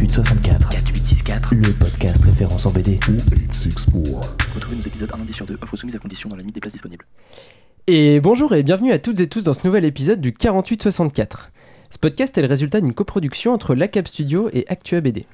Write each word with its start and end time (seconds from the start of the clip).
4864. 0.00 0.70
4864. 0.70 1.54
Le 1.54 1.72
podcast 1.74 2.24
référence 2.24 2.64
en 2.64 2.70
BD. 2.70 2.98
2864. 3.06 4.54
Retrouvez 4.54 4.76
nos 4.76 4.82
épisodes 4.82 5.10
un 5.12 5.18
lundi 5.18 5.34
sur 5.34 5.44
deux, 5.44 5.58
offre 5.60 5.76
soumise 5.76 5.94
à 5.94 5.98
condition 5.98 6.30
dans 6.30 6.36
la 6.36 6.40
limite 6.40 6.54
des 6.54 6.60
places 6.62 6.72
disponibles. 6.72 7.04
Et 7.86 8.18
bonjour 8.20 8.54
et 8.54 8.62
bienvenue 8.62 8.92
à 8.92 8.98
toutes 8.98 9.20
et 9.20 9.28
tous 9.28 9.42
dans 9.42 9.52
ce 9.52 9.66
nouvel 9.66 9.84
épisode 9.84 10.22
du 10.22 10.32
4864. 10.32 11.50
Ce 11.90 11.98
podcast 11.98 12.38
est 12.38 12.40
le 12.40 12.48
résultat 12.48 12.80
d'une 12.80 12.94
coproduction 12.94 13.52
entre 13.52 13.74
l'ACAP 13.74 14.08
Studio 14.08 14.48
et 14.54 14.64
Actua 14.68 15.02
BD. 15.02 15.26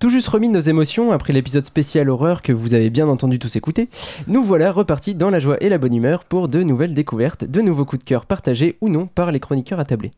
Tout 0.00 0.08
juste 0.08 0.26
remis 0.26 0.48
de 0.48 0.54
nos 0.54 0.60
émotions 0.60 1.12
après 1.12 1.32
l'épisode 1.32 1.64
spécial 1.64 2.10
horreur 2.10 2.42
que 2.42 2.52
vous 2.52 2.74
avez 2.74 2.90
bien 2.90 3.06
entendu 3.06 3.38
tous 3.38 3.54
écouter, 3.54 3.88
nous 4.26 4.42
voilà 4.42 4.72
repartis 4.72 5.14
dans 5.14 5.30
la 5.30 5.38
joie 5.38 5.62
et 5.62 5.68
la 5.68 5.78
bonne 5.78 5.94
humeur 5.94 6.24
pour 6.24 6.48
de 6.48 6.64
nouvelles 6.64 6.94
découvertes, 6.94 7.44
de 7.44 7.60
nouveaux 7.60 7.84
coups 7.84 8.02
de 8.02 8.08
cœur 8.08 8.26
partagés 8.26 8.76
ou 8.80 8.88
non 8.88 9.06
par 9.06 9.30
les 9.30 9.38
chroniqueurs 9.38 9.78
attablés. 9.78 10.10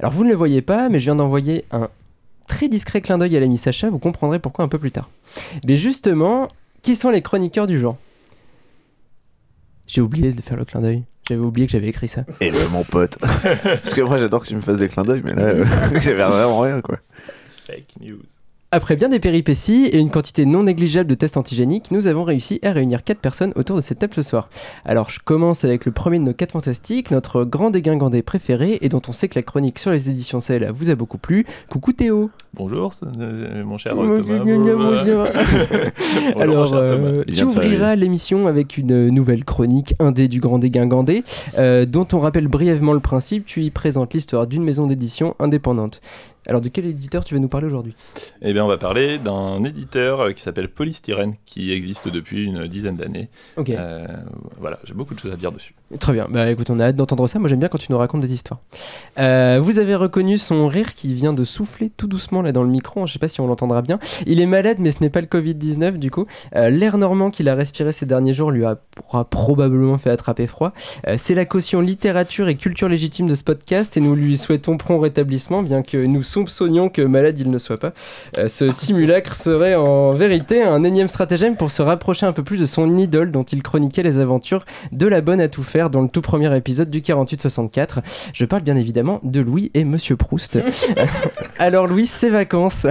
Alors 0.00 0.12
vous 0.12 0.24
ne 0.24 0.30
le 0.30 0.34
voyez 0.34 0.60
pas, 0.60 0.88
mais 0.88 0.98
je 0.98 1.04
viens 1.04 1.16
d'envoyer 1.16 1.64
un 1.70 1.88
très 2.48 2.68
discret 2.68 3.00
clin 3.00 3.18
d'œil 3.18 3.36
à 3.36 3.40
l'ami 3.40 3.58
Sacha, 3.58 3.90
vous 3.90 3.98
comprendrez 3.98 4.40
pourquoi 4.40 4.64
un 4.64 4.68
peu 4.68 4.78
plus 4.78 4.90
tard. 4.90 5.08
Mais 5.66 5.76
justement, 5.76 6.48
qui 6.82 6.96
sont 6.96 7.10
les 7.10 7.22
chroniqueurs 7.22 7.66
du 7.66 7.78
genre 7.78 7.96
J'ai 9.86 10.00
oublié 10.00 10.32
de 10.32 10.42
faire 10.42 10.56
le 10.56 10.64
clin 10.64 10.80
d'œil. 10.80 11.04
J'avais 11.28 11.40
oublié 11.40 11.66
que 11.66 11.72
j'avais 11.72 11.88
écrit 11.88 12.08
ça. 12.08 12.24
Et 12.40 12.50
le 12.50 12.68
mon 12.68 12.84
pote. 12.84 13.18
Parce 13.62 13.92
que 13.92 14.00
moi 14.00 14.16
j'adore 14.18 14.42
que 14.42 14.48
tu 14.48 14.56
me 14.56 14.62
fasses 14.62 14.78
des 14.78 14.88
clins 14.88 15.02
d'œil, 15.04 15.20
mais 15.22 15.34
là, 15.34 15.42
euh, 15.42 15.64
ça 16.00 16.14
veut 16.14 16.24
vraiment 16.24 16.60
rien 16.60 16.80
quoi. 16.80 16.98
Fake 17.66 17.94
news. 18.00 18.22
Après 18.70 18.96
bien 18.96 19.08
des 19.08 19.18
péripéties 19.18 19.86
et 19.86 19.98
une 19.98 20.10
quantité 20.10 20.44
non 20.44 20.64
négligeable 20.64 21.08
de 21.08 21.14
tests 21.14 21.38
antigéniques, 21.38 21.90
nous 21.90 22.06
avons 22.06 22.22
réussi 22.22 22.60
à 22.62 22.72
réunir 22.72 23.02
4 23.02 23.18
personnes 23.18 23.54
autour 23.56 23.76
de 23.76 23.80
cette 23.80 23.98
table 23.98 24.12
ce 24.12 24.20
soir. 24.20 24.50
Alors 24.84 25.08
je 25.08 25.20
commence 25.24 25.64
avec 25.64 25.86
le 25.86 25.92
premier 25.92 26.18
de 26.18 26.24
nos 26.24 26.34
4 26.34 26.52
fantastiques, 26.52 27.10
notre 27.10 27.44
grand 27.44 27.70
dégingandé 27.70 28.20
préféré 28.20 28.76
et 28.82 28.90
dont 28.90 29.00
on 29.08 29.12
sait 29.12 29.28
que 29.28 29.38
la 29.38 29.42
chronique 29.42 29.78
sur 29.78 29.90
les 29.90 30.10
éditions 30.10 30.40
Cell 30.40 30.70
vous 30.74 30.90
a 30.90 30.94
beaucoup 30.96 31.16
plu. 31.16 31.46
Coucou 31.70 31.94
Théo 31.94 32.28
Bonjour, 32.52 32.92
euh, 33.18 33.64
mon 33.64 33.78
cher 33.78 33.94
Bonjour, 33.94 34.18
Thomas. 34.18 34.44
bonjour. 34.44 34.76
Bonjour, 34.76 35.26
Alors, 36.38 36.74
euh, 36.74 37.24
tu 37.24 37.44
ouvriras 37.44 37.94
l'émission 37.94 38.46
avec 38.48 38.76
une 38.76 39.08
nouvelle 39.08 39.46
chronique 39.46 39.94
indé 39.98 40.28
du 40.28 40.40
Grand 40.40 40.58
Dégingandé, 40.58 41.24
euh, 41.56 41.86
dont 41.86 42.06
on 42.12 42.18
rappelle 42.18 42.48
brièvement 42.48 42.92
le 42.92 43.00
principe. 43.00 43.46
Tu 43.46 43.62
y 43.62 43.70
présentes 43.70 44.12
l'histoire 44.12 44.46
d'une 44.46 44.64
maison 44.64 44.86
d'édition 44.86 45.36
indépendante. 45.38 46.02
Alors, 46.48 46.62
de 46.62 46.68
quel 46.70 46.86
éditeur 46.86 47.24
tu 47.24 47.34
vas 47.34 47.40
nous 47.40 47.48
parler 47.48 47.66
aujourd'hui? 47.66 47.94
Eh 48.40 48.54
bien, 48.54 48.64
on 48.64 48.68
va 48.68 48.78
parler 48.78 49.18
d'un 49.18 49.62
éditeur 49.64 50.20
euh, 50.20 50.32
qui 50.32 50.40
s'appelle 50.42 50.68
Polystyrène, 50.70 51.34
qui 51.44 51.72
existe 51.72 52.08
depuis 52.08 52.44
une 52.44 52.66
dizaine 52.66 52.96
d'années. 52.96 53.28
Ok, 53.58 53.68
Euh, 53.68 54.06
voilà, 54.58 54.78
j'ai 54.84 54.94
beaucoup 54.94 55.14
de 55.14 55.20
choses 55.20 55.32
à 55.32 55.36
dire 55.36 55.52
dessus. 55.52 55.74
Très 55.98 56.12
bien. 56.12 56.26
Bah 56.30 56.50
écoute, 56.50 56.68
on 56.70 56.78
a 56.80 56.86
hâte 56.86 56.96
d'entendre 56.96 57.26
ça. 57.26 57.38
Moi, 57.38 57.48
j'aime 57.48 57.60
bien 57.60 57.68
quand 57.68 57.78
tu 57.78 57.90
nous 57.90 57.98
racontes 57.98 58.20
des 58.20 58.32
histoires. 58.32 58.60
Euh, 59.18 59.58
vous 59.62 59.78
avez 59.78 59.94
reconnu 59.94 60.36
son 60.36 60.66
rire 60.66 60.94
qui 60.94 61.14
vient 61.14 61.32
de 61.32 61.44
souffler 61.44 61.90
tout 61.96 62.06
doucement 62.06 62.42
là 62.42 62.52
dans 62.52 62.62
le 62.62 62.68
micro. 62.68 63.06
Je 63.06 63.12
sais 63.12 63.18
pas 63.18 63.28
si 63.28 63.40
on 63.40 63.46
l'entendra 63.46 63.80
bien. 63.80 63.98
Il 64.26 64.40
est 64.40 64.46
malade, 64.46 64.76
mais 64.80 64.92
ce 64.92 64.98
n'est 65.00 65.10
pas 65.10 65.20
le 65.20 65.26
Covid-19 65.26 65.98
du 65.98 66.10
coup. 66.10 66.26
Euh, 66.54 66.68
L'air 66.68 66.98
normand 66.98 67.30
qu'il 67.30 67.48
a 67.48 67.54
respiré 67.54 67.92
ces 67.92 68.06
derniers 68.06 68.34
jours 68.34 68.50
lui 68.50 68.64
a, 68.64 68.78
probablement 69.30 69.96
fait 69.98 70.10
attraper 70.10 70.46
froid. 70.46 70.72
Euh, 71.06 71.14
C'est 71.16 71.34
la 71.34 71.46
caution 71.46 71.80
littérature 71.80 72.48
et 72.48 72.56
culture 72.56 72.88
légitime 72.88 73.26
de 73.26 73.34
ce 73.34 73.44
podcast 73.44 73.96
et 73.96 74.00
nous 74.00 74.14
lui 74.14 74.36
souhaitons 74.36 74.76
prompt 74.76 75.00
rétablissement, 75.00 75.62
bien 75.62 75.82
que 75.82 75.96
nous 75.96 76.22
soupçonnions 76.22 76.88
que 76.88 77.02
malade 77.02 77.38
il 77.40 77.50
ne 77.50 77.58
soit 77.58 77.78
pas. 77.78 77.92
Ce 78.46 78.70
simulacre 78.70 79.34
serait 79.34 79.74
en 79.74 80.12
vérité 80.12 80.62
un 80.62 80.84
énième 80.84 81.08
stratagème 81.08 81.56
pour 81.56 81.70
se 81.70 81.82
rapprocher 81.82 82.26
un 82.26 82.32
peu 82.32 82.42
plus 82.42 82.60
de 82.60 82.66
son 82.66 82.98
idole 82.98 83.32
dont 83.32 83.44
il 83.44 83.62
chroniquait 83.62 84.02
les 84.02 84.18
aventures 84.18 84.64
de 84.92 85.06
la 85.06 85.20
bonne 85.20 85.40
à 85.40 85.48
tout 85.48 85.62
faire 85.62 85.77
dans 85.86 86.02
le 86.02 86.08
tout 86.08 86.20
premier 86.20 86.54
épisode 86.56 86.90
du 86.90 87.00
48-64. 87.00 87.98
Je 88.32 88.44
parle 88.44 88.62
bien 88.62 88.76
évidemment 88.76 89.20
de 89.22 89.40
Louis 89.40 89.70
et 89.74 89.84
Monsieur 89.84 90.16
Proust. 90.16 90.58
Alors 91.58 91.86
Louis, 91.86 92.08
c'est 92.08 92.30
vacances. 92.30 92.86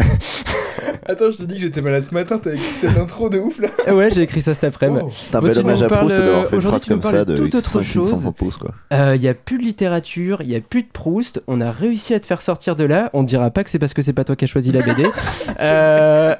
Attends, 1.05 1.31
je 1.31 1.38
t'ai 1.38 1.47
dit 1.47 1.53
que 1.55 1.61
j'étais 1.61 1.81
malade 1.81 2.03
ce 2.03 2.13
matin, 2.13 2.39
t'as 2.41 2.53
écrit 2.53 2.75
cette 2.75 2.97
intro 2.97 3.29
de 3.29 3.39
ouf 3.39 3.59
là 3.59 3.94
ouais, 3.94 4.11
j'ai 4.11 4.21
écrit 4.21 4.41
ça 4.41 4.53
cet 4.53 4.66
après-midi. 4.66 5.02
Oh. 5.05 5.09
C'est 5.11 5.35
un 5.35 5.41
bel 5.41 5.53
tu 5.53 5.59
hommage 5.59 5.83
à 5.83 5.88
Proust 5.88 6.17
d'avoir 6.17 6.45
fait 6.45 6.52
une 6.52 6.57
aujourd'hui, 6.57 6.69
phrase 6.69 6.85
comme 6.85 7.01
ça 7.01 7.25
de 7.25 7.34
de 7.34 7.38
toute 7.38 7.56
autre 7.56 7.67
5 7.67 7.81
chose. 7.81 8.09
500 8.09 8.31
pouces 8.31 8.57
quoi. 8.57 8.72
Il 8.91 9.19
n'y 9.19 9.28
a 9.28 9.33
plus 9.33 9.57
de 9.57 9.63
littérature, 9.63 10.41
il 10.41 10.50
n'y 10.50 10.56
a 10.56 10.62
plus 10.62 10.83
de 10.83 10.89
Proust, 10.91 11.41
on 11.47 11.62
a 11.62 11.72
réussi 11.72 12.13
à 12.13 12.19
te 12.19 12.25
faire 12.25 12.41
sortir 12.41 12.75
de 12.75 12.83
là, 12.83 13.09
on 13.13 13.23
dira 13.23 13.51
pas 13.51 13.63
que 13.63 13.69
c'est 13.69 13.79
parce 13.79 13.94
que 13.94 14.01
c'est 14.01 14.13
pas 14.13 14.23
toi 14.23 14.35
qui 14.35 14.45
as 14.45 14.47
choisi 14.47 14.72
la 14.72 14.81
BD. 14.81 15.03
Euh, 15.59 16.35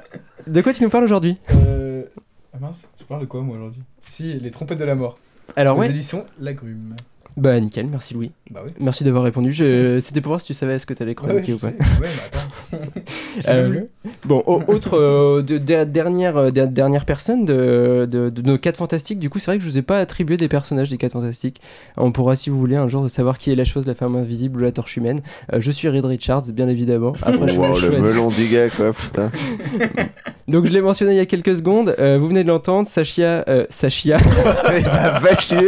de 0.46 0.60
quoi 0.62 0.72
tu 0.72 0.82
nous 0.82 0.90
parles 0.90 1.04
aujourd'hui? 1.04 1.38
Euh... 1.50 2.04
Ah 2.54 2.58
mince, 2.60 2.88
je 2.98 3.04
parle 3.04 3.20
de 3.20 3.26
quoi 3.26 3.40
moi 3.40 3.56
aujourd'hui? 3.56 3.82
Si, 4.00 4.34
les 4.34 4.50
trompettes 4.50 4.78
de 4.78 4.84
la 4.84 4.94
mort. 4.94 5.18
Alors 5.56 5.76
Aux 5.76 5.80
ouais, 5.80 5.90
éditions 5.90 6.26
Lagrume. 6.38 6.94
Bah 7.38 7.58
nickel, 7.60 7.86
merci 7.86 8.14
Louis. 8.14 8.32
Bah 8.50 8.60
oui. 8.64 8.72
Merci 8.80 9.04
d'avoir 9.04 9.22
répondu, 9.24 9.52
Je- 9.52 9.98
c'était 10.00 10.20
pour 10.20 10.30
voir 10.30 10.40
si 10.40 10.46
tu 10.48 10.54
savais 10.54 10.78
ce 10.78 10.86
que 10.86 10.94
tu 10.94 11.02
allais 11.02 11.16
Ouais, 11.18 11.26
ouais, 11.26 11.42
chroniquer 11.42 11.52
ou 11.54 11.58
pas. 11.58 11.68
sais. 11.70 12.00
ouais, 12.00 12.08
attends. 12.26 12.78
J'ai 13.40 13.48
Euh. 13.50 13.80
Bon, 14.24 14.42
au- 14.46 14.62
autre 14.68 14.98
euh, 14.98 15.42
de, 15.42 15.58
de- 15.58 15.84
dernière, 15.84 16.36
euh, 16.36 16.50
de- 16.50 16.66
dernière 16.66 17.04
personne 17.04 17.44
de, 17.44 18.06
de, 18.10 18.30
de 18.30 18.42
nos 18.42 18.58
4 18.58 18.76
fantastiques, 18.76 19.18
du 19.18 19.30
coup, 19.30 19.38
c'est 19.38 19.50
vrai 19.50 19.58
que 19.58 19.64
je 19.64 19.68
vous 19.70 19.78
ai 19.78 19.82
pas 19.82 19.98
attribué 19.98 20.36
des 20.36 20.48
personnages 20.48 20.88
des 20.90 20.96
4 20.98 21.12
fantastiques. 21.12 21.60
On 21.96 22.10
pourra, 22.12 22.36
si 22.36 22.50
vous 22.50 22.58
voulez, 22.58 22.76
un 22.76 22.88
jour 22.88 23.08
savoir 23.10 23.38
qui 23.38 23.50
est 23.52 23.54
la 23.56 23.64
chose, 23.64 23.86
la 23.86 23.94
femme 23.94 24.16
invisible 24.16 24.60
ou 24.60 24.62
la 24.64 24.72
torche 24.72 24.96
humaine. 24.96 25.20
Euh, 25.52 25.60
je 25.60 25.70
suis 25.70 25.88
Reed 25.88 26.04
Richards, 26.04 26.42
bien 26.52 26.68
évidemment. 26.68 27.12
Après, 27.22 27.48
je 27.48 27.56
Wow, 27.58 27.68
le 27.74 27.74
choisir. 27.80 28.00
melon 28.00 28.28
du 28.28 28.46
gars 28.46 28.68
quoi, 28.70 28.92
putain. 28.92 29.30
Donc, 30.48 30.64
je 30.64 30.70
l'ai 30.72 30.80
mentionné 30.80 31.12
il 31.12 31.16
y 31.16 31.20
a 31.20 31.26
quelques 31.26 31.56
secondes. 31.56 31.94
Euh, 31.98 32.16
vous 32.18 32.26
venez 32.28 32.42
de 32.42 32.48
l'entendre, 32.48 32.88
Sachia, 32.88 33.44
euh, 33.48 33.66
Sachia, 33.68 34.16
bah, 34.16 35.18
va 35.20 35.36
chier. 35.38 35.58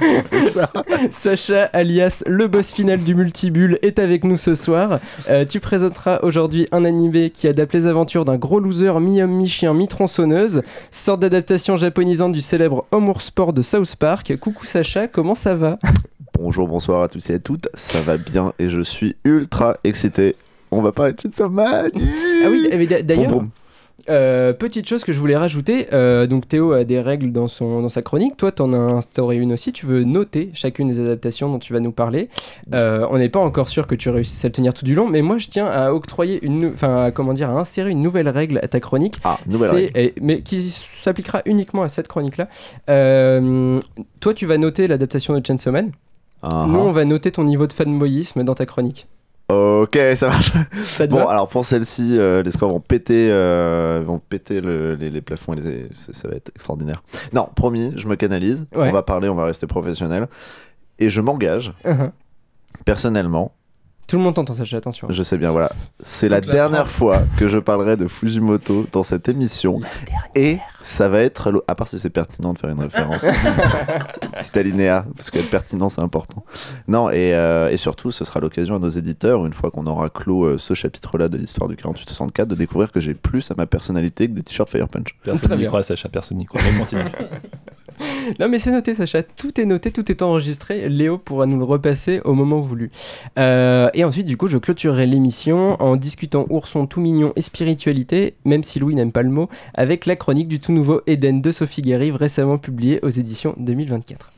On 0.00 0.22
fait 0.22 0.40
ça. 0.40 0.70
Sacha, 1.12 1.64
alias 1.72 2.22
le 2.26 2.48
boss 2.48 2.72
final 2.72 2.98
du 3.04 3.14
multibulle, 3.14 3.78
est 3.82 3.98
avec 3.98 4.24
nous 4.24 4.36
ce 4.36 4.54
soir. 4.54 4.98
Euh, 5.28 5.44
tu 5.44 5.60
présenteras 5.60 6.20
aujourd'hui 6.22 6.66
un 6.72 6.84
animé 6.84 7.30
qui 7.30 7.46
adapte 7.46 7.74
les 7.74 7.86
aventures 7.86 8.24
d'un 8.24 8.36
gros 8.36 8.58
loser 8.60 8.98
mi-homme, 8.98 9.30
mi-chien, 9.30 9.74
mi-tronçonneuse, 9.74 10.62
sorte 10.90 11.20
d'adaptation 11.20 11.76
japonisante 11.76 12.32
du 12.32 12.40
célèbre 12.40 12.86
Homour 12.90 13.20
Sport 13.20 13.52
de 13.52 13.62
South 13.62 13.94
Park. 13.96 14.36
Coucou 14.38 14.64
Sacha, 14.64 15.06
comment 15.06 15.34
ça 15.34 15.54
va? 15.54 15.78
Bonjour, 16.38 16.66
bonsoir 16.66 17.02
à 17.02 17.08
tous 17.08 17.28
et 17.30 17.34
à 17.34 17.38
toutes. 17.38 17.68
Ça 17.74 18.00
va 18.00 18.16
bien 18.16 18.52
et 18.58 18.68
je 18.68 18.80
suis 18.80 19.14
ultra 19.24 19.76
excité. 19.84 20.34
On 20.70 20.80
va 20.80 20.90
parler 20.92 21.12
de 21.12 21.20
Chainsaw 21.20 21.50
Man. 21.50 21.90
Ah 21.94 22.48
oui, 22.50 22.68
mais 22.76 22.86
d'a- 22.86 23.02
d'ailleurs. 23.02 23.42
Euh, 24.08 24.52
petite 24.52 24.88
chose 24.88 25.04
que 25.04 25.12
je 25.12 25.18
voulais 25.20 25.36
rajouter, 25.36 25.88
euh, 25.92 26.26
donc 26.26 26.48
Théo 26.48 26.72
a 26.72 26.84
des 26.84 27.00
règles 27.00 27.32
dans, 27.32 27.48
son, 27.48 27.82
dans 27.82 27.88
sa 27.88 28.02
chronique, 28.02 28.36
toi 28.36 28.52
t'en 28.52 28.72
as 28.72 28.76
instauré 28.76 29.36
une 29.36 29.52
aussi, 29.52 29.72
tu 29.72 29.86
veux 29.86 30.04
noter 30.04 30.50
chacune 30.54 30.88
des 30.88 31.00
adaptations 31.00 31.50
dont 31.50 31.58
tu 31.58 31.72
vas 31.72 31.80
nous 31.80 31.92
parler. 31.92 32.28
Euh, 32.74 33.06
on 33.10 33.18
n'est 33.18 33.28
pas 33.28 33.40
encore 33.40 33.68
sûr 33.68 33.86
que 33.86 33.94
tu 33.94 34.08
réussisses 34.10 34.44
à 34.44 34.48
le 34.48 34.52
tenir 34.52 34.74
tout 34.74 34.84
du 34.84 34.94
long, 34.94 35.08
mais 35.08 35.22
moi 35.22 35.38
je 35.38 35.48
tiens 35.48 35.66
à 35.66 35.92
octroyer 35.92 36.44
une, 36.44 36.66
enfin 36.66 37.10
comment 37.14 37.32
dire, 37.32 37.50
à 37.50 37.54
insérer 37.60 37.90
une 37.90 38.00
nouvelle 38.00 38.28
règle 38.28 38.58
à 38.62 38.68
ta 38.68 38.80
chronique, 38.80 39.16
Ah, 39.24 39.38
nouvelle 39.50 39.70
C'est- 39.70 39.76
règle. 39.76 39.98
et- 39.98 40.14
mais 40.20 40.40
qui 40.42 40.70
s'appliquera 40.70 41.42
uniquement 41.46 41.82
à 41.82 41.88
cette 41.88 42.08
chronique-là. 42.08 42.48
Toi 44.20 44.34
tu 44.34 44.46
vas 44.46 44.58
noter 44.58 44.86
l'adaptation 44.88 45.38
de 45.38 45.44
Chainsaw 45.46 45.72
Man, 45.72 45.90
Ah, 46.42 46.66
nous 46.68 46.78
on 46.78 46.92
va 46.92 47.04
noter 47.04 47.30
ton 47.30 47.44
niveau 47.44 47.66
de 47.66 47.72
fanboyisme 47.72 48.42
dans 48.44 48.54
ta 48.54 48.66
chronique. 48.66 49.06
Ok, 49.82 49.98
ça 50.14 50.28
marche. 50.28 50.52
Ça 50.84 51.06
Bon, 51.06 51.26
alors 51.26 51.48
pour 51.48 51.64
celle-ci, 51.64 52.16
euh, 52.18 52.42
les 52.42 52.50
scores 52.50 52.70
vont 52.70 52.80
péter, 52.80 53.28
euh, 53.30 54.02
vont 54.06 54.18
péter 54.18 54.60
le- 54.60 54.94
les, 54.94 55.10
les 55.10 55.20
plafonds 55.20 55.52
et 55.54 55.60
les- 55.60 55.88
ça, 55.92 56.28
va 56.28 56.34
être 56.36 56.50
extraordinaire. 56.54 57.02
Non, 57.32 57.48
promis, 57.54 57.92
je 57.96 58.06
me 58.08 58.16
canalise. 58.16 58.66
Ouais. 58.74 58.88
On 58.88 58.92
va 58.92 59.02
parler, 59.02 59.28
on 59.28 59.34
va 59.34 59.44
rester 59.44 59.66
professionnel. 59.66 60.26
Et 60.98 61.08
je 61.10 61.20
m'engage, 61.20 61.72
Uh-huh. 61.84 62.10
personnellement, 62.84 63.52
Tout 64.12 64.18
le 64.18 64.24
monde 64.24 64.34
t'entend 64.34 64.52
Sacha, 64.52 64.76
attention. 64.76 65.06
je 65.10 65.22
sais 65.22 65.38
bien, 65.38 65.50
voilà. 65.52 65.72
C'est 66.04 66.28
la 66.28 66.42
dernière 66.42 66.86
France. 66.86 66.98
fois 66.98 67.22
que 67.38 67.48
je 67.48 67.58
parlerai 67.58 67.96
de 67.96 68.06
Fujimoto 68.08 68.86
dans 68.92 69.02
cette 69.02 69.26
émission. 69.28 69.80
Et 70.34 70.58
ça 70.82 71.08
va 71.08 71.20
être, 71.20 71.50
l'o- 71.50 71.64
à 71.66 71.74
part 71.74 71.88
si 71.88 71.98
c'est 71.98 72.10
pertinent 72.10 72.52
de 72.52 72.58
faire 72.58 72.68
une 72.68 72.80
référence, 72.80 73.24
petit 74.40 74.58
alinéa, 74.58 75.06
parce 75.16 75.30
que 75.30 75.38
être 75.38 75.48
pertinent 75.50 75.88
c'est 75.88 76.02
important. 76.02 76.44
Non, 76.88 77.08
et, 77.10 77.32
euh, 77.34 77.70
et 77.70 77.76
surtout, 77.78 78.10
ce 78.10 78.24
sera 78.26 78.40
l'occasion 78.40 78.76
à 78.76 78.78
nos 78.78 78.90
éditeurs, 78.90 79.46
une 79.46 79.54
fois 79.54 79.70
qu'on 79.70 79.86
aura 79.86 80.10
clos 80.10 80.44
euh, 80.44 80.58
ce 80.58 80.74
chapitre-là 80.74 81.28
de 81.30 81.38
l'histoire 81.38 81.68
du 81.68 81.76
48-64, 81.76 82.44
de 82.46 82.54
découvrir 82.54 82.92
que 82.92 83.00
j'ai 83.00 83.14
plus 83.14 83.50
à 83.50 83.54
ma 83.56 83.64
personnalité 83.66 84.28
que 84.28 84.34
des 84.34 84.42
t-shirts 84.42 84.68
Fire 84.68 84.88
Punch. 84.88 85.16
Très 85.22 85.30
Personne 85.32 85.52
n'y 85.52 85.56
bien. 85.58 85.68
croit, 85.68 85.82
Sacha, 85.82 86.08
personne 86.10 86.36
n'y 86.36 86.44
croit. 86.44 86.60
Mais 86.70 86.78
continue. 86.78 87.02
Non 88.40 88.48
mais 88.48 88.58
c'est 88.58 88.70
noté 88.70 88.94
Sacha, 88.94 89.22
tout 89.22 89.60
est 89.60 89.64
noté, 89.64 89.90
tout 89.90 90.10
est 90.10 90.22
enregistré, 90.22 90.88
Léo 90.88 91.18
pourra 91.18 91.46
nous 91.46 91.58
le 91.58 91.64
repasser 91.64 92.20
au 92.24 92.34
moment 92.34 92.60
voulu. 92.60 92.90
Euh, 93.38 93.88
et 93.94 94.04
ensuite 94.04 94.26
du 94.26 94.36
coup 94.36 94.48
je 94.48 94.58
clôturerai 94.58 95.06
l'émission 95.06 95.80
en 95.82 95.96
discutant 95.96 96.46
ourson 96.50 96.86
tout 96.86 97.00
mignon 97.00 97.32
et 97.36 97.42
spiritualité, 97.42 98.34
même 98.44 98.64
si 98.64 98.78
Louis 98.78 98.94
n'aime 98.94 99.12
pas 99.12 99.22
le 99.22 99.30
mot, 99.30 99.48
avec 99.74 100.06
la 100.06 100.16
chronique 100.16 100.48
du 100.48 100.60
tout 100.60 100.72
nouveau 100.72 101.02
Eden 101.06 101.40
de 101.40 101.50
Sophie 101.50 101.82
Guérive 101.82 102.16
récemment 102.16 102.58
publié 102.58 103.00
aux 103.02 103.08
éditions 103.08 103.54
2024. 103.58 104.32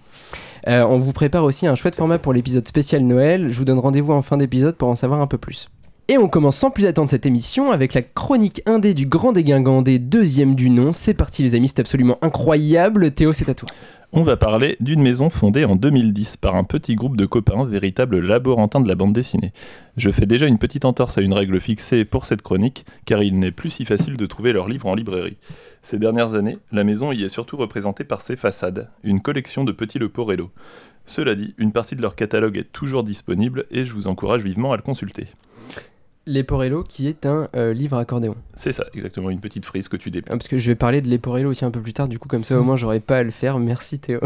Euh, 0.67 0.83
on 0.83 0.99
vous 0.99 1.13
prépare 1.13 1.45
aussi 1.45 1.67
un 1.67 1.75
chouette 1.75 1.97
format 1.97 2.19
pour 2.19 2.33
l'épisode 2.33 2.67
spécial 2.67 3.03
Noël, 3.03 3.51
je 3.51 3.59
vous 3.59 3.65
donne 3.65 3.79
rendez-vous 3.79 4.13
en 4.13 4.23
fin 4.23 4.37
d'épisode 4.37 4.77
pour 4.77 4.89
en 4.89 4.97
savoir 4.97 5.21
un 5.21 5.27
peu 5.27 5.39
plus. 5.39 5.69
Et 6.07 6.19
on 6.19 6.29
commence 6.29 6.59
sans 6.59 6.71
plus 6.71 6.85
attendre 6.85 7.09
cette 7.09 7.25
émission 7.25 7.71
avec 7.71 7.95
la 7.95 8.03
chronique 8.03 8.61
indé 8.67 8.93
du 8.93 9.07
Grand 9.07 9.33
Dégingandé, 9.33 9.99
deuxième 9.99 10.55
du 10.55 10.69
nom. 10.69 10.93
C'est 10.93 11.15
parti 11.15 11.43
les 11.43 11.55
amis, 11.55 11.69
c'est 11.69 11.81
absolument 11.81 12.19
incroyable. 12.21 13.11
Théo, 13.13 13.33
c'est 13.33 13.49
à 13.49 13.55
toi. 13.55 13.71
On 14.13 14.21
va 14.23 14.37
parler 14.37 14.77
d'une 14.81 15.01
maison 15.01 15.31
fondée 15.31 15.65
en 15.65 15.77
2010 15.77 16.37
par 16.37 16.57
un 16.57 16.65
petit 16.65 16.95
groupe 16.95 17.17
de 17.17 17.25
copains, 17.25 17.65
véritable 17.65 18.21
laborantin 18.21 18.83
de 18.83 18.89
la 18.89 18.97
bande 18.97 19.15
dessinée. 19.15 19.55
Je 19.97 20.11
fais 20.11 20.27
déjà 20.27 20.47
une 20.47 20.59
petite 20.59 20.85
entorse 20.85 21.17
à 21.17 21.23
une 21.23 21.33
règle 21.33 21.59
fixée 21.59 22.05
pour 22.05 22.27
cette 22.27 22.43
chronique, 22.43 22.85
car 23.07 23.23
il 23.23 23.39
n'est 23.39 23.51
plus 23.51 23.71
si 23.71 23.87
facile 23.87 24.19
de 24.19 24.27
trouver 24.27 24.53
leurs 24.53 24.69
livres 24.69 24.89
en 24.89 24.95
librairie. 24.95 25.39
Ces 25.81 25.99
dernières 25.99 26.35
années, 26.35 26.59
la 26.71 26.85
maison 26.85 27.13
y 27.13 27.25
est 27.25 27.31
surtout 27.31 27.57
représentée 27.57 28.05
par 28.05 28.21
ses 28.21 28.37
façades, 28.37 28.91
une 29.05 29.23
collection 29.23 29.65
de 29.65 29.73
petits 29.73 29.99
Leporello. 29.99 30.51
Cela 31.07 31.35
dit, 31.35 31.55
une 31.57 31.73
partie 31.73 31.97
de 31.97 32.03
leur 32.03 32.15
catalogue 32.15 32.59
est 32.59 32.73
toujours 32.73 33.05
disponible 33.05 33.65
et 33.71 33.87
je 33.87 33.95
vous 33.95 34.07
encourage 34.07 34.43
vivement 34.43 34.73
à 34.73 34.77
le 34.77 34.83
consulter. 34.83 35.29
Leporello, 36.27 36.83
qui 36.83 37.07
est 37.07 37.27
un 37.27 37.49
euh, 37.55 37.73
livre 37.73 37.97
accordéon. 37.97 38.35
C'est 38.55 38.73
ça, 38.73 38.87
exactement, 38.95 39.31
une 39.31 39.41
petite 39.41 39.65
frise 39.65 39.89
que 39.89 39.97
tu 39.97 40.11
déplies. 40.11 40.33
Ah, 40.33 40.37
parce 40.37 40.49
que 40.49 40.59
je 40.59 40.71
vais 40.71 40.75
parler 40.75 41.01
de 41.01 41.11
Leporello 41.11 41.51
aussi 41.51 41.65
un 41.65 41.71
peu 41.71 41.81
plus 41.81 41.93
tard, 41.93 42.09
du 42.09 42.19
coup, 42.19 42.29
comme 42.29 42.45
ça 42.45 42.59
au 42.59 42.63
moins 42.63 42.77
j'aurai 42.77 43.01
pas 43.01 43.19
à 43.19 43.23
le 43.23 43.31
faire. 43.31 43.59
Merci 43.59 43.99
Théo. 43.99 44.21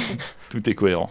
Tout 0.50 0.68
est 0.68 0.74
cohérent. 0.74 1.10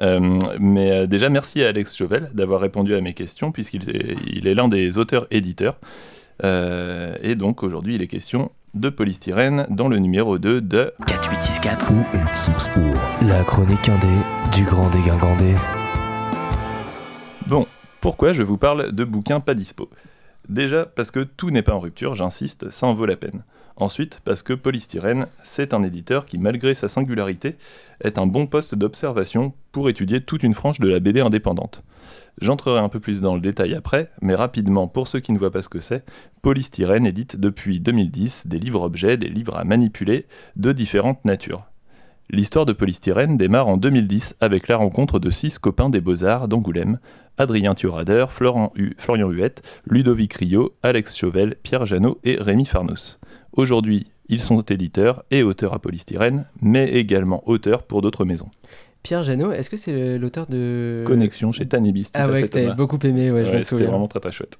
Euh, 0.00 0.40
mais 0.58 0.90
euh, 0.90 1.06
déjà, 1.06 1.28
merci 1.28 1.62
à 1.62 1.68
Alex 1.68 1.96
Chauvel 1.96 2.30
d'avoir 2.34 2.60
répondu 2.60 2.94
à 2.94 3.00
mes 3.00 3.14
questions, 3.14 3.52
puisqu'il 3.52 3.88
est, 3.90 4.16
il 4.26 4.46
est 4.46 4.54
l'un 4.54 4.68
des 4.68 4.98
auteurs-éditeurs. 4.98 5.78
Euh, 6.42 7.16
et 7.22 7.36
donc, 7.36 7.62
aujourd'hui, 7.62 7.94
il 7.94 8.02
est 8.02 8.08
question 8.08 8.50
de 8.74 8.88
polystyrène 8.88 9.66
dans 9.70 9.88
le 9.88 9.98
numéro 9.98 10.38
2 10.38 10.60
de 10.60 10.92
4864. 11.06 13.22
La 13.22 13.44
chronique 13.44 13.88
indé 13.88 14.08
du 14.52 14.64
grand 14.64 14.90
dégingandé. 14.90 15.54
Pourquoi 18.04 18.34
je 18.34 18.42
vous 18.42 18.58
parle 18.58 18.92
de 18.92 19.02
bouquins 19.02 19.40
pas 19.40 19.54
dispo? 19.54 19.88
Déjà 20.50 20.84
parce 20.84 21.10
que 21.10 21.20
tout 21.20 21.50
n'est 21.50 21.62
pas 21.62 21.72
en 21.72 21.80
rupture, 21.80 22.14
j'insiste, 22.14 22.68
ça 22.68 22.86
en 22.86 22.92
vaut 22.92 23.06
la 23.06 23.16
peine. 23.16 23.44
Ensuite, 23.76 24.20
parce 24.26 24.42
que 24.42 24.52
Polystyrène, 24.52 25.24
c'est 25.42 25.72
un 25.72 25.82
éditeur 25.82 26.26
qui, 26.26 26.36
malgré 26.36 26.74
sa 26.74 26.90
singularité, 26.90 27.56
est 28.02 28.18
un 28.18 28.26
bon 28.26 28.46
poste 28.46 28.74
d'observation 28.74 29.54
pour 29.72 29.88
étudier 29.88 30.20
toute 30.20 30.42
une 30.42 30.52
frange 30.52 30.80
de 30.80 30.88
la 30.88 31.00
BD 31.00 31.20
indépendante. 31.20 31.82
J'entrerai 32.42 32.80
un 32.80 32.90
peu 32.90 33.00
plus 33.00 33.22
dans 33.22 33.36
le 33.36 33.40
détail 33.40 33.74
après, 33.74 34.10
mais 34.20 34.34
rapidement, 34.34 34.86
pour 34.86 35.08
ceux 35.08 35.20
qui 35.20 35.32
ne 35.32 35.38
voient 35.38 35.50
pas 35.50 35.62
ce 35.62 35.70
que 35.70 35.80
c'est, 35.80 36.04
Polystyrène 36.42 37.06
édite 37.06 37.40
depuis 37.40 37.80
2010 37.80 38.48
des 38.48 38.58
livres-objets, 38.58 39.16
des 39.16 39.30
livres 39.30 39.56
à 39.56 39.64
manipuler 39.64 40.26
de 40.56 40.72
différentes 40.72 41.24
natures. 41.24 41.64
L'histoire 42.30 42.64
de 42.64 42.72
Polystyrène 42.72 43.36
démarre 43.36 43.68
en 43.68 43.76
2010 43.76 44.36
avec 44.40 44.68
la 44.68 44.78
rencontre 44.78 45.18
de 45.18 45.30
six 45.30 45.58
copains 45.58 45.90
des 45.90 46.00
Beaux-Arts 46.00 46.48
d'Angoulême 46.48 46.98
Adrien 47.38 47.74
Thurader, 47.74 48.26
Florian 48.30 49.28
Huette, 49.30 49.62
Ludovic 49.86 50.34
Rio, 50.34 50.74
Alex 50.82 51.16
Chauvel, 51.16 51.56
Pierre 51.62 51.84
Janot 51.84 52.18
et 52.24 52.36
Rémi 52.40 52.64
Farnos. 52.64 53.18
Aujourd'hui, 53.52 54.06
ils 54.28 54.40
sont 54.40 54.60
éditeurs 54.62 55.24
et 55.30 55.42
auteurs 55.42 55.74
à 55.74 55.78
Polystyrène, 55.78 56.46
mais 56.62 56.90
également 56.92 57.42
auteurs 57.46 57.82
pour 57.82 58.02
d'autres 58.02 58.24
maisons. 58.24 58.48
Pierre 59.02 59.22
Janot, 59.22 59.52
est-ce 59.52 59.68
que 59.68 59.76
c'est 59.76 60.16
l'auteur 60.18 60.46
de. 60.46 61.04
Connexion 61.06 61.52
chez 61.52 61.66
Tanibis, 61.66 62.08
Ah 62.14 62.28
ouais, 62.30 62.42
que 62.42 62.46
t'avais 62.46 62.74
beaucoup 62.74 62.98
aimé, 63.04 63.30
ouais, 63.30 63.44
je 63.44 63.50
Ouais, 63.50 63.56
me 63.56 63.60
C'était 63.60 63.62
souviens. 63.76 63.88
vraiment 63.88 64.08
très 64.08 64.20
très 64.20 64.32
chouette. 64.32 64.58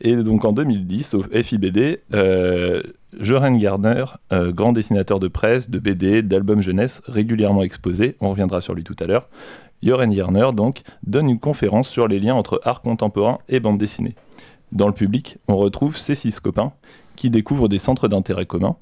Et 0.00 0.16
donc 0.16 0.44
en 0.44 0.52
2010, 0.52 1.14
au 1.14 1.22
FIBD, 1.22 2.00
euh, 2.14 2.80
Joran 3.18 3.52
Gardner, 3.56 4.04
euh, 4.32 4.50
grand 4.52 4.72
dessinateur 4.72 5.20
de 5.20 5.28
presse, 5.28 5.68
de 5.70 5.78
BD, 5.78 6.22
d'albums 6.22 6.62
jeunesse, 6.62 7.02
régulièrement 7.06 7.62
exposé, 7.62 8.16
on 8.20 8.30
reviendra 8.30 8.60
sur 8.60 8.74
lui 8.74 8.82
tout 8.84 8.96
à 9.00 9.06
l'heure, 9.06 9.28
Joran 9.82 10.08
Gardner 10.08 10.48
donc 10.54 10.82
donne 11.06 11.28
une 11.28 11.38
conférence 11.40 11.88
sur 11.88 12.08
les 12.08 12.18
liens 12.18 12.34
entre 12.34 12.60
art 12.64 12.82
contemporain 12.82 13.38
et 13.48 13.60
bande 13.60 13.78
dessinée. 13.78 14.14
Dans 14.72 14.86
le 14.86 14.94
public, 14.94 15.38
on 15.48 15.56
retrouve 15.56 15.96
ces 15.96 16.14
six 16.14 16.38
copains 16.40 16.72
qui 17.16 17.30
découvrent 17.30 17.68
des 17.68 17.78
centres 17.78 18.08
d'intérêt 18.08 18.46
communs. 18.46 18.76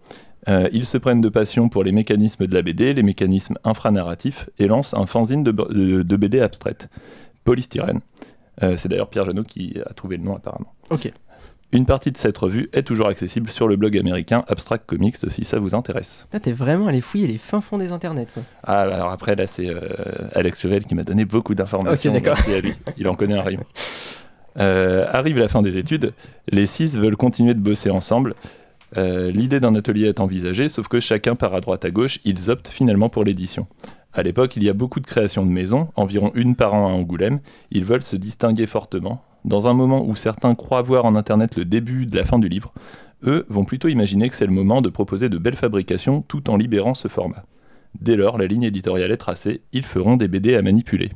Euh, 0.49 0.69
ils 0.73 0.87
se 0.87 0.99
prennent 0.99 1.21
de 1.21 1.29
passion 1.29 1.69
pour 1.69 1.83
les 1.83 1.93
mécanismes 1.93 2.47
de 2.47 2.55
la 2.55 2.63
BD, 2.63 2.93
les 2.95 3.03
mécanismes 3.03 3.57
infranarratifs, 3.65 4.49
et 4.59 4.67
lancent 4.67 4.95
un 4.95 5.07
fanzine 5.07 5.43
de 5.43 6.17
BD 6.17 6.41
abstraite, 6.41 6.89
Polystyrène. 7.45 8.01
Euh, 8.63 8.77
C'est 8.77 8.89
d'ailleurs 8.89 9.09
Pierre 9.09 9.25
Janot 9.25 9.45
qui 9.45 9.77
a 9.85 9.93
trouvé 9.95 10.17
le 10.17 10.25
nom 10.25 10.37
apparemment. 10.37 10.73
Ok. 10.91 11.13
Une 11.71 11.85
partie 11.85 12.11
de 12.11 12.17
cette 12.17 12.39
revue 12.39 12.71
est 12.73 12.83
toujours 12.83 13.09
accessible 13.09 13.51
sur 13.51 13.69
le 13.69 13.77
blog 13.77 13.97
américain 13.99 14.43
Abstract 14.49 14.87
Comics 14.87 15.17
si 15.29 15.45
ça 15.45 15.59
vous 15.59 15.75
intéresse. 15.75 16.27
Ah, 16.33 16.41
t'es 16.41 16.53
vraiment 16.53 16.87
allé 16.87 17.03
fouiller 17.03 17.27
les 17.27 17.37
fins 17.37 17.61
fonds 17.61 17.77
des 17.77 17.93
internets, 17.93 18.27
quoi. 18.33 18.43
Ah, 18.65 18.81
alors 18.81 19.11
après, 19.11 19.37
là, 19.37 19.47
c'est 19.47 19.69
euh, 19.69 19.79
Alex 20.35 20.61
Chevel 20.63 20.85
qui 20.87 20.95
m'a 20.95 21.03
donné 21.03 21.27
beaucoup 21.27 21.55
d'informations. 21.55 22.11
Ok, 22.15 22.23
d'accord. 22.23 22.39
Merci 22.39 22.55
à 22.55 22.61
lui. 22.63 22.75
Il 22.97 23.07
en 23.07 23.15
connaît 23.15 23.37
un 23.37 23.43
rayon. 23.43 23.65
Euh, 24.59 25.07
arrive 25.13 25.39
la 25.39 25.49
fin 25.49 25.61
des 25.61 25.77
études. 25.77 26.15
Les 26.51 26.65
six 26.65 26.97
veulent 26.97 27.17
continuer 27.17 27.53
de 27.53 27.61
bosser 27.61 27.91
ensemble. 27.91 28.35
Euh, 28.97 29.31
L'idée 29.31 29.61
d'un 29.61 29.75
atelier 29.75 30.07
est 30.07 30.21
envisagée, 30.21 30.71
sauf 30.71 30.89
que 30.89 31.01
chacun 31.01 31.35
part 31.35 31.55
à 31.55 31.61
droite 31.61 31.85
à 31.85 31.91
gauche. 31.91 32.19
Ils 32.25 32.51
optent 32.51 32.69
finalement 32.69 33.11
pour 33.11 33.25
l'édition. 33.25 33.67
À 34.15 34.23
l'époque, 34.23 34.57
il 34.57 34.65
y 34.65 34.71
a 34.71 34.73
beaucoup 34.73 35.01
de 35.01 35.07
créations 35.07 35.45
de 35.45 35.51
maisons, 35.51 35.89
environ 35.97 36.33
une 36.35 36.57
par 36.57 36.73
an 36.73 36.89
à 36.89 36.93
Angoulême. 36.93 37.41
Ils 37.71 37.85
veulent 37.85 38.03
se 38.03 38.17
distinguer 38.17 38.67
fortement. 38.67 39.23
Dans 39.45 39.69
un 39.69 39.75
moment 39.75 40.05
où 40.05 40.17
certains 40.17 40.55
croient 40.55 40.83
voir 40.83 41.05
en 41.05 41.15
Internet 41.15 41.57
le 41.57 41.65
début 41.65 42.07
de 42.07 42.17
la 42.17 42.25
fin 42.25 42.39
du 42.39 42.49
livre, 42.49 42.73
eux 43.25 43.47
vont 43.49 43.65
plutôt 43.65 43.89
imaginer 43.89 44.29
que 44.29 44.37
c'est 44.37 44.47
le 44.47 44.53
moment 44.53 44.81
de 44.81 44.89
proposer 44.89 45.29
de 45.29 45.39
belles 45.39 45.57
fabrications 45.57 46.23
tout 46.23 46.51
en 46.51 46.57
libérant 46.57 46.95
ce 46.95 47.09
format. 47.09 47.45
Dès 48.01 48.17
lors, 48.17 48.39
la 48.39 48.47
ligne 48.47 48.65
éditoriale 48.65 49.11
est 49.11 49.17
tracée, 49.17 49.63
ils 49.73 49.85
feront 49.85 50.17
des 50.17 50.29
BD 50.29 50.55
à 50.55 50.63
manipuler. 50.63 51.11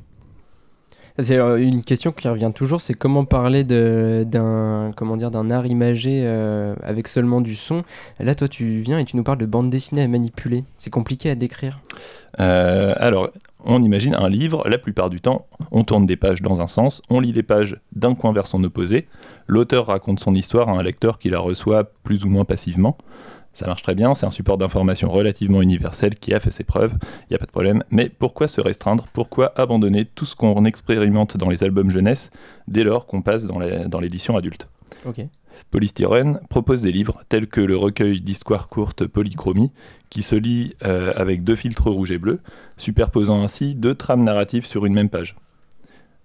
C'est 1.18 1.36
euh, 1.36 1.58
une 1.58 1.82
question 1.82 2.10
qui 2.12 2.26
revient 2.26 2.52
toujours, 2.54 2.80
c'est 2.80 2.94
comment 2.94 3.24
parler 3.24 3.64
d'un 3.64 4.90
comment 4.96 5.16
dire 5.16 5.30
d'un 5.30 5.50
art 5.50 5.66
imagé 5.66 6.22
euh, 6.24 6.74
avec 6.82 7.08
seulement 7.08 7.40
du 7.40 7.54
son. 7.54 7.82
Là, 8.18 8.34
toi, 8.34 8.48
tu 8.48 8.80
viens 8.80 8.98
et 8.98 9.04
tu 9.04 9.16
nous 9.16 9.22
parles 9.22 9.38
de 9.38 9.46
bande 9.46 9.68
dessinée 9.68 10.02
à 10.02 10.08
manipuler. 10.08 10.64
C'est 10.78 10.90
compliqué 10.90 11.28
à 11.30 11.34
décrire. 11.34 11.80
Euh, 12.40 12.94
alors, 12.96 13.30
on 13.64 13.82
imagine 13.82 14.14
un 14.14 14.28
livre, 14.28 14.66
la 14.68 14.78
plupart 14.78 15.10
du 15.10 15.20
temps, 15.20 15.46
on 15.70 15.84
tourne 15.84 16.06
des 16.06 16.16
pages 16.16 16.40
dans 16.40 16.60
un 16.60 16.66
sens, 16.66 17.02
on 17.10 17.20
lit 17.20 17.32
les 17.32 17.42
pages 17.42 17.78
d'un 17.94 18.14
coin 18.14 18.32
vers 18.32 18.46
son 18.46 18.64
opposé, 18.64 19.06
l'auteur 19.46 19.86
raconte 19.86 20.18
son 20.18 20.34
histoire 20.34 20.68
à 20.68 20.72
un 20.72 20.82
lecteur 20.82 21.18
qui 21.18 21.28
la 21.28 21.38
reçoit 21.38 21.84
plus 22.02 22.24
ou 22.24 22.30
moins 22.30 22.44
passivement. 22.44 22.96
Ça 23.52 23.66
marche 23.66 23.82
très 23.82 23.94
bien, 23.94 24.14
c'est 24.14 24.24
un 24.24 24.30
support 24.30 24.56
d'information 24.56 25.10
relativement 25.10 25.60
universel 25.60 26.14
qui 26.14 26.32
a 26.32 26.40
fait 26.40 26.50
ses 26.50 26.64
preuves, 26.64 26.94
il 27.22 27.32
n'y 27.32 27.36
a 27.36 27.38
pas 27.38 27.46
de 27.46 27.50
problème, 27.50 27.82
mais 27.90 28.08
pourquoi 28.08 28.48
se 28.48 28.60
restreindre? 28.60 29.06
Pourquoi 29.12 29.52
abandonner 29.60 30.06
tout 30.06 30.24
ce 30.24 30.34
qu'on 30.34 30.64
expérimente 30.64 31.36
dans 31.36 31.50
les 31.50 31.62
albums 31.62 31.90
jeunesse 31.90 32.30
dès 32.66 32.82
lors 32.82 33.06
qu'on 33.06 33.20
passe 33.20 33.46
dans 33.46 34.00
l'édition 34.00 34.36
adulte? 34.36 34.68
Polystyrène 35.70 36.40
propose 36.48 36.82
des 36.82 36.92
livres 36.92 37.22
tels 37.28 37.46
que 37.46 37.60
le 37.60 37.76
recueil 37.76 38.20
d'histoires 38.20 38.68
courtes 38.68 39.06
Polychromie, 39.06 39.70
qui 40.10 40.22
se 40.22 40.34
lit 40.34 40.74
euh, 40.84 41.12
avec 41.16 41.44
deux 41.44 41.56
filtres 41.56 41.90
rouge 41.90 42.10
et 42.10 42.18
bleu, 42.18 42.40
superposant 42.76 43.42
ainsi 43.42 43.74
deux 43.74 43.94
trames 43.94 44.24
narratives 44.24 44.66
sur 44.66 44.86
une 44.86 44.94
même 44.94 45.08
page. 45.08 45.36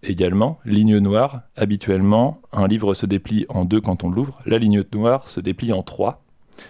Également, 0.03 0.59
ligne 0.63 0.97
noire, 0.99 1.41
habituellement, 1.55 2.39
un 2.53 2.67
livre 2.67 2.93
se 2.93 3.05
déplie 3.05 3.45
en 3.49 3.65
deux 3.65 3.81
quand 3.81 4.03
on 4.03 4.09
l'ouvre, 4.09 4.39
la 4.45 4.57
ligne 4.57 4.83
noire 4.93 5.27
se 5.27 5.39
déplie 5.39 5.73
en 5.73 5.83
trois, 5.83 6.23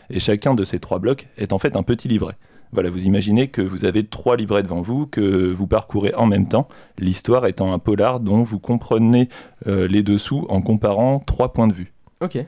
et 0.09 0.19
chacun 0.19 0.53
de 0.53 0.63
ces 0.63 0.79
trois 0.79 0.99
blocs 0.99 1.27
est 1.37 1.53
en 1.53 1.59
fait 1.59 1.75
un 1.75 1.83
petit 1.83 2.07
livret. 2.07 2.35
Voilà, 2.73 2.89
vous 2.89 3.05
imaginez 3.05 3.47
que 3.47 3.61
vous 3.61 3.85
avez 3.85 4.05
trois 4.05 4.35
livrets 4.35 4.63
devant 4.63 4.81
vous, 4.81 5.07
que 5.07 5.51
vous 5.51 5.67
parcourez 5.67 6.13
en 6.15 6.25
même 6.25 6.47
temps, 6.47 6.67
l'histoire 6.97 7.45
étant 7.45 7.71
un 7.71 7.79
polar 7.79 8.19
dont 8.19 8.41
vous 8.41 8.59
comprenez 8.59 9.29
euh, 9.67 9.87
les 9.87 10.03
dessous 10.03 10.45
en 10.49 10.61
comparant 10.61 11.19
trois 11.19 11.53
points 11.53 11.67
de 11.67 11.73
vue. 11.73 11.93
Ok. 12.21 12.45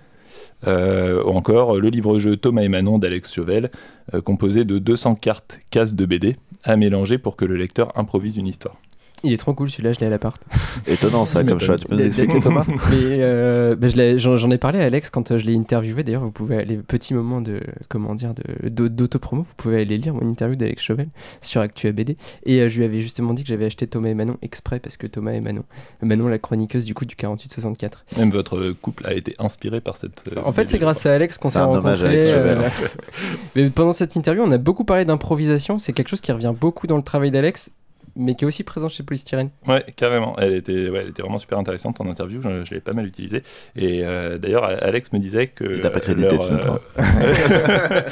Euh, 0.68 1.24
ou 1.24 1.30
encore 1.30 1.76
euh, 1.76 1.80
le 1.80 1.90
livre-jeu 1.90 2.36
Thomas 2.36 2.62
et 2.64 2.68
Manon 2.68 3.00
d'Alex 3.00 3.34
Chauvel, 3.34 3.72
euh, 4.14 4.22
composé 4.22 4.66
de 4.66 4.78
200 4.78 5.16
cartes 5.16 5.60
cases 5.70 5.96
de 5.96 6.06
BD 6.06 6.36
à 6.64 6.76
mélanger 6.76 7.18
pour 7.18 7.36
que 7.38 7.46
le 7.46 7.56
lecteur 7.56 7.98
improvise 7.98 8.38
une 8.38 8.48
histoire. 8.48 8.76
Il 9.24 9.34
est 9.34 9.38
trop 9.38 9.54
cool 9.54 9.70
celui-là, 9.70 9.92
je 9.94 10.00
l'ai 10.00 10.06
à 10.06 10.10
l'appart. 10.10 10.42
Étonnant 10.88 11.26
ça 11.26 11.44
comme 11.44 11.60
choix. 11.60 11.78
Tu 11.78 11.86
peux 11.88 11.96
nous 11.96 12.02
expliquer 12.06 12.40
Thomas? 12.40 12.66
Mais 12.68 13.18
euh, 13.20 13.76
bah, 13.76 13.88
j'en 14.18 14.52
ai 14.52 14.58
parlé 14.58 14.80
à 14.80 14.86
Alex 14.86 15.10
quand 15.10 15.32
euh, 15.32 15.38
je 15.38 15.46
l'ai 15.46 15.56
interviewé. 15.56 16.04
D'ailleurs, 16.04 16.22
vous 16.22 16.32
pouvez 16.32 16.56
aller 16.58 16.78
petits 16.78 17.14
moments 17.14 17.42
de 17.42 17.60
comment 17.90 18.16
dire 18.16 18.34
d'autopromo. 18.64 19.42
Vous 19.42 19.54
pouvez 19.58 19.82
aller 19.82 19.98
lire 19.98 20.14
mon 20.14 20.22
interview 20.28 20.56
d'Alex 20.56 20.82
Chauvel 20.82 21.10
sur 21.42 21.62
Actua 21.62 21.92
BD. 21.92 22.16
Et 22.46 22.60
euh, 22.62 22.70
je 22.70 22.78
lui 22.78 22.86
avais 22.86 23.02
justement 23.02 23.34
dit 23.34 23.44
que 23.44 23.50
j'avais 23.50 23.66
acheté 23.66 23.88
Thomas 23.88 24.10
et 24.10 24.14
Manon 24.14 24.38
exprès 24.42 24.80
parce 24.80 24.96
que 24.98 25.08
Thomas 25.08 25.32
et 25.34 25.42
Manon, 25.42 25.64
Manon 26.02 26.28
la 26.28 26.40
chroniqueuse 26.40 26.86
du 26.86 26.94
coup 26.94 27.06
du 27.06 27.16
48-64. 27.16 27.92
Même 28.18 28.30
votre 28.32 28.72
couple 28.82 29.06
a 29.08 29.14
été 29.14 29.36
inspiré 29.40 29.82
par 29.82 29.98
cette. 29.98 30.24
euh, 30.36 30.42
En 30.46 30.52
fait, 30.54 30.70
c'est 30.70 30.80
grâce 30.80 31.06
à 31.06 31.14
Alex 31.14 31.38
qu'on 31.38 31.50
C'est 31.50 31.56
s'est 31.56 31.60
un 31.60 31.66
rencontrés. 31.66 31.80
hommage 31.90 32.04
à 32.04 32.08
Alex 32.08 32.30
Chauvel, 32.30 32.58
euh, 32.60 32.88
Mais 33.56 33.70
pendant 33.70 33.92
cette 33.92 34.16
interview, 34.16 34.44
on 34.46 34.52
a 34.52 34.58
beaucoup 34.58 34.86
parlé 34.86 35.06
d'improvisation. 35.06 35.78
C'est 35.78 35.94
quelque 35.94 36.10
chose 36.10 36.22
qui 36.22 36.32
revient 36.32 36.54
beaucoup 36.60 36.88
dans 36.88 36.98
le 36.98 37.04
travail 37.04 37.32
d'Alex, 37.32 37.72
mais 38.16 38.36
qui 38.36 38.44
est 38.44 38.48
aussi 38.48 38.64
présent 38.64 38.90
chez 38.90 39.04
Polystyrène. 39.04 39.50
Ouais, 39.68 39.84
carrément. 39.96 40.36
Elle 40.40 40.54
était, 40.54 40.90
ouais, 40.90 41.00
elle 41.02 41.10
était 41.10 41.22
vraiment 41.22 41.38
super 41.38 41.58
intéressante 41.58 42.00
en 42.02 42.08
interview. 42.10 42.42
Je, 42.42 42.66
je 42.66 42.74
l'ai 42.74 42.80
pas 42.82 42.94
mal 42.94 43.06
utilisée. 43.06 43.44
Et 43.76 44.02
euh, 44.04 44.38
d'ailleurs, 44.38 44.64
Alex 44.66 45.12
me 45.14 45.20
disait 45.20 45.48
que. 45.48 45.64
Il 45.76 45.82
t'a 45.82 45.90
pas 45.90 46.00
crédité, 46.00 46.36
leur, 46.36 46.46
tu 46.46 46.52
noteras. 46.54 46.80
euh, 46.98 48.04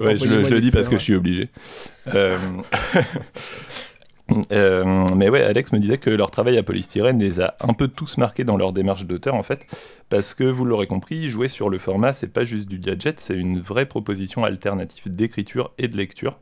ouais, 0.00 0.16
je, 0.16 0.24
le- 0.28 0.44
je 0.44 0.50
le 0.50 0.60
dis 0.60 0.70
parce 0.70 0.88
que 0.88 0.96
je 0.98 1.02
suis 1.02 1.14
obligé. 1.14 1.48
Euh, 4.52 5.06
mais 5.14 5.28
ouais, 5.28 5.42
Alex 5.42 5.72
me 5.72 5.78
disait 5.78 5.98
que 5.98 6.10
leur 6.10 6.30
travail 6.30 6.58
à 6.58 6.62
polystyrène 6.62 7.18
les 7.18 7.40
a 7.40 7.56
un 7.60 7.74
peu 7.74 7.86
tous 7.86 8.18
marqués 8.18 8.44
dans 8.44 8.56
leur 8.56 8.72
démarche 8.72 9.06
d'auteur 9.06 9.34
en 9.34 9.42
fait, 9.42 9.66
parce 10.08 10.34
que 10.34 10.44
vous 10.44 10.64
l'aurez 10.64 10.86
compris, 10.86 11.28
jouer 11.28 11.48
sur 11.48 11.70
le 11.70 11.78
format, 11.78 12.12
c'est 12.12 12.32
pas 12.32 12.44
juste 12.44 12.68
du 12.68 12.78
gadget, 12.78 13.20
c'est 13.20 13.36
une 13.36 13.60
vraie 13.60 13.86
proposition 13.86 14.44
alternative 14.44 15.08
d'écriture 15.10 15.72
et 15.78 15.88
de 15.88 15.96
lecture. 15.96 16.38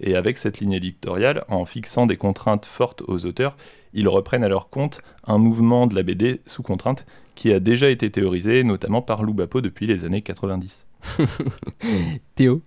Et 0.00 0.16
avec 0.16 0.38
cette 0.38 0.58
ligne 0.58 0.72
éditoriale, 0.72 1.44
en 1.48 1.64
fixant 1.64 2.06
des 2.06 2.16
contraintes 2.16 2.66
fortes 2.66 3.02
aux 3.06 3.24
auteurs, 3.24 3.56
ils 3.94 4.08
reprennent 4.08 4.44
à 4.44 4.48
leur 4.48 4.68
compte 4.68 5.00
un 5.26 5.38
mouvement 5.38 5.86
de 5.86 5.94
la 5.94 6.02
BD 6.02 6.40
sous 6.46 6.62
contrainte 6.62 7.06
qui 7.34 7.52
a 7.52 7.60
déjà 7.60 7.88
été 7.88 8.10
théorisé, 8.10 8.64
notamment 8.64 9.00
par 9.00 9.22
Lou 9.22 9.32
Bapo 9.32 9.60
depuis 9.60 9.86
les 9.86 10.04
années 10.04 10.22
90. 10.22 10.86
Théo, 12.34 12.62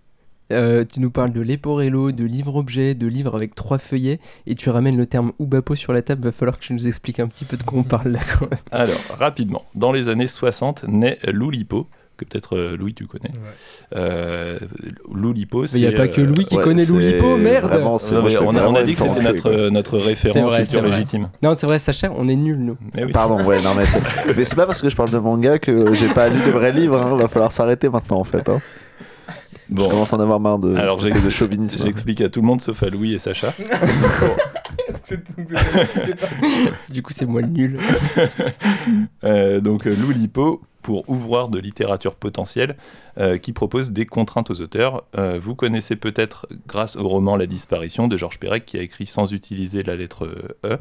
euh, 0.52 0.86
tu 0.86 1.00
nous 1.00 1.10
parles 1.12 1.32
de 1.32 1.42
Leporello, 1.42 2.12
de 2.12 2.24
livre-objet, 2.24 2.94
de 2.96 3.08
livre 3.08 3.36
avec 3.36 3.56
trois 3.56 3.78
feuillets, 3.78 4.20
et 4.48 4.56
tu 4.56 4.70
ramènes 4.70 4.98
le 4.98 5.06
terme 5.06 5.32
Oubapo 5.40 5.76
sur 5.76 5.94
la 5.94 6.02
table. 6.02 6.24
Va 6.24 6.32
falloir 6.32 6.58
que 6.60 6.64
tu 6.64 6.74
nous 6.74 6.88
expliques 6.88 7.20
un 7.20 7.28
petit 7.28 7.46
peu 7.46 7.58
de 7.58 7.64
quoi 7.64 7.80
on 7.80 7.84
parle 7.84 8.10
là. 8.12 8.20
Quand 8.40 8.50
même. 8.50 8.60
Alors, 8.72 9.00
rapidement, 9.18 9.64
dans 9.76 9.92
les 9.92 10.10
années 10.10 10.28
60 10.28 10.86
naît 10.88 11.18
Loulipo, 11.32 11.88
que 12.18 12.26
peut-être 12.26 12.56
euh, 12.56 12.78
Louis 12.78 12.94
tu 12.94 13.08
connais. 13.08 13.32
Euh, 13.96 14.60
Loulipo, 15.12 15.66
c'est. 15.66 15.78
Mais 15.78 15.86
il 15.86 15.90
n'y 15.90 15.96
a 15.96 15.98
pas 15.98 16.08
que 16.08 16.22
euh, 16.22 16.26
Louis 16.26 16.46
qui 16.46 16.56
ouais, 16.56 16.64
connaît 16.64 16.86
Loulipo, 16.86 17.38
merde 17.38 17.66
vraiment- 17.66 17.98
non, 18.12 18.24
mais 18.24 18.38
on, 18.38 18.50
a, 18.50 18.52
vraiment 18.52 18.70
on 18.70 18.76
a 18.76 18.80
une 18.82 18.86
dit 18.86 18.94
que 18.94 19.00
c'était 19.00 19.22
notre, 19.22 19.42
quoi. 19.42 19.70
notre 19.72 19.98
référent 19.98 20.48
vrai, 20.48 20.64
culture 20.64 20.84
légitime. 20.84 21.30
Non, 21.42 21.56
c'est 21.58 21.66
vrai, 21.68 21.80
Sacha, 21.80 22.12
on 22.16 22.28
est 22.28 22.36
nuls 22.36 22.60
nous. 22.60 22.78
Mais 22.94 23.06
oui. 23.06 23.12
Pardon, 23.12 23.44
ouais, 23.44 23.62
non, 23.64 23.72
mais 23.76 23.86
c'est 23.86 24.02
mais 24.38 24.46
c'est 24.46 24.56
pas 24.56 24.66
parce 24.66 24.82
que 24.82 24.90
je 24.90 24.96
parle 24.96 25.10
de 25.10 25.18
manga 25.18 25.58
que 25.60 25.94
j'ai 25.94 26.08
pas 26.10 26.30
lu 26.30 26.40
de 26.46 26.52
vrais 26.52 26.72
livres, 26.72 26.98
hein. 27.02 27.16
va 27.16 27.28
falloir 27.28 27.52
s'arrêter 27.52 27.90
maintenant 27.90 28.20
en 28.20 28.24
fait. 28.24 28.48
Hein. 28.50 28.62
Je 29.72 29.76
Bon, 29.76 29.90
commence 29.90 30.12
à 30.12 30.18
en 30.18 30.20
avoir 30.20 30.40
marre 30.42 30.60
de, 30.60 30.76
Alors, 30.76 30.98
de 31.02 31.30
chauvinisme. 31.30 31.80
j'explique 31.84 32.20
à 32.22 32.30
tout 32.30 32.42
le 32.42 32.46
monde 32.48 32.60
sauf 32.62 32.84
à 32.84 32.90
Louis 32.90 33.14
et 33.14 33.20
Sacha. 33.20 33.54
Du 36.92 37.02
coup, 37.02 37.14
c'est 37.14 37.26
moi 37.26 37.42
le 37.42 37.48
nul. 37.48 37.80
Euh, 39.24 39.62
donc 39.62 39.86
euh, 39.86 39.96
Loulipo 39.96 40.62
pour 40.82 41.08
ouvroir 41.08 41.50
de 41.50 41.60
littérature 41.60 42.16
potentielle 42.16 42.76
euh, 43.20 43.38
qui 43.38 43.54
propose 43.54 43.92
des 43.92 44.06
contraintes 44.08 44.50
aux 44.50 44.60
auteurs. 44.62 45.04
Euh, 45.16 45.38
vous 45.40 45.54
connaissez 45.56 45.96
peut-être 45.96 46.48
grâce 46.68 46.96
au 46.96 47.08
roman 47.08 47.36
La 47.38 47.46
disparition 47.46 48.08
de 48.08 48.18
Georges 48.18 48.40
Perec 48.40 48.66
qui 48.66 48.78
a 48.78 48.82
écrit 48.82 49.06
sans 49.06 49.32
utiliser 49.34 49.84
la 49.84 49.96
lettre 49.96 50.26
E. 50.66 50.78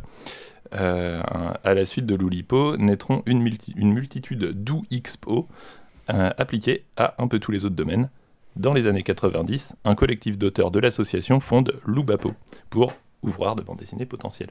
Euh, 0.75 1.21
à 1.63 1.75
la 1.75 1.85
suite 1.85 2.07
de 2.07 2.15
Loulipo 2.15 2.77
naîtront 2.79 3.23
une, 3.27 3.43
multi- 3.43 3.75
une 3.77 3.93
multitude 3.93 4.53
d'OUXPO 4.65 5.47
euh, 6.15 6.31
appliquées 6.39 6.85
à 6.97 7.15
un 7.23 7.29
peu 7.29 7.39
tous 7.39 7.53
les 7.53 7.65
autres 7.67 7.77
domaines. 7.77 8.09
Dans 8.57 8.73
les 8.73 8.87
années 8.87 9.03
90, 9.03 9.75
un 9.85 9.95
collectif 9.95 10.37
d'auteurs 10.37 10.71
de 10.71 10.81
l'association 10.81 11.41
fonde 11.41 11.81
Loubapo 11.87 12.35
pour 12.69 12.93
ouvroir 13.23 13.55
de 13.57 13.63
bande 13.63 13.79
dessinée 13.79 14.07
potentielle. 14.07 14.51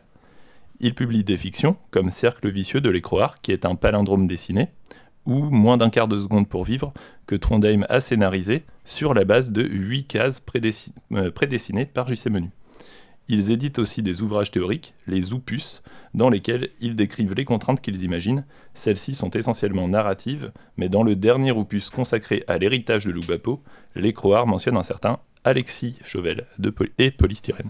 Il 0.80 0.96
publie 0.96 1.24
des 1.24 1.38
fictions, 1.38 1.76
comme 1.92 2.10
Cercle 2.10 2.50
vicieux 2.50 2.80
de 2.80 2.90
l'écroard, 2.90 3.42
qui 3.42 3.52
est 3.52 3.66
un 3.66 3.76
palindrome 3.76 4.28
dessiné, 4.28 4.70
ou 5.26 5.50
Moins 5.50 5.78
d'un 5.78 5.90
quart 5.90 6.08
de 6.08 6.20
seconde 6.20 6.48
pour 6.48 6.64
vivre, 6.64 6.94
que 7.28 7.36
Trondheim 7.36 7.86
a 7.90 8.00
scénarisé 8.00 8.64
sur 8.86 9.14
la 9.14 9.26
base 9.26 9.52
de 9.52 9.64
8 9.64 10.06
cases 10.06 10.42
euh, 11.12 11.32
prédessinées 11.32 11.86
par 11.86 12.08
JC 12.08 12.28
Menu. 12.28 12.50
Ils 13.32 13.52
éditent 13.52 13.78
aussi 13.80 14.02
des 14.02 14.22
ouvrages 14.24 14.50
théoriques, 14.52 14.94
les 15.08 15.34
opus, 15.34 15.84
dans 16.16 16.30
lesquels 16.30 16.70
ils 16.82 16.96
décrivent 16.96 17.36
les 17.36 17.46
contraintes 17.46 17.80
qu'ils 17.80 18.04
imaginent. 18.04 18.44
Celles-ci 18.74 19.14
sont 19.14 19.30
essentiellement 19.30 19.88
narratives, 19.88 20.52
mais 20.78 20.90
dans 20.90 21.04
le 21.04 21.16
dernier 21.16 21.52
opus 21.52 21.90
consacré 21.92 22.44
à 22.48 22.58
l'héritage 22.58 23.06
de 23.06 23.12
Loubapo, 23.12 23.62
l'écroard 23.96 24.48
mentionne 24.48 24.78
un 24.78 24.84
certain 24.84 25.20
Alexis 25.44 25.96
Chauvel 26.04 26.48
de 26.58 26.70
Poly- 26.72 26.92
et 26.98 27.12
Polystyrène. 27.12 27.70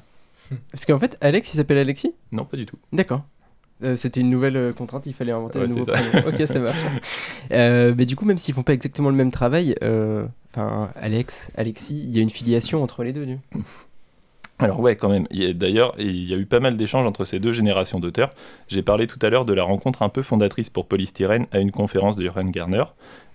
Parce 0.72 0.86
qu'en 0.86 0.98
fait, 0.98 1.18
Alex, 1.22 1.54
il 1.54 1.58
s'appelle 1.58 1.78
Alexis? 1.78 2.14
Non, 2.32 2.46
pas 2.46 2.58
du 2.58 2.66
tout. 2.66 2.78
D'accord. 2.94 3.24
Euh, 3.84 3.96
C'était 3.96 4.22
une 4.22 4.30
nouvelle 4.30 4.58
euh, 4.58 4.74
contrainte, 4.74 5.06
il 5.06 5.14
fallait 5.14 5.32
inventer 5.32 5.60
Ouais, 5.60 5.66
un 5.66 5.68
nouveau 5.68 5.86
prénom. 5.86 6.10
ok, 6.28 6.48
ça 6.48 6.60
marche. 6.60 6.78
Euh, 7.52 7.96
mais 7.98 8.06
du 8.06 8.16
coup, 8.16 8.26
même 8.26 8.38
s'ils 8.38 8.54
font 8.54 8.62
pas 8.64 8.74
exactement 8.74 9.10
le 9.10 9.16
même 9.16 9.32
travail, 9.32 9.76
enfin, 10.52 10.92
Alex, 10.96 11.50
Alexis, 11.56 12.00
il 12.00 12.16
y 12.16 12.20
a 12.20 12.22
une 12.22 12.30
filiation 12.30 12.84
entre 12.84 13.04
les 13.04 13.12
deux. 13.12 13.26
du- 13.26 13.40
Alors 14.60 14.82
ouais, 14.82 14.98
quand 14.98 15.08
même. 15.08 15.26
D'ailleurs, 15.56 15.96
il 15.98 16.30
y 16.30 16.34
a 16.34 16.38
eu 16.38 16.46
pas 16.46 16.60
mal 16.60 16.76
d'échanges 16.76 17.06
entre 17.06 17.24
ces 17.24 17.40
deux 17.40 17.54
générations 17.54 18.00
d'auteurs. 18.00 18.30
J'ai 18.68 18.84
parlé 18.84 19.08
tout 19.08 19.20
à 19.22 19.30
l'heure 19.30 19.46
de 19.46 19.54
la 19.54 19.64
rencontre 19.64 20.02
un 20.02 20.10
peu 20.10 20.22
fondatrice 20.22 20.70
pour 20.70 20.86
Polystyrène 20.86 21.48
à 21.52 21.60
une 21.60 21.72
conférence 21.72 22.18
de 22.18 22.26
Johan 22.26 22.50
Garner. 22.50 22.84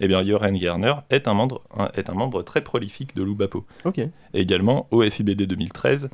Eh 0.00 0.06
bien, 0.06 0.22
Johan 0.22 0.52
Garner 0.52 0.94
est 1.08 1.26
un 1.26 1.32
membre, 1.32 1.62
est 1.94 2.10
un 2.10 2.14
membre 2.14 2.42
très 2.42 2.60
prolifique 2.60 3.16
de 3.16 3.22
Loubapo. 3.22 3.64
Ok. 3.86 3.98
Et 3.98 4.10
également, 4.34 4.86
au 4.90 5.02
FIBD 5.02 5.46
2013, 5.46 6.10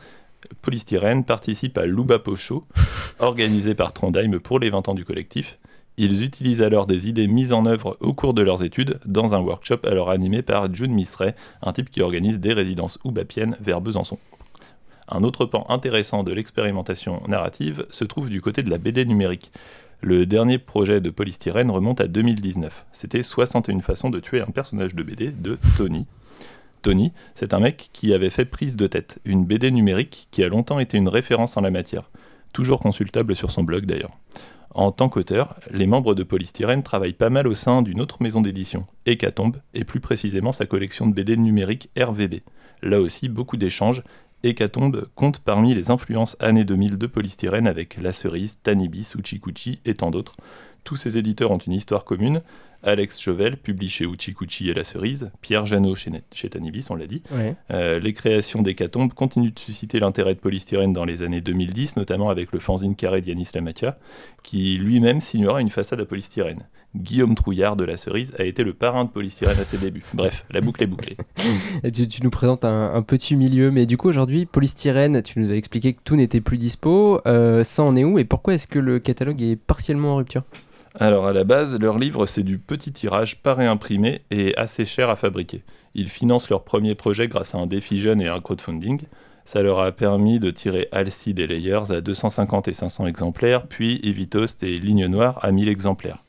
Polystyrène 0.62 1.24
participe 1.24 1.76
à 1.76 1.86
Loubapo 1.86 2.36
Show, 2.36 2.64
organisé 3.18 3.74
par 3.74 3.92
Trondheim 3.92 4.38
pour 4.38 4.60
les 4.60 4.70
20 4.70 4.88
ans 4.88 4.94
du 4.94 5.04
collectif. 5.04 5.58
Ils 5.96 6.22
utilisent 6.22 6.62
alors 6.62 6.86
des 6.86 7.08
idées 7.08 7.26
mises 7.26 7.52
en 7.52 7.66
œuvre 7.66 7.96
au 8.00 8.14
cours 8.14 8.32
de 8.32 8.42
leurs 8.42 8.62
études 8.62 9.00
dans 9.04 9.34
un 9.34 9.40
workshop 9.40 9.80
alors 9.84 10.08
animé 10.08 10.40
par 10.40 10.72
June 10.72 10.92
Misray, 10.92 11.34
un 11.62 11.72
type 11.72 11.90
qui 11.90 12.00
organise 12.00 12.38
des 12.38 12.52
résidences 12.52 12.98
oubapiennes 13.04 13.56
vers 13.60 13.80
Besançon. 13.80 14.18
Un 15.12 15.24
autre 15.24 15.44
pan 15.44 15.66
intéressant 15.68 16.22
de 16.22 16.32
l'expérimentation 16.32 17.20
narrative 17.26 17.84
se 17.90 18.04
trouve 18.04 18.30
du 18.30 18.40
côté 18.40 18.62
de 18.62 18.70
la 18.70 18.78
BD 18.78 19.04
numérique. 19.04 19.50
Le 20.02 20.24
dernier 20.24 20.58
projet 20.58 21.00
de 21.00 21.10
Polystyrène 21.10 21.70
remonte 21.70 22.00
à 22.00 22.06
2019. 22.06 22.86
C'était 22.92 23.24
61 23.24 23.80
façons 23.80 24.08
de 24.08 24.20
tuer 24.20 24.40
un 24.40 24.52
personnage 24.52 24.94
de 24.94 25.02
BD 25.02 25.32
de 25.32 25.58
Tony. 25.76 26.06
Tony, 26.82 27.12
c'est 27.34 27.54
un 27.54 27.60
mec 27.60 27.90
qui 27.92 28.14
avait 28.14 28.30
fait 28.30 28.44
Prise 28.44 28.76
de 28.76 28.86
tête, 28.86 29.18
une 29.24 29.44
BD 29.44 29.72
numérique 29.72 30.28
qui 30.30 30.44
a 30.44 30.48
longtemps 30.48 30.78
été 30.78 30.96
une 30.96 31.08
référence 31.08 31.56
en 31.56 31.60
la 31.60 31.70
matière, 31.70 32.08
toujours 32.52 32.80
consultable 32.80 33.34
sur 33.34 33.50
son 33.50 33.64
blog 33.64 33.86
d'ailleurs. 33.86 34.16
En 34.72 34.92
tant 34.92 35.08
qu'auteur, 35.08 35.56
les 35.72 35.88
membres 35.88 36.14
de 36.14 36.22
Polystyrène 36.22 36.84
travaillent 36.84 37.12
pas 37.12 37.28
mal 37.28 37.48
au 37.48 37.56
sein 37.56 37.82
d'une 37.82 38.00
autre 38.00 38.22
maison 38.22 38.40
d'édition, 38.40 38.86
Hécatombe, 39.04 39.56
et 39.74 39.82
plus 39.82 39.98
précisément 39.98 40.52
sa 40.52 40.66
collection 40.66 41.08
de 41.08 41.12
BD 41.12 41.36
numérique 41.36 41.90
RVB. 41.98 42.36
Là 42.82 43.00
aussi, 43.00 43.28
beaucoup 43.28 43.56
d'échanges. 43.56 44.02
Hécatombe 44.42 45.06
compte 45.14 45.40
parmi 45.40 45.74
les 45.74 45.90
influences 45.90 46.36
années 46.40 46.64
2000 46.64 46.96
de 46.96 47.06
Polystyrène 47.06 47.66
avec 47.66 47.98
La 47.98 48.12
Cerise, 48.12 48.58
Tanibis, 48.62 49.12
Uchikuchi 49.18 49.80
et 49.84 49.94
tant 49.94 50.10
d'autres. 50.10 50.34
Tous 50.84 50.96
ces 50.96 51.18
éditeurs 51.18 51.50
ont 51.50 51.58
une 51.58 51.74
histoire 51.74 52.04
commune. 52.04 52.40
Alex 52.82 53.20
Chauvel 53.20 53.58
publie 53.58 53.90
chez 53.90 54.06
Uchikuchi 54.06 54.70
et 54.70 54.74
La 54.74 54.84
Cerise, 54.84 55.30
Pierre 55.42 55.66
Janot 55.66 55.94
chez, 55.94 56.48
Tanibis, 56.48 56.86
on 56.88 56.94
l'a 56.94 57.06
dit. 57.06 57.22
Ouais. 57.30 57.54
Euh, 57.70 57.98
les 57.98 58.14
créations 58.14 58.62
d'Hécatombe 58.62 59.12
continuent 59.12 59.52
de 59.52 59.58
susciter 59.58 60.00
l'intérêt 60.00 60.34
de 60.34 60.40
Polystyrène 60.40 60.94
dans 60.94 61.04
les 61.04 61.20
années 61.20 61.42
2010, 61.42 61.96
notamment 61.96 62.30
avec 62.30 62.52
le 62.52 62.58
fanzine 62.58 62.96
carré 62.96 63.20
d'Yanis 63.20 63.50
Lamatia, 63.54 63.98
qui 64.42 64.78
lui-même 64.78 65.20
signera 65.20 65.60
une 65.60 65.68
façade 65.68 66.00
à 66.00 66.06
polystyrène. 66.06 66.66
Guillaume 66.96 67.36
Trouillard 67.36 67.76
de 67.76 67.84
La 67.84 67.96
Cerise 67.96 68.34
a 68.38 68.44
été 68.44 68.64
le 68.64 68.72
parrain 68.72 69.04
de 69.04 69.10
Polystyrène 69.10 69.58
à 69.60 69.64
ses 69.64 69.78
débuts. 69.78 70.02
Bref, 70.12 70.44
la 70.50 70.60
boucle 70.60 70.82
est 70.82 70.88
bouclée. 70.88 71.16
Et 71.84 71.90
tu, 71.92 72.08
tu 72.08 72.22
nous 72.22 72.30
présentes 72.30 72.64
un, 72.64 72.92
un 72.94 73.02
petit 73.02 73.36
milieu, 73.36 73.70
mais 73.70 73.86
du 73.86 73.96
coup 73.96 74.08
aujourd'hui, 74.08 74.44
polystyrène, 74.44 75.22
tu 75.22 75.38
nous 75.38 75.50
as 75.50 75.54
expliqué 75.54 75.92
que 75.92 76.00
tout 76.02 76.16
n'était 76.16 76.40
plus 76.40 76.58
dispo. 76.58 77.20
Euh, 77.26 77.62
ça 77.62 77.84
en 77.84 77.94
est 77.94 78.02
où 78.02 78.18
et 78.18 78.24
pourquoi 78.24 78.54
est-ce 78.54 78.66
que 78.66 78.80
le 78.80 78.98
catalogue 78.98 79.40
est 79.40 79.56
partiellement 79.56 80.14
en 80.14 80.16
rupture? 80.16 80.42
Alors 80.98 81.26
à 81.26 81.32
la 81.32 81.44
base, 81.44 81.78
leur 81.78 81.98
livre 81.98 82.26
c'est 82.26 82.42
du 82.42 82.58
petit 82.58 82.90
tirage 82.90 83.40
pas 83.40 83.54
réimprimé 83.54 84.22
et 84.32 84.56
assez 84.56 84.84
cher 84.84 85.08
à 85.08 85.14
fabriquer. 85.14 85.62
Ils 85.94 86.08
financent 86.08 86.50
leur 86.50 86.64
premier 86.64 86.96
projet 86.96 87.28
grâce 87.28 87.54
à 87.54 87.58
un 87.58 87.66
défi 87.68 88.00
jeune 88.00 88.20
et 88.20 88.26
un 88.26 88.40
crowdfunding. 88.40 89.02
Ça 89.44 89.62
leur 89.62 89.78
a 89.78 89.92
permis 89.92 90.40
de 90.40 90.50
tirer 90.50 90.88
Alcide 90.90 91.38
et 91.38 91.46
Layers 91.46 91.90
à 91.90 92.00
250 92.00 92.66
et 92.68 92.72
500 92.72 93.06
exemplaires, 93.06 93.66
puis 93.66 94.00
Evitost 94.02 94.62
et 94.64 94.78
Ligne 94.78 95.06
Noire 95.06 95.38
à 95.42 95.52
1000 95.52 95.68
exemplaires 95.68 96.24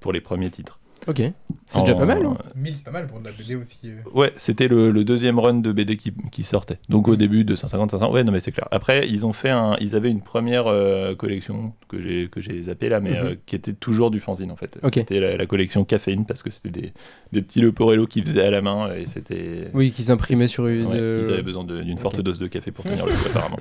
pour 0.00 0.12
les 0.12 0.20
premiers 0.20 0.50
titres. 0.50 0.78
Ok. 1.08 1.22
C'est 1.66 1.80
déjà 1.80 1.94
pas 1.94 2.04
mal, 2.04 2.24
hein 2.26 2.36
1000, 2.56 2.74
c'est 2.76 2.84
pas 2.84 2.90
mal 2.90 3.06
pour 3.06 3.20
de 3.20 3.26
la 3.26 3.30
BD 3.30 3.54
aussi. 3.54 3.78
euh. 3.84 3.96
Ouais, 4.12 4.32
c'était 4.36 4.66
le, 4.66 4.90
le 4.90 5.04
deuxième 5.04 5.38
run 5.38 5.54
de 5.54 5.70
BD 5.70 5.96
qui, 5.96 6.12
qui 6.32 6.42
sortait. 6.42 6.78
Donc 6.88 7.06
au 7.06 7.14
début, 7.14 7.44
250, 7.44 7.92
500. 7.92 8.10
Ouais, 8.12 8.24
non, 8.24 8.32
mais 8.32 8.40
c'est 8.40 8.50
clair. 8.50 8.66
Après, 8.72 9.06
ils 9.08 9.24
ont 9.24 9.32
fait 9.32 9.50
un. 9.50 9.76
Ils 9.80 9.94
avaient 9.94 10.10
une 10.10 10.20
première 10.22 10.66
euh, 10.66 11.14
collection 11.14 11.74
que 11.86 12.00
j'ai 12.00 12.28
que 12.28 12.40
j'ai 12.40 12.60
zappé 12.62 12.88
là, 12.88 12.98
mais 12.98 13.10
Mhm. 13.10 13.26
euh, 13.26 13.34
qui 13.46 13.54
était 13.54 13.72
toujours 13.74 14.10
du 14.10 14.18
fanzine 14.18 14.50
en 14.50 14.56
fait. 14.56 14.78
Ok. 14.82 14.94
C'était 14.94 15.20
la, 15.20 15.36
la 15.36 15.46
collection 15.46 15.84
caféine 15.84 16.24
parce 16.26 16.42
que 16.42 16.50
c'était 16.50 16.70
des, 16.70 16.92
des 17.32 17.42
petits 17.42 17.60
Leporello 17.60 18.06
qu'ils 18.08 18.26
faisaient 18.26 18.44
à 18.44 18.50
la 18.50 18.62
main 18.62 18.92
et 18.92 19.06
c'était. 19.06 19.70
Oui, 19.74 19.92
qu'ils 19.92 20.10
imprimaient 20.10 20.48
sur 20.48 20.66
une. 20.66 20.86
Ouais, 20.86 20.96
euh, 20.98 21.26
Ils 21.28 21.32
avaient 21.34 21.42
besoin 21.42 21.62
de- 21.62 21.82
d'une 21.82 21.98
forte 21.98 22.20
dose 22.20 22.40
de 22.40 22.48
café 22.48 22.72
pour 22.72 22.84
tenir 22.88 23.06
le 23.06 23.12
coup, 23.12 23.28
apparemment. 23.28 23.58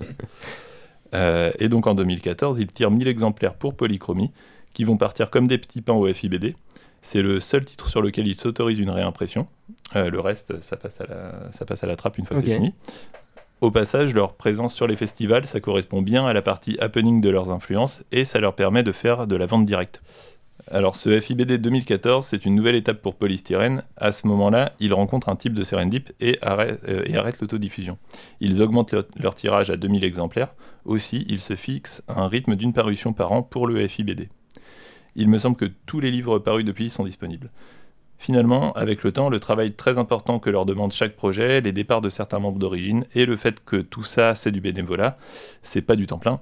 Euh, 1.13 1.51
et 1.60 1.70
donc 1.70 1.86
en 1.88 1.96
2014, 1.96 2.60
ils 2.60 2.68
tirent 2.68 2.92
1000 2.92 3.08
exemplaires 3.08 3.54
pour 3.54 3.75
Polychromie, 3.75 4.32
qui 4.75 4.84
vont 4.84 4.98
partir 4.98 5.32
comme 5.32 5.48
des 5.48 5.58
petits 5.58 5.82
pains 5.82 5.94
au 5.94 6.05
FIBD. 6.13 6.53
C'est 7.01 7.22
le 7.22 7.39
seul 7.39 7.65
titre 7.65 7.88
sur 7.88 8.01
lequel 8.01 8.27
ils 8.27 8.36
s'autorisent 8.36 8.79
une 8.79 8.89
réimpression. 8.89 9.48
Euh, 9.96 10.10
le 10.10 10.20
reste, 10.20 10.62
ça 10.62 10.75
passe, 10.75 11.01
à 11.01 11.08
la, 11.08 11.51
ça 11.51 11.65
passe 11.65 11.84
à 11.84 11.88
la 11.88 11.96
trappe 11.96 12.17
une 12.17 12.25
fois 12.25 12.38
que 12.38 12.46
c'est 12.46 12.55
fini. 12.55 12.74
Au 13.62 13.72
passage, 13.72 14.13
leur 14.13 14.34
présence 14.34 14.74
sur 14.74 14.86
les 14.86 14.98
festivals, 14.98 15.48
ça 15.48 15.62
correspond 15.62 16.01
bien 16.01 16.27
à 16.27 16.34
la 16.34 16.41
partie 16.41 16.77
happening 16.82 17.22
de 17.22 17.29
leurs 17.29 17.51
influences 17.51 18.03
et 18.12 18.25
ça 18.25 18.39
leur 18.39 18.53
permet 18.53 18.84
de 18.84 18.91
faire 18.91 19.27
de 19.27 19.36
la 19.36 19.46
vente 19.46 19.65
directe. 19.65 20.01
Alors, 20.70 20.96
ce 20.96 21.22
FIBD 21.22 21.53
2014, 21.53 22.25
c'est 22.25 22.46
une 22.46 22.55
nouvelle 22.55 22.75
étape 22.75 23.01
pour 23.01 23.15
Polystyrène. 23.15 23.84
À 23.98 24.12
ce 24.12 24.27
moment-là, 24.27 24.74
ils 24.79 24.94
rencontrent 24.94 25.29
un 25.29 25.36
type 25.36 25.53
de 25.53 25.63
et 26.20 26.38
arrêtent, 26.41 26.82
euh, 26.89 27.03
et 27.05 27.15
arrêtent 27.15 27.39
l'autodiffusion. 27.39 27.98
Ils 28.39 28.62
augmentent 28.62 28.91
leur, 28.91 29.03
leur 29.17 29.36
tirage 29.36 29.70
à 29.70 29.77
2000 29.77 30.03
exemplaires. 30.03 30.53
Aussi, 30.84 31.25
ils 31.29 31.39
se 31.39 31.55
fixent 31.55 32.03
un 32.08 32.27
rythme 32.27 32.55
d'une 32.55 32.74
parution 32.74 33.13
par 33.13 33.32
an 33.32 33.44
pour 33.44 33.67
le 33.67 33.88
FIBD. 33.88 34.27
Il 35.15 35.29
me 35.29 35.38
semble 35.38 35.55
que 35.55 35.65
tous 35.86 36.00
les 36.00 36.12
livres 36.12 36.39
parus 36.39 36.65
depuis 36.65 36.89
sont 36.89 37.03
disponibles. 37.03 37.50
Finalement, 38.17 38.72
avec 38.74 39.03
le 39.03 39.12
temps, 39.12 39.29
le 39.29 39.39
travail 39.39 39.74
très 39.74 39.98
important 39.98 40.39
que 40.39 40.50
leur 40.50 40.65
demande 40.65 40.91
chaque 40.91 41.15
projet, 41.15 41.62
les 41.62 41.72
départs 41.72 42.01
de 42.01 42.10
certains 42.10 42.39
membres 42.39 42.60
d'origine 42.60 43.03
et 43.13 43.25
le 43.25 43.36
fait 43.36 43.63
que 43.63 43.77
tout 43.77 44.03
ça 44.03 44.36
c'est 44.36 44.51
du 44.51 44.62
bénévolat, 44.62 45.17
c'est 45.63 45.81
pas 45.81 45.95
du 45.95 46.07
temps 46.07 46.17
plein, 46.17 46.39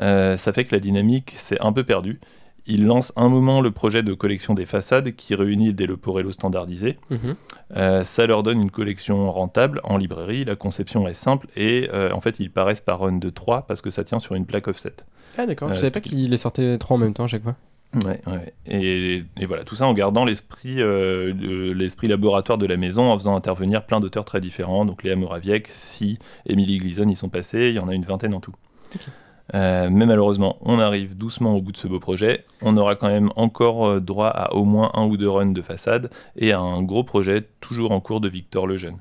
euh, 0.00 0.36
ça 0.36 0.52
fait 0.52 0.64
que 0.64 0.74
la 0.74 0.80
dynamique 0.80 1.34
s'est 1.36 1.60
un 1.60 1.72
peu 1.72 1.84
perdue. 1.84 2.20
Ils 2.66 2.86
lancent 2.86 3.12
un 3.16 3.28
moment 3.28 3.60
le 3.60 3.70
projet 3.70 4.02
de 4.02 4.14
collection 4.14 4.54
des 4.54 4.64
façades 4.64 5.12
qui 5.12 5.34
réunit 5.34 5.74
des 5.74 5.86
Leporello 5.86 6.32
standardisés. 6.32 6.98
Euh, 7.76 8.04
ça 8.04 8.26
leur 8.26 8.42
donne 8.42 8.60
une 8.60 8.70
collection 8.70 9.30
rentable 9.30 9.80
en 9.84 9.98
librairie, 9.98 10.44
la 10.44 10.56
conception 10.56 11.06
est 11.06 11.14
simple 11.14 11.46
et 11.56 11.90
euh, 11.92 12.12
en 12.12 12.20
fait 12.20 12.40
ils 12.40 12.50
paraissent 12.50 12.80
par 12.80 13.00
run 13.00 13.18
de 13.18 13.30
3 13.30 13.66
parce 13.66 13.80
que 13.80 13.90
ça 13.90 14.02
tient 14.02 14.18
sur 14.18 14.34
une 14.34 14.46
plaque 14.46 14.68
offset. 14.68 14.94
Ah 15.36 15.46
d'accord, 15.46 15.68
je 15.70 15.74
savais 15.74 15.90
pas 15.90 16.00
qu'il 16.00 16.30
les 16.30 16.36
sortait 16.36 16.78
trois 16.78 16.96
en 16.96 16.98
même 16.98 17.12
temps 17.12 17.24
à 17.24 17.28
chaque 17.28 17.42
fois. 17.42 17.56
Ouais, 18.04 18.20
ouais. 18.26 18.52
Et, 18.66 19.22
et 19.38 19.46
voilà, 19.46 19.62
tout 19.62 19.76
ça 19.76 19.86
en 19.86 19.92
gardant 19.92 20.24
l'esprit 20.24 20.80
euh, 20.80 21.32
l'esprit 21.74 22.08
laboratoire 22.08 22.58
de 22.58 22.66
la 22.66 22.76
maison, 22.76 23.10
en 23.10 23.18
faisant 23.18 23.36
intervenir 23.36 23.86
plein 23.86 24.00
d'auteurs 24.00 24.24
très 24.24 24.40
différents. 24.40 24.84
Donc 24.84 25.04
Léa 25.04 25.16
Moraviec, 25.16 25.68
Si, 25.68 26.18
Émilie 26.46 26.78
Glison 26.78 27.08
y 27.08 27.14
sont 27.14 27.28
passés, 27.28 27.68
il 27.68 27.76
y 27.76 27.78
en 27.78 27.88
a 27.88 27.94
une 27.94 28.04
vingtaine 28.04 28.34
en 28.34 28.40
tout. 28.40 28.54
Euh, 29.54 29.88
mais 29.90 30.06
malheureusement, 30.06 30.56
on 30.62 30.78
arrive 30.78 31.16
doucement 31.16 31.54
au 31.54 31.60
bout 31.60 31.72
de 31.72 31.76
ce 31.76 31.86
beau 31.86 32.00
projet. 32.00 32.44
On 32.62 32.76
aura 32.76 32.96
quand 32.96 33.08
même 33.08 33.30
encore 33.36 33.86
euh, 33.86 34.00
droit 34.00 34.28
à 34.28 34.54
au 34.54 34.64
moins 34.64 34.90
un 34.94 35.04
ou 35.04 35.16
deux 35.16 35.28
runs 35.28 35.52
de 35.52 35.62
façade 35.62 36.10
et 36.36 36.52
à 36.52 36.60
un 36.60 36.82
gros 36.82 37.04
projet 37.04 37.46
toujours 37.60 37.92
en 37.92 38.00
cours 38.00 38.20
de 38.20 38.28
Victor 38.28 38.66
Lejeune. 38.66 38.98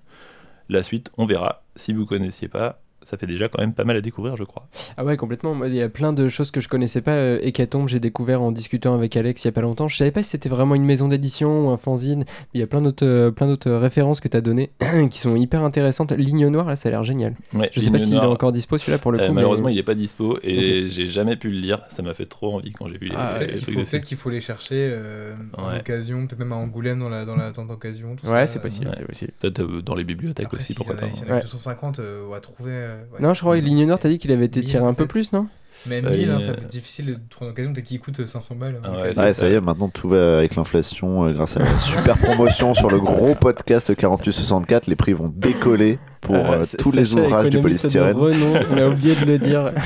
La 0.70 0.84
suite, 0.84 1.12
on 1.18 1.26
verra. 1.26 1.64
Si 1.76 1.94
vous 1.94 2.06
connaissiez 2.06 2.48
pas, 2.48 2.83
ça 3.04 3.18
fait 3.18 3.26
déjà 3.28 3.48
quand 3.50 3.60
même 3.62 3.74
pas 3.74 3.84
mal 3.84 3.96
à 3.98 4.02
découvrir, 4.02 4.36
je 4.38 4.44
crois. 4.44 4.68
Ah 4.98 5.04
ouais, 5.06 5.18
complètement. 5.18 5.54
Moi, 5.54 5.68
Il 5.68 5.76
y 5.76 5.82
a 5.82 5.90
plein 5.90 6.14
de 6.14 6.28
choses 6.30 6.52
que 6.52 6.60
je 6.62 6.68
connaissais 6.70 7.02
pas. 7.02 7.12
Euh, 7.12 7.40
Hécatombe, 7.42 7.88
j'ai 7.88 8.00
découvert 8.00 8.42
en 8.42 8.52
discutant 8.52 8.94
avec 8.94 9.16
Alex 9.18 9.44
il 9.44 9.48
y 9.48 9.50
a 9.50 9.52
pas 9.52 9.62
longtemps. 9.62 9.88
Je 9.88 9.98
savais 9.98 10.12
pas 10.12 10.24
si 10.24 10.30
c'était 10.32 10.50
vraiment 10.50 10.76
une 10.76 10.86
maison 10.86 11.08
d'édition 11.08 11.68
ou 11.68 11.70
un 11.72 11.78
fanzine. 11.78 12.26
Il 12.54 12.60
y 12.60 12.64
a 12.64 12.68
plein 12.68 12.82
d'autres, 12.82 13.06
euh, 13.06 13.32
plein 13.32 13.48
d'autres 13.48 13.72
références 13.72 14.20
que 14.20 14.28
tu 14.28 14.38
as 14.38 14.42
données 14.42 14.72
qui 15.10 15.20
sont 15.20 15.36
hyper 15.36 15.64
intéressantes. 15.64 16.12
Ligne 16.14 16.48
noire, 16.48 16.68
là, 16.68 16.76
ça 16.76 16.90
a 16.90 16.92
l'air 16.92 17.04
génial. 17.04 17.36
Ouais, 17.54 17.70
Je 17.74 17.80
sais 17.80 17.92
pas 17.92 18.00
s'il 18.00 18.16
est 18.16 18.20
encore 18.20 18.52
dispo 18.52 18.78
celui-là 18.78 18.98
pour 19.00 19.12
le 19.12 19.20
Euh, 19.22 19.28
coup. 19.28 19.34
malheureusement, 19.34 19.68
mais- 19.68 19.74
il 19.74 19.78
n'est 19.78 19.84
pas 19.84 19.96
dispo 19.96 20.38
et 20.44 20.90
j'ai 20.90 21.08
jamais 21.08 21.36
pu 21.36 21.50
le 21.50 21.60
lire. 21.60 21.80
Ça 21.90 22.02
m'a 22.04 22.14
fait 22.14 22.26
trop 22.26 22.54
envie 22.56 22.72
quand 22.72 22.88
j'ai 22.88 22.98
vu 22.98 23.08
les, 23.08 23.16
Ah, 23.18 23.34
les 23.34 23.40
Peut-être 23.40 23.54
qu'il 23.56 23.62
trucs 23.64 23.74
faut, 23.76 23.80
dessus. 23.82 23.92
peut-être 23.92 24.04
qu'il 24.06 24.18
faut 24.18 24.30
les 24.30 24.42
chercher 24.42 24.90
euh, 24.92 25.34
en 25.58 25.70
Ouais. 25.70 25.80
occasion, 25.80 26.26
peut-être 26.28 26.40
même 26.40 26.52
à 26.54 26.56
Angoulême 26.56 27.00
dans 27.00 27.10
la, 27.10 27.26
dans 27.26 27.36
la 27.36 27.52
tente 27.52 27.68
d'occasion. 27.68 28.16
tout 28.16 28.28
Ouais, 28.28 28.48
c'est 28.48 28.62
possible, 28.62 28.88
ouais. 28.88 28.94
c'est 28.98 29.06
possible. 29.06 29.32
Peut-être 29.40 29.62
euh, 29.62 29.82
dans 29.82 29.96
les 29.96 30.04
bibliothèques 30.04 30.46
Après, 30.46 30.58
aussi, 30.58 30.68
s'il 30.68 30.76
y 30.76 30.78
pourquoi 30.78 30.96
pas. 30.96 31.14
s'il 31.14 31.26
y 31.28 31.30
en 31.30 31.34
a 31.34 31.36
Ouais. 31.38 31.42
250, 31.42 32.00
euh, 32.00 32.26
on 32.28 32.30
va 32.32 32.40
trouver. 32.40 32.72
Euh, 32.94 33.04
ouais, 33.14 33.20
non, 33.22 33.34
je 33.34 33.40
crois 33.42 33.56
cool. 33.56 33.64
Ligne 33.66 33.86
Noire, 33.86 34.00
t'as 34.00 34.10
dit 34.10 34.18
qu'il 34.20 34.32
avait 34.32 34.46
été 34.46 34.60
1000 34.62 34.70
tiré 34.70 34.86
un 34.86 34.94
peu 34.94 35.06
plus, 35.08 35.32
non 35.34 35.48
Même 35.88 36.06
Euh, 36.06 36.16
1000, 36.16 36.30
hein, 36.30 36.36
il- 36.40 36.46
ça 36.46 36.54
peut 36.54 36.62
être 36.62 36.68
difficile 36.70 37.06
de 37.08 37.18
trouver 37.30 37.50
en 37.50 37.52
occasion, 37.54 37.74
peut-être 37.74 37.86
qu'il 37.86 38.00
coûte 38.00 38.26
500 38.26 38.56
balles. 38.56 38.80
Ah 38.84 38.88
Donc, 38.88 38.96
ouais, 38.96 39.02
euh, 39.02 39.08
Ouais, 39.08 39.14
ça. 39.14 39.34
ça 39.34 39.50
y 39.50 39.54
est, 39.54 39.60
maintenant 39.62 39.90
tout 39.90 40.08
va 40.08 40.38
avec 40.38 40.56
l'inflation 40.56 41.26
euh, 41.26 41.34
grâce 41.34 41.58
à 41.58 41.60
la 41.64 41.78
super 41.80 42.18
promotion 42.18 42.74
sur 42.74 42.90
le 42.90 43.00
gros 43.00 43.36
podcast 43.36 43.94
4864. 43.96 44.88
Les 44.88 44.96
prix 44.96 45.12
vont 45.14 45.28
décoller 45.36 46.00
pour 46.22 46.36
Euh, 46.36 46.60
euh, 46.60 46.62
S- 46.62 46.78
tous 46.80 46.92
les 46.94 47.14
ouvrages 47.14 47.50
du 47.50 47.60
polystyrène. 47.60 48.16
renom, 48.16 48.54
on 48.74 48.78
a 48.78 48.88
oublié 48.88 49.16
de 49.16 49.26
le 49.26 49.38
dire. 49.40 49.74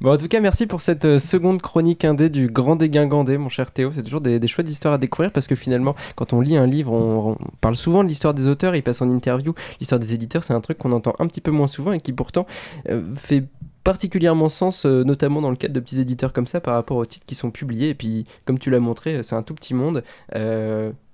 Bon, 0.00 0.12
en 0.12 0.16
tout 0.16 0.28
cas, 0.28 0.38
merci 0.38 0.66
pour 0.66 0.80
cette 0.80 1.04
euh, 1.06 1.18
seconde 1.18 1.60
chronique 1.60 2.04
indé 2.04 2.28
du 2.28 2.46
Grand 2.46 2.76
Dégingandé, 2.76 3.36
mon 3.36 3.48
cher 3.48 3.72
Théo. 3.72 3.90
C'est 3.92 4.04
toujours 4.04 4.20
des, 4.20 4.38
des 4.38 4.46
chouettes 4.46 4.70
histoires 4.70 4.94
à 4.94 4.98
découvrir 4.98 5.32
parce 5.32 5.48
que 5.48 5.56
finalement, 5.56 5.96
quand 6.14 6.32
on 6.32 6.40
lit 6.40 6.56
un 6.56 6.66
livre, 6.66 6.92
on, 6.92 7.36
parle 7.60 7.74
souvent 7.74 8.04
de 8.04 8.08
l'histoire 8.08 8.32
des 8.32 8.46
auteurs, 8.46 8.76
ils 8.76 8.82
passent 8.82 9.02
en 9.02 9.10
interview. 9.10 9.54
L'histoire 9.80 9.98
des 9.98 10.14
éditeurs, 10.14 10.44
c'est 10.44 10.54
un 10.54 10.60
truc 10.60 10.78
qu'on 10.78 10.92
entend 10.92 11.14
un 11.18 11.26
petit 11.26 11.40
peu 11.40 11.50
moins 11.50 11.66
souvent 11.66 11.90
et 11.90 11.98
qui 11.98 12.12
pourtant 12.12 12.46
euh, 12.88 13.02
fait 13.16 13.44
particulièrement 13.82 14.48
sens, 14.48 14.86
euh, 14.86 15.02
notamment 15.02 15.40
dans 15.40 15.50
le 15.50 15.56
cadre 15.56 15.74
de 15.74 15.80
petits 15.80 16.00
éditeurs 16.00 16.32
comme 16.32 16.46
ça, 16.46 16.60
par 16.60 16.74
rapport 16.74 16.96
aux 16.96 17.06
titres 17.06 17.26
qui 17.26 17.34
sont 17.34 17.50
publiés. 17.50 17.88
Et 17.88 17.94
puis, 17.94 18.24
comme 18.44 18.60
tu 18.60 18.70
l'as 18.70 18.80
montré, 18.80 19.24
c'est 19.24 19.34
un 19.34 19.42
tout 19.42 19.54
petit 19.54 19.74
monde. 19.74 20.04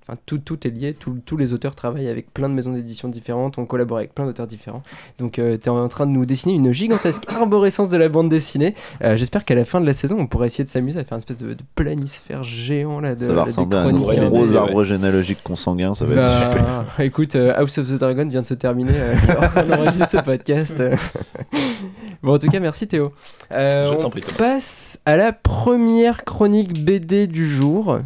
Enfin, 0.06 0.18
tout, 0.26 0.36
tout 0.38 0.66
est 0.66 0.70
lié, 0.70 0.92
tout- 0.92 1.18
tous 1.24 1.36
les 1.38 1.54
auteurs 1.54 1.74
travaillent 1.74 2.08
avec 2.08 2.32
plein 2.34 2.50
de 2.50 2.54
maisons 2.54 2.72
d'édition 2.72 3.08
différentes, 3.08 3.56
on 3.56 3.64
collabore 3.64 3.96
avec 3.98 4.14
plein 4.14 4.26
d'auteurs 4.26 4.46
différents. 4.46 4.82
Donc 5.18 5.32
tu 5.34 5.40
es 5.42 5.68
en 5.68 5.88
train 5.88 6.04
de 6.06 6.10
nous 6.10 6.26
dessiner 6.26 6.54
une 6.54 6.72
gigantesque 6.72 7.22
arborescence 7.34 7.88
de 7.88 7.96
la 7.96 8.08
bande 8.10 8.28
dessinée. 8.28 8.74
Euh, 9.02 9.16
J'espère 9.16 9.44
qu'à 9.46 9.54
la 9.54 9.64
fin 9.64 9.80
de 9.80 9.86
la 9.86 9.94
saison, 9.94 10.16
on 10.18 10.26
pourra 10.26 10.46
essayer 10.46 10.62
de 10.64 10.68
s'amuser 10.68 11.00
à 11.00 11.04
faire 11.04 11.14
une 11.14 11.18
espèce 11.18 11.38
de, 11.38 11.54
de 11.54 11.62
planisphère 11.74 12.44
géant 12.44 13.00
là. 13.00 13.14
De, 13.14 13.20
Ça 13.20 13.28
va 13.28 13.34
de 13.34 13.40
ressembler 13.46 13.78
à 13.78 13.80
un 13.82 13.92
gros 14.28 14.46
Ouais. 14.50 14.56
arbre 14.56 14.84
généalogique 14.84 15.38
consanguin, 15.42 15.94
ça 15.94 16.04
va 16.04 16.16
être 16.16 16.22
Bah, 16.22 16.50
super. 16.52 16.84
Écoute, 17.04 17.34
euh, 17.36 17.54
House 17.56 17.78
of 17.78 17.88
the 17.88 17.94
Dragon 17.98 18.26
vient 18.28 18.42
de 18.42 18.46
se 18.46 18.54
terminer. 18.54 18.92
euh, 18.94 19.14
on 19.56 19.72
enregistre 19.72 20.10
ce 20.10 20.16
podcast. 20.18 20.82
bon, 22.22 22.34
en 22.34 22.38
tout 22.38 22.48
cas, 22.48 22.60
merci 22.60 22.86
Théo. 22.86 23.12
Euh, 23.54 23.86
Je 23.86 23.92
on 23.92 24.00
t'en 24.00 24.10
prie, 24.10 24.22
passe 24.36 24.98
à 25.06 25.16
la 25.16 25.32
première 25.32 26.24
chronique 26.24 26.84
BD 26.84 27.26
du 27.26 27.48
jour. 27.48 28.00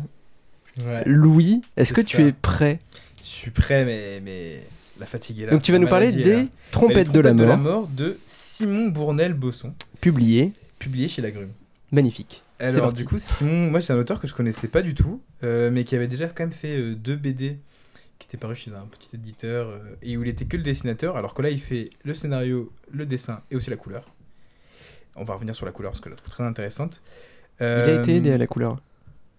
Ouais. 0.87 1.03
Louis, 1.07 1.63
est-ce 1.77 1.93
que 1.93 2.01
tu 2.01 2.23
es 2.23 2.33
prêt 2.33 2.81
Je 3.23 3.29
suis 3.29 3.51
prêt, 3.51 3.85
mais, 3.85 4.21
mais 4.25 4.63
la 4.99 5.07
fatigue 5.07 5.41
est 5.41 5.47
là. 5.47 5.53
Donc 5.53 5.63
tu 5.63 5.73
vas 5.73 5.79
La 5.79 5.85
nous 5.85 5.91
parler 5.91 6.13
des 6.13 6.49
Trompettes 6.71 7.13
de 7.13 7.21
la 7.21 7.33
mort, 7.33 7.59
mort 7.59 7.89
de 7.89 8.19
Simon 8.27 8.89
Bournel-Bosson, 8.89 9.73
publiées. 10.01 10.53
publié 10.79 11.09
chez 11.09 11.23
La 11.23 11.31
Grume. 11.31 11.53
Magnifique. 11.93 12.43
Alors 12.61 12.87
parti. 12.87 13.03
du 13.03 13.09
coup, 13.09 13.19
Simon, 13.19 13.71
moi 13.71 13.81
c'est 13.81 13.93
un 13.93 13.99
auteur 13.99 14.21
que 14.21 14.27
je 14.27 14.35
connaissais 14.35 14.69
pas 14.69 14.83
du 14.83 14.95
tout, 14.95 15.23
euh, 15.45 15.71
mais 15.71 15.85
qui 15.85 15.95
avait 15.95 16.09
déjà 16.09 16.27
quand 16.27 16.43
même 16.43 16.53
fait 16.53 16.77
euh, 16.77 16.95
deux 16.95 17.17
BD 17.17 17.59
qui 18.19 18.27
étaient 18.27 18.37
parus 18.37 18.59
chez 18.59 18.73
un 18.73 18.87
petit 18.87 19.15
éditeur 19.15 19.69
euh, 19.69 19.79
et 20.03 20.17
où 20.17 20.25
il 20.25 20.29
était 20.29 20.45
que 20.45 20.57
le 20.57 20.65
dessinateur, 20.65 21.17
alors 21.17 21.35
que 21.35 21.43
là 21.43 21.51
il 21.51 21.61
fait 21.61 21.91
le 22.05 22.15
scénario, 22.15 22.73
le 22.93 23.07
dessin 23.07 23.43
et 23.51 23.57
aussi 23.57 23.71
la 23.71 23.77
couleur. 23.77 24.11
On 25.15 25.23
va 25.23 25.35
revenir 25.35 25.55
sur 25.55 25.67
la 25.67 25.73
couleur 25.73 25.93
parce 25.93 26.01
que 26.01 26.11
je 26.11 26.15
la 26.15 26.17
trouve 26.17 26.31
très 26.31 26.45
intéressante. 26.45 27.01
Il 27.61 27.67
a 27.67 27.95
été 27.95 28.17
aidé 28.17 28.31
à 28.31 28.39
la 28.39 28.47
couleur. 28.47 28.77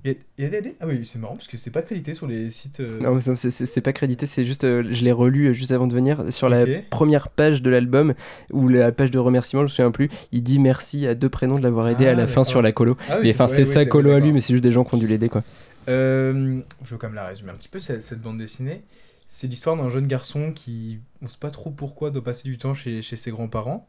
Été 0.06 0.22
aidé 0.38 0.76
Ah 0.80 0.88
oui, 0.88 1.06
c'est 1.06 1.20
marrant 1.20 1.36
parce 1.36 1.48
que 1.50 1.58
c'est 1.58 1.72
pas 1.72 1.82
crédité 1.82 2.14
sur 2.14 2.26
les 2.26 2.52
sites. 2.52 2.80
euh, 2.80 3.00
Non, 3.02 3.20
c'est- 3.20 3.82
pas 3.82 3.92
crédité, 3.92 4.26
c'est 4.26 4.46
juste, 4.46 4.64
euh, 4.64 4.82
je 4.90 5.04
l'ai 5.04 5.12
relu 5.12 5.48
euh, 5.48 5.54
juste 5.54 5.72
avant 5.74 5.88
de 5.88 5.94
venir 5.94 6.32
sur 6.32 6.48
la 6.48 6.66
première 6.90 7.28
page 7.30 7.62
de 7.62 7.70
l'album 7.70 8.14
ou 8.54 8.70
la 8.70 8.92
page 8.94 9.12
de 9.12 9.20
remerciement, 9.20 9.62
je 9.62 9.66
me 9.66 9.70
souviens 9.70 9.92
plus. 9.92 10.10
Il 10.32 10.42
dit 10.44 10.58
merci 10.60 11.06
à 11.06 11.16
deux 11.16 11.28
prénoms 11.30 11.58
de 11.58 11.64
l'avoir 11.64 11.90
aidé 11.90 12.08
Ah, 12.08 12.12
à 12.12 12.14
la 12.16 12.28
fin 12.28 12.44
sur 12.46 12.62
la 12.62 12.72
colo. 12.72 12.96
Ah 13.10 13.16
oui, 13.18 13.24
mais 13.26 13.32
enfin, 13.34 13.46
ouais, 13.46 13.50
c'est 13.50 13.58
ouais, 13.60 13.66
sa 13.66 13.80
c'est- 13.82 13.90
colo 13.90 14.12
à 14.12 14.20
lui, 14.20 14.32
mais 14.32 14.40
c'est 14.42 14.54
juste 14.54 14.64
des 14.64 14.72
gens 14.72 14.86
qui 14.86 14.96
ont 14.96 15.00
dû 15.00 15.08
l'aider 15.08 15.28
quoi. 15.28 15.44
Euh, 15.90 16.60
je 16.84 16.92
veux 16.92 16.98
quand 16.98 17.08
même 17.08 17.16
la 17.16 17.28
résumer 17.28 17.52
un 17.52 17.56
petit 17.56 17.70
peu, 17.70 17.80
cette, 17.80 18.04
cette 18.04 18.22
bande 18.22 18.38
dessinée. 18.38 18.84
C'est 19.28 19.48
l'histoire 19.48 19.76
d'un 19.76 19.90
jeune 19.90 20.08
garçon 20.08 20.52
qui, 20.54 21.00
on 21.22 21.28
sait 21.28 21.38
pas 21.40 21.52
trop 21.52 21.70
pourquoi, 21.72 22.10
doit 22.10 22.24
passer 22.24 22.48
du 22.50 22.58
temps 22.58 22.74
chez, 22.74 23.02
chez 23.02 23.16
ses 23.16 23.32
grands-parents. 23.32 23.88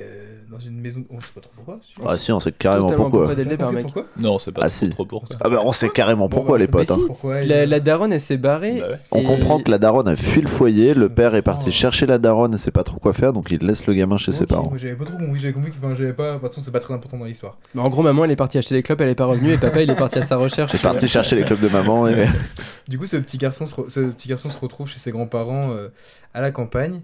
Euh, 0.00 0.38
dans 0.48 0.60
une 0.60 0.80
maison. 0.80 1.04
On 1.10 1.20
sait 1.20 1.26
pas 1.34 1.40
trop 1.40 1.50
pourquoi. 1.56 1.80
si. 1.82 1.94
Ah 2.06 2.16
si, 2.16 2.30
on 2.30 2.38
sait 2.38 2.52
carrément 2.52 2.84
Totalement 2.86 3.04
pourquoi. 3.10 3.20
pourquoi 3.26 3.34
dès 3.34 3.42
le 3.42 3.50
T'as 3.50 3.56
départ, 3.56 3.68
compris 3.70 3.82
mec. 3.82 3.92
pourquoi 3.92 4.10
Non, 4.16 4.38
c'est 4.38 4.52
pas 4.52 4.60
Ah, 4.62 4.68
trop, 4.68 4.76
si. 4.78 4.88
trop 4.90 5.04
pour 5.04 5.26
ça. 5.26 5.34
Ah 5.40 5.48
bah 5.48 5.58
on 5.64 5.72
sait 5.72 5.88
carrément 5.88 6.28
Bon, 6.28 6.36
pourquoi 6.36 6.54
bah, 6.54 6.58
les 6.60 6.66
c'est 6.66 6.70
potes. 6.70 6.90
hein. 6.92 6.96
si, 7.00 7.06
pourquoi 7.08 7.34
C'est 7.34 7.42
il- 7.42 7.48
La, 7.48 7.66
la 7.66 7.80
daronne, 7.80 8.12
elle 8.12 8.20
s'est 8.20 8.36
barrée. 8.36 8.78
Bah 8.80 8.88
ouais. 8.90 8.98
On 9.10 9.18
Et- 9.18 9.24
comprend 9.24 9.58
que 9.60 9.68
la 9.68 9.78
daronne 9.78 10.06
a 10.06 10.14
fui 10.14 10.42
le 10.42 10.46
foyer, 10.46 10.94
le 10.94 11.08
père 11.08 11.34
est 11.34 11.42
parti 11.42 11.64
Oh. 11.68 11.72
chercher 11.72 12.06
la 12.06 12.18
daronne 12.18 12.54
et 12.54 12.58
sait 12.58 12.70
pas 12.70 12.84
trop 12.84 12.98
quoi 13.00 13.12
faire, 13.12 13.32
donc 13.32 13.50
il 13.50 13.66
laisse 13.66 13.84
le 13.88 13.94
gamin 13.94 14.16
chez 14.16 14.30
ses 14.30 14.44
Ok, 14.44 14.48
parents. 14.50 14.68
Moi 14.70 14.78
j'avais 14.78 14.94
pas 14.94 15.06
trop 15.06 15.18
compris, 15.18 15.40
j'avais 15.40 15.52
compris 15.54 15.72
que 15.72 15.76
enfin, 15.84 15.94
j'avais 15.96 16.12
pas. 16.12 16.34
De 16.34 16.38
toute 16.38 16.48
façon, 16.48 16.60
c'est 16.60 16.70
pas 16.70 16.78
très 16.80 16.94
important 16.94 17.18
dans 17.18 17.24
l'histoire. 17.24 17.58
Bah, 17.74 17.82
en 17.82 17.88
gros, 17.88 18.02
maman, 18.04 18.24
elle 18.24 18.30
est 18.30 18.36
partie 18.36 18.58
acheter 18.58 18.76
des 18.76 18.84
clopes, 18.84 19.00
elle 19.00 19.08
est 19.08 19.16
pas 19.16 19.26
revenue, 19.26 19.54
et 19.54 19.58
papa, 19.58 19.82
il 19.82 19.90
est 19.90 19.96
parti 19.96 20.18
à 20.18 20.22
sa 20.22 20.36
recherche. 20.36 20.70
J'ai 20.70 20.78
parti 20.78 21.08
chercher 21.08 21.34
les 21.34 21.42
clubs 21.42 21.60
de 21.60 21.68
maman 21.68 22.06
et 22.06 22.26
Du 22.86 22.96
coup, 22.96 23.06
ce 23.08 23.16
petit 23.16 23.38
garçon 23.38 23.66
se, 23.66 23.74
re- 23.74 23.90
ce 23.90 23.98
petit 24.00 24.28
garçon 24.28 24.50
se 24.50 24.58
retrouve 24.60 24.88
chez 24.88 25.00
ses 25.00 25.10
grands-parents 25.10 25.70
euh, 25.72 25.88
à 26.32 26.40
la 26.40 26.52
campagne, 26.52 27.00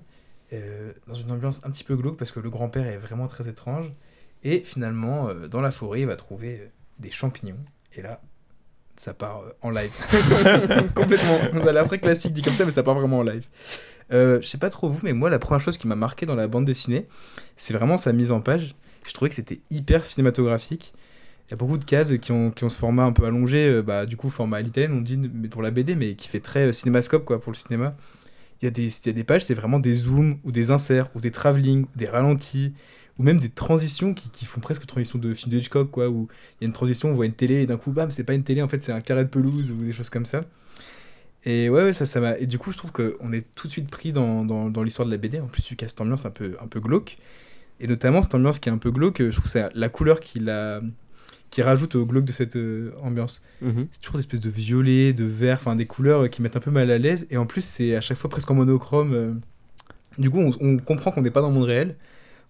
euh, 0.57 0.93
dans 1.07 1.15
une 1.15 1.31
ambiance 1.31 1.61
un 1.65 1.71
petit 1.71 1.85
peu 1.85 1.97
glauque 1.97 2.17
parce 2.17 2.33
que 2.33 2.41
le 2.41 2.51
grand-père 2.51 2.87
est 2.87 2.99
vraiment 2.99 3.27
très 3.27 3.49
étrange. 3.49 3.91
Et 4.47 4.61
finalement, 4.61 5.29
euh, 5.29 5.49
dans 5.49 5.61
la 5.61 5.73
forêt, 5.73 6.03
il 6.03 6.07
va 6.07 6.15
trouver 6.15 6.61
euh, 6.61 6.67
des 6.99 7.11
champignons. 7.11 7.59
Et 7.97 8.03
là, 8.03 8.21
ça 8.97 9.15
part 9.15 9.41
euh, 9.41 9.51
en 9.63 9.71
live. 9.71 9.93
Complètement. 10.95 11.39
Ça 11.53 11.69
a 11.69 11.73
l'air 11.73 11.87
très 11.87 11.99
classique 11.99 12.33
dit 12.33 12.43
comme 12.43 12.55
ça, 12.55 12.65
mais 12.65 12.71
ça 12.71 12.85
part 12.85 12.95
vraiment 12.95 13.19
en 13.19 13.23
live. 13.23 13.47
Je 14.11 14.41
sais 14.43 14.59
pas 14.59 14.71
trop 14.71 14.89
vous, 14.89 15.01
mais 15.03 15.13
moi, 15.13 15.31
la 15.31 15.41
première 15.41 15.61
chose 15.61 15.77
qui 15.79 15.89
m'a 15.89 15.97
marqué 15.97 16.27
dans 16.27 16.37
la 16.37 16.47
bande 16.47 16.65
dessinée, 16.65 17.09
c'est 17.57 17.75
vraiment 17.75 17.97
sa 17.97 18.13
mise 18.13 18.31
en 18.31 18.41
page. 18.41 18.77
Je 19.05 19.13
trouvais 19.13 19.29
que 19.29 19.35
c'était 19.35 19.59
hyper 19.71 20.05
cinématographique. 20.05 20.95
Il 21.49 21.51
y 21.51 21.55
a 21.55 21.57
beaucoup 21.57 21.79
de 21.79 21.85
cases 21.85 22.17
qui 22.19 22.31
ont, 22.31 22.53
qui 22.53 22.63
ont 22.63 22.69
ce 22.69 22.79
format 22.79 23.03
un 23.03 23.13
peu 23.13 23.25
allongé, 23.25 23.83
bah, 23.83 24.07
du 24.07 24.17
coup, 24.17 24.31
format 24.31 24.59
à 24.59 24.61
l'italienne, 24.63 24.93
on 24.93 25.01
dit 25.01 25.17
mais 25.17 25.49
pour 25.49 25.63
la 25.63 25.73
BD, 25.73 25.97
mais 25.97 26.15
qui 26.15 26.29
fait 26.29 26.39
très 26.39 26.73
cinémascope 26.73 27.25
quoi, 27.25 27.41
pour 27.41 27.51
le 27.51 27.57
cinéma. 27.57 27.97
Il 28.63 28.65
y, 28.65 28.69
a 28.69 28.71
des, 28.71 28.89
y 28.89 29.09
a 29.09 29.13
des 29.13 29.25
pages, 29.25 29.45
c'est 29.45 29.55
vraiment 29.55 29.79
des 29.79 29.95
zooms, 29.95 30.39
ou 30.45 30.53
des 30.53 30.71
inserts, 30.71 31.11
ou 31.15 31.21
des 31.21 31.31
travelling, 31.31 31.87
des 31.95 32.07
ralentis, 32.07 32.73
ou 33.19 33.23
même 33.23 33.39
des 33.39 33.51
transitions 33.51 34.15
qui, 34.15 34.31
qui 34.31 34.47
font 34.47 34.61
presque 34.61 34.87
transition 34.87 35.19
de 35.19 35.35
film 35.35 35.53
de 35.53 35.59
Hitchcock, 35.59 35.91
quoi, 35.91 36.09
où 36.09 36.29
il 36.61 36.65
y 36.65 36.67
a 36.67 36.67
une 36.67 36.73
transition, 36.73 37.11
on 37.11 37.15
voit 37.15 37.27
une 37.27 37.35
télé, 37.35 37.63
et 37.63 37.67
d'un 37.67 37.77
coup, 37.77 37.93
bam, 37.93 38.11
c'est 38.11 38.25
pas 38.25 38.35
une 38.35 38.45
télé, 38.45 38.63
en 38.63 38.69
fait, 38.69 38.83
c'est 38.83 38.93
un 38.93 39.01
carré 39.01 39.25
de 39.25 39.31
pelouse, 39.31 39.71
ou 39.71 39.85
des 39.85 39.93
choses 39.93 40.11
comme 40.11 40.25
ça. 40.25 40.43
Et 41.45 41.71
ouais, 41.71 41.85
ouais, 41.85 41.93
ça, 41.93 42.07
ça 42.07 42.21
m'a. 42.21 42.37
Et 42.39 42.47
du 42.47 42.59
coup, 42.59 42.73
je 42.73 42.79
trouve 42.79 42.91
qu'on 42.93 43.33
est 43.33 43.45
tout 43.55 43.69
de 43.69 43.73
suite 43.73 43.89
pris 43.89 44.13
dans, 44.13 44.45
dans, 44.45 44.83
l'histoire 44.83 45.07
de 45.07 45.13
la 45.13 45.17
BD. 45.17 45.39
En 45.39 45.47
plus, 45.47 45.63
qu'il 45.63 45.81
y 45.81 45.85
a 45.85 45.89
cette 45.89 46.01
ambiance 46.01 46.27
un 46.27 46.31
peu, 46.31 46.57
un 46.61 46.67
peu 46.67 46.81
glauque. 46.81 47.19
Et 47.79 47.87
notamment, 47.87 48.21
cette 48.23 48.35
ambiance 48.35 48.59
qui 48.59 48.69
est 48.69 48.73
un 48.73 48.79
peu 48.79 48.91
glauque, 48.91 49.23
je 49.23 49.31
trouve 49.31 49.47
c'est 49.47 49.69
la 49.75 49.89
couleur 49.89 50.19
qui, 50.19 50.41
la, 50.41 50.81
qui 51.57 51.63
rajoute 51.63 51.95
au 51.95 52.05
glauque 52.05 52.27
de 52.27 52.33
cette 52.33 52.55
euh, 52.57 52.93
ambiance. 53.03 53.41
Mhm. 53.63 53.89
C'est 53.91 54.03
toujours 54.03 54.17
des 54.17 54.21
espèces 54.21 54.43
de 54.43 54.51
violet, 54.51 55.15
de 55.15 55.25
vert, 55.25 55.57
enfin 55.59 55.75
des 55.75 55.87
couleurs 55.87 56.25
euh, 56.25 56.29
qui 56.29 56.43
mettent 56.43 56.55
un 56.57 56.61
peu 56.61 56.71
mal 56.71 56.91
à 56.91 56.99
l'aise. 56.99 57.27
Et 57.31 57.39
en 57.39 57.47
plus, 57.47 57.65
c'est 57.65 57.97
à 57.97 58.03
chaque 58.03 58.19
fois 58.19 58.29
presque 58.29 58.51
en 58.51 58.55
monochrome. 58.55 59.15
euh. 59.15 59.33
Du 60.19 60.29
coup, 60.29 60.39
on, 60.39 60.51
on 60.61 60.77
comprend 60.77 61.13
qu'on 61.13 61.23
n'est 61.23 61.31
pas 61.31 61.41
dans 61.41 61.49
le 61.49 61.55
monde 61.55 61.65
réel. 61.65 61.97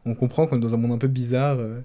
On 0.06 0.16
comprend 0.16 0.48
qu'on 0.48 0.56
est 0.56 0.60
dans 0.60 0.74
un 0.74 0.76
monde 0.76 0.90
un 0.90 0.98
peu 0.98 1.06
bizarre. 1.06 1.58
euh. 1.60 1.80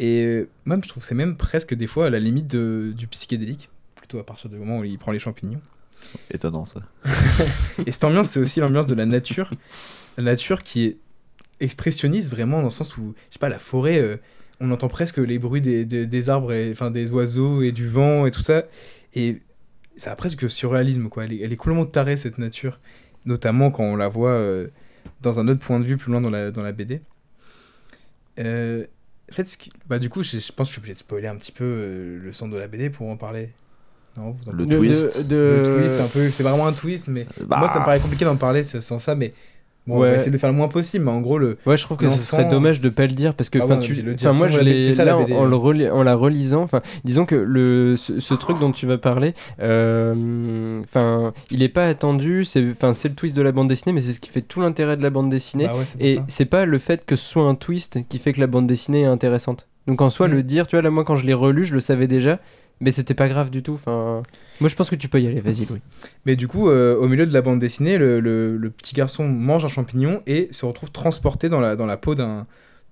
Et 0.00 0.46
même, 0.64 0.82
je 0.82 0.88
trouve 0.88 1.04
que 1.04 1.08
c'est 1.08 1.14
même 1.14 1.36
presque 1.36 1.72
des 1.74 1.86
fois 1.86 2.06
à 2.06 2.10
la 2.10 2.18
limite 2.18 2.48
de- 2.48 2.92
du 2.96 3.06
psychédélique. 3.06 3.68
Plutôt 3.94 4.18
à 4.18 4.26
partir 4.26 4.50
du 4.50 4.56
moment 4.56 4.80
où 4.80 4.84
il 4.84 4.98
prend 4.98 5.12
les 5.12 5.18
champignons. 5.20 5.60
Étonnant 6.32 6.64
ça. 6.64 6.80
Et 7.86 7.92
cette 7.92 8.02
ambiance, 8.02 8.30
c'est 8.30 8.40
aussi 8.40 8.58
l'ambiance 8.58 8.86
de 8.86 8.94
la 8.96 9.06
nature. 9.06 9.52
La 10.16 10.24
nature 10.24 10.64
qui 10.64 10.84
est 10.84 10.96
expressionniste 11.60 12.28
vraiment 12.28 12.58
dans 12.58 12.64
le 12.64 12.70
sens 12.70 12.96
où, 12.96 13.14
je 13.28 13.34
sais 13.34 13.38
pas, 13.38 13.48
la 13.48 13.58
forêt, 13.60 14.20
on 14.60 14.70
entend 14.70 14.88
presque 14.88 15.18
les 15.18 15.38
bruits 15.38 15.60
des, 15.60 15.84
des, 15.84 16.06
des 16.06 16.30
arbres, 16.30 16.52
et, 16.52 16.70
enfin 16.72 16.90
des 16.90 17.10
oiseaux 17.12 17.62
et 17.62 17.72
du 17.72 17.86
vent 17.86 18.26
et 18.26 18.30
tout 18.30 18.40
ça. 18.42 18.64
Et 19.14 19.40
ça 19.96 20.12
a 20.12 20.16
presque 20.16 20.48
surréalisme, 20.50 21.08
quoi. 21.08 21.24
Elle 21.24 21.32
est, 21.34 21.40
elle 21.42 21.52
est 21.52 21.56
complètement 21.56 21.86
tarée, 21.86 22.16
cette 22.16 22.38
nature. 22.38 22.78
Notamment 23.24 23.70
quand 23.70 23.84
on 23.84 23.96
la 23.96 24.08
voit 24.08 24.30
euh, 24.30 24.68
dans 25.22 25.38
un 25.38 25.48
autre 25.48 25.60
point 25.60 25.78
de 25.80 25.84
vue 25.84 25.96
plus 25.96 26.10
loin 26.12 26.20
dans 26.20 26.30
la, 26.30 26.50
dans 26.50 26.62
la 26.62 26.72
BD. 26.72 27.00
Euh, 28.38 28.84
en 29.30 29.34
fait, 29.34 29.44
ce 29.48 29.58
qui- 29.58 29.70
bah, 29.88 29.98
du 29.98 30.08
coup, 30.08 30.22
je, 30.22 30.38
je 30.38 30.52
pense 30.52 30.68
que 30.68 30.70
je 30.70 30.72
suis 30.72 30.78
obligé 30.80 30.92
de 30.94 30.98
spoiler 30.98 31.26
un 31.28 31.36
petit 31.36 31.52
peu 31.52 31.64
euh, 31.64 32.18
le 32.22 32.32
centre 32.32 32.54
de 32.54 32.58
la 32.58 32.66
BD 32.68 32.90
pour 32.90 33.08
en 33.08 33.16
parler. 33.16 33.50
Non, 34.16 34.30
vous 34.32 34.48
en 34.48 34.52
Le 34.52 34.64
De- 34.66 34.76
twist. 34.76 35.26
de- 35.28 35.62
le 35.66 35.80
twist, 35.80 36.00
un 36.00 36.06
peu, 36.08 36.28
c'est 36.28 36.42
vraiment 36.42 36.66
un 36.66 36.72
twist, 36.72 37.08
mais 37.08 37.26
Bah, 37.46 37.58
moi 37.58 37.68
ça 37.68 37.80
me 37.80 37.84
paraît 37.84 38.00
compliqué 38.00 38.24
d'en 38.24 38.36
parler 38.36 38.64
sans 38.64 38.80
sans 38.80 38.98
ça, 38.98 39.14
mais 39.14 39.32
bon, 39.88 39.96
on 39.96 40.00
Ouais. 40.00 40.10
va 40.10 40.14
essayer 40.16 40.30
de 40.30 40.36
le 40.36 40.38
faire 40.38 40.50
le 40.50 40.56
moins 40.56 40.68
possible. 40.68 41.04
Mais 41.04 41.10
en 41.10 41.20
gros, 41.20 41.38
le, 41.38 41.58
Ouais, 41.66 41.76
je 41.76 41.82
trouve 41.82 41.96
que 41.96 42.06
ce 42.08 42.18
serait 42.22 42.44
dommage 42.44 42.80
de 42.80 42.88
pas 42.88 43.06
le 43.06 43.12
dire 43.14 43.34
parce 43.34 43.50
que 43.50 43.58
Ah 43.58 43.64
enfin 43.64 43.74
ouais, 43.78 43.80
tu 43.80 44.04
enfin 44.14 44.32
moi 44.34 44.46
je 44.48 44.60
l'ai 44.60 44.92
là 44.92 45.04
la 45.04 45.16
en, 45.18 45.24
BD, 45.24 45.32
en 45.34 45.44
le 45.44 45.56
ouais. 45.56 45.62
reli- 45.86 45.90
en 45.90 46.02
la 46.04 46.14
relisant 46.14 46.62
enfin 46.62 46.82
disons 47.04 47.24
que 47.26 47.34
le 47.34 47.96
ce, 47.96 48.20
ce 48.20 48.34
truc 48.34 48.58
dont 48.60 48.70
tu 48.72 48.86
vas 48.86 48.98
parler 48.98 49.34
euh, 49.92 50.80
enfin 50.84 51.32
il 51.50 51.62
est 51.62 51.68
pas 51.68 51.86
attendu 51.86 52.44
c'est 52.44 52.60
le 52.60 52.74
twist 53.14 53.36
de 53.36 53.42
la 53.42 53.52
bande 53.52 53.68
dessinée 53.68 53.92
mais 53.92 54.00
c'est 54.00 54.12
ce 54.12 54.20
qui 54.20 54.30
fait 54.30 54.40
tout 54.42 54.60
l'intérêt 54.60 54.96
de 54.96 55.02
la 55.02 55.10
bande 55.10 55.30
dessinée 55.30 55.66
bah 55.66 55.74
ouais, 55.74 55.84
et 56.00 56.20
c'est 56.28 56.44
pas 56.44 56.64
le 56.66 56.78
fait 56.78 57.04
que 57.04 57.16
ce 57.16 57.24
soit 57.28 57.44
un 57.44 57.54
twist 57.54 57.98
qui 58.08 58.18
fait 58.18 58.32
que 58.32 58.40
la 58.40 58.46
bande 58.46 58.66
dessinée 58.66 59.02
est 59.02 59.06
intéressante 59.06 59.66
donc 59.86 60.00
en 60.02 60.10
soi 60.10 60.28
Mm. 60.28 60.32
le 60.32 60.42
dire 60.42 60.66
tu 60.66 60.76
vois 60.76 60.82
là 60.82 60.90
moi 60.90 61.04
quand 61.04 61.16
je 61.16 61.26
l'ai 61.26 61.34
relu 61.34 61.64
je 61.64 61.74
le 61.74 61.80
savais 61.80 62.06
déjà 62.06 62.38
mais 62.80 62.90
c'était 62.90 63.14
pas 63.14 63.28
grave 63.28 63.50
du 63.50 63.62
tout 63.62 63.72
enfin 63.74 64.22
moi 64.60 64.68
je 64.68 64.76
pense 64.76 64.88
que 64.90 64.94
tu 64.96 65.08
peux 65.08 65.20
y 65.20 65.26
aller 65.26 65.40
vas-y 65.40 65.64
Louis. 65.66 65.80
Mais 66.26 66.36
du 66.36 66.46
coup, 66.48 66.68
euh, 66.68 66.96
au 66.96 67.08
milieu 67.08 67.26
de 67.26 67.32
la 67.32 67.40
bande 67.42 67.58
dessinée, 67.58 67.96
le, 67.98 68.20
le- 68.20 68.56
le 68.56 68.70
petit 68.70 68.94
garçon 68.94 69.26
mange 69.28 69.64
un 69.64 69.68
champignon 69.68 70.22
et 70.26 70.48
se 70.52 70.66
retrouve 70.66 70.90
transporté 70.90 71.48
dans 71.48 71.60
la, 71.60 71.74
dans 71.76 71.86
la 71.86 71.96
peau 71.96 72.14
d'un 72.14 72.46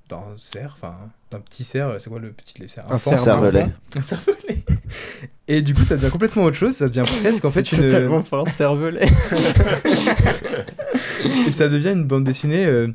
d'un 0.08 0.22
cerf, 0.36 0.76
enfin 0.78 0.94
d'un 1.30 1.40
petit 1.40 1.64
cerf. 1.64 1.96
C'est 2.00 2.10
quoi 2.10 2.18
le 2.20 2.30
petit 2.30 2.60
les 2.60 2.68
cerfs? 2.68 2.84
Un 2.90 2.98
cervelet. 2.98 3.62
enfant. 3.62 3.70
Un 3.96 4.02
cervelet. 4.02 4.64
Et 5.48 5.62
du 5.62 5.74
coup, 5.74 5.84
ça 5.84 5.96
devient 5.96 6.10
complètement 6.10 6.44
autre 6.44 6.56
chose. 6.56 6.74
Ça 6.76 6.88
devient 6.88 7.04
presque 7.22 7.44
en 7.44 7.50
fait 7.50 7.66
C'est 7.66 7.76
une. 7.76 7.82
totalement 7.86 8.22
pas 8.22 8.40
un 8.42 8.46
cervelet 8.46 9.06
et 11.48 11.52
ça 11.52 11.68
devient 11.68 11.90
une 11.92 12.04
bande 12.04 12.24
dessinée. 12.24 12.66
euh, 12.66 12.88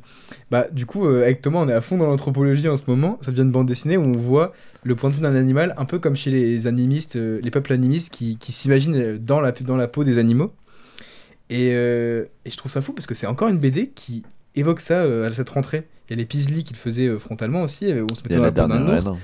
bah, 0.49 0.67
du 0.71 0.85
coup, 0.85 1.05
euh, 1.05 1.23
avec 1.23 1.41
Thomas, 1.41 1.59
on 1.59 1.69
est 1.69 1.73
à 1.73 1.81
fond 1.81 1.97
dans 1.97 2.07
l'anthropologie 2.07 2.67
en 2.67 2.77
ce 2.77 2.83
moment. 2.87 3.17
Ça 3.21 3.31
devient 3.31 3.43
une 3.43 3.51
bande 3.51 3.67
dessinée 3.67 3.97
où 3.97 4.01
on 4.03 4.15
voit 4.17 4.53
le 4.83 4.95
point 4.95 5.09
de 5.09 5.15
vue 5.15 5.21
d'un 5.21 5.35
animal, 5.35 5.73
un 5.77 5.85
peu 5.85 5.99
comme 5.99 6.15
chez 6.15 6.31
les 6.31 6.67
animistes, 6.67 7.15
euh, 7.15 7.39
les 7.43 7.51
peuples 7.51 7.73
animistes 7.73 8.13
qui, 8.13 8.37
qui 8.37 8.51
s'imaginent 8.51 9.17
dans 9.17 9.41
la, 9.41 9.51
dans 9.51 9.77
la 9.77 9.87
peau 9.87 10.03
des 10.03 10.17
animaux. 10.17 10.51
Et, 11.49 11.71
euh, 11.73 12.25
et 12.45 12.49
je 12.49 12.57
trouve 12.57 12.71
ça 12.71 12.81
fou 12.81 12.93
parce 12.93 13.05
que 13.05 13.13
c'est 13.13 13.27
encore 13.27 13.49
une 13.49 13.57
BD 13.57 13.89
qui 13.93 14.23
évoque 14.55 14.79
ça 14.79 14.95
euh, 15.03 15.29
à 15.29 15.33
cette 15.33 15.49
rentrée. 15.49 15.87
Il 16.11 16.15
y 16.15 16.17
a 16.17 16.19
les 16.19 16.25
Peasley 16.25 16.63
qui 16.63 16.73
le 16.73 16.77
faisaient 16.77 17.07
euh, 17.07 17.17
frontalement 17.17 17.61
aussi, 17.61 17.89
euh, 17.89 18.03
où 18.03 18.07
on 18.11 18.15
se 18.15 18.19
Il 18.19 18.35
mettait 18.35 18.41
y 18.41 18.45
a 18.45 18.51
dans 18.51 18.67
la 18.67 18.73
la 18.73 18.75
peau 18.75 18.83
d'un 18.83 18.85
dernière 18.85 19.03
reine. 19.05 19.19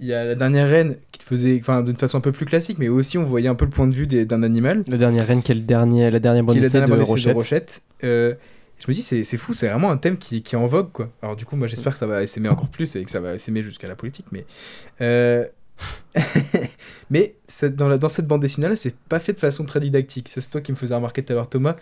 Il 0.00 0.06
y 0.06 0.14
a 0.14 0.24
la 0.24 0.34
dernière 0.34 0.68
reine 0.68 0.96
qui 1.12 1.20
le 1.20 1.24
faisait 1.24 1.58
enfin, 1.60 1.82
d'une 1.82 1.98
façon 1.98 2.16
un 2.16 2.22
peu 2.22 2.32
plus 2.32 2.46
classique, 2.46 2.78
mais 2.78 2.88
aussi 2.88 3.18
on 3.18 3.24
voyait 3.24 3.48
un 3.48 3.54
peu 3.54 3.66
le 3.66 3.70
point 3.70 3.86
de 3.86 3.94
vue 3.94 4.06
d'un 4.06 4.42
animal 4.42 4.84
la 4.88 4.96
dernière 4.96 5.26
reine 5.26 5.42
qui 5.42 5.52
est 5.52 5.54
le 5.54 5.60
dernier 5.60 6.10
la 6.10 6.18
dernière 6.20 6.42
bande 6.42 6.54
qui 6.54 6.58
est 6.58 6.62
la 6.62 6.68
dessinée 6.68 6.86
dernière 6.86 6.96
de 6.96 7.04
bande 7.04 7.14
dessinée 7.14 7.32
Rochette 7.34 7.82
de 8.00 8.02
Rochette. 8.02 8.04
Euh, 8.04 8.34
je 8.78 8.90
me 8.90 8.94
dis, 8.94 9.02
c'est 9.02 9.22
c'est 9.22 9.36
fou, 9.36 9.52
c'est 9.54 9.68
vraiment 9.68 9.90
un 9.90 9.96
thème 9.98 10.16
qui, 10.16 10.42
qui 10.42 10.54
est 10.54 10.58
en 10.58 10.66
vogue, 10.66 10.90
quoi. 10.92 11.10
Alors, 11.22 11.36
du 11.36 11.44
coup, 11.44 11.56
moi, 11.56 11.66
j'espère 11.66 11.92
que 11.92 11.98
ça 11.98 12.06
va 12.06 12.26
s'aimer 12.26 12.48
encore 12.48 12.68
plus 12.68 12.96
et 12.96 13.04
que 13.04 13.10
ça 13.10 13.20
va 13.20 13.38
s'aimer 13.38 13.62
jusqu'à 13.62 13.88
la 13.88 13.96
politique, 13.96 14.26
mais. 14.32 14.44
euh, 15.00 15.46
mais 17.10 17.34
dans, 17.62 17.88
la, 17.88 17.98
dans 17.98 18.08
cette 18.08 18.26
bande 18.26 18.42
dessinée-là, 18.42 18.76
c'est 18.76 18.94
pas 18.94 19.20
fait 19.20 19.32
de 19.32 19.40
façon 19.40 19.64
très 19.64 19.80
didactique. 19.80 20.28
Ça, 20.28 20.40
c'est 20.40 20.50
toi 20.50 20.60
qui 20.60 20.72
me 20.72 20.76
faisais 20.76 20.94
remarquer 20.94 21.22
tout 21.24 21.32
à 21.32 21.36
l'heure, 21.36 21.48
Thomas. 21.48 21.76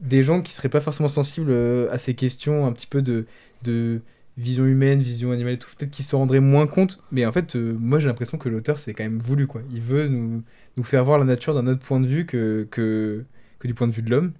Des 0.00 0.24
gens 0.24 0.42
qui 0.42 0.52
seraient 0.52 0.68
pas 0.68 0.80
forcément 0.80 1.08
sensibles 1.08 1.50
euh, 1.50 1.90
à 1.90 1.98
ces 1.98 2.14
questions, 2.14 2.66
un 2.66 2.72
petit 2.72 2.86
peu 2.86 3.02
de, 3.02 3.26
de 3.62 4.00
vision 4.36 4.64
humaine, 4.64 5.00
vision 5.00 5.30
animale 5.30 5.54
et 5.54 5.58
tout, 5.58 5.68
peut-être 5.76 5.90
qu'ils 5.90 6.04
se 6.04 6.16
rendraient 6.16 6.40
moins 6.40 6.66
compte. 6.66 7.02
Mais 7.12 7.24
en 7.26 7.32
fait, 7.32 7.54
euh, 7.56 7.76
moi, 7.78 7.98
j'ai 7.98 8.08
l'impression 8.08 8.38
que 8.38 8.48
l'auteur, 8.48 8.78
c'est 8.78 8.94
quand 8.94 9.04
même 9.04 9.18
voulu, 9.18 9.46
quoi. 9.46 9.62
Il 9.72 9.80
veut 9.80 10.08
nous, 10.08 10.42
nous 10.76 10.84
faire 10.84 11.04
voir 11.04 11.18
la 11.18 11.24
nature 11.24 11.54
d'un 11.54 11.66
autre 11.66 11.80
point 11.80 12.00
de 12.00 12.06
vue 12.06 12.26
que, 12.26 12.66
que, 12.70 13.24
que 13.58 13.68
du 13.68 13.74
point 13.74 13.86
de 13.86 13.92
vue 13.92 14.02
de 14.02 14.10
l'homme. 14.10 14.32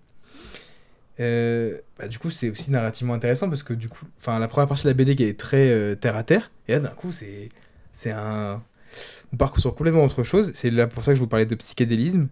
Euh, 1.21 1.79
bah, 1.99 2.09
du 2.09 2.19
coup, 2.19 2.31
c'est 2.31 2.51
aussi 2.51 2.71
narrativement 2.71 3.15
intéressant 3.15 3.49
parce 3.49 3.63
que 3.63 3.75
du 3.75 3.89
coup, 3.89 4.07
enfin, 4.19 4.39
la 4.39 4.49
première 4.49 4.67
partie 4.67 4.85
de 4.85 4.89
la 4.89 4.95
BD 4.95 5.15
qui 5.15 5.25
est 5.25 5.39
très 5.39 5.95
terre 5.97 6.17
à 6.17 6.25
terre, 6.25 6.51
et 6.69 6.73
là 6.73 6.81
d'un 6.81 6.89
coup, 6.89 7.13
c'est 7.13 8.11
un 8.11 8.63
on 9.33 9.37
part 9.37 9.59
sur 9.59 9.75
complètement 9.75 10.05
autre 10.05 10.23
chose. 10.23 10.53
C'est 10.55 10.71
là 10.71 10.87
pour 10.87 11.03
ça 11.05 11.13
que 11.13 11.17
je 11.17 11.21
vous 11.21 11.29
parlais 11.29 11.47
de 11.47 11.55
psychédélisme. 11.55 12.29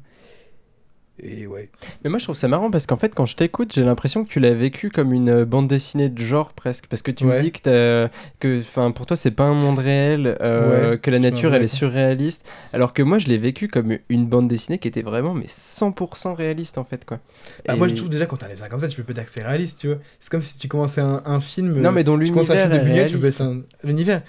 Et 1.23 1.47
ouais. 1.47 1.69
Mais 2.05 2.11
moi 2.11 2.19
je 2.19 2.25
trouve 2.25 2.37
ça 2.37 2.49
marrant 2.49 2.71
parce 2.71 2.87
qu'en 2.87 2.97
fait 2.97 3.15
quand 3.15 3.27
je 3.27 3.37
t'écoute 3.37 3.73
j'ai 3.75 3.83
l'impression 3.85 4.25
que 4.25 4.31
tu 4.31 4.41
l'as 4.41 4.55
vécu 4.55 4.91
comme 4.91 5.13
une 5.13 5.29
euh, 5.29 5.45
bande 5.45 5.69
dessinée 5.69 6.09
de 6.09 6.19
genre 6.19 6.53
presque 6.53 6.87
parce 6.89 7.03
que 7.03 7.11
tu 7.11 7.25
me 7.25 7.39
dis 7.41 7.53
que 7.53 8.09
que 8.39 8.91
pour 8.91 9.07
toi 9.07 9.17
c'est 9.17 9.31
pas 9.31 9.45
un 9.45 9.55
monde 9.55 9.79
réel 9.79 10.37
euh, 10.41 10.93
Ouais, 10.93 10.99
que 10.99 11.11
la 11.11 11.19
nature 11.19 11.55
elle 11.55 11.63
est 11.65 11.69
surréaliste 11.69 12.47
alors 12.73 12.93
que 12.95 13.03
moi 13.03 13.19
je 13.19 13.29
l'ai 13.29 13.39
vécu 13.39 13.69
comme 13.69 13.99
une 14.09 14.27
bande 14.27 14.49
dessinée 14.49 14.79
qui 14.79 14.89
était 14.89 15.03
vraiment 15.03 15.35
mais 15.35 15.47
100% 15.47 16.35
réaliste 16.35 16.79
en 16.79 16.85
fait 16.85 17.05
quoi. 17.05 17.19
Bah, 17.67 17.75
Et- 17.75 17.77
Moi, 17.79 17.89
je 17.89 17.95
trouve 17.95 18.09
déjà 18.09 18.27
quand 18.27 18.37
t'as 18.37 18.49
les 18.49 18.63
uns 18.63 18.69
comme 18.69 18.81
ça, 18.81 18.89
tu 18.89 18.97
peux 18.97 19.05
pas 19.05 19.13
dire 19.13 19.25
que 19.25 19.31
c'est 19.31 19.43
réaliste, 19.43 19.81
tu 19.81 19.87
vois. 19.89 19.99
C'est 20.19 20.31
comme 20.31 20.43
si 20.43 20.59
tu 20.59 20.69
commençais 20.69 21.01
un, 21.01 21.23
un 21.25 21.41
film. 21.41 21.81
Non, 21.81 21.93
mais 21.93 22.05
dont 22.05 22.19
tu 22.19 22.31
commences 22.31 22.51
un 22.51 22.57
film 22.57 22.71
de 22.71 22.75
l'univers 22.77 23.05
est 23.07 23.09
Buñuel, 23.09 23.11
tu 23.11 23.15
peux 23.17 23.21
réaliste. 23.21 23.41
être 23.41 23.47
un- 23.47 23.89
l'univers. 23.89 24.23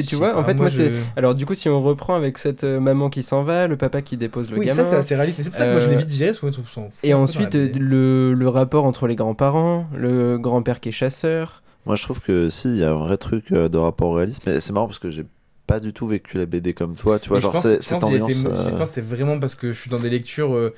Tu, 0.00 0.16
vois 0.16 0.36
en 0.36 0.42
fait 0.44 0.54
moi, 0.54 0.68
je- 0.68 0.76
c'est 0.76 0.92
alors 1.16 1.34
du 1.34 1.44
coup 1.46 1.54
si 1.54 1.68
on 1.68 1.80
reprend 1.82 2.14
avec 2.14 2.38
cette 2.38 2.64
euh, 2.64 2.80
maman 2.80 3.10
qui 3.10 3.22
s'en 3.22 3.42
va 3.42 3.68
le 3.68 3.76
papa 3.76 4.00
qui 4.02 4.16
dépose 4.16 4.50
le 4.50 4.58
Oui, 4.58 4.66
gamin 4.66 4.84
ça 4.84 4.90
c'est 4.90 4.96
assez 4.96 5.16
réaliste. 5.16 5.38
Mais 5.38 5.44
c'est 5.44 5.50
pour 5.50 5.58
ça 5.58 5.66
que 5.66 5.70
moi 5.72 5.80
je 5.80 5.88
l'ai 5.88 5.94
Euh, 5.96 5.98
vite 5.98 6.08
viré 6.08 6.26
parce 6.28 6.40
que 6.40 6.46
moi, 6.46 6.52
je 6.52 6.56
trouve 6.60 6.70
ça 6.72 6.80
en 6.80 6.90
fout 6.90 6.98
et 7.02 7.14
ensuite 7.14 7.54
le, 7.54 8.32
le 8.34 8.48
rapport 8.48 8.84
entre 8.84 9.06
les 9.06 9.14
grands-parents 9.16 9.86
le 9.94 10.38
grand-père 10.38 10.80
qui 10.80 10.88
est 10.88 10.92
chasseur 10.92 11.62
Moi, 11.84 11.96
je 11.96 12.02
trouve 12.04 12.20
que 12.20 12.48
si, 12.48 12.68
il 12.68 12.78
y 12.78 12.84
a 12.84 12.92
un 12.92 12.96
vrai 12.96 13.16
truc 13.16 13.52
euh, 13.52 13.68
de 13.68 13.76
rapport 13.78 14.08
au 14.08 14.14
réalisme. 14.14 14.42
Mais 14.46 14.60
c'est 14.60 14.72
marrant 14.72 14.86
parce 14.86 14.98
que 15.00 15.10
j'ai 15.10 15.24
pas 15.66 15.80
du 15.80 15.92
tout 15.92 16.06
vécu 16.06 16.36
la 16.38 16.46
BD 16.46 16.74
comme 16.74 16.94
toi. 16.94 17.18
Tu 17.18 17.28
vois, 17.28 17.40
genre, 17.40 17.54
c'est- 17.56 17.82
cette 17.82 18.04
ambiance. 18.04 18.30
été- 18.30 18.38
Je 18.40 18.46
euh, 18.48 18.70
pense 18.78 18.90
que 18.90 18.94
c'est 18.94 19.00
vraiment 19.00 19.38
parce 19.40 19.54
que 19.56 19.72
je 19.72 19.78
suis 19.80 19.90
dans 19.90 19.98
des 19.98 20.10
lectures 20.10 20.54
euh, 20.54 20.72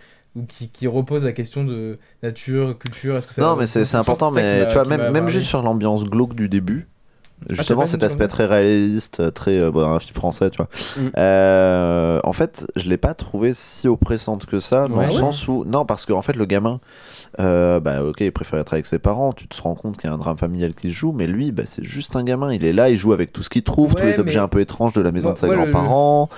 qui, 0.49 0.69
qui 0.71 0.87
reposent 0.87 1.23
la 1.25 1.33
question 1.33 1.63
de 1.65 1.99
nature, 2.23 2.79
culture. 2.79 3.17
Est-ce 3.17 3.27
que 3.27 3.35
ça 3.35 3.43
Non, 3.43 3.55
mais 3.57 3.67
c'est 3.67 3.85
c'est 3.85 3.97
important, 3.99 4.31
mais 4.31 4.67
tu 4.69 4.75
vois, 4.75 4.85
même, 4.85 5.11
même 5.13 5.29
juste 5.29 5.49
sur 5.49 5.63
l'ambiance 5.63 6.05
glauque 6.05 6.35
du 6.35 6.49
début, 6.49 6.89
justement 7.51 7.81
pas 7.81 7.87
cet 7.87 8.03
aspect 8.03 8.29
très 8.29 8.47
réaliste, 8.47 9.33
très 9.35 9.59
euh, 9.59 9.71
bon, 9.71 9.85
un 9.85 9.99
film 9.99 10.15
français, 10.15 10.51
tu 10.51 10.57
vois. 10.59 10.69
Mm. 10.97 11.11
Euh, 11.17 12.21
en 12.25 12.33
fait, 12.33 12.67
je 12.77 12.89
l'ai 12.89 12.97
pas 12.97 13.15
trouvé 13.15 13.53
si 13.55 13.89
oppressante 13.89 14.47
que 14.47 14.61
ça, 14.61 14.89
dans 14.89 14.97
Ouais. 14.97 15.07
le 15.07 15.13
Ouais. 15.13 15.19
sens 15.19 15.47
où. 15.49 15.65
Non, 15.67 15.85
parce 15.85 16.05
qu'en 16.07 16.23
fait, 16.23 16.37
le 16.37 16.45
gamin, 16.45 16.81
euh, 17.41 17.81
bah 17.81 18.03
ok, 18.05 18.21
il 18.21 18.33
préfère 18.33 18.59
être 18.61 18.73
avec 18.73 18.87
ses 18.87 18.99
parents, 18.99 19.33
tu 19.33 19.49
te 19.49 19.61
rends 19.61 19.75
compte 19.75 19.97
qu'il 19.97 20.09
y 20.09 20.13
a 20.13 20.15
un 20.15 20.19
drame 20.19 20.39
familial 20.39 20.75
qui 20.75 20.89
se 20.91 20.95
joue, 20.95 21.13
mais 21.13 21.27
lui, 21.27 21.53
bah, 21.53 21.65
c'est 21.67 21.85
juste 21.85 22.17
un 22.17 22.23
gamin, 22.25 22.53
il 22.53 22.65
est 22.65 22.73
là, 22.73 22.91
il 22.91 22.97
joue 22.99 23.13
avec 23.13 23.33
tout 23.33 23.43
ce 23.43 23.51
qu'il 23.51 23.63
trouve, 23.63 23.95
tous 23.95 24.05
les 24.05 24.21
objets 24.21 24.39
un 24.39 24.49
peu 24.49 24.61
étranges 24.61 24.93
de 24.93 25.01
la 25.01 25.13
maison 25.13 25.33
de 25.33 25.39
ses 25.39 25.49
le- 25.49 25.55
grands-parents. 25.55 26.29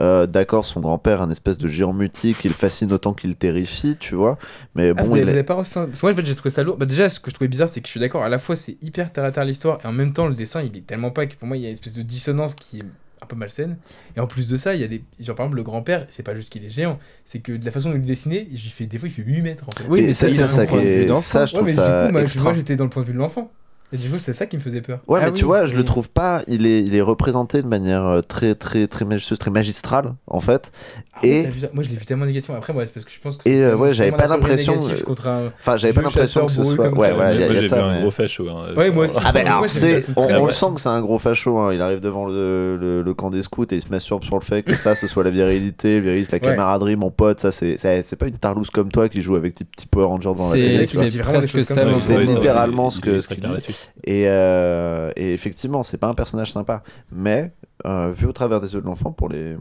Euh, 0.00 0.26
D'accord, 0.26 0.64
son 0.64 0.80
grand-père, 0.80 1.22
un 1.22 1.30
espèce 1.30 1.58
de 1.58 1.68
géant 1.68 1.92
mutique, 1.92 2.38
il 2.44 2.48
le 2.48 2.54
fascine 2.54 2.92
autant 2.92 3.12
qu'il 3.12 3.36
terrifie, 3.36 3.96
tu 3.98 4.14
vois. 4.14 4.38
Mais 4.74 4.90
Ah, 4.90 4.94
bon, 5.02 5.04
vous 5.04 5.16
il 5.16 5.28
est- 5.28 5.42
pas 5.42 5.54
ressenti- 5.54 5.88
Parce 5.88 6.00
que 6.00 6.06
moi, 6.06 6.12
en 6.12 6.16
fait, 6.16 6.26
j'ai 6.26 6.34
trouvé 6.34 6.50
ça 6.50 6.62
lourd. 6.62 6.76
Bah, 6.76 6.86
déjà, 6.86 7.08
ce 7.08 7.20
que 7.20 7.30
je 7.30 7.34
trouvais 7.34 7.48
bizarre, 7.48 7.68
c'est 7.68 7.80
que 7.80 7.86
je 7.86 7.90
suis 7.90 8.00
d'accord. 8.00 8.22
À 8.22 8.28
la 8.28 8.38
fois, 8.38 8.56
c'est 8.56 8.76
hyper 8.82 9.12
terre 9.12 9.24
à 9.24 9.32
terre 9.32 9.44
l'histoire, 9.44 9.78
et 9.84 9.86
en 9.86 9.92
même 9.92 10.12
temps, 10.12 10.26
le 10.26 10.34
dessin, 10.34 10.53
il 10.62 10.76
est 10.76 10.86
tellement 10.86 11.10
pas 11.10 11.26
que 11.26 11.34
pour 11.34 11.48
moi, 11.48 11.56
il 11.56 11.62
y 11.62 11.66
a 11.66 11.68
une 11.68 11.74
espèce 11.74 11.94
de 11.94 12.02
dissonance 12.02 12.54
qui 12.54 12.78
est 12.80 12.84
un 13.22 13.26
peu 13.26 13.36
malsaine. 13.36 13.76
Et 14.16 14.20
en 14.20 14.26
plus 14.26 14.46
de 14.46 14.56
ça, 14.56 14.74
il 14.74 14.80
y 14.80 14.84
a 14.84 14.88
des. 14.88 15.02
Genre, 15.18 15.34
par 15.34 15.46
exemple, 15.46 15.56
le 15.56 15.62
grand-père, 15.62 16.06
c'est 16.10 16.22
pas 16.22 16.34
juste 16.34 16.50
qu'il 16.52 16.64
est 16.64 16.68
géant, 16.70 16.98
c'est 17.24 17.40
que 17.40 17.52
de 17.52 17.64
la 17.64 17.70
façon 17.70 17.90
dont 17.90 17.96
il 17.96 18.02
est 18.02 18.06
dessiné, 18.06 18.46
il 18.50 18.58
fait... 18.58 18.86
des 18.86 18.98
fois, 18.98 19.08
il 19.08 19.12
fait 19.12 19.22
8 19.22 19.40
mètres 19.42 19.68
en 19.68 19.72
fait. 19.72 19.84
Oui, 19.88 20.00
Et 20.00 20.06
mais 20.08 20.14
ça, 20.14 20.28
ça, 20.30 20.34
ça, 20.34 20.46
c'est 20.46 20.52
ça 20.54 20.60
un 20.62 20.66
qui 20.66 20.70
point 20.72 20.82
de 20.82 20.88
vue 20.88 21.02
est- 21.02 21.06
d'enfant. 21.06 21.20
ça, 21.22 21.46
je 21.46 21.52
Ouais, 21.52 21.56
trouve 21.56 21.64
mais 21.64 21.72
du 21.72 21.76
ça 21.76 22.04
coup, 22.06 22.12
moi, 22.12 22.22
extra. 22.22 22.44
moi, 22.44 22.54
j'étais 22.54 22.76
dans 22.76 22.84
le 22.84 22.90
point 22.90 23.02
de 23.02 23.06
vue 23.06 23.14
de 23.14 23.18
l'enfant. 23.18 23.50
Et 23.92 23.96
du 23.96 24.08
coup, 24.10 24.18
c'est 24.18 24.32
ça 24.32 24.46
qui 24.46 24.56
me 24.56 24.62
faisait 24.62 24.80
peur. 24.80 24.98
Ouais, 25.06 25.20
Ah 25.22 25.26
mais 25.26 25.32
tu 25.32 25.44
oui, 25.44 25.48
vois, 25.48 25.66
je 25.66 25.70
oui. 25.72 25.76
le 25.76 25.84
trouve 25.84 26.10
pas. 26.10 26.42
Il 26.48 26.66
est, 26.66 26.80
il 26.80 26.96
est 26.96 27.00
représenté 27.00 27.62
de 27.62 27.68
manière 27.68 28.04
euh, 28.04 28.20
très, 28.22 28.56
très, 28.56 28.88
très 28.88 29.04
majestueuse, 29.04 29.38
très 29.38 29.52
magistrale, 29.52 30.14
en 30.26 30.40
fait. 30.40 30.72
Ah 31.14 31.20
ouais, 31.22 31.28
Et- 31.28 31.42
moi, 31.72 31.84
je 31.84 31.90
l'ai 31.90 31.96
vu 31.96 32.04
tellement 32.04 32.26
négatif. 32.26 32.50
Après, 32.50 32.72
moi, 32.72 32.84
c'est 32.86 32.92
parce 32.92 33.04
que 33.06 33.12
je 33.12 33.20
pense 33.20 33.36
que 33.36 33.48
Et, 33.48 33.52
c'est 33.52 33.62
euh, 33.62 33.76
ouais, 33.76 33.94
j'avais 33.94 34.10
pas 34.10 34.26
l'impression, 34.26 34.74
un. 34.74 35.50
Enfin, 35.60 35.76
j'avais 35.76 35.92
pas 35.92 36.02
l'impression 36.02 36.46
que 36.46 36.52
ce 36.52 36.64
soit. 36.64 36.88
Ouais, 36.88 37.12
il 37.34 37.40
y 37.40 37.44
a 37.44 37.54
j'ai 37.54 37.66
vu 37.66 37.72
un 37.74 38.00
gros 38.00 38.10
facho. 38.10 38.48
hein, 38.48 38.74
Ouais, 38.76 38.90
moi 38.90 39.04
aussi. 39.04 39.14
Ah 39.24 39.30
ben 39.32 39.46
alors 39.46 39.60
on, 39.60 40.46
le 40.46 40.50
sent 40.50 40.66
que 40.74 40.80
c'est 40.80 40.88
un 40.88 41.00
gros 41.00 41.18
facho. 41.18 41.56
hein. 41.58 41.72
Il 41.72 41.80
arrive 41.80 42.00
devant 42.00 42.26
le, 42.26 42.76
le, 42.76 43.02
le 43.02 43.14
camp 43.14 43.30
des 43.30 43.42
scouts 43.42 43.64
et 43.70 43.76
il 43.76 43.82
se 43.82 43.90
masturbe 43.90 44.24
sur 44.24 44.34
le 44.36 44.44
fait 44.44 44.62
que 44.62 44.76
ça, 44.76 44.94
ce 44.96 45.06
soit 45.06 45.22
la 45.22 45.30
virilité, 45.30 46.00
le 46.00 46.10
virisme, 46.10 46.30
la 46.32 46.38
Ouais. 46.38 46.50
camaraderie, 46.56 46.96
mon 46.96 47.10
pote. 47.10 47.38
Ça, 47.40 47.52
c'est, 47.52 47.76
c'est, 47.78 48.02
c'est 48.02 48.16
pas 48.16 48.26
une 48.26 48.38
tarlouse 48.38 48.70
comme 48.70 48.90
toi 48.90 49.08
qui 49.08 49.20
joue 49.22 49.36
avec 49.36 49.54
tes 49.54 49.64
petits 49.64 49.86
Power 49.86 50.06
Rangers 50.06 50.30
devant 50.30 50.46
la 50.48 50.54
C'est 50.54 50.56
télé. 50.56 50.74
Ouais, 50.74 52.16
ouais, 52.16 52.24
littéralement 52.24 52.90
ce 52.90 53.00
qu'il 53.00 53.12
dit. 53.40 53.73
Euh, 54.08 55.10
et 55.16 55.32
effectivement, 55.32 55.82
c'est 55.82 55.98
pas 55.98 56.08
un 56.08 56.14
personnage 56.14 56.52
sympa. 56.52 56.82
Mais, 57.12 57.52
euh, 57.86 58.12
vu 58.12 58.26
au 58.26 58.32
travers 58.32 58.60
des 58.60 58.74
yeux 58.74 58.80
de 58.80 58.86
l'enfant, 58.86 59.12
pour 59.12 59.28
les. 59.28 59.56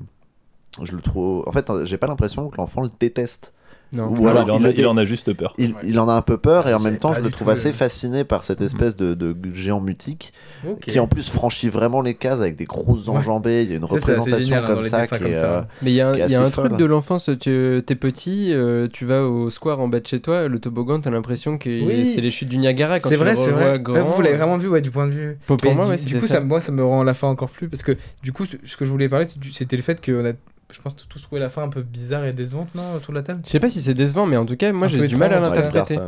Je 0.82 0.96
le 0.96 1.02
trouve. 1.02 1.44
En 1.48 1.52
fait, 1.52 1.70
j'ai 1.86 1.98
pas 1.98 2.08
l'impression 2.08 2.50
que 2.50 2.58
l'enfant 2.58 2.82
le 2.82 2.90
déteste. 3.00 3.54
Non. 3.96 4.08
Ou 4.08 4.18
Non, 4.24 4.28
alors, 4.28 4.44
il, 4.48 4.52
en 4.52 4.56
a, 4.56 4.60
le 4.68 4.74
dé- 4.74 4.82
il 4.82 4.88
en 4.88 4.98
a 4.98 5.06
juste 5.06 5.34
peur. 5.34 5.54
Il, 5.58 5.72
Ouais. 5.74 5.80
il 5.84 6.00
en 6.00 6.10
a 6.10 6.14
un 6.14 6.22
peu 6.22 6.38
peur 6.38 6.68
et 6.68 6.74
en 6.74 6.80
même 6.80 6.98
temps 6.98 7.14
je 7.14 7.22
le 7.22 7.30
trouve 7.30 7.46
tout, 7.48 7.52
assez 7.52 7.70
euh, 7.70 7.74
fasciné 7.74 8.24
par 8.24 8.44
cette 8.44 8.62
espèce 8.62 8.96
de, 8.96 9.14
de 9.14 9.36
géant 9.54 9.80
mutique 9.82 10.34
qui 10.82 11.00
en 11.00 11.08
plus 11.08 11.30
franchit 11.30 11.70
vraiment 11.70 12.02
les 12.02 12.14
cases 12.16 12.40
avec 12.40 12.56
des 12.56 12.66
grosses 12.66 13.08
Ouais. 13.08 13.18
enjambées. 13.18 13.64
Il 13.64 13.70
y 13.70 13.74
a 13.74 13.78
une 13.78 13.86
représentation 13.86 14.56
hein, 14.58 14.64
comme 14.66 14.84
ça 14.84 15.06
qui 15.08 15.10
comme 15.24 15.36
ça. 15.36 15.44
euh, 15.46 15.62
Mais 15.82 15.92
il 15.92 15.96
y 15.96 16.02
a, 16.02 16.10
un- 16.10 16.16
y 16.18 16.36
a 16.36 16.50
truc 16.50 16.78
de 16.78 16.86
l'enfance, 16.86 17.30
tu 17.40 17.50
es 17.50 17.96
petit, 17.96 18.52
euh, 18.54 18.88
tu 18.92 19.06
vas 19.06 19.24
au 19.28 19.50
square 19.50 19.80
en 19.80 19.88
bas 19.88 20.00
de 20.00 20.08
chez 20.08 20.20
toi, 20.22 20.48
le 20.48 20.60
toboggan, 20.60 21.00
t'as 21.02 21.10
l'impression 21.12 21.58
que 21.58 21.70
Oui. 21.70 22.06
c'est 22.06 22.22
les 22.22 22.32
chutes 22.32 22.50
du 22.50 22.58
Niagara 22.58 23.00
quand 23.00 23.10
C'est 23.10 23.16
tu 23.16 23.20
vrai, 23.20 23.36
c'est 23.36 23.52
vrai. 23.52 23.80
vous 23.80 24.22
l'avez 24.22 24.38
vraiment 24.38 24.58
vu, 24.58 24.68
ouais, 24.68 24.82
du 24.82 24.92
point 24.92 25.08
de 25.08 25.12
vue. 25.14 25.38
Pour, 25.48 25.58
moi, 25.76 25.96
du, 25.96 26.16
coup, 26.16 26.22
ça. 26.22 26.36
ça. 26.36 26.40
moi, 26.40 26.62
ça 26.62 26.72
me 26.72 26.84
rend 26.84 27.04
la 27.04 27.14
fin 27.14 27.28
encore 27.28 27.50
plus. 27.50 27.68
Parce 27.70 27.84
que, 27.84 27.96
du 28.24 28.32
coup, 28.32 28.46
ce 28.46 28.78
que 28.78 28.86
je 28.86 28.90
voulais 28.92 29.10
parler, 29.10 29.28
c'était 29.52 29.76
le 29.76 29.82
fait 29.84 30.04
qu'on 30.04 30.26
a, 30.26 30.32
je 30.72 30.82
pense, 30.82 30.96
tous 30.96 31.22
trouvé 31.22 31.40
la 31.40 31.50
fin 31.50 31.64
un 31.64 31.70
peu 31.70 31.82
bizarre 31.82 32.26
et 32.26 32.34
décevante, 32.34 32.74
non, 32.76 32.94
autour 32.96 33.14
de 33.14 33.20
la 33.20 33.24
table 33.24 33.42
Je 33.46 33.50
sais 33.50 33.60
pas 33.60 33.70
si 33.70 33.82
c'est 33.82 33.94
décevant, 33.94 34.26
mais 34.26 34.38
en 34.38 34.46
tout 34.46 34.56
cas, 34.58 34.72
moi 34.72 34.88
j'ai 34.88 35.06
du 35.08 35.16
mal 35.16 35.34
à 35.34 35.40
l'interpréter. 35.40 36.00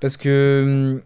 Parce 0.00 0.16
que. 0.16 0.94
hum, 0.94 1.00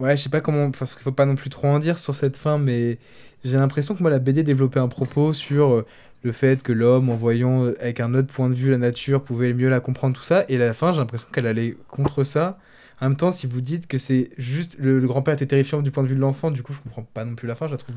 Ouais, 0.00 0.16
je 0.16 0.22
sais 0.22 0.30
pas 0.30 0.40
comment. 0.40 0.70
Parce 0.70 0.94
qu'il 0.94 1.02
faut 1.02 1.12
pas 1.12 1.26
non 1.26 1.34
plus 1.34 1.50
trop 1.50 1.68
en 1.68 1.78
dire 1.78 1.98
sur 1.98 2.14
cette 2.14 2.36
fin, 2.36 2.56
mais 2.56 2.98
j'ai 3.44 3.58
l'impression 3.58 3.94
que 3.94 4.00
moi, 4.00 4.10
la 4.10 4.18
BD 4.18 4.42
développait 4.42 4.80
un 4.80 4.88
propos 4.88 5.34
sur 5.34 5.68
euh, 5.70 5.86
le 6.22 6.32
fait 6.32 6.62
que 6.62 6.72
l'homme, 6.72 7.10
en 7.10 7.16
voyant 7.16 7.64
euh, 7.66 7.76
avec 7.80 8.00
un 8.00 8.14
autre 8.14 8.28
point 8.32 8.48
de 8.48 8.54
vue 8.54 8.70
la 8.70 8.78
nature, 8.78 9.22
pouvait 9.22 9.52
mieux 9.52 9.68
la 9.68 9.80
comprendre, 9.80 10.16
tout 10.16 10.22
ça. 10.22 10.46
Et 10.48 10.56
à 10.56 10.58
la 10.58 10.72
fin, 10.72 10.92
j'ai 10.92 10.98
l'impression 11.00 11.28
qu'elle 11.30 11.46
allait 11.46 11.76
contre 11.88 12.24
ça. 12.24 12.58
En 13.02 13.08
même 13.10 13.16
temps, 13.16 13.30
si 13.30 13.46
vous 13.46 13.60
dites 13.60 13.86
que 13.86 13.98
c'est 13.98 14.30
juste. 14.38 14.76
Le, 14.78 15.00
le 15.00 15.06
grand-père 15.06 15.34
était 15.34 15.46
terrifiant 15.46 15.82
du 15.82 15.90
point 15.90 16.02
de 16.02 16.08
vue 16.08 16.14
de 16.16 16.20
l'enfant, 16.20 16.50
du 16.50 16.62
coup, 16.62 16.72
je 16.72 16.80
comprends 16.80 17.02
pas 17.02 17.26
non 17.26 17.34
plus 17.34 17.46
la 17.46 17.54
fin. 17.54 17.66
Je 17.66 17.72
la 17.72 17.78
trouve. 17.78 17.96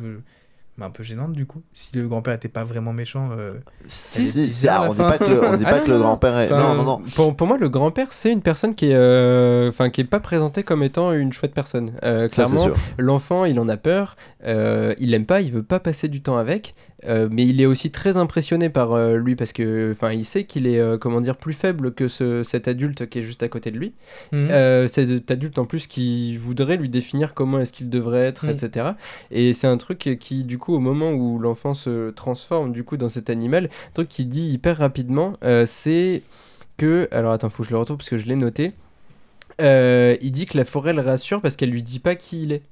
Bah, 0.78 0.88
un 0.88 0.90
peu 0.90 1.04
gênante 1.04 1.34
du 1.34 1.46
coup. 1.46 1.62
Si 1.74 1.96
le 1.98 2.08
grand-père 2.08 2.34
était 2.34 2.50
pas 2.50 2.64
vraiment 2.64 2.94
méchant. 2.94 3.30
euh, 3.38 3.54
Si, 3.86 4.68
ah, 4.68 4.88
on 4.90 4.94
dit 4.94 5.00
pas 5.02 5.18
que 5.20 5.26
le, 5.26 5.44
on 5.46 5.56
dit 5.56 5.64
Ah 5.68 5.70
pas 5.72 5.80
non, 5.80 5.86
que 5.86 5.92
le 5.92 6.00
grand-père 6.00 6.38
est. 6.40 6.50
Non, 6.50 6.74
non, 6.76 6.84
non. 6.84 7.02
Pour, 7.16 7.36
pour 7.36 7.46
moi, 7.48 7.58
le 7.58 7.70
grand-père, 7.70 8.08
c'est 8.12 8.32
une 8.32 8.42
personne 8.42 8.74
qui 8.74 8.88
est, 8.88 8.96
euh, 8.96 9.70
enfin, 9.70 9.90
qui 9.90 10.02
est 10.02 10.06
pas 10.06 10.20
présentée 10.20 10.64
comme 10.64 10.82
étant 10.82 11.14
une 11.14 11.32
chouette 11.32 11.54
personne. 11.54 11.94
Euh, 12.04 12.28
clairement, 12.28 12.64
sûr. 12.64 12.76
l'enfant, 12.98 13.46
il 13.46 13.60
en 13.60 13.68
a 13.70 13.78
peur, 13.78 14.16
euh, 14.46 14.96
il 14.98 15.12
l'aime 15.12 15.26
pas, 15.28 15.42
il 15.42 15.52
veut 15.52 15.64
pas 15.64 15.80
passer 15.80 16.08
du 16.08 16.22
temps 16.24 16.38
avec, 16.38 16.74
euh, 17.08 17.28
mais 17.32 17.46
il 17.46 17.62
est 17.62 17.66
aussi 17.66 17.92
très 17.92 18.18
impressionné 18.18 18.70
par 18.70 18.94
euh, 18.94 19.18
lui 19.18 19.36
parce 19.36 19.54
que, 19.54 19.92
enfin, 19.92 20.12
il 20.12 20.26
sait 20.26 20.44
qu'il 20.46 20.68
est, 20.68 20.80
euh, 20.80 20.98
comment 20.98 21.22
dire, 21.22 21.38
plus 21.38 21.54
faible 21.54 21.94
que 21.94 22.08
ce, 22.08 22.44
cet 22.44 22.68
adulte 22.68 23.10
qui 23.10 23.20
est 23.20 23.22
juste 23.22 23.44
à 23.44 23.48
côté 23.50 23.72
de 23.72 23.78
lui. 23.78 23.94
Mhm. 24.32 24.88
Cet 24.88 25.32
adulte 25.32 25.58
en 25.60 25.66
plus 25.66 25.88
qui 25.88 26.36
voudrait 26.38 26.78
lui 26.78 26.90
définir 26.90 27.34
comment 27.34 27.60
est-ce 27.60 27.74
qu'il 27.74 27.90
devrait 27.90 28.26
être, 28.26 28.46
Mm. 28.46 28.50
etc. 28.50 28.90
Et 29.32 29.54
c'est 29.54 29.68
un 29.68 29.78
truc 29.78 30.18
qui, 30.20 30.44
du 30.44 30.58
coup, 30.58 30.74
au 30.74 30.80
moment 30.80 31.12
où 31.12 31.40
l'enfant 31.40 31.74
se 31.74 32.10
transforme 32.12 32.72
du 32.72 32.84
coup 32.84 32.98
dans 32.98 33.10
cet 33.10 33.30
animal, 33.30 33.66
un 33.66 33.94
truc 33.94 34.08
qui 34.08 34.26
dit 34.26 34.50
hyper 34.52 34.78
rapidement, 34.78 35.34
c'est 35.66 36.24
que, 36.78 37.08
alors 37.12 37.34
attends, 37.34 37.50
faut 37.50 37.64
que 37.64 37.70
je 37.70 37.74
le 37.74 37.80
retrouve 37.80 37.98
parce 37.98 38.10
que 38.10 38.18
je 38.18 38.26
l'ai 38.26 38.36
noté. 38.36 38.74
Il 39.60 40.32
dit 40.32 40.46
que 40.46 40.58
la 40.58 40.66
forêt 40.66 40.94
le 40.94 41.02
rassure 41.02 41.42
parce 41.42 41.56
qu'elle 41.56 41.70
lui 41.72 41.84
dit 41.84 42.00
pas 42.00 42.16
qui 42.16 42.44
il 42.44 42.52
est. 42.54 42.64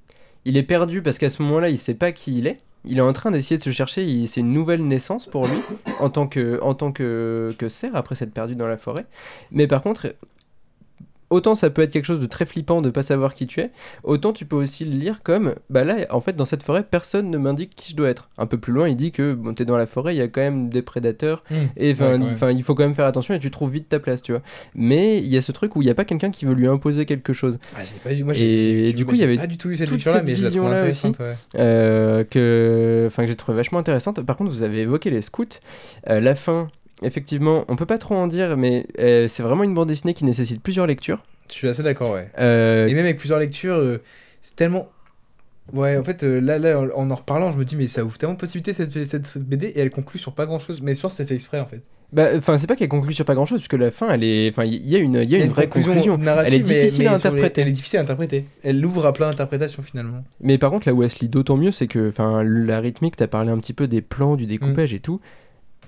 Il 0.45 0.57
est 0.57 0.63
perdu 0.63 1.01
parce 1.01 1.17
qu'à 1.17 1.29
ce 1.29 1.41
moment-là, 1.43 1.69
il 1.69 1.77
sait 1.77 1.93
pas 1.93 2.11
qui 2.11 2.37
il 2.39 2.47
est. 2.47 2.57
Il 2.83 2.97
est 2.97 3.01
en 3.01 3.13
train 3.13 3.31
d'essayer 3.31 3.57
de 3.57 3.63
se 3.63 3.69
chercher. 3.69 4.25
C'est 4.25 4.41
une 4.41 4.53
nouvelle 4.53 4.85
naissance 4.87 5.27
pour 5.27 5.47
lui 5.47 5.57
en 5.99 6.09
tant 6.09 6.27
que 6.27 7.67
cerf 7.69 7.95
après 7.95 8.15
s'être 8.15 8.33
perdu 8.33 8.55
dans 8.55 8.67
la 8.67 8.77
forêt. 8.77 9.05
Mais 9.51 9.67
par 9.67 9.83
contre, 9.83 10.15
autant 11.31 11.55
ça 11.55 11.71
peut 11.71 11.81
être 11.81 11.89
quelque 11.91 12.05
chose 12.05 12.19
de 12.19 12.27
très 12.27 12.45
flippant 12.45 12.81
de 12.83 12.91
pas 12.91 13.01
savoir 13.01 13.33
qui 13.33 13.47
tu 13.47 13.59
es, 13.61 13.71
autant 14.03 14.31
tu 14.33 14.45
peux 14.45 14.55
aussi 14.55 14.85
le 14.85 14.91
lire 14.95 15.21
comme 15.23 15.55
bah 15.71 15.83
là 15.83 16.05
en 16.11 16.21
fait 16.21 16.35
dans 16.35 16.45
cette 16.45 16.61
forêt 16.61 16.83
personne 16.83 17.31
ne 17.31 17.37
m'indique 17.39 17.71
qui 17.75 17.91
je 17.91 17.95
dois 17.95 18.09
être. 18.09 18.29
Un 18.37 18.45
peu 18.45 18.59
plus 18.59 18.71
loin, 18.73 18.87
il 18.87 18.95
dit 18.95 19.11
que 19.11 19.33
bon 19.33 19.53
t'es 19.55 19.65
dans 19.65 19.77
la 19.77 19.87
forêt, 19.87 20.13
il 20.13 20.19
y 20.19 20.21
a 20.21 20.27
quand 20.27 20.41
même 20.41 20.69
des 20.69 20.83
prédateurs 20.83 21.43
Mhm. 21.49 21.57
et 21.77 21.93
enfin 21.93 22.51
il 22.51 22.63
faut 22.63 22.75
quand 22.75 22.83
même 22.83 22.93
faire 22.95 23.05
attention 23.07 23.33
et 23.33 23.39
tu 23.39 23.49
trouves 23.49 23.71
vite 23.71 23.89
ta 23.89 23.99
place, 23.99 24.21
tu 24.21 24.31
vois. 24.33 24.41
Mais 24.75 25.17
il 25.19 25.27
y 25.27 25.37
a 25.37 25.41
ce 25.41 25.51
truc 25.51 25.75
où 25.75 25.81
il 25.81 25.87
y 25.87 25.89
a 25.89 25.95
pas 25.95 26.05
quelqu'un 26.05 26.29
qui 26.29 26.45
veut 26.45 26.53
lui 26.53 26.67
imposer 26.67 27.05
quelque 27.05 27.33
chose. 27.33 27.57
Ah, 27.75 27.79
pas 28.03 28.13
du- 28.13 28.23
moi, 28.23 28.33
Et 28.37 28.93
du 28.93 29.05
coup, 29.05 29.13
il 29.15 29.21
y 29.21 29.23
avait 29.23 29.37
pas 29.37 29.47
du 29.47 29.57
tout 29.57 29.69
eu 29.69 29.75
cette 29.77 29.89
lecture-là, 29.89 30.17
cette 30.19 30.27
mais 30.27 30.35
je 30.35 30.43
la 30.43 30.49
trouve 30.49 30.61
vision-là 30.61 30.75
intéressante. 30.75 31.19
ouais. 31.19 31.33
euh, 31.55 32.23
que, 32.23 33.05
enfin, 33.07 33.23
que 33.23 33.29
j'ai 33.29 33.35
trouvé 33.35 33.55
vachement 33.55 33.79
intéressante. 33.79 34.21
Par 34.21 34.35
contre, 34.37 34.51
vous 34.51 34.63
avez 34.63 34.81
évoqué 34.81 35.09
les 35.09 35.21
scouts. 35.21 35.45
Euh, 36.09 36.19
la 36.19 36.35
fin, 36.35 36.67
effectivement, 37.01 37.65
on 37.67 37.75
peut 37.75 37.85
pas 37.85 37.97
trop 37.97 38.15
en 38.15 38.27
dire, 38.27 38.57
mais 38.57 38.85
euh, 38.99 39.27
c'est 39.27 39.43
vraiment 39.43 39.63
une 39.63 39.73
bande 39.73 39.87
dessinée 39.87 40.13
qui 40.13 40.25
nécessite 40.25 40.61
plusieurs 40.61 40.87
lectures. 40.87 41.23
Je 41.49 41.53
suis 41.55 41.67
assez 41.67 41.83
d'accord, 41.83 42.11
ouais. 42.11 42.29
Euh, 42.39 42.87
Et 42.87 42.93
même 42.93 43.05
avec 43.05 43.17
plusieurs 43.17 43.39
lectures, 43.39 43.75
euh, 43.75 44.01
c'est 44.41 44.55
tellement. 44.55 44.89
Ouais, 45.73 45.95
en 45.97 46.03
fait, 46.03 46.23
là, 46.23 46.57
là, 46.59 46.79
en, 46.95 47.09
en 47.11 47.15
reparlant, 47.15 47.51
je 47.51 47.57
me 47.57 47.63
dis, 47.65 47.75
mais 47.75 47.87
ça 47.87 48.03
ouvre 48.03 48.17
tellement 48.17 48.33
de 48.35 48.39
possibilités 48.39 48.73
cette, 48.73 48.91
cette, 49.05 49.25
cette 49.25 49.43
BD 49.43 49.67
et 49.67 49.79
elle 49.79 49.89
conclut 49.91 50.19
sur 50.19 50.33
pas 50.33 50.45
grand 50.45 50.59
chose. 50.59 50.81
Mais 50.81 50.95
je 50.95 51.01
pense 51.01 51.13
que 51.13 51.17
c'est 51.17 51.25
fait 51.25 51.35
exprès 51.35 51.59
en 51.61 51.65
fait. 51.65 51.81
bah, 52.11 52.29
enfin, 52.35 52.57
c'est 52.57 52.67
pas 52.67 52.75
qu'elle 52.75 52.89
conclut 52.89 53.13
sur 53.13 53.23
pas 53.23 53.35
grand 53.35 53.45
chose, 53.45 53.59
puisque 53.59 53.79
la 53.79 53.89
fin, 53.91 54.09
elle 54.09 54.23
est, 54.23 54.49
enfin, 54.49 54.65
il 54.65 54.85
y 54.85 54.95
a 54.95 54.99
une, 54.99 55.15
il 55.15 55.29
y 55.29 55.35
a 55.35 55.43
une, 55.43 55.49
vraie 55.51 55.67
conclusion. 55.69 56.17
narrative, 56.17 56.53
Elle 56.53 56.59
est 56.59 56.63
difficile 56.63 57.03
mais 57.03 57.07
à 57.07 57.11
les- 57.11 57.15
interpréter. 57.17 57.61
Elle 57.61 57.67
est 57.69 57.71
difficile 57.71 57.99
à 57.99 58.01
interpréter. 58.01 58.45
Elle 58.63 58.81
l'ouvre 58.81 59.05
à 59.05 59.13
plein 59.13 59.29
d'interprétations 59.29 59.81
finalement. 59.83 60.23
Mais 60.41 60.57
par 60.57 60.71
contre, 60.71 60.87
là 60.89 60.93
où 60.93 61.03
elle 61.03 61.09
se 61.09 61.19
lit 61.19 61.29
d'autant 61.29 61.55
mieux, 61.57 61.71
c'est 61.71 61.87
que, 61.87 62.09
enfin, 62.09 62.43
la 62.43 62.79
rythmique, 62.81 63.15
t'as 63.15 63.27
parlé 63.27 63.51
un 63.51 63.57
petit 63.59 63.73
peu 63.73 63.87
des 63.87 64.01
plans, 64.01 64.35
du 64.35 64.47
découpage 64.47 64.93
et 64.93 64.99
tout. 64.99 65.21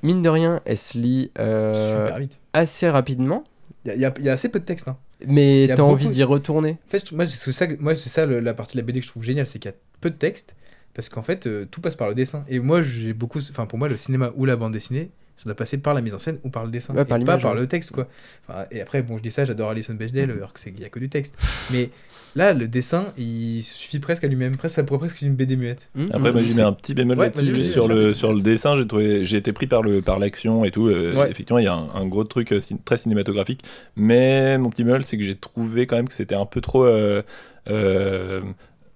Mine 0.03 0.21
de 0.21 0.29
rien, 0.29 0.61
elle 0.65 0.77
se 0.77 0.97
lit 0.97 1.31
euh, 1.39 2.05
Super 2.05 2.19
vite. 2.19 2.39
assez 2.53 2.89
rapidement, 2.89 3.43
Il 3.85 3.95
y 3.95 4.05
a, 4.05 4.13
y 4.19 4.23
y 4.23 4.29
assez 4.29 4.49
peu 4.49 4.59
de 4.59 4.65
texte. 4.65 4.87
Hein. 4.87 4.97
mais 5.25 5.67
t'as 5.73 5.81
envie 5.81 6.09
d'y 6.09 6.23
retourner. 6.23 6.77
En 6.85 6.89
fait, 6.89 7.11
moi, 7.11 7.25
c'est 7.25 7.51
ça, 7.51 7.65
moi, 7.79 7.95
ça 7.95 8.25
le- 8.25 8.39
la 8.41 8.53
partie 8.53 8.75
de 8.77 8.81
la 8.81 8.85
BD 8.85 8.99
que 8.99 9.05
je 9.05 9.11
trouve 9.11 9.23
géniale, 9.23 9.45
c'est 9.45 9.59
qu'il 9.59 9.71
y 9.71 9.73
a 9.73 9.77
peu 10.01 10.09
de 10.09 10.15
texte. 10.15 10.55
Parce 10.93 11.09
qu'en 11.09 11.23
fait, 11.23 11.47
euh, 11.47 11.65
tout 11.71 11.81
passe 11.81 11.95
par 11.95 12.07
le 12.09 12.13
dessin. 12.13 12.45
Et 12.49 12.59
moi, 12.59 12.81
j'ai 12.83 13.13
beaucoup. 13.13 13.39
Enfin, 13.39 13.65
pour 13.65 13.79
moi, 13.79 13.87
le 13.89 13.97
cinéma 13.97 14.31
ou 14.35 14.45
la 14.45 14.55
bande 14.57 14.73
dessinée, 14.73 15.09
ça 15.35 15.45
doit 15.45 15.55
passer 15.55 15.77
par 15.77 15.93
la 15.93 16.01
mise 16.01 16.13
en 16.13 16.19
scène 16.19 16.39
ou 16.43 16.49
par 16.49 16.63
le 16.65 16.71
dessin. 16.71 16.93
Ouais, 16.93 17.01
et 17.01 17.05
pas 17.05 17.37
par 17.37 17.53
ouais. 17.53 17.59
le 17.61 17.67
texte, 17.67 17.91
quoi. 17.91 18.07
Enfin, 18.47 18.65
et 18.71 18.81
après, 18.81 19.01
bon, 19.01 19.17
je 19.17 19.23
dis 19.23 19.31
ça, 19.31 19.45
j'adore 19.45 19.69
Alison 19.71 19.93
Bechdel, 19.95 20.29
alors 20.31 20.53
qu'il 20.53 20.73
n'y 20.75 20.85
a 20.85 20.89
que 20.89 20.99
du 20.99 21.09
texte. 21.09 21.35
Mais 21.71 21.89
là, 22.35 22.53
le 22.53 22.67
dessin, 22.67 23.05
il 23.17 23.63
suffit 23.63 23.99
presque 23.99 24.23
à 24.23 24.27
lui-même. 24.27 24.55
Presque, 24.55 24.75
ça 24.75 24.83
pourrait 24.83 24.99
presque 24.99 25.17
être 25.17 25.21
une 25.27 25.35
BD 25.35 25.55
muette. 25.55 25.89
Hmm 25.95 26.07
Après, 26.13 26.31
moi, 26.31 26.41
j'y 26.41 26.55
mets 26.55 26.61
un 26.61 26.73
petit 26.73 26.93
bémol 26.93 27.17
Ouais, 27.17 27.31
sur, 27.33 27.87
le, 27.87 28.13
sûr. 28.13 28.15
sur 28.15 28.33
le 28.33 28.41
dessin, 28.41 28.75
j'ai 28.75 28.85
trouvé, 28.87 29.25
j'ai 29.25 29.37
été 29.37 29.53
pris 29.53 29.65
par 29.67 29.81
le 29.81 30.01
par 30.01 30.19
l'action 30.19 30.63
et 30.65 30.71
tout. 30.71 30.87
euh, 30.87 31.15
Ouais. 31.15 31.31
Effectivement, 31.31 31.59
il 31.59 31.65
y 31.65 31.67
a 31.67 31.73
un, 31.73 31.89
un 31.95 32.05
gros 32.05 32.23
truc 32.23 32.51
euh, 32.53 32.59
cin- 32.59 32.77
très 32.85 32.97
cinématographique. 32.97 33.63
Mais 33.95 34.57
mon 34.57 34.69
petit 34.69 34.83
bémol, 34.83 35.03
c'est 35.03 35.17
que 35.17 35.23
j'ai 35.23 35.35
trouvé 35.35 35.87
quand 35.87 35.95
même 35.95 36.07
que 36.07 36.13
c'était 36.13 36.35
un 36.35 36.45
peu 36.45 36.61
trop. 36.61 36.85
euh, 36.85 37.23
euh, 37.69 38.41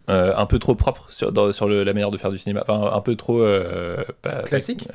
euh, 0.09 0.33
un 0.35 0.45
peu 0.45 0.59
trop 0.59 0.75
propre 0.75 1.11
sur, 1.11 1.31
dans- 1.31 1.51
sur 1.51 1.67
le- 1.67 1.83
la 1.83 1.93
manière 1.93 2.11
de 2.11 2.17
faire 2.17 2.31
du 2.31 2.37
cinéma. 2.37 2.63
Enfin, 2.67 2.95
un 2.95 3.01
peu 3.01 3.15
trop. 3.15 3.41
euh, 3.41 3.97
Classique? 4.45 4.87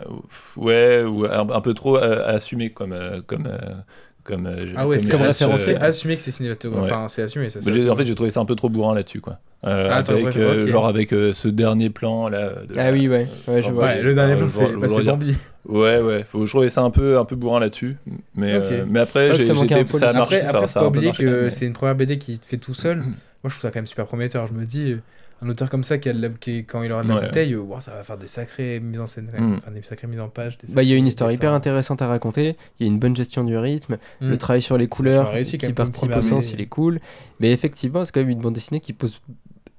Ouais, 0.56 1.02
ou 1.04 1.24
un, 1.26 1.48
un 1.50 1.60
peu 1.60 1.74
trop 1.74 1.96
euh, 1.96 2.26
assumé 2.34 2.72
comme. 2.72 2.94
comme 3.26 3.46
euh, 3.46 3.74
comme, 4.24 4.46
euh, 4.46 4.56
Ah 4.76 4.86
ouais, 4.86 4.96
comme 4.96 5.04
c'est 5.06 5.10
comme 5.12 5.22
reste, 5.22 5.40
référencé. 5.40 5.64
c'est 5.64 5.76
assumé 5.80 6.16
que 6.16 6.22
c'est 6.22 6.30
cinématographique. 6.30 6.90
Ouais. 6.90 6.96
Enfin, 6.96 7.08
c'est 7.08 7.22
assumé. 7.22 7.48
Ça, 7.48 7.58
en 7.60 7.96
fait, 7.96 8.06
j'ai 8.06 8.14
trouvé 8.14 8.30
ça 8.30 8.40
un 8.40 8.44
peu 8.44 8.54
trop 8.54 8.68
bourrin 8.68 8.94
là-dessus, 8.94 9.20
quoi. 9.20 9.38
Euh, 9.64 9.88
Ah, 9.92 10.02
t'as 10.02 10.14
avec, 10.14 10.36
euh. 10.36 10.66
Genre 10.66 10.86
avec 10.88 11.12
euh, 11.12 11.32
ce 11.32 11.46
dernier 11.48 11.88
plan 11.90 12.28
là. 12.28 12.50
de 12.68 12.74
Ah 12.78 12.90
oui, 12.90 13.08
ouais, 13.08 13.28
ouais, 13.48 13.62
je 13.62 13.68
Ouais, 13.68 13.72
vois. 13.72 13.84
Ouais, 13.84 14.02
le 14.02 14.14
dernier 14.14 14.32
euh, 14.32 14.36
plan, 14.36 14.48
c'est 14.48 14.72
bah. 14.74 15.02
Bambi. 15.12 15.36
Ouais, 15.68 16.00
ouais. 16.00 16.24
Faut, 16.28 16.44
je 16.46 16.50
trouvais 16.50 16.68
ça 16.68 16.82
un 16.82 16.90
peu, 16.90 17.18
un 17.18 17.24
peu 17.24 17.36
bourrin 17.36 17.60
là-dessus. 17.60 17.96
Mais, 18.34 18.52
euh, 18.54 18.84
mais 18.88 19.00
après, 19.00 19.32
j'ai, 19.34 19.44
ça 19.44 19.52
a 19.52 19.54
de- 19.54 20.18
marché. 20.18 20.36
Après, 20.36 20.40
ça, 20.42 20.48
après 20.50 20.66
ça 20.66 20.80
faut 20.80 20.86
a 20.86 20.90
pas 20.92 20.98
oublier 20.98 21.12
que 21.12 21.48
c'est 21.50 21.66
une 21.66 21.72
première 21.74 21.94
BD 21.94 22.18
qui 22.18 22.38
te 22.38 22.44
fait 22.46 22.56
tout 22.56 22.74
seul. 22.74 22.98
Moi, 22.98 23.04
je 23.44 23.48
trouve 23.50 23.60
ça 23.62 23.70
quand 23.70 23.78
même 23.78 23.86
super 23.86 24.06
prometteur. 24.06 24.46
Je 24.48 24.52
me 24.54 24.64
dis, 24.66 24.92
euh, 24.92 24.96
un 25.42 25.48
auteur 25.48 25.68
comme 25.70 25.82
ça, 25.84 25.98
qui 25.98 26.08
a 26.08 26.12
de 26.12 26.22
la- 26.22 26.28
qui, 26.28 26.64
quand 26.64 26.82
il 26.82 26.92
aura 26.92 27.02
de 27.02 27.08
la 27.08 27.16
Ouais. 27.16 27.26
bouteille, 27.26 27.52
euh, 27.54 27.58
ouah, 27.60 27.80
ça 27.80 27.94
va 27.94 28.04
faire 28.04 28.16
des 28.18 28.26
sacrées 28.28 28.78
mises 28.80 29.00
en 29.00 29.06
scène. 29.06 29.30
Mm. 29.36 29.54
Enfin, 29.58 29.70
des 29.72 29.82
sacrées 29.82 30.06
mises 30.06 30.20
en 30.20 30.28
page. 30.28 30.58
des 30.58 30.72
Bah, 30.74 30.82
il 30.82 30.88
y 30.88 30.92
a 30.92 30.96
une 30.96 31.06
histoire 31.06 31.28
dessins. 31.28 31.38
hyper 31.40 31.52
intéressante 31.52 32.00
à 32.02 32.06
raconter, 32.06 32.56
il 32.78 32.86
y 32.86 32.88
a 32.88 32.92
une 32.92 32.98
bonne 32.98 33.16
gestion 33.16 33.42
du 33.44 33.56
rythme, 33.56 33.98
Mm. 34.20 34.28
le 34.30 34.38
travail 34.38 34.62
sur 34.62 34.78
les 34.78 34.86
couleurs 34.88 35.30
réussi 35.30 35.58
qui 35.58 35.72
participe 35.72 36.14
au 36.16 36.22
sens, 36.22 36.52
il 36.52 36.60
est 36.60 36.66
cool. 36.66 37.00
Mais 37.40 37.50
effectivement, 37.52 38.04
c'est 38.04 38.12
quand 38.12 38.20
même 38.20 38.30
une 38.30 38.40
bande 38.40 38.54
dessinée 38.54 38.80
qui 38.80 38.92
pose 38.92 39.20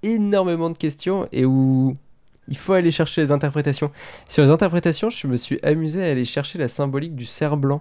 énormément 0.01 0.69
de 0.69 0.77
questions 0.77 1.27
et 1.31 1.45
où 1.45 1.95
il 2.49 2.57
faut 2.57 2.73
aller 2.73 2.91
chercher 2.91 3.21
les 3.21 3.31
interprétations. 3.31 3.89
Sur 4.27 4.43
les 4.43 4.49
interprétations, 4.49 5.09
je 5.09 5.27
me 5.27 5.37
suis 5.37 5.59
amusé 5.63 6.03
à 6.03 6.07
aller 6.11 6.25
chercher 6.25 6.59
la 6.59 6.67
symbolique 6.67 7.15
du 7.15 7.25
cerf 7.25 7.55
blanc. 7.57 7.79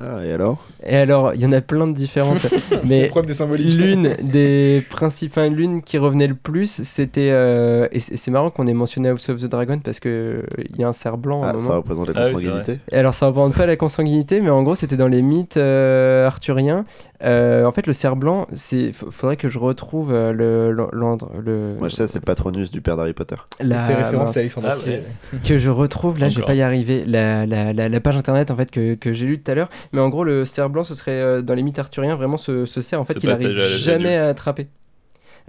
Ah, 0.00 0.24
et 0.26 0.32
alors? 0.32 0.58
Et 0.84 0.96
alors, 0.96 1.34
il 1.34 1.40
y 1.40 1.46
en 1.46 1.52
a 1.52 1.60
plein 1.60 1.86
de 1.86 1.92
différentes. 1.94 2.44
mais 2.84 3.10
l'une 3.58 4.12
des 4.22 4.82
principes, 4.90 5.30
enfin, 5.32 5.48
l'une 5.48 5.82
qui 5.82 5.98
revenait 5.98 6.26
le 6.26 6.34
plus, 6.34 6.82
c'était. 6.82 7.30
euh, 7.30 7.86
et 7.92 8.00
c'est 8.00 8.30
marrant 8.32 8.50
qu'on 8.50 8.66
ait 8.66 8.74
mentionné 8.74 9.08
House 9.10 9.28
of 9.28 9.40
the 9.40 9.46
Dragon 9.46 9.78
parce 9.78 10.00
que 10.00 10.42
il 10.68 10.80
y 10.80 10.84
a 10.84 10.88
un 10.88 10.92
cerf 10.92 11.16
blanc 11.16 11.42
à 11.42 11.46
un 11.46 11.50
Ah, 11.50 11.52
moment. 11.54 11.68
ça 11.68 11.76
représente 11.76 12.08
la 12.08 12.14
Ah 12.16 12.24
oui, 12.26 12.32
consanguinité. 12.34 12.78
Et 12.90 12.96
alors 12.96 13.14
ça 13.14 13.26
représente 13.28 13.54
pas 13.54 13.66
la 13.66 13.76
consanguinité, 13.76 14.40
mais 14.40 14.50
en 14.50 14.62
gros 14.64 14.74
c'était 14.74 14.96
dans 14.96 15.08
les 15.08 15.22
mythes 15.22 15.56
euh, 15.58 16.26
arthuriens. 16.26 16.84
Euh, 17.24 17.64
en 17.64 17.72
fait 17.72 17.86
le 17.86 17.92
cerf 17.92 18.16
blanc, 18.16 18.46
c'est 18.52 18.92
faudrait 18.92 19.36
que 19.36 19.48
je 19.48 19.58
retrouve 19.58 20.12
euh, 20.12 20.32
le 20.32 20.70
l'ordre 20.92 21.30
le, 21.42 21.74
Moi, 21.78 21.88
je 21.88 21.94
sais, 21.94 22.06
c'est 22.06 22.18
le 22.18 22.24
patronus 22.24 22.70
du 22.70 22.80
père 22.80 22.96
d'Harry 22.96 23.14
Potter. 23.14 23.36
la 23.60 23.80
C'est 23.80 23.94
référence 23.94 24.36
à 24.36 24.40
Alexandre 24.40 24.68
Ah, 24.70 24.74
Astier. 24.74 25.02
que 25.44 25.56
je 25.58 25.70
retrouve 25.70 26.18
là, 26.18 26.26
Encore. 26.28 26.44
pas 26.44 26.54
y 26.54 26.62
arriver 26.62 27.04
la, 27.06 27.46
la, 27.46 27.72
la, 27.72 27.88
la 27.88 28.00
page 28.00 28.16
internet 28.16 28.50
en 28.50 28.56
fait 28.56 28.70
que, 28.70 28.94
que 28.94 29.12
j'ai 29.12 29.26
lu 29.26 29.40
tout 29.42 29.50
à 29.50 29.54
l'heure. 29.54 29.68
Mais 29.92 30.00
en 30.00 30.08
gros 30.08 30.24
le 30.24 30.44
cerf 30.44 30.68
blanc 30.70 30.84
ce 30.84 30.94
serait 30.94 31.12
euh, 31.12 31.42
dans 31.42 31.54
les 31.54 31.62
mythes 31.62 31.78
arthuriens 31.78 32.16
vraiment 32.16 32.36
ce, 32.36 32.64
ce 32.66 32.80
cerf 32.80 33.00
en 33.00 33.04
fait 33.04 33.14
qu'il 33.14 33.30
arrive 33.30 33.52
jamais 33.56 34.16
à 34.16 34.28
attraper. 34.28 34.68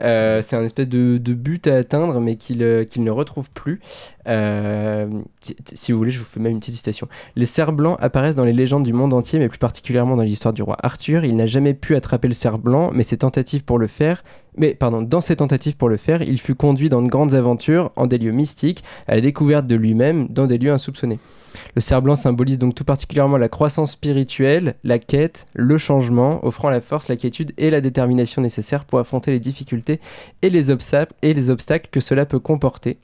Euh, 0.02 0.42
c'est 0.42 0.56
un 0.56 0.64
espèce 0.64 0.90
de, 0.90 1.18
but 1.34 1.68
à 1.68 1.76
atteindre, 1.78 2.20
mais 2.20 2.36
qu'il 2.36 2.64
euh, 2.64 2.86
ne 2.98 3.12
retrouve 3.12 3.50
plus. 3.52 3.80
Euh, 4.28 5.08
si 5.74 5.92
vous 5.92 5.98
voulez, 5.98 6.12
je 6.12 6.20
vous 6.20 6.26
fais 6.26 6.40
même 6.40 6.54
une 6.54 6.60
petite 6.60 6.76
citation. 6.76 7.08
Les 7.36 7.46
cerfs 7.46 7.74
blancs 7.74 7.98
apparaissent 8.00 8.36
dans 8.36 8.46
les 8.46 8.54
légendes 8.54 8.84
du 8.84 8.94
monde 8.94 9.14
entier, 9.14 9.40
mais 9.40 9.50
plus 9.50 9.60
particulièrement 9.60 10.16
dans 10.16 10.24
l'histoire 10.24 10.54
du 10.54 10.64
roi 10.64 10.78
Arthur. 10.82 11.26
Il 11.26 11.36
n'a 11.36 11.46
jamais 11.46 11.74
pu 11.74 11.96
attraper 11.96 12.28
le 12.28 12.34
cerf 12.34 12.58
blanc, 12.58 12.92
mais 12.94 13.04
ses 13.04 13.18
tentatives 13.18 13.64
pour 13.64 13.80
le 13.80 13.88
faire. 13.88 14.24
Mais 14.58 14.74
pardon, 14.74 15.02
dans 15.02 15.22
ses 15.22 15.36
tentatives 15.36 15.76
pour 15.76 15.90
le 15.90 15.98
faire, 15.98 16.22
il 16.22 16.40
fut 16.40 16.56
conduit 16.56 16.90
dans 16.90 17.02
de 17.02 17.10
grandes 17.10 17.36
aventures, 17.36 17.92
en 17.96 18.08
des 18.08 18.18
lieux 18.18 18.32
mystiques, 18.32 18.84
à 19.08 19.16
la 19.16 19.22
découverte 19.22 19.68
de 19.68 19.76
lui-même, 19.76 20.28
dans 20.30 20.48
des 20.48 20.58
lieux 20.58 20.72
insoupçonnés. 20.72 21.20
Le 21.76 21.82
cerf 21.82 22.02
blanc 22.02 22.16
symbolise 22.16 22.58
donc 22.58 22.76
tout 22.76 22.84
particulièrement 22.84 23.38
la 23.38 23.50
croissance 23.50 23.92
spirituelle, 23.92 24.76
la 24.84 25.00
quête, 25.00 25.46
le 25.54 25.78
changement, 25.78 26.46
offrant 26.46 26.70
la 26.70 26.82
force, 26.82 27.08
la 27.08 27.16
quiétude 27.16 27.54
et 27.58 27.70
la 27.70 27.82
détermination 27.82 28.42
nécessaires 28.42 28.86
pour 28.86 29.00
affronter 29.00 29.32
les 29.32 29.40
difficultés 29.40 30.00
et 30.42 30.50
les, 30.50 30.70
obstacles 30.70 31.14
et 31.22 31.34
les 31.34 31.50
obstacles 31.50 31.90
que 31.92 32.00
cela 32.00 32.26
peut 32.26 32.40
comporter, 32.40 32.98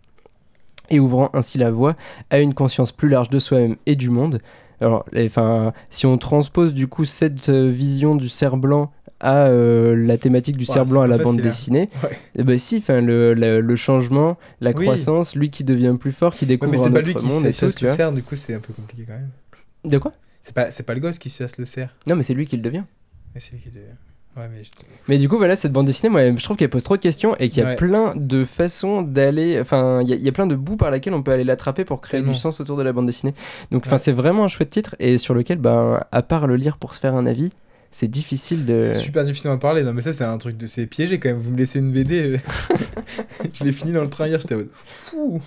et 0.89 0.99
ouvrant 0.99 1.29
ainsi 1.33 1.57
la 1.57 1.71
voie 1.71 1.95
à 2.29 2.39
une 2.39 2.53
conscience 2.53 2.91
plus 2.91 3.09
large 3.09 3.29
de 3.29 3.39
soi-même 3.39 3.75
et 3.85 3.95
du 3.95 4.09
monde. 4.09 4.39
Alors, 4.79 5.05
si 5.91 6.07
on 6.07 6.17
transpose 6.17 6.73
du 6.73 6.87
coup 6.87 7.05
cette 7.05 7.49
euh, 7.49 7.69
vision 7.69 8.15
du 8.15 8.29
cerf 8.29 8.57
blanc 8.57 8.91
à 9.21 9.47
euh, 9.47 9.95
la 9.95 10.17
thématique 10.17 10.57
du 10.57 10.65
Ouais, 10.65 10.73
cerf 10.73 10.85
blanc 10.85 11.01
à 11.01 11.07
la 11.07 11.15
facile, 11.17 11.23
bande 11.25 11.39
hein. 11.39 11.43
dessinée, 11.43 11.89
Ouais. 12.03 12.17
et 12.35 12.43
ben 12.43 12.57
si, 12.57 12.77
enfin 12.77 12.99
le, 13.01 13.33
le, 13.33 13.61
le 13.61 13.75
changement, 13.77 14.37
la 14.59 14.71
Oui. 14.71 14.83
croissance, 14.85 15.35
lui 15.35 15.49
qui 15.49 15.63
devient 15.63 15.95
plus 15.99 16.11
fort, 16.11 16.33
qui 16.35 16.45
Ouais, 16.45 16.49
découvre 16.49 16.71
mais 16.71 16.77
c'est 16.77 16.85
un 16.85 16.91
pas 16.91 17.01
lui 17.01 17.15
qui 17.15 17.25
monde 17.25 17.45
et 17.45 17.49
tout, 17.51 17.53
s'assose 17.59 17.75
tu 17.75 17.85
le 17.85 17.91
cerf, 17.91 18.11
du 18.11 18.23
coup 18.23 18.35
c'est 18.35 18.53
un 18.53 18.59
peu 18.59 18.73
compliqué 18.73 19.03
quand 19.07 19.13
même. 19.13 19.29
De 19.85 19.97
quoi? 19.97 20.11
C'est 20.43 20.53
pas, 20.55 20.71
c'est 20.71 20.83
pas 20.83 20.93
le 20.95 20.99
gosse 20.99 21.19
qui 21.19 21.29
se 21.29 21.43
le 21.57 21.65
cerf. 21.65 21.95
Non, 22.09 22.15
mais 22.15 22.23
c'est 22.23 22.33
lui 22.33 22.45
qui 22.47 22.55
le 22.57 22.63
devient. 22.63 22.83
Mais 23.33 23.39
c'est 23.39 23.53
lui 23.53 23.59
qui 23.61 23.69
le- 23.73 23.81
Ouais, 24.37 24.47
mais 24.49 24.63
je- 24.63 24.69
Mais 25.09 25.17
du 25.17 25.27
coup, 25.27 25.37
voilà, 25.37 25.57
cette 25.57 25.73
bande 25.73 25.85
dessinée, 25.87 26.09
moi, 26.09 26.21
je 26.35 26.41
trouve 26.43 26.55
qu'elle 26.55 26.69
pose 26.69 26.83
trop 26.83 26.95
de 26.95 27.01
questions 27.01 27.35
et 27.37 27.49
qu'il 27.49 27.61
y 27.61 27.65
a 27.65 27.69
Ouais. 27.71 27.75
plein 27.75 28.13
de 28.15 28.45
façons 28.45 29.01
d'aller. 29.01 29.59
Enfin, 29.59 29.99
il 30.01 30.07
y, 30.07 30.13
a- 30.13 30.15
il 30.15 30.21
y 30.23 30.29
a 30.29 30.31
plein 30.31 30.47
de 30.47 30.55
bouts 30.55 30.77
par 30.77 30.89
lesquels 30.89 31.13
on 31.13 31.21
peut 31.21 31.31
aller 31.31 31.43
l'attraper 31.43 31.83
pour 31.83 31.99
créer 31.99 32.21
Tellement. 32.21 32.31
du 32.31 32.37
sens 32.39 32.61
autour 32.61 32.77
de 32.77 32.83
la 32.83 32.93
bande 32.93 33.05
dessinée. 33.07 33.33
Donc, 33.71 33.83
enfin, 33.85 33.95
Ouais. 33.95 34.01
c'est 34.01 34.13
vraiment 34.13 34.45
un 34.45 34.47
chouette 34.47 34.69
titre 34.69 34.95
et 34.99 35.17
sur 35.17 35.33
lequel, 35.33 35.57
ben, 35.57 36.01
à 36.13 36.23
part 36.23 36.47
le 36.47 36.55
lire 36.55 36.77
pour 36.77 36.93
se 36.93 36.99
faire 37.01 37.13
un 37.15 37.25
avis, 37.25 37.51
c'est 37.91 38.07
difficile 38.07 38.65
de. 38.65 38.79
C'est 38.81 38.93
super 38.93 39.23
difficile 39.25 39.49
d'en 39.51 39.57
parler. 39.57 39.83
Non, 39.83 39.93
mais 39.93 40.01
ça, 40.01 40.13
c'est 40.13 40.23
un 40.23 40.37
truc 40.37 40.57
de. 40.57 40.65
C'est 40.65 40.87
piégé 40.87 41.19
quand 41.19 41.29
même. 41.29 41.37
Vous 41.37 41.51
me 41.51 41.57
laissez 41.57 41.79
une 41.79 41.91
BD. 41.91 42.39
je 43.53 43.63
l'ai 43.63 43.71
fini 43.71 43.91
dans 43.91 44.01
le 44.01 44.09
train 44.09 44.27
hier. 44.27 44.39
J'étais 44.39 44.55
en 44.55 44.59
mode. 44.59 44.69
Ouh. 45.15 45.41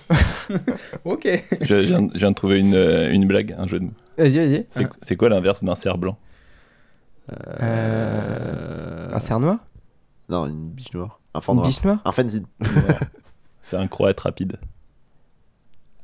ok. 1.05 1.27
Je, 1.61 1.65
je 1.67 1.73
viens, 1.75 2.07
je 2.13 2.19
viens 2.19 2.29
de 2.31 2.35
trouver 2.35 2.59
une, 2.59 2.75
euh, 2.75 3.11
une 3.11 3.27
blague, 3.27 3.55
un 3.57 3.67
jeu 3.67 3.79
de 3.79 3.85
mots. 3.85 3.93
Vas-y, 4.17 4.37
vas-y. 4.37 4.65
C'est 5.01 5.13
Ah. 5.13 5.15
quoi 5.17 5.29
l'inverse 5.29 5.63
d'un 5.63 5.75
cerf 5.75 5.97
blanc 5.97 6.17
Euh, 7.61 9.09
Un 9.13 9.19
cerf 9.19 9.39
noir 9.39 9.57
Non, 10.29 10.45
une 10.47 10.69
biche 10.69 10.93
noire. 10.93 11.19
Un 11.33 11.41
fort 11.41 11.53
Une 11.55 11.61
noir. 11.61 11.67
biche 11.69 11.83
noire 11.83 12.01
Un 12.05 12.11
fanzine. 12.11 12.45
C'est 13.61 13.77
un 13.77 13.87
croate 13.87 14.19
rapide. 14.19 14.57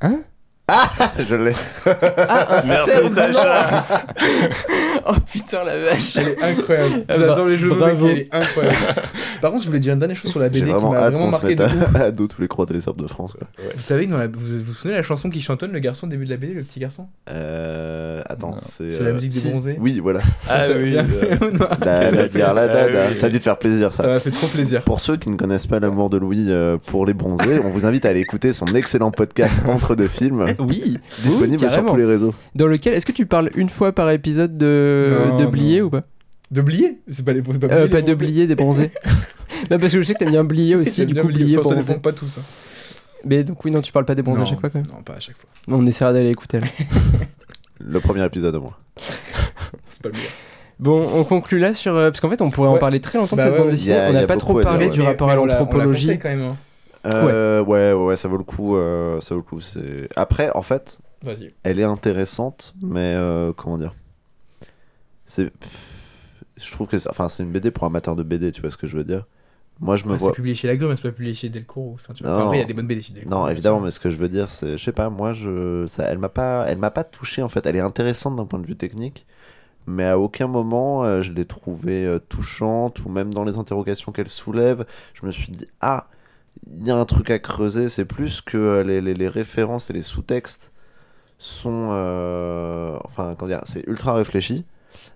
Hein 0.02 0.24
Je 1.30 1.36
l'ai. 1.36 1.54
Ah, 2.30 2.58
un 2.62 2.66
Merci, 2.68 2.90
cerf 2.92 3.14
Sacha. 3.14 3.84
Oh 5.04 5.16
putain, 5.32 5.64
la 5.64 5.80
vache 5.80 6.16
Elle 6.16 6.28
est 6.30 6.44
incroyable. 6.44 7.06
Ah, 7.10 7.16
J'adore 7.18 7.36
bah, 7.38 7.50
les 7.50 7.58
jeux 7.58 7.70
de 7.70 7.74
mots, 7.74 8.08
Elle 8.08 8.18
est 8.20 8.36
incroyable. 8.36 8.78
Par 9.42 9.50
contre, 9.52 9.64
je 9.64 9.68
voulais 9.68 9.80
dire 9.80 9.94
une 9.94 10.00
dernière 10.00 10.16
chose 10.18 10.30
sur 10.30 10.40
la 10.40 10.48
BD 10.50 10.60
qui 10.66 10.72
vraiment 10.72 10.92
m'a 10.92 11.10
vraiment 11.10 11.32
marqué 11.32 11.56
de 11.56 11.64
ouf. 11.64 11.96
à, 11.96 12.00
à 12.04 12.12
dos 12.12 12.28
tous 12.28 12.40
les 12.42 12.48
les 12.72 12.82
serbes 12.82 13.02
de 13.02 13.08
France. 13.08 13.34
Quoi. 13.34 13.48
Vous 13.76 13.82
savez, 13.82 14.06
dans 14.06 14.18
la... 14.20 14.28
vous, 14.28 14.34
vous 14.40 14.64
vous 14.64 14.74
souvenez 14.74 14.94
de 14.94 14.98
la 15.00 15.04
chanson 15.04 15.30
qui 15.32 15.42
chantonne 15.42 15.72
le 15.72 15.80
garçon 15.80 16.06
au 16.06 16.10
début 16.10 16.26
de 16.26 16.30
la 16.30 16.38
BD, 16.38 16.54
le 16.54 16.62
petit 16.64 16.80
garçon? 16.80 17.08
Euh, 17.30 18.22
attends, 18.28 18.56
c'est. 18.60 18.92
C'est 18.92 19.04
la 19.04 19.10
euh, 19.10 19.14
musique 19.14 19.32
des 19.32 19.40
si, 19.40 19.50
bronzés 19.50 19.78
Oui, 19.80 20.00
voilà. 20.00 20.20
Ah 20.48 20.66
oui. 20.80 20.96
Euh, 20.96 21.04
La, 21.82 22.12
la 22.12 22.54
la 22.54 22.72
Ah 22.74 23.08
oui, 23.10 23.18
Ça 23.18 23.26
a 23.26 23.30
dû 23.30 23.40
te 23.40 23.44
faire 23.44 23.58
plaisir, 23.58 23.92
Ça 23.94 24.04
ça. 24.04 24.10
m'a 24.10 24.20
fait 24.20 24.32
trop 24.32 24.48
plaisir. 24.48 24.82
Pour 24.84 25.00
ceux 25.00 25.18
qui 25.18 25.30
ne 25.30 25.36
connaissent 25.36 25.66
pas 25.68 25.80
l'amour 25.80 26.10
de 26.10 26.18
Louis 26.18 26.46
euh, 26.50 26.78
pour 26.86 27.06
les 27.06 27.14
bronzés, 27.14 27.60
on 27.64 27.70
vous 27.70 27.86
invite 27.86 28.06
à 28.06 28.10
aller 28.10 28.20
écouter 28.20 28.54
son 28.54 28.68
excellent 28.68 29.12
podcast 29.12 29.56
Entre 29.68 29.96
deux 29.96 30.08
films, 30.08 30.46
Oui, 30.70 30.98
disponible 31.24 31.64
oui, 31.64 31.72
sur 31.72 31.86
tous 31.86 31.96
les 31.96 32.06
réseaux. 32.06 32.34
Dans 32.56 32.68
lequel, 32.68 32.94
est-ce 32.94 33.06
que 33.06 33.12
tu 33.12 33.26
parles 33.26 33.50
une 33.56 33.70
fois 33.70 33.92
par 33.92 34.10
épisode 34.12 34.58
de, 34.58 35.12
Non, 35.30 35.38
de 35.38 35.44
non. 35.46 35.50
blier 35.50 35.82
ou 35.82 35.90
pas? 35.90 36.04
De 36.52 36.62
blier 36.62 37.00
C'est 37.10 37.24
pas 37.26 37.34
les 37.34 37.42
pas 37.42 37.54
Euh, 37.54 37.88
Pas 37.88 37.98
les 37.98 38.02
de 38.04 38.14
bronzés. 38.14 38.16
blier, 38.16 38.48
des 38.48 38.56
bronzés. 38.56 38.92
non, 39.72 39.78
parce 39.80 39.94
que 39.94 40.02
je 40.02 40.04
sais 40.04 40.14
que 40.14 40.20
t'aimes 40.20 40.32
bien 40.32 40.44
blier 40.44 40.76
aussi, 40.76 41.06
du 41.06 41.14
bien 41.14 41.22
coup, 41.24 41.30
blier. 41.30 41.44
blier, 41.46 41.58
Enfin, 41.58 41.70
ça 41.70 41.76
dépend 41.76 42.00
pas 42.00 42.12
tous. 42.14 42.38
hein. 42.38 42.42
Mais 43.26 43.44
donc, 43.44 43.64
oui, 43.64 43.72
non, 43.72 43.82
tu 43.82 43.92
parles 43.92 44.06
pas 44.06 44.16
des 44.16 44.22
bronzés 44.24 44.42
à 44.42 44.46
chaque 44.46 44.60
fois 44.60 44.70
quand 44.70 44.80
même. 44.80 44.88
Non, 44.94 45.02
pas 45.04 45.14
à 45.14 45.20
chaque 45.20 45.38
fois. 45.38 45.50
On 45.68 45.86
essaiera 45.88 46.12
d'aller 46.12 46.30
écouter 46.32 46.60
là. 46.60 46.68
Le 47.80 48.00
premier 48.00 48.24
épisode 48.26 48.56
au 48.56 48.62
moins. 48.62 48.76
C'est 49.90 50.02
pas 50.04 50.10
le 50.10 50.14
meilleur. 50.14 50.30
Bon, 50.80 51.08
on 51.14 51.24
conclut 51.24 51.60
là 51.60 51.74
sur. 51.74 51.96
euh, 51.96 52.10
parce 52.10 52.20
qu'en 52.20 52.30
fait, 52.30 52.42
on 52.42 52.50
pourrait 52.50 52.68
en 52.70 52.78
parler 52.78 53.00
très 53.00 53.18
longtemps 53.20 53.36
Bah 53.36 53.44
de 53.44 53.50
cette 53.50 53.58
ouais, 53.58 53.64
bande 53.66 53.72
dessinée. 53.72 54.00
On 54.10 54.14
n'a 54.14 54.26
pas 54.28 54.38
trop 54.38 54.60
parlé 54.62 54.86
dire, 54.86 54.94
du 54.94 55.02
rapport 55.04 55.28
Mais 55.28 55.34
à 55.34 55.36
l'anthropologie. 55.36 56.18
quand 56.20 56.30
même. 56.30 56.42
hein. 56.42 56.58
Euh, 57.06 57.62
ouais. 57.64 57.94
ouais, 57.94 58.06
ouais, 58.08 58.16
ça 58.16 58.28
vaut 58.28 58.38
le 58.38 58.44
coup. 58.44 58.76
euh, 58.76 59.20
ça 59.22 59.34
vaut 59.36 59.42
le 59.42 59.46
coup. 59.46 59.62
C'est... 59.62 60.08
Après, 60.16 60.52
en 60.56 60.62
fait, 60.62 61.00
Vas-y. 61.24 61.54
elle 61.64 61.80
est 61.80 61.84
intéressante, 61.84 62.74
mais 62.82 63.16
euh, 63.16 63.54
comment 63.54 63.78
dire? 63.78 63.92
C'est. 65.26 65.52
Je 66.58 66.72
trouve 66.72 66.88
que 66.88 67.00
c'est... 67.00 67.10
Enfin, 67.10 67.28
c'est 67.30 67.42
une 67.44 67.52
BD 67.52 67.72
pour 67.72 67.86
amateurs 67.86 68.16
de 68.16 68.24
BD, 68.24 68.52
tu 68.52 68.62
vois 68.62 68.70
ce 68.70 68.78
que 68.78 68.86
je 68.88 68.96
veux 68.98 69.04
dire? 69.04 69.26
Moi, 69.80 69.96
je 69.96 70.06
me 70.06 70.14
Ah, 70.14 70.18
vois. 70.18 70.30
C'est 70.30 70.36
publié 70.36 70.54
chez 70.54 70.68
Lagrume, 70.68 70.90
mais 70.92 70.96
c'est 70.96 71.02
pas 71.02 71.12
publié 71.12 71.34
chez 71.34 71.50
Delcourt. 71.50 71.94
Enfin, 71.96 72.14
tu 72.14 72.24
vois. 72.24 72.34
Non. 72.34 72.40
Après, 72.46 72.58
il 72.58 72.60
y 72.60 72.64
a 72.64 72.68
des 72.68 72.74
bonnes 72.76 72.86
BD 72.86 73.02
chez 73.02 73.14
Delcourt. 73.14 73.32
Non, 73.32 73.48
évidemment, 73.48 73.80
mais 73.80 73.90
ce 73.90 74.00
que 74.00 74.12
je 74.12 74.16
veux 74.18 74.30
dire, 74.30 74.52
c'est, 74.52 74.78
je 74.78 74.84
sais 74.84 74.92
pas, 74.92 75.10
moi, 75.10 75.34
je, 75.34 75.88
ça, 75.88 76.04
elle 76.06 76.20
m'a 76.20 76.30
pas, 76.30 76.66
elle 76.68 76.78
m'a 76.78 76.92
pas 76.92 77.04
touché 77.04 77.42
en 77.42 77.50
fait. 77.50 77.66
Elle 77.66 77.78
est 77.78 77.80
intéressante 77.82 78.36
d'un 78.36 78.46
point 78.46 78.60
de 78.60 78.68
vue 78.68 78.76
technique, 78.76 79.26
mais 79.88 80.06
à 80.06 80.20
aucun 80.20 80.46
moment 80.46 81.04
euh, 81.04 81.24
je 81.24 81.32
l'ai 81.32 81.46
trouvée 81.46 82.06
euh, 82.06 82.20
touchante 82.20 83.04
ou 83.06 83.10
même 83.10 83.34
dans 83.34 83.44
les 83.44 83.58
interrogations 83.58 84.12
qu'elle 84.12 84.30
soulève, 84.30 84.86
je 85.16 85.26
me 85.26 85.32
suis 85.32 85.52
dit 85.52 85.66
ah, 85.82 86.06
il 86.68 86.88
y 86.88 86.92
a 86.92 86.96
un 86.98 87.06
truc 87.06 87.30
à 87.30 87.40
creuser. 87.40 87.90
C'est 87.90 88.06
plus 88.06 88.42
que 88.42 88.58
euh, 88.58 88.84
les, 88.84 89.02
les- 89.02 89.14
les 89.14 89.28
références 89.28 89.90
et 89.90 89.94
les 89.94 90.04
sous-textes 90.04 90.72
sont, 91.38 91.90
euh, 91.92 92.98
enfin, 93.06 93.36
comment 93.38 93.50
dire, 93.50 93.62
c'est 93.66 93.86
ultra 93.88 94.14
réfléchi. 94.14 94.66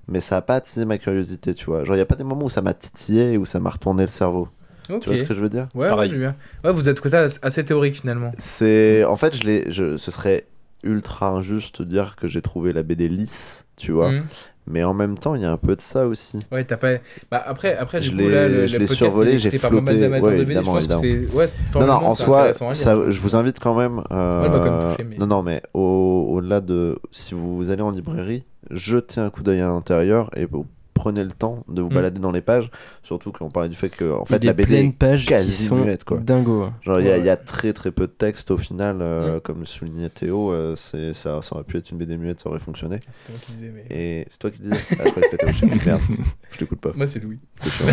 Mais 0.07 0.21
ça 0.21 0.37
a 0.37 0.41
pas 0.41 0.55
attisé 0.55 0.85
ma 0.85 0.97
curiosité, 0.97 1.53
tu 1.53 1.65
vois. 1.65 1.83
Genre, 1.83 1.95
il 1.95 1.99
y 1.99 2.01
a 2.01 2.05
pas 2.05 2.15
des 2.15 2.23
moments 2.23 2.45
où 2.45 2.49
ça 2.49 2.61
m'a 2.61 2.73
titillé 2.73 3.33
et 3.33 3.37
où 3.37 3.45
ça 3.45 3.59
m'a 3.59 3.69
retourné 3.71 4.03
le 4.03 4.09
cerveau. 4.09 4.49
Tu 4.87 5.09
vois 5.09 5.17
ce 5.17 5.23
que 5.23 5.33
je 5.35 5.39
veux 5.41 5.49
dire? 5.49 5.67
Ouais, 5.75 5.81
ouais, 5.85 5.89
Pareil. 5.89 6.15
bien. 6.15 6.35
Ouais, 6.63 6.71
vous 6.71 6.87
êtes 6.89 6.99
que 7.01 7.09
ça 7.09 7.27
assez 7.41 7.65
théorique 7.65 7.95
finalement. 8.01 8.31
C'est 8.37 9.03
en 9.03 9.15
fait 9.15 9.35
je 9.35 9.43
l'ai 9.43 9.71
je 9.71 9.97
ce 9.97 10.11
serait 10.11 10.45
ultra 10.83 11.29
injuste 11.31 11.81
de 11.81 11.87
dire 11.87 12.15
que 12.15 12.27
j'ai 12.27 12.41
trouvé 12.43 12.71
la 12.71 12.83
BD 12.83 13.07
lisse, 13.09 13.65
tu 13.77 13.91
vois, 13.91 14.11
Mhm. 14.11 14.23
Mais 14.67 14.83
en 14.83 14.93
même 14.93 15.17
temps, 15.17 15.35
il 15.35 15.41
y 15.41 15.45
a 15.45 15.51
un 15.51 15.57
peu 15.57 15.75
de 15.75 15.81
ça 15.81 16.07
aussi. 16.07 16.39
Ouais, 16.51 16.63
t'as 16.63 16.77
pas. 16.77 16.93
Bah 17.31 17.43
après, 17.45 17.75
après 17.77 17.99
du 17.99 18.07
Je 18.07 18.11
coup, 18.11 18.17
l'ai- 18.17 18.67
je 18.67 18.77
l'ai 18.77 18.87
survolé, 18.87 19.37
j'ai 19.39 19.51
flotté. 19.69 19.75
Ouais, 19.85 20.37
de 20.37 20.37
BD, 20.37 20.37
je 20.37 20.41
évidemment, 20.41 20.73
que. 20.79 21.35
Ouais, 21.35 21.45
Non 21.75 21.87
non, 21.87 21.93
en 21.93 22.15
soi, 22.15 22.53
ça, 22.73 22.95
je 23.09 23.21
vous 23.21 23.35
invite 23.35 23.59
quand 23.59 23.75
même 23.75 24.01
euh, 24.11 24.39
Ouais, 24.41 24.45
elle 24.45 24.51
m'a 24.51 24.59
quand 24.59 24.71
même 24.81 24.91
touché, 24.91 25.03
mais- 25.09 25.17
Non 25.17 25.27
non, 25.27 25.43
mais 25.43 25.61
au- 25.73 26.27
au-delà 26.31 26.61
de 26.61 26.97
si 27.11 27.33
vous 27.35 27.69
allez 27.69 27.81
en 27.81 27.91
librairie, 27.91 28.43
jetez 28.71 29.21
un 29.21 29.29
coup 29.29 29.43
d'œil 29.43 29.61
à 29.61 29.67
l'intérieur 29.67 30.29
et 30.35 30.45
prenez 30.95 31.23
le 31.23 31.31
temps 31.31 31.63
de 31.67 31.81
vous 31.83 31.89
Mm. 31.89 31.93
balader 31.93 32.19
dans 32.19 32.31
les 32.31 32.41
pages, 32.41 32.71
surtout 33.03 33.31
qu'on 33.31 33.51
parlait 33.51 33.69
du 33.69 33.75
fait 33.75 33.89
que 33.89 34.05
en 34.05 34.23
Il 34.27 34.31
y 34.31 34.35
a 34.35 34.39
fait 34.39 34.45
la 34.45 34.53
BD 34.53 34.93
qui 35.19 35.25
quasi 35.27 35.65
sont 35.67 35.75
muette, 35.75 36.03
quoi. 36.05 36.17
dingo. 36.17 36.63
hein. 36.63 36.73
Genre, 36.81 36.99
il 36.99 37.05
y, 37.05 37.09
a- 37.09 37.13
Ouais. 37.13 37.19
il 37.19 37.25
y 37.25 37.29
a 37.29 37.37
très 37.37 37.73
très 37.73 37.91
peu 37.91 38.07
de 38.07 38.11
texte 38.13 38.49
au 38.49 38.57
final, 38.57 38.97
euh, 39.01 39.37
Mm. 39.37 39.41
comme 39.41 39.59
le 39.59 39.65
soulignait 39.65 40.09
Théo, 40.09 40.51
euh, 40.51 40.73
c'est, 40.75 41.13
ça, 41.13 41.41
ça 41.43 41.55
aurait 41.55 41.63
pu 41.65 41.77
être 41.77 41.91
une 41.91 41.97
BD 41.97 42.17
muette, 42.17 42.39
ça 42.39 42.49
aurait 42.49 42.59
fonctionné. 42.59 42.99
C'est 43.11 43.29
moi 43.29 43.39
qui 43.45 43.51
disais, 43.53 43.71
mais. 43.75 43.85
Et 43.95 44.25
c'est 44.29 44.39
toi 44.39 44.49
qui 44.49 44.59
le 44.63 44.69
disais 44.71 44.81
Ah, 44.91 45.03
je 45.05 45.09
croyais 45.11 45.29
que 45.29 45.37
c'était 45.37 45.85
merde, 45.85 46.01
je 46.51 46.57
t'écoute 46.57 46.79
pas. 46.79 46.89
Moi, 46.95 47.07
c'est 47.07 47.21
Louis. 47.21 47.39
c'est 47.61 47.69
chiant. 47.69 47.85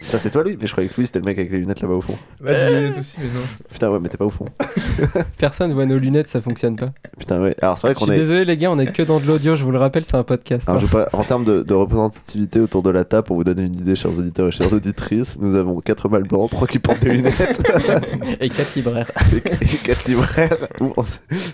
Putain, 0.00 0.18
c'est 0.18 0.30
toi 0.30 0.42
lui 0.44 0.56
Mais 0.60 0.66
je 0.66 0.72
croyais 0.72 0.88
que 0.88 0.94
lui 0.98 1.06
c'était 1.06 1.18
le 1.18 1.24
mec 1.24 1.38
avec 1.38 1.50
les 1.52 1.58
lunettes 1.58 1.80
là-bas 1.82 1.94
au 1.94 2.00
fond. 2.00 2.16
Ouais, 2.42 2.56
j'ai 2.56 2.70
les 2.70 2.80
lunettes 2.80 2.98
aussi, 2.98 3.16
mais 3.20 3.26
non. 3.26 3.44
Putain, 3.70 3.90
ouais, 3.90 4.00
mais 4.00 4.08
t'es 4.08 4.16
pas 4.16 4.24
au 4.24 4.30
fond. 4.30 4.46
Personne 5.38 5.72
voit 5.72 5.86
nos 5.86 5.98
lunettes, 5.98 6.28
ça 6.28 6.40
fonctionne 6.40 6.76
pas. 6.76 6.90
Putain, 7.18 7.40
ouais. 7.40 7.54
Alors 7.60 7.76
c'est 7.76 7.86
vrai 7.86 7.94
Je 7.94 7.98
qu'on 7.98 8.04
suis 8.06 8.14
est. 8.14 8.18
désolé, 8.18 8.44
les 8.44 8.56
gars, 8.56 8.70
on 8.70 8.78
est 8.78 8.92
que 8.92 9.02
dans 9.02 9.20
de 9.20 9.26
l'audio, 9.26 9.56
je 9.56 9.64
vous 9.64 9.70
le 9.72 9.78
rappelle, 9.78 10.04
c'est 10.04 10.16
un 10.16 10.22
podcast. 10.24 10.68
Alors, 10.68 10.80
hein. 10.80 10.86
je 10.86 10.90
veux 10.96 11.04
pas- 11.04 11.08
en 11.16 11.24
termes 11.24 11.44
de, 11.44 11.62
de 11.66 11.74
représentativité 11.74 12.60
autour 12.60 12.82
de 12.82 12.90
la 12.90 13.04
table, 13.04 13.26
pour 13.26 13.36
vous 13.36 13.44
donner 13.44 13.62
une 13.64 13.74
idée, 13.76 13.94
chers 13.96 14.16
auditeurs 14.16 14.48
et 14.48 14.52
chères 14.52 14.72
auditrices, 14.72 15.38
nous 15.40 15.54
avons 15.54 15.80
4 15.80 16.08
mâles 16.08 16.22
blancs, 16.24 16.50
3 16.50 16.66
qui 16.68 16.78
portent 16.78 17.00
des 17.00 17.12
lunettes 17.14 17.62
Et 18.40 18.48
quatre 18.48 18.74
libraires. 18.74 19.10
et 19.32 19.66
4 19.66 20.04
libraires. 20.08 20.56
Ouh, 20.80 20.92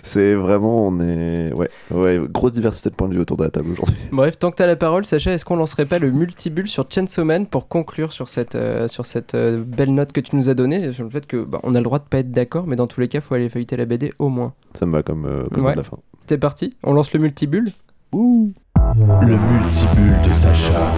C'est 0.03 0.33
vraiment, 0.35 0.87
on 0.87 0.99
est. 0.99 1.51
Ouais, 1.53 1.69
ouais, 1.91 2.21
grosse 2.31 2.51
diversité 2.51 2.89
de 2.89 2.95
points 2.95 3.07
de 3.07 3.13
vue 3.15 3.19
autour 3.21 3.37
de 3.37 3.43
la 3.43 3.49
table 3.49 3.71
aujourd'hui. 3.71 3.95
Bref, 4.11 4.37
tant 4.37 4.51
que 4.51 4.57
t'as 4.57 4.67
la 4.67 4.75
parole, 4.75 5.05
Sacha, 5.05 5.31
est-ce 5.33 5.45
qu'on 5.45 5.55
lancerait 5.55 5.85
pas 5.85 5.99
le 5.99 6.11
multibulle 6.11 6.67
sur 6.67 6.85
Chainsaw 6.89 7.23
Man 7.25 7.45
pour 7.47 7.67
conclure 7.67 8.11
sur 8.13 8.29
cette, 8.29 8.55
euh, 8.55 8.87
sur 8.87 9.05
cette 9.05 9.35
euh, 9.35 9.63
belle 9.65 9.93
note 9.93 10.11
que 10.11 10.21
tu 10.21 10.35
nous 10.35 10.49
as 10.49 10.53
donnée 10.53 10.93
Sur 10.93 11.03
le 11.05 11.09
fait 11.09 11.25
que 11.25 11.43
bah, 11.43 11.59
on 11.63 11.73
a 11.75 11.77
le 11.79 11.83
droit 11.83 11.99
de 11.99 12.05
pas 12.05 12.19
être 12.19 12.31
d'accord, 12.31 12.67
mais 12.67 12.75
dans 12.75 12.87
tous 12.87 12.99
les 13.01 13.07
cas, 13.07 13.21
faut 13.21 13.35
aller 13.35 13.49
feuilleter 13.49 13.77
la 13.77 13.85
BD 13.85 14.13
au 14.19 14.29
moins. 14.29 14.53
Ça 14.73 14.85
me 14.85 14.91
va 14.91 15.03
comme, 15.03 15.25
euh, 15.25 15.43
comme 15.51 15.61
mot 15.61 15.67
Ouais. 15.67 15.73
de 15.73 15.77
la 15.77 15.83
fin. 15.83 15.97
C'est 16.27 16.37
parti, 16.37 16.75
on 16.83 16.93
lance 16.93 17.11
le 17.13 17.19
multibulle 17.19 17.69
Le 18.95 19.37
multibulle 19.37 20.21
de 20.21 20.33
Sacha. 20.33 20.93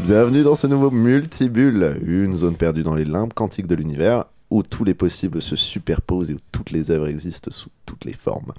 Bienvenue 0.00 0.42
dans 0.42 0.54
ce 0.54 0.66
nouveau 0.66 0.90
Multibulle, 0.90 1.98
une 2.06 2.34
zone 2.34 2.56
perdue 2.56 2.82
dans 2.82 2.94
les 2.94 3.04
limbes 3.04 3.34
quantiques 3.34 3.66
de 3.66 3.74
l'univers 3.74 4.24
où 4.48 4.62
tous 4.62 4.84
les 4.84 4.94
possibles 4.94 5.42
se 5.42 5.56
superposent 5.56 6.30
et 6.30 6.34
où 6.34 6.38
toutes 6.52 6.70
les 6.70 6.90
œuvres 6.90 7.08
existent 7.08 7.50
sous 7.50 7.68
toutes 7.84 8.06
les 8.06 8.14
formes. 8.14 8.54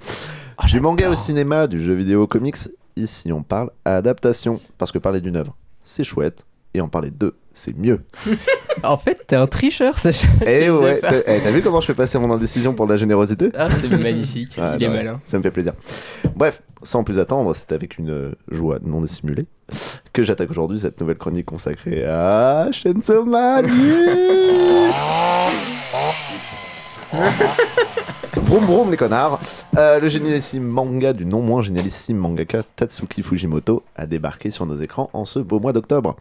du 0.68 0.80
manga 0.80 1.10
au 1.10 1.16
cinéma, 1.16 1.66
du 1.66 1.84
jeu 1.84 1.96
vidéo 1.96 2.24
au 2.24 2.28
comics, 2.28 2.58
ici 2.96 3.32
on 3.32 3.42
parle 3.42 3.72
adaptation, 3.86 4.62
parce 4.78 4.92
que 4.92 5.00
parler 5.00 5.20
d'une 5.22 5.36
œuvre, 5.36 5.56
c'est 5.84 6.04
chouette. 6.04 6.46
Et 6.76 6.82
en 6.82 6.90
parler 6.90 7.10
de 7.10 7.16
deux, 7.16 7.36
c'est 7.56 7.76
mieux. 7.78 8.02
En 8.84 8.98
fait, 8.98 9.24
t'es 9.26 9.38
un 9.38 9.48
tricheur, 9.48 9.98
Sacha. 9.98 10.28
Et 10.46 10.70
ouais, 10.70 11.00
t'as 11.00 11.14
eh, 11.26 11.42
t'as 11.42 11.50
vu 11.50 11.62
comment 11.62 11.80
je 11.80 11.88
fais 11.88 11.94
passer 11.96 12.20
mon 12.20 12.30
indécision 12.30 12.74
pour 12.74 12.86
de 12.86 12.92
la 12.92 12.98
générosité? 12.98 13.50
Ah, 13.56 13.70
c'est 13.72 13.88
magnifique. 13.90 14.58
Ouais, 14.60 14.76
Il 14.78 14.84
est 14.84 14.90
malin. 14.90 15.22
Ça 15.24 15.38
me 15.38 15.44
fait 15.44 15.50
plaisir. 15.50 15.74
Bref, 16.36 16.62
sans 16.84 17.04
plus 17.06 17.18
attendre, 17.18 17.56
c'est 17.56 17.72
avec 17.72 17.98
une 17.98 18.36
joie 18.52 18.78
non 18.84 19.00
dissimulée 19.02 19.46
que 20.14 20.24
j'attaque 20.24 20.52
aujourd'hui 20.52 20.80
cette 20.80 21.00
nouvelle 21.00 21.18
chronique 21.18 21.46
consacrée 21.46 22.04
à 22.06 22.68
Chainsaw 22.72 23.24
Man. 23.24 23.66
Vroom 28.36 28.64
vroom 28.66 28.92
les 28.92 28.98
connards 28.98 29.40
Euh, 29.78 30.00
Le 30.00 30.10
génialissime 30.10 30.64
manga 30.64 31.14
du 31.14 31.26
non 31.26 31.42
moins 31.42 31.62
génialissime 31.64 32.18
mangaka 32.18 32.64
Tatsuki 32.76 33.22
Fujimoto 33.24 33.84
a 33.96 34.06
débarqué 34.06 34.52
sur 34.52 34.66
nos 34.66 34.76
écrans 34.76 35.10
en 35.14 35.26
ce 35.26 35.40
beau 35.40 35.60
mois 35.60 35.74
d'octobre. 35.74 36.16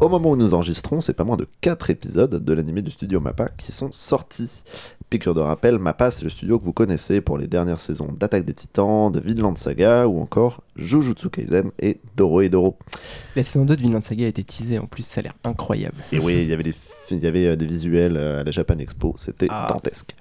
Au 0.00 0.08
moment 0.08 0.30
où 0.30 0.36
nous 0.36 0.54
enregistrons, 0.54 1.00
c'est 1.00 1.12
pas 1.12 1.24
moins 1.24 1.36
de 1.36 1.48
4 1.60 1.90
épisodes 1.90 2.44
de 2.44 2.52
l'animé 2.52 2.82
du 2.82 2.90
studio 2.92 3.18
Mappa 3.18 3.48
qui 3.58 3.72
sont 3.72 3.90
sortis. 3.90 4.48
Piqûre 5.10 5.34
de 5.34 5.40
rappel, 5.40 5.78
Mappa 5.78 6.10
c'est 6.12 6.22
le 6.22 6.30
studio 6.30 6.58
que 6.60 6.64
vous 6.64 6.72
connaissez 6.72 7.20
pour 7.20 7.36
les 7.36 7.48
dernières 7.48 7.80
saisons 7.80 8.06
d'Attaque 8.12 8.44
des 8.44 8.54
Titans, 8.54 9.10
de 9.10 9.18
Vinland 9.18 9.56
Saga 9.56 10.06
ou 10.06 10.20
encore 10.20 10.62
Jujutsu 10.76 11.30
Kaisen 11.30 11.72
et 11.80 11.98
Doro 12.16 12.42
et 12.42 12.48
Doro. 12.48 12.76
La 13.34 13.42
saison 13.42 13.64
2 13.64 13.76
de 13.76 13.82
Vinland 13.82 14.02
Saga 14.04 14.26
a 14.26 14.28
été 14.28 14.44
teasée, 14.44 14.78
en 14.78 14.86
plus, 14.86 15.02
ça 15.04 15.18
a 15.18 15.22
l'air 15.24 15.34
incroyable. 15.44 15.96
Et 16.12 16.20
oui, 16.20 16.42
il 16.42 16.48
y 16.48 16.52
avait 16.52 16.62
des, 16.62 16.74
il 17.10 17.18
y 17.18 17.26
avait 17.26 17.46
euh, 17.46 17.56
des 17.56 17.66
visuels 17.66 18.16
euh, 18.16 18.40
à 18.40 18.44
la 18.44 18.50
Japan 18.52 18.78
Expo, 18.78 19.16
c'était 19.18 19.48
Ah. 19.50 19.66
dantesque. 19.68 20.14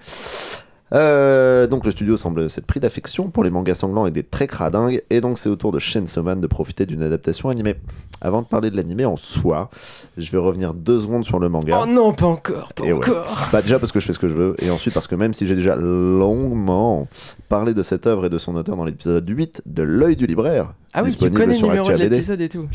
Euh, 0.94 1.68
donc 1.68 1.86
le 1.86 1.92
studio 1.92 2.16
semble 2.16 2.50
s'être 2.50 2.66
pris 2.66 2.80
d'affection 2.80 3.30
pour 3.30 3.44
les 3.44 3.50
mangas 3.50 3.76
sanglants 3.76 4.06
et 4.08 4.12
des 4.12 4.24
traits 4.24 4.50
cradingues, 4.50 5.02
et 5.10 5.20
donc 5.22 5.38
c'est 5.38 5.50
au 5.50 5.56
tour 5.56 5.72
de 5.72 5.80
Chainsaw 5.80 6.24
Man 6.24 6.40
de 6.40 6.48
profiter 6.48 6.86
d'une 6.86 7.04
adaptation 7.04 7.50
animée. 7.50 7.76
Avant 8.22 8.42
de 8.42 8.48
parler 8.48 8.72
de 8.72 8.78
l'animé 8.78 9.06
en 9.06 9.18
soi, 9.18 9.70
je 10.18 10.32
vais 10.32 10.38
revenir 10.38 10.74
deux 10.74 11.02
secondes 11.02 11.26
sur 11.26 11.40
le 11.40 11.50
manga. 11.50 11.82
Oh 11.84 11.86
non, 11.86 12.14
pas 12.14 12.26
encore, 12.28 12.74
pas 12.74 12.86
Et 12.86 12.94
ouais. 12.94 12.98
encore. 12.98 13.50
Bah 13.52 13.62
déjà 13.62 13.80
parce 13.80 13.92
que 13.92 14.00
je 14.00 14.06
fais 14.08 14.14
ce 14.14 14.20
que 14.20 14.30
je 14.30 14.34
veux, 14.34 14.56
et 14.60 14.70
ensuite 14.70 14.94
parce 14.94 15.08
que 15.08 15.16
même 15.16 15.34
si 15.34 15.46
j'ai 15.46 15.56
déjà 15.56 15.76
longuement 15.76 17.08
parlé 17.50 17.74
de 17.74 17.84
cette 17.84 18.08
œuvre 18.08 18.26
et 18.26 18.30
de 18.30 18.38
son 18.38 18.56
auteur 18.56 18.76
dans 18.76 18.86
l'épisode 18.86 19.28
8 19.28 19.64
de 19.66 19.84
L'œil 19.84 20.16
du 20.16 20.26
libraire, 20.26 20.74
Ah 20.94 21.00
oui, 21.04 21.06
tu 21.10 21.12
disponible 21.12 21.38
connais 21.38 21.54
le 21.54 21.58
sur 21.60 21.68
numéro 21.68 21.90
de 21.92 21.96
l'épisode 21.96 22.42
et 22.42 22.50
tout. 22.50 22.68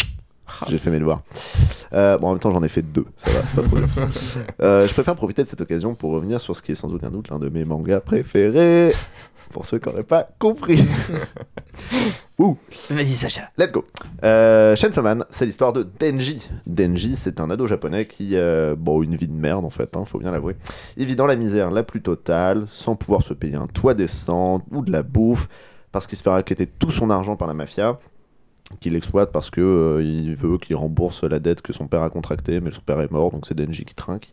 j'ai 0.68 0.78
fait 0.78 0.90
mes 0.90 0.98
devoirs. 0.98 1.22
Euh, 1.92 2.18
bon, 2.18 2.28
en 2.28 2.30
même 2.32 2.40
temps, 2.40 2.50
j'en 2.50 2.62
ai 2.62 2.68
fait 2.68 2.82
deux, 2.82 3.06
ça 3.16 3.30
va, 3.30 3.40
c'est 3.46 3.56
pas 3.56 3.62
trop 3.62 3.76
dur. 3.76 3.88
Euh, 4.60 4.86
je 4.86 4.92
préfère 4.92 5.14
profiter 5.16 5.42
de 5.42 5.48
cette 5.48 5.60
occasion 5.60 5.94
pour 5.94 6.12
revenir 6.12 6.40
sur 6.40 6.54
ce 6.54 6.62
qui 6.62 6.72
est 6.72 6.74
sans 6.76 6.92
aucun 6.94 7.10
doute 7.10 7.28
l'un 7.30 7.38
de 7.38 7.48
mes 7.48 7.64
mangas 7.64 8.00
préférés. 8.00 8.92
Pour 9.50 9.66
ceux 9.66 9.78
qui 9.78 9.88
n'auraient 9.88 10.02
pas 10.04 10.28
compris. 10.38 10.82
Ouh, 12.38 12.56
Vas-y, 12.90 13.08
Sacha. 13.08 13.50
let's 13.58 13.70
go. 13.70 13.84
Euh, 14.24 14.74
Chainsaw 14.74 15.02
Man, 15.02 15.24
c'est 15.28 15.44
l'histoire 15.44 15.72
de 15.72 15.86
Denji. 16.00 16.48
Denji, 16.66 17.16
c'est 17.16 17.38
un 17.40 17.50
ado 17.50 17.66
japonais 17.66 18.06
qui, 18.06 18.30
euh, 18.32 18.74
bon, 18.78 19.02
une 19.02 19.14
vie 19.16 19.28
de 19.28 19.34
merde 19.34 19.64
en 19.64 19.70
fait, 19.70 19.94
hein, 19.96 20.04
faut 20.06 20.18
bien 20.18 20.30
l'avouer. 20.30 20.56
Il 20.96 21.06
vit 21.06 21.16
dans 21.16 21.26
la 21.26 21.36
misère 21.36 21.70
la 21.70 21.82
plus 21.82 22.00
totale, 22.02 22.64
sans 22.68 22.96
pouvoir 22.96 23.22
se 23.22 23.34
payer 23.34 23.56
un 23.56 23.66
toit 23.66 23.94
décent 23.94 24.62
ou 24.70 24.82
de 24.82 24.90
la 24.90 25.02
bouffe, 25.02 25.48
parce 25.92 26.06
qu'il 26.06 26.16
se 26.16 26.22
fait 26.22 26.30
raqueter 26.30 26.66
tout 26.66 26.90
son 26.90 27.10
argent 27.10 27.36
par 27.36 27.46
la 27.48 27.54
mafia, 27.54 27.98
qu'il 28.80 28.96
exploite 28.96 29.32
parce 29.32 29.50
que 29.50 29.60
euh, 29.60 30.02
il 30.02 30.34
veut 30.34 30.58
qu'il 30.58 30.76
rembourse 30.76 31.24
la 31.24 31.38
dette 31.38 31.60
que 31.62 31.72
son 31.72 31.88
père 31.88 32.02
a 32.02 32.10
contractée, 32.10 32.60
mais 32.60 32.72
son 32.72 32.80
père 32.80 33.00
est 33.00 33.10
mort, 33.10 33.30
donc 33.30 33.46
c'est 33.46 33.54
Denji 33.54 33.84
qui 33.84 33.94
trinque. 33.94 34.32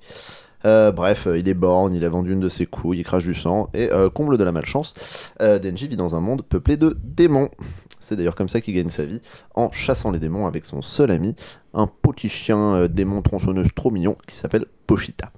Euh, 0.66 0.92
bref, 0.92 1.28
euh, 1.28 1.38
il 1.38 1.48
est 1.48 1.54
borgne, 1.54 1.94
il 1.94 2.04
a 2.06 2.10
vendu 2.10 2.34
une 2.34 2.40
de 2.40 2.50
ses 2.50 2.66
couilles, 2.66 3.00
il 3.00 3.04
crache 3.04 3.24
du 3.24 3.34
sang, 3.34 3.70
et 3.74 3.90
comble 4.14 4.38
de 4.38 4.44
la 4.44 4.52
malchance, 4.52 4.94
Denji 5.40 5.88
vit 5.88 5.98
dans 5.98 6.16
un 6.16 6.22
monde 6.22 6.44
peuplé 6.44 6.78
de 6.78 6.98
démons. 7.04 7.50
C'est 8.00 8.16
d'ailleurs 8.16 8.36
comme 8.36 8.50
ça 8.50 8.60
qu'il 8.60 8.74
gagne 8.74 8.90
sa 8.90 9.06
vie, 9.06 9.22
en 9.56 9.72
chassant 9.72 10.12
les 10.12 10.20
démons 10.20 10.48
avec 10.48 10.66
son 10.66 10.82
seul 10.82 11.12
ami, 11.12 11.36
un 11.74 11.88
petit 11.88 12.30
chien 12.30 12.88
démon 12.88 13.22
tronçonneuse 13.22 13.70
trop 13.76 13.92
mignon 13.92 14.18
qui 14.26 14.36
s'appelle 14.36 14.66
Pochita. 14.88 15.32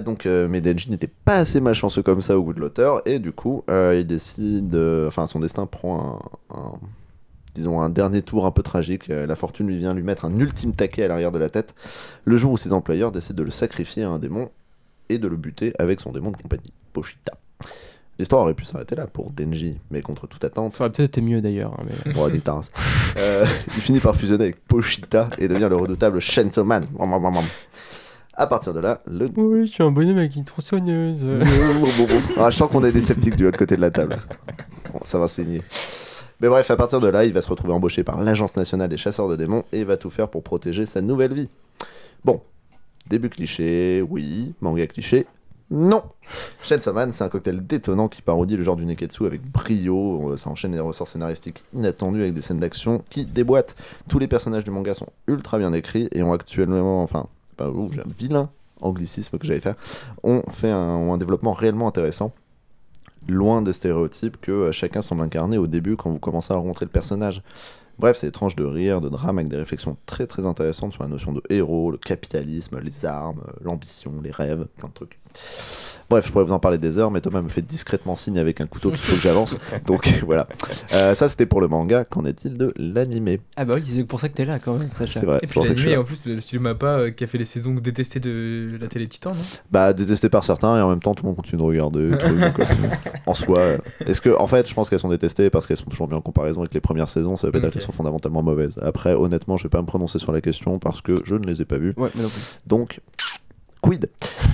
Donc, 0.00 0.26
mais 0.26 0.60
Denji 0.60 0.90
n'était 0.90 1.10
pas 1.24 1.36
assez 1.36 1.60
malchanceux 1.60 2.02
comme 2.02 2.22
ça 2.22 2.38
au 2.38 2.42
goût 2.42 2.52
de 2.52 2.60
l'auteur, 2.60 3.02
et 3.06 3.18
du 3.18 3.32
coup, 3.32 3.64
il 3.68 4.06
décide, 4.06 4.76
enfin, 5.06 5.26
son 5.26 5.40
destin 5.40 5.66
prend 5.66 6.20
un- 6.54 6.78
disons, 7.54 7.80
un 7.80 7.90
dernier 7.90 8.22
tour 8.22 8.46
un 8.46 8.50
peu 8.50 8.62
tragique. 8.62 9.10
Euh, 9.10 9.26
la 9.26 9.36
fortune 9.36 9.66
lui 9.68 9.78
vient 9.78 9.94
lui 9.94 10.02
mettre 10.02 10.24
un 10.24 10.38
ultime 10.38 10.74
taquet 10.74 11.04
à 11.04 11.08
l'arrière 11.08 11.32
de 11.32 11.38
la 11.38 11.48
tête, 11.48 11.74
le 12.24 12.36
jour 12.36 12.52
où 12.52 12.56
ses 12.58 12.72
employeurs 12.72 13.12
décident 13.12 13.38
de 13.38 13.42
le 13.44 13.50
sacrifier 13.50 14.02
à 14.04 14.08
un 14.10 14.18
démon 14.18 14.50
et 15.08 15.18
de 15.18 15.28
le 15.28 15.36
buter 15.36 15.72
avec 15.78 16.00
son 16.00 16.12
démon 16.12 16.30
de 16.30 16.36
compagnie, 16.36 16.72
Pochita. 16.92 17.32
L'histoire 18.18 18.42
aurait 18.42 18.54
pu 18.54 18.64
s'arrêter 18.64 18.96
là 18.96 19.06
pour 19.06 19.30
Denji, 19.30 19.76
mais 19.92 20.02
contre 20.02 20.26
toute 20.26 20.42
attente, 20.44 20.72
Ça 20.72 20.82
aurait 20.82 20.90
peut-être 20.92 21.10
été 21.10 21.20
mieux 21.20 21.40
d'ailleurs. 21.40 21.72
hein, 21.78 21.84
mais... 21.86 22.12
Bon. 22.12 22.28
Euh, 23.16 23.46
il 23.68 23.80
finit 23.80 24.00
par 24.00 24.16
fusionner 24.16 24.44
avec 24.44 24.64
Pochita 24.66 25.30
et 25.38 25.46
devient 25.46 25.68
le 25.70 25.76
redoutable 25.76 26.18
Chainsaw 26.20 26.64
Man. 26.64 26.86
À 28.34 28.46
partir 28.46 28.72
de 28.74 28.80
là, 28.80 29.02
le. 29.06 29.30
Oui, 29.36 29.66
je 29.66 29.72
suis 29.72 29.82
un 29.82 29.90
bonhomme 29.90 30.18
avec 30.18 30.34
une 30.36 30.44
tronçonneuse. 30.44 31.24
Ah, 32.36 32.50
je 32.50 32.56
sens 32.56 32.70
qu'on 32.70 32.84
est 32.84 32.92
des 32.92 33.02
sceptiques 33.02 33.36
du 33.36 33.44
l'autre 33.44 33.58
côté 33.58 33.76
de 33.76 33.80
la 33.80 33.90
table. 33.90 34.16
Bon, 34.92 35.00
ça 35.04 35.18
va 35.18 35.26
saigner. 35.28 35.62
Mais 36.40 36.48
bref, 36.48 36.70
à 36.70 36.76
partir 36.76 37.00
de 37.00 37.08
là, 37.08 37.24
il 37.24 37.32
va 37.32 37.40
se 37.40 37.48
retrouver 37.48 37.72
embauché 37.72 38.04
par 38.04 38.20
l'Agence 38.20 38.56
nationale 38.56 38.88
des 38.88 38.96
chasseurs 38.96 39.28
de 39.28 39.36
démons 39.36 39.64
et 39.72 39.84
va 39.84 39.96
tout 39.96 40.10
faire 40.10 40.28
pour 40.28 40.42
protéger 40.42 40.86
sa 40.86 41.00
nouvelle 41.00 41.34
vie. 41.34 41.48
Bon, 42.24 42.40
début 43.08 43.28
cliché, 43.28 44.04
oui, 44.08 44.54
manga 44.60 44.86
cliché, 44.86 45.26
non. 45.70 46.02
Chainsaw 46.62 46.94
c'est 47.10 47.24
un 47.24 47.28
cocktail 47.28 47.66
détonnant 47.66 48.08
qui 48.08 48.22
parodie 48.22 48.56
le 48.56 48.62
genre 48.62 48.76
du 48.76 48.86
neketsu 48.86 49.26
avec 49.26 49.42
brio. 49.42 50.32
Euh, 50.32 50.36
Ça 50.36 50.48
enchaîne 50.48 50.72
des 50.72 50.80
ressorts 50.80 51.08
scénaristiques 51.08 51.62
inattendus 51.74 52.22
avec 52.22 52.32
des 52.32 52.40
scènes 52.40 52.60
d'action 52.60 53.02
qui 53.10 53.26
déboîtent. 53.26 53.76
Tous 54.08 54.18
les 54.18 54.28
personnages 54.28 54.64
du 54.64 54.70
manga 54.70 54.94
sont 54.94 55.08
ultra 55.26 55.58
bien 55.58 55.72
écrits 55.74 56.08
et 56.12 56.22
ont 56.22 56.32
actuellement, 56.32 57.02
enfin, 57.02 57.26
pas 57.56 57.68
ouh, 57.68 57.90
j'ai 57.92 58.00
un 58.00 58.04
vilain 58.08 58.48
anglicisme 58.80 59.36
que 59.38 59.46
j'allais 59.46 59.60
faire, 59.60 59.74
ont 60.22 60.42
fait 60.50 60.70
un 60.70 61.16
développement 61.18 61.52
réellement 61.52 61.88
intéressant. 61.88 62.32
Loin 63.28 63.62
des 63.62 63.74
stéréotypes 63.74 64.40
que 64.40 64.50
euh, 64.50 64.72
chacun 64.72 65.02
semble 65.02 65.22
incarner 65.22 65.58
au 65.58 65.66
début 65.66 65.96
quand 65.96 66.10
vous 66.10 66.18
commencez 66.18 66.52
à 66.52 66.56
rencontrer 66.56 66.86
le 66.86 66.90
personnage. 66.90 67.42
Bref, 67.98 68.16
c'est 68.16 68.30
tranches 68.30 68.56
de 68.56 68.64
rire, 68.64 69.00
de 69.00 69.08
drame 69.08 69.38
avec 69.38 69.50
des 69.50 69.56
réflexions 69.56 69.96
très 70.06 70.26
très 70.26 70.46
intéressantes 70.46 70.92
sur 70.92 71.02
la 71.02 71.08
notion 71.08 71.32
de 71.32 71.42
héros, 71.50 71.90
le 71.90 71.98
capitalisme, 71.98 72.80
les 72.80 73.04
armes, 73.04 73.42
euh, 73.46 73.52
l'ambition, 73.60 74.14
les 74.22 74.30
rêves, 74.30 74.66
plein 74.76 74.88
de 74.88 74.94
trucs. 74.94 75.18
Bref, 76.10 76.26
je 76.26 76.32
pourrais 76.32 76.44
vous 76.44 76.52
en 76.52 76.58
parler 76.58 76.78
des 76.78 76.96
heures, 76.96 77.10
mais 77.10 77.20
Thomas 77.20 77.42
me 77.42 77.50
fait 77.50 77.60
discrètement 77.60 78.16
signe 78.16 78.38
avec 78.38 78.62
un 78.62 78.66
couteau 78.66 78.88
qu'il 78.88 78.98
faut 78.98 79.14
que 79.14 79.20
j'avance. 79.20 79.58
Donc 79.84 80.08
voilà. 80.24 80.48
Euh, 80.94 81.14
ça, 81.14 81.28
c'était 81.28 81.44
pour 81.44 81.60
le 81.60 81.68
manga. 81.68 82.06
Qu'en 82.06 82.24
est-il 82.24 82.56
de 82.56 82.72
l'animé? 82.78 83.40
Ah 83.56 83.66
bah 83.66 83.74
oui, 83.76 83.82
c'est 83.86 84.04
pour 84.04 84.18
ça 84.18 84.30
que 84.30 84.34
t'es 84.34 84.46
là 84.46 84.58
quand 84.58 84.72
même, 84.72 84.88
Sacha. 84.94 85.20
C'est 85.20 85.26
vrai, 85.26 85.36
Et 85.36 85.46
c'est 85.46 85.48
puis 85.48 85.54
pour 85.54 85.66
ça 85.66 85.72
que 85.72 85.76
je 85.76 85.80
suis 85.82 85.90
l'animé, 85.90 86.02
en 86.02 86.06
plus, 86.06 86.24
le 86.24 86.40
studio 86.40 86.62
Mappa 86.62 86.86
euh, 86.86 87.10
qui 87.10 87.24
a 87.24 87.26
fait 87.26 87.36
les 87.36 87.44
saisons 87.44 87.74
détestées 87.74 88.20
de 88.20 88.78
la 88.80 88.86
télé 88.86 89.06
Titan, 89.06 89.32
non? 89.32 89.40
Bah, 89.70 89.92
détesté 89.92 90.30
par 90.30 90.44
certains 90.44 90.78
et 90.78 90.80
en 90.80 90.88
même 90.88 91.00
temps, 91.00 91.14
tout 91.14 91.24
le 91.24 91.28
monde 91.28 91.36
continue 91.36 91.60
de 91.60 91.66
regarder. 91.66 92.00
le 92.00 92.16
truc, 92.16 92.38
donc, 92.40 92.58
euh, 92.58 92.64
en 93.26 93.34
soi, 93.34 93.58
euh, 93.58 93.78
est-ce 94.06 94.22
que, 94.22 94.30
en 94.30 94.46
fait, 94.46 94.66
je 94.66 94.72
pense 94.72 94.88
qu'elles 94.88 95.00
sont 95.00 95.10
détestées 95.10 95.50
parce 95.50 95.66
qu'elles 95.66 95.76
sont 95.76 95.90
toujours 95.90 96.08
bien 96.08 96.16
en 96.16 96.22
comparaison 96.22 96.60
avec 96.60 96.72
les 96.72 96.80
premières 96.80 97.10
saisons. 97.10 97.36
Ça 97.36 97.48
veut 97.48 97.52
pas 97.52 97.60
dire 97.60 97.70
qu'elles 97.70 97.82
sont 97.82 97.92
fondamentalement 97.92 98.42
mauvaises. 98.42 98.78
Après, 98.80 99.12
honnêtement, 99.12 99.58
je 99.58 99.64
vais 99.64 99.68
pas 99.68 99.82
me 99.82 99.86
prononcer 99.86 100.18
sur 100.18 100.32
la 100.32 100.40
question 100.40 100.78
parce 100.78 101.02
que 101.02 101.20
je 101.24 101.34
ne 101.34 101.46
les 101.46 101.60
ai 101.60 101.66
pas 101.66 101.76
vues. 101.76 101.92
Ouais, 101.98 102.08
mais 102.14 102.22
non 102.22 102.28
plus. 102.30 102.56
Donc, 102.66 103.00
quid 103.80 104.08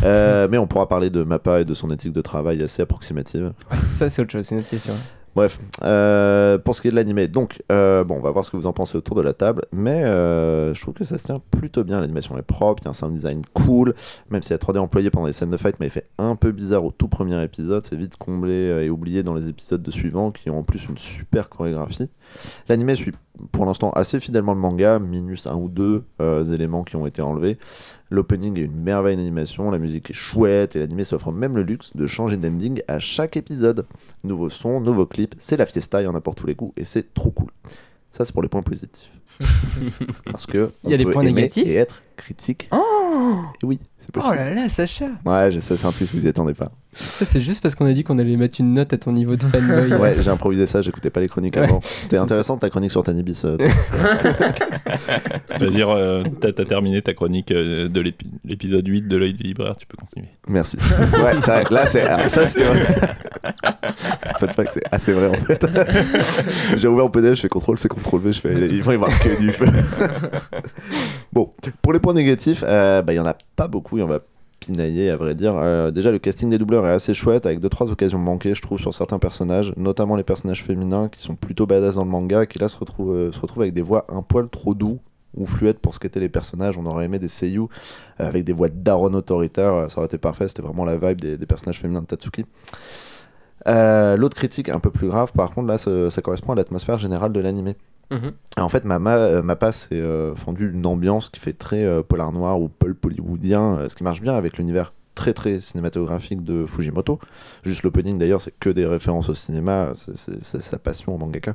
Euh, 0.04 0.48
Mais 0.50 0.58
on 0.58 0.66
pourra 0.66 0.88
parler 0.88 1.10
de 1.10 1.22
Mappa 1.22 1.60
et 1.60 1.64
de 1.64 1.74
son 1.74 1.90
éthique 1.90 2.12
de 2.12 2.20
travail 2.20 2.62
assez 2.62 2.82
approximative. 2.82 3.52
Ça, 3.90 4.08
c'est 4.10 4.22
autre 4.22 4.32
chose, 4.32 4.46
c'est 4.46 4.54
une 4.54 4.60
autre 4.60 4.70
question. 4.70 4.94
Bref, 5.34 5.58
euh, 5.82 6.58
pour 6.58 6.76
ce 6.76 6.80
qui 6.80 6.86
est 6.86 6.90
de 6.92 6.96
l'animé, 6.96 7.26
donc, 7.26 7.60
euh, 7.72 8.04
bon, 8.04 8.16
on 8.16 8.20
va 8.20 8.30
voir 8.30 8.44
ce 8.44 8.50
que 8.50 8.56
vous 8.56 8.68
en 8.68 8.72
pensez 8.72 8.96
autour 8.96 9.16
de 9.16 9.22
la 9.22 9.32
table, 9.32 9.62
mais 9.72 10.04
euh, 10.04 10.72
je 10.74 10.80
trouve 10.80 10.94
que 10.94 11.02
ça 11.02 11.18
se 11.18 11.24
tient 11.24 11.42
plutôt 11.50 11.82
bien, 11.82 12.00
l'animation 12.00 12.38
est 12.38 12.42
propre, 12.42 12.82
il 12.82 12.86
y 12.86 12.88
a 12.88 12.90
un 12.92 12.94
sound 12.94 13.14
design 13.14 13.42
cool, 13.52 13.94
même 14.30 14.42
si 14.42 14.50
la 14.50 14.58
3D 14.58 14.78
employée 14.78 15.10
pendant 15.10 15.26
les 15.26 15.32
scènes 15.32 15.50
de 15.50 15.56
fight 15.56 15.80
m'avait 15.80 15.90
fait 15.90 16.08
un 16.18 16.36
peu 16.36 16.52
bizarre 16.52 16.84
au 16.84 16.92
tout 16.92 17.08
premier 17.08 17.42
épisode, 17.42 17.84
c'est 17.84 17.96
vite 17.96 18.16
comblé 18.16 18.54
et 18.54 18.90
oublié 18.90 19.24
dans 19.24 19.34
les 19.34 19.48
épisodes 19.48 19.82
de 19.82 19.90
suivants, 19.90 20.30
qui 20.30 20.50
ont 20.50 20.58
en 20.58 20.62
plus 20.62 20.86
une 20.86 20.98
super 20.98 21.48
chorégraphie. 21.48 22.10
L'animé 22.68 22.94
suit 22.94 23.12
pour 23.50 23.66
l'instant 23.66 23.90
assez 23.90 24.20
fidèlement 24.20 24.54
le 24.54 24.60
manga, 24.60 25.00
minus 25.00 25.48
un 25.48 25.56
ou 25.56 25.68
deux 25.68 26.04
éléments 26.52 26.84
qui 26.84 26.94
ont 26.94 27.06
été 27.06 27.20
enlevés. 27.20 27.58
L'opening 28.10 28.58
est 28.58 28.64
une 28.64 28.80
merveille 28.80 29.16
d'animation, 29.16 29.72
la 29.72 29.78
musique 29.78 30.10
est 30.10 30.14
chouette 30.14 30.76
et 30.76 30.78
l'animé 30.78 31.04
s'offre 31.04 31.32
même 31.32 31.56
le 31.56 31.62
luxe 31.62 31.90
de 31.96 32.06
changer 32.06 32.36
d'ending 32.36 32.80
à 32.86 33.00
chaque 33.00 33.36
épisode. 33.36 33.86
Nouveau 34.22 34.50
son, 34.50 34.80
nouveau 34.80 35.04
clip, 35.06 35.23
c'est 35.38 35.56
la 35.56 35.66
fiesta, 35.66 36.00
il 36.00 36.04
y 36.04 36.08
en 36.08 36.14
a 36.14 36.20
pour 36.20 36.34
tous 36.34 36.46
les 36.46 36.54
coups 36.54 36.72
et 36.76 36.84
c'est 36.84 37.12
trop 37.14 37.30
cool. 37.30 37.50
Ça 38.12 38.24
c'est 38.24 38.32
pour 38.32 38.42
les 38.42 38.48
points 38.48 38.62
positifs. 38.62 39.10
Parce 40.26 40.46
que 40.46 40.70
Il 40.84 40.90
y 40.90 40.92
a 40.92 40.96
on 40.96 40.98
des 40.98 41.04
peut 41.04 41.12
points 41.12 41.22
aimer 41.22 41.32
négatifs 41.32 41.66
et 41.66 41.74
être 41.74 42.02
critique 42.16 42.68
Oh 42.70 43.42
Et 43.62 43.66
oui, 43.66 43.80
c'est 44.04 44.22
Oh 44.28 44.34
là 44.34 44.50
là, 44.54 44.68
Sacha 44.68 45.06
Ouais, 45.24 45.50
je 45.50 45.60
sais, 45.60 45.76
c'est 45.76 45.86
un 45.86 45.92
twist, 45.92 46.14
vous 46.14 46.24
y 46.26 46.28
attendez 46.28 46.54
pas. 46.54 46.70
Ça, 46.92 47.24
c'est 47.24 47.40
juste 47.40 47.60
parce 47.60 47.74
qu'on 47.74 47.86
a 47.86 47.92
dit 47.92 48.04
qu'on 48.04 48.18
allait 48.20 48.36
mettre 48.36 48.60
une 48.60 48.74
note 48.74 48.92
à 48.92 48.98
ton 48.98 49.10
niveau 49.12 49.34
de 49.36 49.42
fanboy. 49.42 49.92
Ouais, 50.00 50.14
j'ai 50.20 50.30
improvisé 50.30 50.66
ça, 50.66 50.80
j'écoutais 50.82 51.10
pas 51.10 51.20
les 51.20 51.28
chroniques 51.28 51.56
Ouais. 51.56 51.62
avant. 51.64 51.80
C'était 51.82 52.18
intéressant 52.18 52.56
ta 52.56 52.70
chronique 52.70 52.92
sur 52.92 53.02
Tanibis. 53.02 53.42
euh, 53.44 53.56
toi. 53.56 53.66
Vas-y, 55.58 55.82
euh, 55.82 56.22
t'as 56.40 56.52
t'as 56.52 56.64
terminé 56.64 57.00
ta 57.02 57.14
chronique 57.14 57.50
euh, 57.50 57.88
de 57.88 58.00
l'épi- 58.00 58.30
l'épisode 58.44 58.86
8 58.86 59.08
de 59.08 59.16
l'œil 59.16 59.34
du 59.34 59.42
libraire, 59.42 59.76
tu 59.76 59.86
peux 59.86 59.96
continuer. 59.96 60.28
Merci. 60.48 60.76
Ouais, 60.78 61.40
c'est 61.40 61.50
vrai. 61.50 61.64
Là, 61.70 61.86
c'est 61.86 62.06
alors, 62.06 62.30
ça, 62.30 62.44
c'était 62.46 62.64
vrai. 62.64 62.80
en 64.34 64.38
fait, 64.38 64.54
pas 64.56 64.64
que 64.64 64.72
c'est 64.72 64.82
assez 64.92 65.12
vrai 65.12 65.28
en 65.28 65.44
fait. 65.44 65.66
J'ai 66.76 66.88
ouvert 66.88 67.04
mon 67.06 67.10
PDF, 67.10 67.34
je 67.36 67.40
fais 67.42 67.48
contrôle, 67.48 67.78
c'est 67.78 67.88
contrôle 67.88 68.20
V, 68.22 68.32
je 68.32 68.40
fais 68.40 68.52
il 68.54 68.82
va 68.82 68.92
y 68.92 68.94
avoir 68.94 69.10
que 69.20 69.38
du 69.38 69.50
feu. 69.52 69.66
bon, 71.32 71.52
pour 71.82 71.92
les 71.92 71.98
points 71.98 72.14
négatifs, 72.14 72.62
euh, 72.66 73.02
bah, 73.02 73.12
il 73.12 73.16
y 73.16 73.20
en 73.20 73.26
a 73.26 73.36
pas 73.56 73.68
beaucoup, 73.68 73.93
on 74.02 74.06
va 74.06 74.20
pinailler 74.64 75.10
à 75.10 75.16
vrai 75.16 75.34
dire. 75.34 75.54
Euh, 75.56 75.90
déjà, 75.90 76.10
le 76.10 76.18
casting 76.18 76.50
des 76.50 76.58
doubleurs 76.58 76.86
est 76.86 76.92
assez 76.92 77.14
chouette, 77.14 77.46
avec 77.46 77.60
deux 77.60 77.68
trois 77.68 77.90
occasions 77.90 78.18
manquées, 78.18 78.54
je 78.54 78.62
trouve, 78.62 78.78
sur 78.78 78.94
certains 78.94 79.18
personnages, 79.18 79.72
notamment 79.76 80.16
les 80.16 80.22
personnages 80.22 80.62
féminins 80.62 81.08
qui 81.08 81.22
sont 81.22 81.34
plutôt 81.34 81.66
badass 81.66 81.96
dans 81.96 82.04
le 82.04 82.10
manga, 82.10 82.46
qui 82.46 82.58
là 82.58 82.68
se 82.68 82.76
retrouvent, 82.76 83.14
euh, 83.14 83.30
avec 83.56 83.72
des 83.72 83.82
voix 83.82 84.06
un 84.08 84.22
poil 84.22 84.48
trop 84.48 84.74
doux 84.74 84.98
ou 85.36 85.46
fluettes 85.46 85.80
pour 85.80 85.94
ce 85.94 85.98
qu'étaient 85.98 86.20
les 86.20 86.28
personnages. 86.28 86.78
On 86.78 86.86
aurait 86.86 87.06
aimé 87.06 87.18
des 87.18 87.28
seiyuu 87.28 87.62
euh, 87.62 87.66
avec 88.18 88.44
des 88.44 88.52
voix 88.52 88.68
daron 88.68 89.12
autoritaires, 89.14 89.90
ça 89.90 89.98
aurait 89.98 90.06
été 90.06 90.18
parfait, 90.18 90.48
c'était 90.48 90.62
vraiment 90.62 90.84
la 90.84 90.96
vibe 90.96 91.20
des, 91.20 91.46
personnages 91.46 91.80
féminins 91.80 92.02
de 92.02 92.06
Tatsuki. 92.06 92.46
L'autre 93.66 94.36
critique 94.36 94.68
un 94.68 94.80
peu 94.80 94.90
plus 94.90 95.08
grave, 95.08 95.32
par 95.32 95.50
contre, 95.50 95.68
là, 95.68 95.78
ça, 95.78 96.10
ça 96.10 96.22
correspond 96.22 96.52
à 96.52 96.56
l'atmosphère 96.56 96.98
générale 96.98 97.32
de 97.32 97.40
l'animé. 97.40 97.76
Mhm. 98.14 98.32
En 98.58 98.68
fait, 98.68 98.84
Mama, 98.84 99.16
euh, 99.16 99.42
Mappa 99.42 99.72
s'est 99.72 99.94
euh, 99.96 100.34
fendu 100.36 100.70
une 100.72 100.86
ambiance 100.86 101.28
qui 101.28 101.40
fait 101.40 101.52
très 101.52 101.84
euh, 101.84 102.02
polar 102.02 102.32
noir 102.32 102.60
ou 102.60 102.68
pulp 102.68 103.04
euh, 103.06 103.88
ce 103.88 103.94
qui 103.96 104.04
marche 104.04 104.20
bien 104.20 104.34
avec 104.34 104.58
l'univers 104.58 104.92
très 105.14 105.32
très 105.32 105.60
cinématographique 105.60 106.42
de 106.42 106.66
Fujimoto. 106.66 107.18
Juste 107.64 107.82
l'opening 107.84 108.18
d'ailleurs, 108.18 108.40
c'est 108.40 108.54
que 108.58 108.68
des 108.68 108.84
références 108.84 109.28
au 109.28 109.34
cinéma, 109.34 109.92
c'est- 109.94 110.60
sa 110.60 110.78
passion 110.78 111.14
au 111.14 111.18
mangaka. 111.18 111.54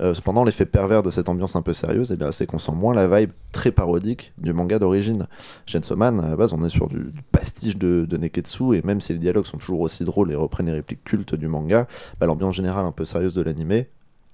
Euh, 0.00 0.14
cependant, 0.14 0.44
l'effet 0.44 0.64
pervers 0.64 1.02
de 1.02 1.10
cette 1.10 1.28
ambiance 1.28 1.56
un 1.56 1.62
peu 1.62 1.74
sérieuse, 1.74 2.16
eh 2.18 2.32
c'est 2.32 2.46
qu'on 2.46 2.58
sent 2.58 2.72
moins 2.72 2.94
la 2.94 3.06
vibe 3.06 3.32
très 3.52 3.70
parodique 3.70 4.32
du 4.38 4.52
manga 4.54 4.78
d'origine. 4.78 5.26
Chainsaw 5.66 5.96
Man, 5.96 6.20
à 6.20 6.30
la 6.30 6.36
base, 6.36 6.52
on 6.54 6.64
est 6.64 6.70
sur 6.70 6.88
du, 6.88 7.12
pastiche 7.32 7.76
de, 7.76 8.06
de 8.08 8.16
Neketsu, 8.16 8.74
et 8.74 8.82
même 8.82 9.00
si 9.02 9.12
les 9.12 9.18
dialogues 9.18 9.46
sont 9.46 9.58
toujours 9.58 9.80
aussi 9.80 10.04
drôles 10.04 10.32
et 10.32 10.36
reprennent 10.36 10.66
les 10.66 10.72
répliques 10.72 11.04
cultes 11.04 11.34
du 11.34 11.48
manga, 11.48 11.86
bah, 12.18 12.26
l'ambiance 12.26 12.54
générale 12.54 12.86
un 12.86 12.92
peu 12.92 13.04
sérieuse 13.04 13.34
de 13.34 13.42
l'animé 13.42 13.88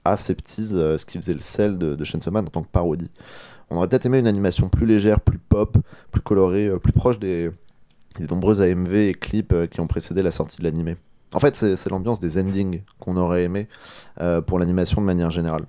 aseptise 0.05 0.73
euh, 0.75 0.99
ce 0.99 1.07
qui 1.07 1.19
faisait 1.19 1.35
le 1.35 1.41
sel 1.41 1.79
de, 1.79 1.95
de 1.95 2.05
Chainsaw 2.05 2.31
Man 2.31 2.47
en 2.47 2.51
tant 2.51 2.63
que 2.63 2.69
parodie. 2.69 3.11
On 3.71 3.77
aurait 3.77 3.89
peut-être 3.89 4.07
aimé 4.07 4.19
une 4.19 4.27
animation 4.27 4.69
plus 4.69 4.87
légère, 4.87 5.21
plus 5.21 5.39
pop, 5.39 5.79
plus 6.11 6.21
colorée, 6.21 6.67
euh, 6.67 6.79
plus 6.79 6.93
proche 6.93 7.19
des, 7.19 7.51
nombreuses 8.31 8.61
AMV 8.61 8.95
et 8.95 9.15
clips 9.15 9.53
euh, 9.53 9.67
qui 9.67 9.81
ont 9.81 9.87
précédé 9.87 10.23
la 10.23 10.31
sortie 10.31 10.59
de 10.59 10.65
l'animé. 10.65 10.97
En 11.35 11.41
fait, 11.41 11.57
c'est 11.57 11.89
l'ambiance 11.89 12.21
des 12.21 12.39
endings 12.39 12.83
qu'on 12.99 13.17
aurait 13.17 13.45
aimé 13.45 13.67
pour 14.47 14.59
l'animation 14.59 15.01
de 15.01 15.07
manière 15.07 15.31
générale. 15.31 15.65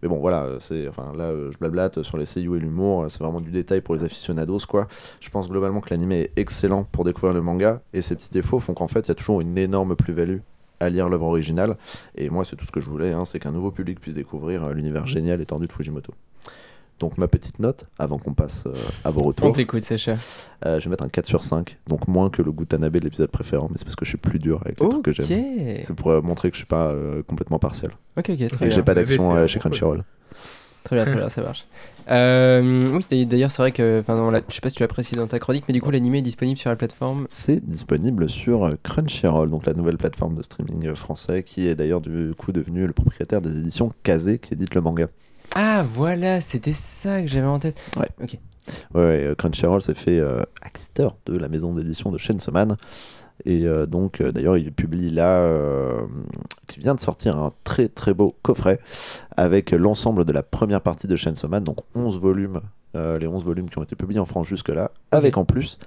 Mais 0.00 0.08
bon, 0.08 0.20
voilà, 0.20 0.46
c'est, 0.60 0.86
enfin, 0.86 1.12
là, 1.16 1.32
je 1.50 1.58
blablate 1.58 2.04
sur 2.04 2.16
les 2.16 2.26
seiyuu 2.26 2.56
et 2.56 2.60
l'humour, 2.60 3.06
c'est 3.08 3.18
vraiment 3.18 3.40
du 3.40 3.50
détail 3.50 3.80
pour 3.80 3.96
les 3.96 4.04
aficionados, 4.04 4.60
quoi. 4.68 4.86
Je 5.18 5.28
pense 5.30 5.48
globalement 5.48 5.80
que 5.80 5.90
l'animé 5.90 6.20
est 6.20 6.38
excellent 6.38 6.84
pour 6.84 7.02
découvrir 7.02 7.34
le 7.34 7.42
manga, 7.42 7.82
et 7.92 8.02
ses 8.02 8.14
petits 8.14 8.30
défauts 8.30 8.60
font 8.60 8.72
qu'en 8.72 8.86
fait, 8.86 9.00
il 9.00 9.08
y 9.08 9.10
a 9.10 9.16
toujours 9.16 9.40
une 9.40 9.58
énorme 9.58 9.96
plus-value 9.96 10.38
à 10.80 10.90
lire 10.90 11.08
l'œuvre 11.08 11.26
originale. 11.26 11.76
Et 12.16 12.30
moi, 12.30 12.44
c'est 12.44 12.56
tout 12.56 12.64
ce 12.64 12.72
que 12.72 12.80
je 12.80 12.86
voulais, 12.86 13.12
hein, 13.12 13.24
c'est 13.24 13.38
qu'un 13.38 13.52
nouveau 13.52 13.70
public 13.70 14.00
puisse 14.00 14.14
découvrir 14.14 14.64
euh, 14.64 14.72
l'univers 14.72 15.06
génial 15.06 15.40
étendu 15.40 15.66
de 15.66 15.72
Fujimoto. 15.72 16.12
Donc 16.98 17.16
ma 17.16 17.28
petite 17.28 17.58
note, 17.60 17.84
avant 17.98 18.18
qu'on 18.18 18.34
passe 18.34 18.64
euh, 18.66 18.74
à 19.04 19.10
vos 19.10 19.22
On 19.22 19.24
retours, 19.28 19.52
t'écoute, 19.54 19.82
Sacha. 19.84 20.16
euh, 20.66 20.78
je 20.78 20.84
vais 20.84 20.90
mettre 20.90 21.02
un 21.04 21.08
4 21.08 21.24
sur 21.26 21.42
5, 21.42 21.78
donc 21.86 22.06
moins 22.08 22.28
que 22.28 22.42
le 22.42 22.52
Gutanabe 22.52 22.92
de 22.98 22.98
l'épisode 23.04 23.30
préférant, 23.30 23.68
mais 23.70 23.78
c'est 23.78 23.84
parce 23.86 23.96
que 23.96 24.04
je 24.04 24.10
suis 24.10 24.18
plus 24.18 24.38
dur 24.38 24.60
avec 24.66 24.78
les 24.80 24.86
trucs 24.88 25.02
que 25.04 25.12
j'aime. 25.12 25.80
C'est 25.80 25.94
pour 25.94 26.10
euh, 26.10 26.20
montrer 26.20 26.50
que 26.50 26.56
je 26.56 26.58
suis 26.58 26.66
pas 26.66 26.90
euh, 26.90 27.22
complètement 27.22 27.58
partiel. 27.58 27.92
Ok, 28.18 28.28
ok, 28.28 28.36
très 28.36 28.44
Et 28.44 28.48
bien. 28.58 28.70
j'ai 28.70 28.82
pas 28.82 28.94
d'action 28.94 29.34
euh, 29.34 29.46
chez 29.46 29.58
Crunchyroll. 29.58 30.04
Très 30.84 30.96
bien, 30.96 31.04
très 31.04 31.14
bien, 31.16 31.28
ça 31.28 31.42
marche. 31.42 31.66
Euh, 32.10 32.88
oui, 33.10 33.26
d'ailleurs- 33.26 33.50
c'est 33.50 33.62
vrai 33.62 33.72
que, 33.72 34.00
enfin, 34.00 34.16
non, 34.16 34.30
là, 34.30 34.40
je 34.48 34.54
sais 34.54 34.60
pas 34.60 34.70
si 34.70 34.76
tu 34.76 34.82
l'as 34.82 34.88
précisé 34.88 35.16
dans 35.20 35.26
ta 35.26 35.38
chronique, 35.38 35.64
mais 35.68 35.74
du 35.74 35.80
coup, 35.80 35.90
l'animé 35.90 36.18
est 36.18 36.22
disponible 36.22 36.58
sur 36.58 36.70
la 36.70 36.76
plateforme. 36.76 37.26
C'est 37.30 37.64
disponible 37.64 38.28
sur 38.28 38.72
Crunchyroll, 38.82 39.50
donc 39.50 39.66
la 39.66 39.74
nouvelle 39.74 39.98
plateforme 39.98 40.34
de 40.34 40.42
streaming 40.42 40.94
français, 40.94 41.42
qui 41.44 41.68
est 41.68 41.74
d'ailleurs 41.74 42.00
du 42.00 42.32
coup 42.36 42.50
devenu 42.52 42.86
le 42.86 42.92
propriétaire 42.92 43.40
des 43.40 43.58
éditions 43.58 43.92
Kazé, 44.02 44.38
qui 44.38 44.54
édite 44.54 44.74
le 44.74 44.80
manga. 44.80 45.06
Ah, 45.54 45.84
voilà, 45.92 46.40
c'était 46.40 46.72
ça 46.72 47.20
que 47.20 47.28
j'avais 47.28 47.46
en 47.46 47.58
tête. 47.58 47.80
Ouais, 47.96 48.08
ouais, 48.94 49.24
euh, 49.26 49.34
Crunchyroll 49.34 49.82
s'est 49.82 49.94
fait 49.94 50.18
euh, 50.18 50.42
acquisiteur 50.62 51.16
de 51.26 51.36
la 51.36 51.48
maison 51.48 51.74
d'édition 51.74 52.10
de 52.10 52.18
Chainsaw 52.18 52.52
Man. 52.52 52.76
Et 53.44 53.64
euh, 53.66 53.86
donc, 53.86 54.20
euh, 54.20 54.32
d'ailleurs, 54.32 54.56
il 54.56 54.72
publie 54.72 55.10
là, 55.10 55.38
euh, 55.38 56.02
qui 56.66 56.80
vient 56.80 56.94
de 56.94 57.00
sortir 57.00 57.36
un 57.36 57.52
très 57.64 57.88
très 57.88 58.14
beau 58.14 58.34
coffret 58.42 58.80
avec 59.36 59.72
l'ensemble 59.72 60.24
de 60.24 60.32
la 60.32 60.42
première 60.42 60.80
partie 60.80 61.06
de 61.06 61.16
Chainsaw 61.16 61.48
Man, 61.48 61.64
donc 61.64 61.78
11 61.94 62.18
volumes, 62.18 62.60
les 62.94 63.26
11 63.26 63.44
volumes 63.44 63.70
qui 63.70 63.78
ont 63.78 63.84
été 63.84 63.94
publiés 63.94 64.20
en 64.20 64.26
France 64.26 64.48
jusque-là, 64.48 64.90
avec 65.12 65.36
en 65.36 65.44
plus 65.44 65.78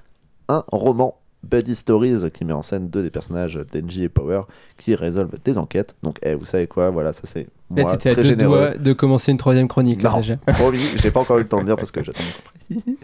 un 0.47 0.63
roman 0.71 1.17
Buddy 1.43 1.75
Stories 1.75 2.31
qui 2.31 2.45
met 2.45 2.53
en 2.53 2.61
scène 2.61 2.89
deux 2.89 3.03
des 3.03 3.09
personnages, 3.09 3.59
Denji 3.73 4.03
et 4.03 4.09
Power, 4.09 4.43
qui 4.77 4.95
résolvent 4.95 5.35
des 5.43 5.57
enquêtes. 5.57 5.95
Donc, 6.01 6.17
eh, 6.23 6.35
vous 6.35 6.45
savez 6.45 6.67
quoi, 6.67 6.89
voilà, 6.89 7.11
ça 7.13 7.23
c'est 7.25 7.47
Là, 7.75 7.83
moi, 7.83 7.91
t'étais 7.91 8.09
à 8.09 8.13
très 8.13 8.21
deux 8.21 8.29
généreux. 8.29 8.75
de 8.77 8.93
commencer 8.93 9.31
une 9.31 9.37
troisième 9.37 9.67
chronique, 9.67 10.01
là, 10.01 10.11
Non. 10.11 10.17
Sacha. 10.17 10.37
Promis, 10.47 10.79
j'ai 10.95 11.11
pas 11.11 11.21
encore 11.21 11.37
eu 11.39 11.41
le 11.41 11.47
temps 11.47 11.59
de 11.59 11.65
dire 11.65 11.75
parce 11.75 11.91
que 11.91 12.03
j'attends. 12.03 12.23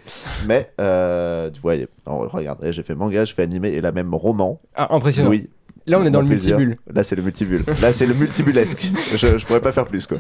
Mais, 0.48 0.72
euh, 0.80 1.50
tu 1.50 1.62
vois, 1.62 1.74
alors, 2.06 2.32
regarde, 2.32 2.60
eh, 2.64 2.72
j'ai 2.72 2.84
fait 2.84 2.96
manga, 2.96 3.26
j'ai 3.26 3.34
fait 3.34 3.44
animé 3.44 3.70
et 3.70 3.82
là 3.82 3.92
même 3.92 4.14
roman. 4.14 4.62
Ah, 4.76 4.94
impressionnant. 4.96 5.30
Oui. 5.30 5.50
Là, 5.88 6.00
on 6.00 6.06
est 6.06 6.12
dans 6.12 6.22
le 6.22 6.28
plaisir. 6.28 6.58
multibule. 6.58 6.78
Là, 6.94 7.04
c'est 7.04 7.16
le 7.16 7.24
multibule. 7.24 7.64
Là, 7.82 7.92
c'est 7.94 8.06
le 8.06 8.14
multibulesque. 8.14 8.90
je, 9.16 9.38
je 9.38 9.46
pourrais 9.46 9.62
pas 9.62 9.72
faire 9.72 9.88
plus, 9.88 10.06
quoi. 10.06 10.20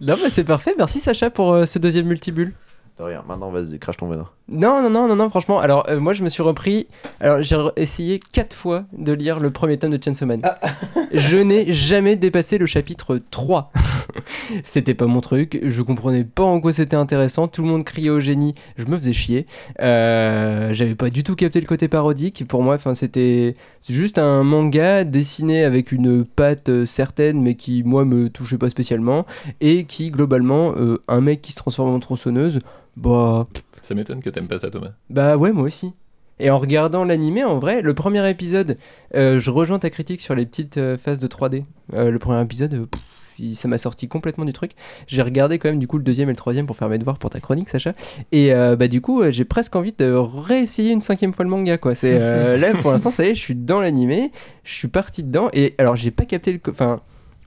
Non, 0.00 0.16
bah, 0.22 0.28
c'est 0.28 0.44
parfait. 0.44 0.74
Merci, 0.76 1.00
Sacha, 1.00 1.30
pour 1.30 1.54
euh, 1.54 1.64
ce 1.64 1.78
deuxième 1.78 2.06
multibule. 2.06 2.52
De 3.00 3.04
rien. 3.06 3.24
Maintenant, 3.26 3.50
vas-y, 3.50 3.78
crache 3.78 3.96
ton 3.96 4.08
venin. 4.08 4.26
Non, 4.46 4.82
non, 4.82 4.90
non, 4.90 5.08
non, 5.08 5.16
non, 5.16 5.30
franchement. 5.30 5.58
Alors, 5.58 5.88
euh, 5.88 5.98
moi, 5.98 6.12
je 6.12 6.22
me 6.22 6.28
suis 6.28 6.42
repris. 6.42 6.86
Alors, 7.18 7.40
j'ai 7.40 7.56
essayé 7.76 8.20
quatre 8.20 8.54
fois 8.54 8.84
de 8.92 9.14
lire 9.14 9.40
le 9.40 9.50
premier 9.50 9.78
tome 9.78 9.96
de 9.96 10.02
Chainsaw 10.02 10.26
Man. 10.26 10.42
je 11.14 11.38
n'ai 11.38 11.72
jamais 11.72 12.16
dépassé 12.16 12.58
le 12.58 12.66
chapitre 12.66 13.18
3. 13.30 13.72
c'était 14.62 14.92
pas 14.92 15.06
mon 15.06 15.22
truc. 15.22 15.58
Je 15.62 15.80
comprenais 15.80 16.24
pas 16.24 16.42
en 16.42 16.60
quoi 16.60 16.74
c'était 16.74 16.96
intéressant. 16.96 17.48
Tout 17.48 17.62
le 17.62 17.68
monde 17.68 17.84
criait 17.84 18.10
au 18.10 18.20
génie. 18.20 18.54
Je 18.76 18.84
me 18.84 18.98
faisais 18.98 19.14
chier. 19.14 19.46
Euh, 19.80 20.74
J'avais 20.74 20.94
pas 20.94 21.08
du 21.08 21.22
tout 21.22 21.36
capté 21.36 21.58
le 21.58 21.66
côté 21.66 21.88
parodique. 21.88 22.46
Pour 22.46 22.62
moi, 22.62 22.74
enfin, 22.74 22.94
c'était 22.94 23.54
juste 23.88 24.18
un 24.18 24.42
manga 24.42 25.04
dessiné 25.04 25.64
avec 25.64 25.90
une 25.90 26.26
patte 26.26 26.68
euh, 26.68 26.84
certaine, 26.84 27.40
mais 27.40 27.54
qui, 27.54 27.82
moi, 27.82 28.04
me 28.04 28.28
touchait 28.28 28.58
pas 28.58 28.68
spécialement. 28.68 29.24
Et 29.62 29.84
qui, 29.84 30.10
globalement, 30.10 30.74
euh, 30.76 31.00
un 31.08 31.22
mec 31.22 31.40
qui 31.40 31.52
se 31.52 31.56
transforme 31.56 31.94
en 31.94 31.98
tronçonneuse. 31.98 32.60
Bah, 32.96 33.46
Ça 33.82 33.94
m'étonne 33.94 34.20
que 34.22 34.30
t'aimes 34.30 34.48
pas 34.48 34.58
ça, 34.58 34.70
Thomas. 34.70 34.90
bah 35.08 35.36
ouais, 35.36 35.52
moi 35.52 35.64
aussi. 35.64 35.92
Et 36.38 36.48
en 36.50 36.58
regardant 36.58 37.04
l'animé, 37.04 37.44
en 37.44 37.58
vrai, 37.58 37.82
le 37.82 37.92
premier 37.94 38.28
épisode, 38.30 38.78
euh, 39.14 39.38
je 39.38 39.50
rejoins 39.50 39.78
ta 39.78 39.90
critique 39.90 40.20
sur 40.22 40.34
les 40.34 40.46
petites 40.46 40.78
euh, 40.78 40.96
phases 40.96 41.18
de 41.18 41.26
3D. 41.28 41.64
Euh, 41.92 42.10
le 42.10 42.18
premier 42.18 42.40
épisode, 42.40 42.88
pff, 42.90 43.02
il- 43.38 43.56
ça 43.56 43.68
m'a 43.68 43.76
sorti 43.76 44.08
complètement 44.08 44.46
du 44.46 44.54
truc. 44.54 44.72
J'ai 45.06 45.20
regardé 45.20 45.58
quand 45.58 45.68
même 45.68 45.78
du 45.78 45.86
coup 45.86 45.98
le 45.98 46.02
deuxième 46.02 46.30
et 46.30 46.32
le 46.32 46.36
troisième 46.38 46.66
pour 46.66 46.76
faire 46.78 46.88
mes 46.88 46.96
devoirs 46.96 47.18
pour 47.18 47.28
ta 47.28 47.40
chronique, 47.40 47.68
Sacha. 47.68 47.92
Et 48.32 48.54
euh, 48.54 48.74
bah 48.74 48.88
du 48.88 49.02
coup, 49.02 49.20
euh, 49.20 49.30
j'ai 49.30 49.44
presque 49.44 49.76
envie 49.76 49.92
de 49.92 50.10
réessayer 50.12 50.92
une 50.92 51.02
cinquième 51.02 51.34
fois 51.34 51.44
le 51.44 51.50
manga, 51.50 51.76
quoi. 51.76 51.94
C'est 51.94 52.16
euh, 52.18 52.56
là 52.58 52.72
pour 52.80 52.90
l'instant, 52.90 53.10
ça 53.10 53.24
y 53.26 53.28
est, 53.28 53.34
je 53.34 53.40
suis 53.40 53.54
dans 53.54 53.80
l'animé, 53.80 54.32
je 54.64 54.72
suis 54.72 54.88
parti 54.88 55.22
dedans. 55.22 55.50
Et 55.52 55.74
alors, 55.76 55.96
j'ai 55.96 56.10
pas 56.10 56.24
capté 56.24 56.52
le, 56.52 56.58
co- 56.58 56.70
enfin, 56.70 57.00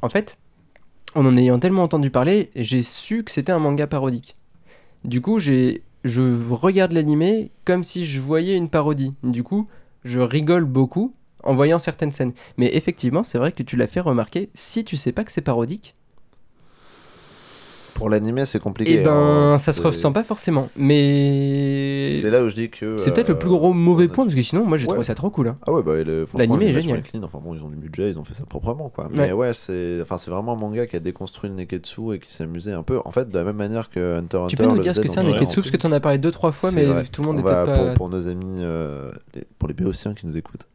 en 0.04 0.10
fait, 0.10 0.38
en 1.16 1.26
en 1.26 1.36
ayant 1.36 1.58
tellement 1.58 1.82
entendu 1.84 2.12
parler, 2.12 2.52
j'ai 2.56 2.84
su 2.84 3.24
que 3.24 3.32
c'était 3.32 3.52
un 3.52 3.60
manga 3.60 3.88
parodique. 3.88 4.36
Du 5.04 5.22
coup, 5.22 5.40
j'ai 5.40 5.84
je 6.04 6.22
regarde 6.54 6.92
l'animé 6.92 7.52
comme 7.66 7.84
si 7.84 8.06
je 8.06 8.20
voyais 8.20 8.58
une 8.58 8.70
parodie. 8.70 9.14
Du 9.24 9.44
coup, 9.44 9.68
je 10.04 10.20
rigole 10.20 10.66
beaucoup 10.66 11.14
en 11.44 11.56
voyant 11.56 11.80
certaines 11.80 12.12
scènes. 12.12 12.34
Mais 12.58 12.76
effectivement, 12.76 13.24
c'est 13.24 13.38
vrai 13.38 13.52
que 13.52 13.64
tu 13.64 13.78
l'as 13.78 13.88
fait 13.88 14.00
remarquer, 14.00 14.50
si 14.54 14.84
tu 14.84 14.96
sais 14.96 15.12
pas 15.12 15.24
que 15.24 15.32
c'est 15.32 15.42
parodique, 15.42 15.96
Pour 17.96 18.10
l'animé, 18.10 18.46
c'est 18.46 18.60
compliqué. 18.60 19.00
eh 19.00 19.04
ben 19.04 19.12
hein. 19.14 19.58
ça 19.60 19.72
se 19.72 19.82
ressent 19.82 20.12
pas 20.12 20.24
forcément. 20.24 20.70
Mais 20.76 22.12
C'est 22.14 22.30
là 22.30 22.44
où 22.44 22.50
je 22.50 22.56
dis 22.56 22.70
que. 22.70 22.98
c'est 22.98 23.14
peut-être 23.14 23.30
le 23.30 23.36
euh, 23.36 23.38
plus 23.38 23.50
gros 23.50 23.74
mauvais 23.74 24.08
point 24.08 24.26
parce 24.26 24.36
que 24.36 24.42
sinon, 24.42 24.66
moi 24.66 24.78
j'ai 24.78 24.86
Ouais. 24.86 24.90
trouvé 24.94 25.04
ça 25.06 25.16
trop 25.16 25.30
cool. 25.30 25.48
hein. 25.50 25.58
Ah 25.66 25.72
ouais, 25.72 25.84
bah, 25.84 25.94
L'animé 26.38 26.68
est 26.70 26.82
génial. 26.82 27.02
clean. 27.04 27.22
Enfin 27.24 27.40
bon, 27.44 27.54
ils 27.56 27.64
ont 27.64 27.70
du 27.70 27.76
budget, 27.78 28.10
ils 28.10 28.20
ont 28.20 28.24
fait 28.24 28.34
ça 28.34 28.46
proprement, 28.46 28.90
quoi. 28.90 29.10
Mais 29.12 29.32
ouais, 29.32 29.54
c'est 29.54 30.00
enfin, 30.02 30.18
c'est 30.18 30.32
vraiment 30.32 30.54
un 30.54 30.58
manga 30.58 30.86
qui 30.88 30.96
a 30.96 31.00
déconstruit 31.00 31.50
le 31.50 31.56
Neketsu 31.56 32.14
et 32.16 32.20
qui 32.20 32.34
s'amusait 32.34 32.74
un 32.74 32.84
peu. 32.84 33.00
En 33.06 33.12
fait, 33.12 33.30
de 33.30 33.38
la 33.38 33.44
même 33.44 33.56
manière 33.58 33.90
que 33.90 34.18
Hunter 34.18 34.38
Hunter. 34.38 34.48
Tu 34.50 34.56
peux 34.58 34.66
nous 34.66 34.80
dire 34.80 34.94
ce 34.96 35.02
que 35.02 35.08
c'est 35.08 35.20
un 35.20 35.24
Neketsu 35.24 35.56
parce 35.62 35.72
que 35.72 35.78
tu 35.78 35.88
en 35.88 35.92
as 35.92 36.00
parlé 36.00 36.18
deux 36.18 36.32
trois 36.32 36.52
fois, 36.52 36.72
mais 36.72 36.86
tout 37.12 37.22
le 37.22 37.28
monde 37.28 37.42
va- 37.42 37.66
peut-être 37.66 37.86
pas. 37.90 37.94
pour, 37.94 38.10
nos 38.10 38.28
amis, 38.28 38.60
euh, 38.62 39.12
pour 39.60 39.68
les 39.68 39.74
béotiens 39.74 40.14
qui 40.14 40.26
nous 40.28 40.36
écoutent. 40.38 40.66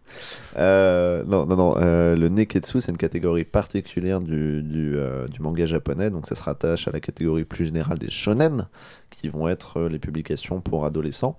Euh, 0.57 1.23
non, 1.27 1.47
non, 1.47 1.57
non. 1.57 1.75
euh, 1.79 2.17
le 2.17 2.29
Neketsu, 2.29 2.81
c'est 2.81 2.91
une 2.91 2.97
catégorie 2.99 3.45
particulière 3.45 4.21
du, 4.21 4.63
du, 4.63 4.97
euh, 4.97 5.27
du 5.29 5.41
manga 5.41 5.67
japonais. 5.67 6.11
Donc, 6.11 6.27
ça 6.27 6.35
se 6.35 6.43
rattache 6.43 6.89
à 6.89 6.91
la 6.91 7.01
catégorie 7.01 7.45
plus 7.45 7.65
générale 7.67 7.99
des 7.99 8.11
shonen, 8.11 8.67
qui 9.11 9.29
vont 9.29 9.49
être 9.49 9.83
les 9.83 9.99
publications 9.99 10.61
pour 10.61 10.85
adolescents, 10.85 11.37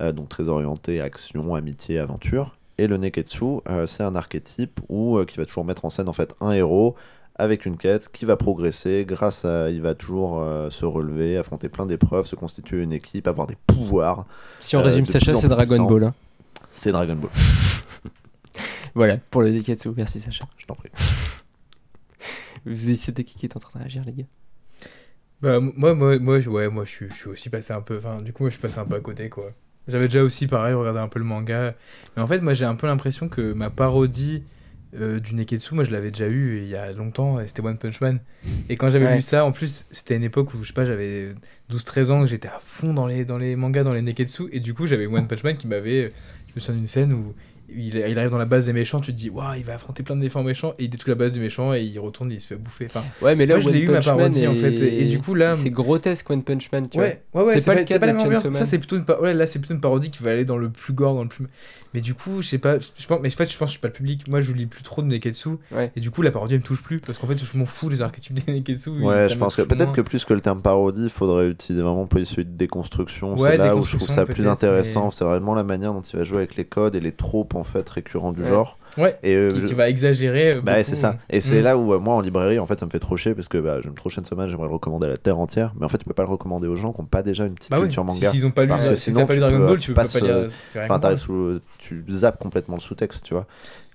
donc 0.00 0.28
très 0.28 0.48
orientées 0.48 1.00
action, 1.00 1.54
amitié, 1.54 1.98
aventure. 1.98 2.56
Et 2.78 2.86
le 2.86 2.96
neketsu, 2.98 3.60
c'est 3.86 4.02
un 4.02 4.14
archétype 4.14 4.80
où, 4.88 5.18
qui 5.24 5.38
va 5.38 5.46
toujours 5.46 5.64
mettre 5.64 5.84
en 5.84 5.90
scène 5.90 6.08
en 6.08 6.12
fait 6.12 6.34
un 6.40 6.52
héros 6.52 6.94
avec 7.38 7.66
une 7.66 7.76
quête 7.76 8.08
qui 8.10 8.24
va 8.24 8.36
progresser 8.36 9.04
grâce 9.06 9.44
à 9.44 9.68
il 9.70 9.82
va 9.82 9.94
toujours 9.94 10.40
euh, 10.40 10.70
se 10.70 10.86
relever, 10.86 11.36
affronter 11.36 11.68
plein 11.68 11.84
d'épreuves, 11.84 12.24
se 12.26 12.34
constituer 12.34 12.82
une 12.82 12.92
équipe, 12.92 13.28
avoir 13.28 13.46
des 13.46 13.56
pouvoirs. 13.66 14.24
Si 14.60 14.74
on 14.74 14.80
Euh, 14.80 14.84
résume 14.84 15.04
Sacha, 15.04 15.34
en 15.34 15.40
c'est 15.40 15.48
Dragon. 15.48 15.84
Ball. 15.84 16.04
hein. 16.04 16.14
C'est 16.70 16.92
Dragon 16.92 17.16
Ball. 17.16 17.30
Voilà, 18.96 19.18
pour 19.30 19.42
le 19.42 19.50
Neketsu. 19.50 19.90
Merci 19.96 20.18
Sacha. 20.20 20.44
Je 20.58 20.66
t'en 20.66 20.74
prie. 20.74 20.88
Vous 22.64 22.94
c'était 22.96 23.22
qui 23.24 23.38
qui 23.38 23.46
est 23.46 23.56
en 23.56 23.60
train 23.60 23.78
de 23.78 23.84
réagir, 23.84 24.02
les 24.06 24.12
gars? 24.12 24.24
Bah, 25.42 25.60
moi, 25.60 25.94
moi, 25.94 26.18
moi, 26.18 26.40
je- 26.40 26.48
ouais, 26.48 26.68
moi 26.68 26.84
je, 26.84 26.90
suis, 26.90 27.08
je 27.10 27.14
suis 27.14 27.28
aussi 27.28 27.50
passé 27.50 27.72
un 27.74 27.82
peu. 27.82 27.98
Enfin, 27.98 28.22
du 28.22 28.32
coup, 28.32 28.42
moi, 28.44 28.50
je 28.50 28.54
suis 28.54 28.62
passé 28.62 28.78
un 28.78 28.86
peu 28.86 28.96
à 28.96 29.00
côté, 29.00 29.28
quoi. 29.28 29.52
J'avais 29.86 30.06
déjà 30.06 30.22
aussi, 30.22 30.46
pareil, 30.48 30.74
regardé 30.74 30.98
un 30.98 31.08
peu 31.08 31.18
le 31.18 31.24
manga. 31.26 31.74
Mais 32.16 32.22
en 32.22 32.26
fait, 32.26 32.40
moi, 32.40 32.54
j'ai 32.54 32.64
un 32.64 32.74
peu 32.74 32.86
l'impression 32.86 33.28
que 33.28 33.52
ma 33.52 33.68
parodie 33.70 34.42
euh, 34.98 35.20
du 35.20 35.34
Neketsu, 35.34 35.74
moi, 35.74 35.84
je 35.84 35.90
l'avais 35.90 36.10
déjà 36.10 36.26
eu 36.28 36.62
il 36.62 36.68
y 36.68 36.74
a 36.74 36.90
longtemps, 36.92 37.38
et 37.38 37.46
c'était 37.46 37.60
One 37.60 37.76
Punch 37.76 38.00
Man. 38.00 38.18
Et 38.70 38.76
quand 38.76 38.90
j'avais 38.90 39.04
Ouais. 39.04 39.16
lu 39.16 39.22
ça, 39.22 39.44
en 39.44 39.52
plus, 39.52 39.84
c'était 39.90 40.16
une 40.16 40.24
époque 40.24 40.54
où, 40.54 40.62
je 40.62 40.68
sais 40.68 40.72
pas, 40.72 40.86
j'avais 40.86 41.34
12-13 41.70 42.10
ans, 42.10 42.22
que 42.22 42.26
j'étais 42.28 42.48
à 42.48 42.58
fond 42.58 42.94
dans 42.94 43.06
les, 43.06 43.24
dans 43.26 43.36
les 43.38 43.54
mangas, 43.56 43.84
dans 43.84 43.92
les 43.92 44.02
Neketsu. 44.02 44.44
Et 44.52 44.58
du 44.58 44.72
coup, 44.74 44.86
j'avais 44.86 45.06
One 45.06 45.28
Punch 45.28 45.44
Man 45.44 45.56
qui 45.58 45.66
m'avait. 45.68 46.08
Je 46.48 46.54
me 46.56 46.60
souviens 46.60 46.76
d'une 46.76 46.86
scène 46.86 47.12
où. 47.12 47.34
Il, 47.68 47.96
il 47.96 48.18
arrive 48.18 48.30
dans 48.30 48.38
la 48.38 48.44
base 48.46 48.66
des 48.66 48.72
méchants, 48.72 49.00
tu 49.00 49.12
te 49.12 49.16
dis, 49.16 49.28
waouh, 49.28 49.54
il 49.56 49.64
va 49.64 49.74
affronter 49.74 50.02
plein 50.02 50.14
de 50.16 50.20
défends 50.20 50.42
méchants, 50.44 50.72
et 50.78 50.84
il 50.84 50.88
détruit 50.88 51.10
la 51.10 51.16
base 51.16 51.32
des 51.32 51.40
méchants, 51.40 51.74
et 51.74 51.82
il 51.82 51.98
retourne, 51.98 52.30
et 52.30 52.36
il 52.36 52.40
se 52.40 52.46
fait 52.46 52.56
bouffer. 52.56 52.86
Enfin, 52.86 53.02
Ouais, 53.20 53.34
mais 53.34 53.44
là, 53.46 53.56
Moi, 53.56 53.64
je 53.64 53.68
l'ai 53.70 53.80
eu, 53.80 53.88
ma 53.88 54.00
parodie, 54.00 54.46
en 54.46 54.54
fait, 54.54 54.72
et- 54.72 55.02
et 55.02 55.04
du 55.06 55.18
coup, 55.18 55.34
là- 55.34 55.54
C'est 55.54 55.70
grotesque, 55.70 56.30
One 56.30 56.42
Punch 56.44 56.70
Man, 56.70 56.88
tu 56.88 56.98
Ouais, 56.98 57.22
ouais, 57.34 57.42
ouais, 57.42 57.54
C'est 57.58 57.66
pas 57.66 57.74
pas, 57.74 57.80
le 57.80 57.84
cas 57.86 57.94
de 57.98 58.00
la. 58.06 58.40
Ça, 58.54 58.66
c'est 58.66 58.78
plutôt 58.78 58.96
une 58.96 59.04
pa- 59.04 59.20
ouais, 59.20 59.34
là, 59.34 59.46
c'est 59.48 59.58
plutôt 59.58 59.74
une 59.74 59.80
parodie 59.80 60.10
qui 60.10 60.22
va 60.22 60.30
aller 60.30 60.44
dans 60.44 60.58
le 60.58 60.70
plus 60.70 60.92
gore, 60.92 61.14
dans 61.14 61.22
le 61.24 61.28
plus. 61.28 61.46
Mais 61.96 62.02
du 62.02 62.12
coup, 62.12 62.42
je 62.42 62.46
sais 62.48 62.58
pas, 62.58 62.78
je 62.78 63.06
pense, 63.06 63.20
mais 63.22 63.28
en 63.28 63.30
fait, 63.30 63.50
je 63.50 63.56
pense 63.56 63.68
que 63.68 63.68
je 63.68 63.70
suis 63.70 63.80
pas 63.80 63.88
le 63.88 63.94
public. 63.94 64.28
Moi, 64.28 64.42
je 64.42 64.52
lis 64.52 64.66
plus 64.66 64.82
trop 64.82 65.00
de 65.00 65.06
Neketsu. 65.06 65.48
Ouais. 65.72 65.90
Et 65.96 66.00
du 66.00 66.10
coup, 66.10 66.20
la 66.20 66.30
parodie, 66.30 66.52
elle 66.52 66.60
me 66.60 66.64
touche 66.64 66.82
plus. 66.82 66.98
Parce 67.00 67.18
qu'en 67.18 67.26
fait, 67.26 67.42
je 67.42 67.56
m'en 67.56 67.64
fous 67.64 67.88
des 67.88 68.02
archétypes 68.02 68.34
des 68.44 68.52
Neketsu. 68.52 68.90
Ouais, 69.02 69.30
je 69.30 69.36
pense 69.38 69.56
que 69.56 69.62
peut-être 69.62 69.94
que 69.94 70.02
plus 70.02 70.26
que 70.26 70.34
le 70.34 70.42
terme 70.42 70.60
parodie, 70.60 71.04
il 71.04 71.08
faudrait 71.08 71.48
utiliser 71.48 71.82
vraiment 71.82 72.06
pour 72.06 72.20
celui 72.26 72.44
de 72.44 72.50
déconstruction. 72.54 73.34
Ouais, 73.38 73.52
c'est 73.52 73.56
là 73.56 73.74
où 73.74 73.82
je 73.82 73.96
trouve 73.96 74.08
ça 74.10 74.26
plus 74.26 74.46
intéressant. 74.46 75.06
mais- 75.06 75.10
C'est 75.12 75.24
vraiment 75.24 75.54
la 75.54 75.64
manière 75.64 75.94
dont 75.94 76.02
il 76.02 76.18
va 76.18 76.24
jouer 76.24 76.38
avec 76.38 76.56
les 76.56 76.66
codes 76.66 76.94
et 76.94 77.00
les 77.00 77.12
tropes 77.12 77.54
en 77.54 77.64
fait 77.64 77.88
récurrents 77.88 78.32
du 78.32 78.42
Ouais. 78.42 78.48
genre. 78.48 78.76
Ouais, 78.98 79.18
Et 79.22 79.34
euh, 79.34 79.50
qui, 79.50 79.60
je- 79.60 79.66
qui 79.66 79.74
va 79.74 79.88
exagérer. 79.88 80.56
euh, 80.56 80.60
Bah 80.62 80.82
c'est 80.84 80.96
ça. 80.96 81.18
Et 81.30 81.40
c'est 81.40 81.60
Mm. 81.60 81.64
là 81.64 81.76
où 81.78 81.92
euh, 81.92 81.98
moi 81.98 82.14
en 82.14 82.20
librairie 82.20 82.58
en 82.58 82.66
fait 82.66 82.78
ça 82.80 82.86
me 82.86 82.90
fait 82.90 82.98
trop 82.98 83.16
chier 83.16 83.34
parce 83.34 83.48
que 83.48 83.58
bah, 83.58 83.80
j'aime 83.82 83.94
trop 83.94 84.08
Chainsaw 84.10 84.36
j'aimerais 84.48 84.68
le 84.68 84.72
recommander 84.72 85.06
à 85.06 85.10
la 85.10 85.16
terre 85.18 85.38
entière, 85.38 85.72
mais 85.78 85.84
en 85.84 85.88
fait 85.88 85.98
tu 85.98 86.04
peux 86.04 86.14
pas 86.14 86.22
le 86.24 86.30
recommander 86.30 86.66
aux 86.68 86.76
gens 86.76 86.92
qui 86.92 87.00
ont 87.00 87.04
pas 87.04 87.22
déjà 87.22 87.44
une 87.46 87.54
petite 87.54 87.70
Bah 87.70 87.78
oui, 87.78 87.86
culture 87.86 88.02
si 88.10 88.20
manga. 88.20 88.30
s'ils 88.30 88.46
ont 88.46 88.50
pas 88.50 88.62
lu, 88.62 88.68
Parce 88.68 88.86
que 88.86 88.94
si 88.94 89.10
sinon, 89.10 89.26
pas 89.26 89.34
lu 89.34 89.40
Dragon 89.40 89.58
Ball, 89.58 89.78
tu 89.78 89.92
peux 89.92 90.02
pas 90.02 90.20
lire. 90.20 90.46
Enfin, 90.84 90.98
t'arrives 90.98 91.18
sous, 91.18 91.60
tu 91.78 92.04
zappes 92.10 92.38
complètement 92.38 92.76
le 92.76 92.80
sous-texte, 92.80 93.24
tu 93.24 93.34
vois. 93.34 93.46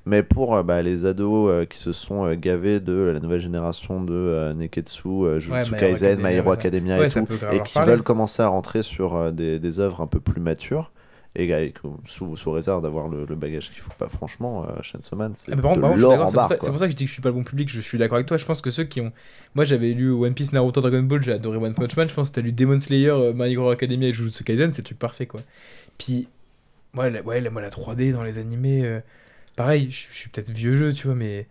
Mais 0.05 0.23
pour 0.23 0.55
euh, 0.55 0.63
bah, 0.63 0.81
les 0.81 1.05
ados 1.05 1.49
euh, 1.51 1.65
qui 1.65 1.77
se 1.77 1.91
sont 1.91 2.25
euh, 2.25 2.33
gavés 2.35 2.79
de 2.79 3.11
la 3.13 3.19
nouvelle 3.19 3.39
génération 3.39 4.03
de 4.03 4.51
Neketsu, 4.53 5.07
Jujutsu 5.39 5.73
Ouais, 5.73 5.79
Kaisen, 5.79 6.17
My 6.17 6.25
Academia, 6.25 6.31
Hero. 6.37 6.51
Academia 6.51 6.97
Ouais, 6.99 7.05
et 7.07 7.09
tout, 7.11 7.27
et 7.51 7.59
qui 7.61 7.73
parler. 7.75 7.91
veulent 7.91 8.01
commencer 8.03 8.41
à 8.41 8.47
rentrer 8.47 8.81
sur 8.81 9.31
des, 9.31 9.59
des 9.59 9.79
œuvres 9.79 10.01
un 10.01 10.07
peu 10.07 10.19
plus 10.19 10.41
matures, 10.41 10.91
et 11.35 11.53
avec- 11.53 11.77
sous, 12.05 12.35
sous 12.35 12.51
réserve 12.51 12.81
d'avoir 12.81 13.07
le, 13.07 13.25
le 13.25 13.35
bagage 13.35 13.71
qu'il 13.71 13.81
faut 13.81 13.91
pas, 13.97 14.09
franchement, 14.09 14.65
euh, 14.65 14.81
Chainsaw 14.81 15.15
Man, 15.15 15.31
c'est 15.33 15.51
Ah, 15.53 15.55
de 15.55 15.61
l'or 16.01 16.25
en 16.27 16.31
barre. 16.31 16.49
c'est 16.49 16.69
pour 16.69 16.77
ça 16.79 16.85
que 16.85 16.91
je 16.91 16.97
dis 16.97 17.05
que 17.05 17.09
je 17.09 17.13
suis 17.13 17.21
pas 17.21 17.29
le 17.29 17.35
bon 17.35 17.43
public, 17.43 17.69
je 17.69 17.79
suis 17.79 17.97
d'accord 17.97 18.15
avec 18.15 18.27
toi. 18.27 18.37
Je 18.37 18.45
pense 18.45 18.61
que 18.61 18.69
ceux 18.69 18.83
qui 18.83 18.99
ont. 19.01 19.11
Moi 19.55 19.63
j'avais 19.65 19.91
lu 19.93 20.11
One 20.11 20.33
Piece, 20.33 20.51
Naruto, 20.51 20.81
Dragon 20.81 21.03
Ball, 21.03 21.23
j'ai 21.23 21.31
adoré 21.33 21.57
One 21.57 21.73
Punch 21.73 21.95
Man. 21.95 22.09
Je 22.09 22.13
pense 22.13 22.29
que 22.31 22.35
t'as 22.35 22.41
lu 22.41 22.51
Demon 22.51 22.79
Slayer, 22.79 23.09
euh, 23.09 23.33
My 23.33 23.51
Hero 23.53 23.69
Academia 23.69 24.09
et 24.09 24.13
Jujutsu 24.13 24.43
Kaisen, 24.43 24.71
c'est 24.71 24.81
le 24.81 24.85
truc 24.85 24.99
parfait 24.99 25.25
quoi. 25.25 25.39
Puis, 25.97 26.27
moi, 26.93 27.09
la, 27.09 27.21
ouais, 27.21 27.39
la, 27.39 27.49
moi, 27.49 27.61
la 27.61 27.69
3D 27.69 28.11
dans 28.11 28.23
les 28.23 28.37
animés, 28.37 28.83
euh, 28.83 28.99
pareil, 29.55 29.89
je 29.89 30.07
je 30.11 30.15
suis 30.17 30.29
peut-être 30.29 30.49
vieux 30.51 30.75
jeu, 30.75 30.91
tu 30.91 31.07
vois, 31.07 31.15
mais 31.15 31.47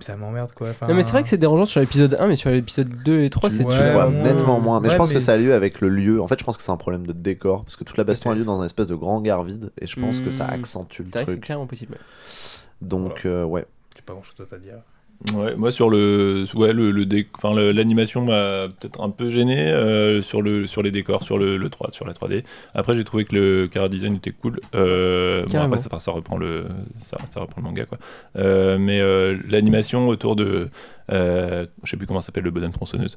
ça, 0.00 0.16
m'emmerde 0.16 0.52
quoi. 0.52 0.70
Enfin, 0.70 0.86
Non, 0.88 0.94
mais 0.94 1.02
c'est 1.02 1.12
vrai 1.12 1.22
que 1.22 1.28
c'est 1.28 1.36
dérangeant 1.38 1.64
sur 1.64 1.80
l'épisode 1.80 2.16
1, 2.18 2.26
mais 2.26 2.36
sur 2.36 2.50
l'épisode 2.50 2.88
2 3.04 3.22
et 3.22 3.30
3, 3.30 3.50
tu, 3.50 3.56
c'est 3.56 3.62
tu 3.64 3.68
Ouais, 3.70 3.84
le 3.84 3.90
vois 3.92 4.08
moins. 4.08 4.22
nettement 4.22 4.60
moins. 4.60 4.80
Mais 4.80 4.90
je 4.90 4.96
pense 4.96 5.12
que 5.12 5.20
ça 5.20 5.32
a 5.32 5.36
lieu 5.36 5.54
avec 5.54 5.80
le 5.80 5.88
lieu. 5.88 6.20
En 6.22 6.26
fait, 6.26 6.38
je 6.38 6.44
pense 6.44 6.56
que 6.56 6.62
c'est 6.62 6.72
un 6.72 6.76
problème 6.76 7.06
de 7.06 7.12
décor. 7.12 7.64
Parce 7.64 7.76
que 7.76 7.84
toute 7.84 7.96
la 7.96 8.04
baston 8.04 8.30
a 8.30 8.34
lieu 8.34 8.44
dans 8.44 8.60
un 8.60 8.64
espèce 8.64 8.86
de 8.86 8.94
grand 8.94 9.20
gare 9.20 9.44
vide. 9.44 9.70
Et 9.80 9.86
je 9.86 9.98
pense 10.00 10.20
que 10.20 10.30
ça 10.30 10.46
Hmm. 10.46 10.50
accentue 10.54 11.02
le 11.02 11.10
que 11.10 11.18
c'est 11.18 11.24
truc. 11.24 11.40
clairement 11.40 11.66
possible. 11.66 11.96
Donc, 12.82 13.24
euh, 13.24 13.44
ouais. 13.44 13.64
J'ai 13.96 14.02
pas 14.02 14.12
grand 14.12 14.22
chose 14.22 14.46
à 14.52 14.58
dire. 14.58 14.74
Ouais, 15.32 15.56
moi 15.56 15.70
sur 15.70 15.88
le, 15.88 16.44
ouais, 16.54 16.74
le, 16.74 16.90
le 16.90 17.72
l'animation 17.72 18.22
m'a 18.22 18.68
peut-être 18.68 19.00
un 19.00 19.08
peu 19.08 19.30
gêné 19.30 19.56
euh, 19.58 20.20
sur 20.20 20.42
le, 20.42 20.66
sur 20.66 20.82
les 20.82 20.90
décors, 20.90 21.22
sur 21.22 21.38
le, 21.38 21.56
le 21.56 21.70
3, 21.70 21.92
sur 21.92 22.04
la 22.04 22.12
3D. 22.12 22.44
Après 22.74 22.94
j'ai 22.94 23.04
trouvé 23.04 23.24
que 23.24 23.34
le 23.34 23.70
chara 23.72 23.88
design 23.88 24.16
était 24.16 24.32
cool. 24.32 24.60
Euh, 24.74 25.46
bon, 25.46 25.58
après 25.60 25.78
ça, 25.78 26.10
reprend 26.10 26.36
le, 26.36 26.66
ça, 26.98 27.16
ça 27.32 27.40
reprend 27.40 27.62
le 27.62 27.64
manga 27.64 27.86
quoi. 27.86 27.98
Euh, 28.36 28.76
mais 28.78 29.00
l'animation 29.48 30.08
autour 30.08 30.36
de, 30.36 30.68
je 31.08 31.66
sais 31.84 31.96
plus 31.96 32.06
comment 32.06 32.20
ça 32.20 32.26
s'appelle 32.26 32.44
le 32.44 32.50
bonhomme 32.50 32.72
tronçonneuse, 32.72 33.16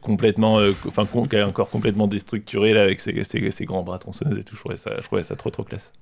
complètement, 0.00 0.60
enfin 0.86 1.06
qui 1.28 1.36
est 1.36 1.42
encore 1.42 1.70
complètement 1.70 2.06
déstructuré 2.06 2.72
là 2.72 2.82
avec 2.82 3.00
ses, 3.00 3.24
ses, 3.24 3.50
ses 3.50 3.64
grands 3.64 3.82
bras 3.82 3.98
tronçonneuses 3.98 4.38
et 4.38 4.44
tout. 4.44 4.54
Je 4.54 4.60
trouvais 4.60 4.76
ça, 4.76 4.92
je 4.98 5.02
trouvais 5.04 5.24
ça 5.24 5.34
trop 5.34 5.50
trop 5.50 5.64
classe. 5.64 5.92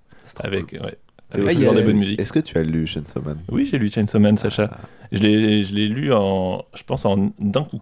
Avec, 0.40 0.72
ouais, 0.72 0.98
Théo, 1.17 1.17
avec 1.30 1.56
toujours 1.56 1.72
a- 1.72 1.76
des 1.76 1.82
bonnes 1.82 1.96
musiques. 1.98 2.20
Est-ce 2.20 2.32
que 2.32 2.38
tu 2.38 2.56
as 2.58 2.62
lu 2.62 2.86
Chainsaw 2.86 3.20
Man? 3.22 3.38
Oui, 3.50 3.66
j'ai 3.70 3.78
lu 3.78 3.90
Chainsaw 3.90 4.18
Man, 4.18 4.36
Sacha. 4.36 4.68
Ah, 4.72 4.78
Je 5.12 5.18
l'ai, 5.18 5.62
je 5.62 5.74
l'ai 5.74 5.88
lu 5.88 6.12
en, 6.12 6.64
je 6.74 6.82
pense 6.82 7.04
en 7.04 7.32
d'un 7.38 7.64
coup. 7.64 7.80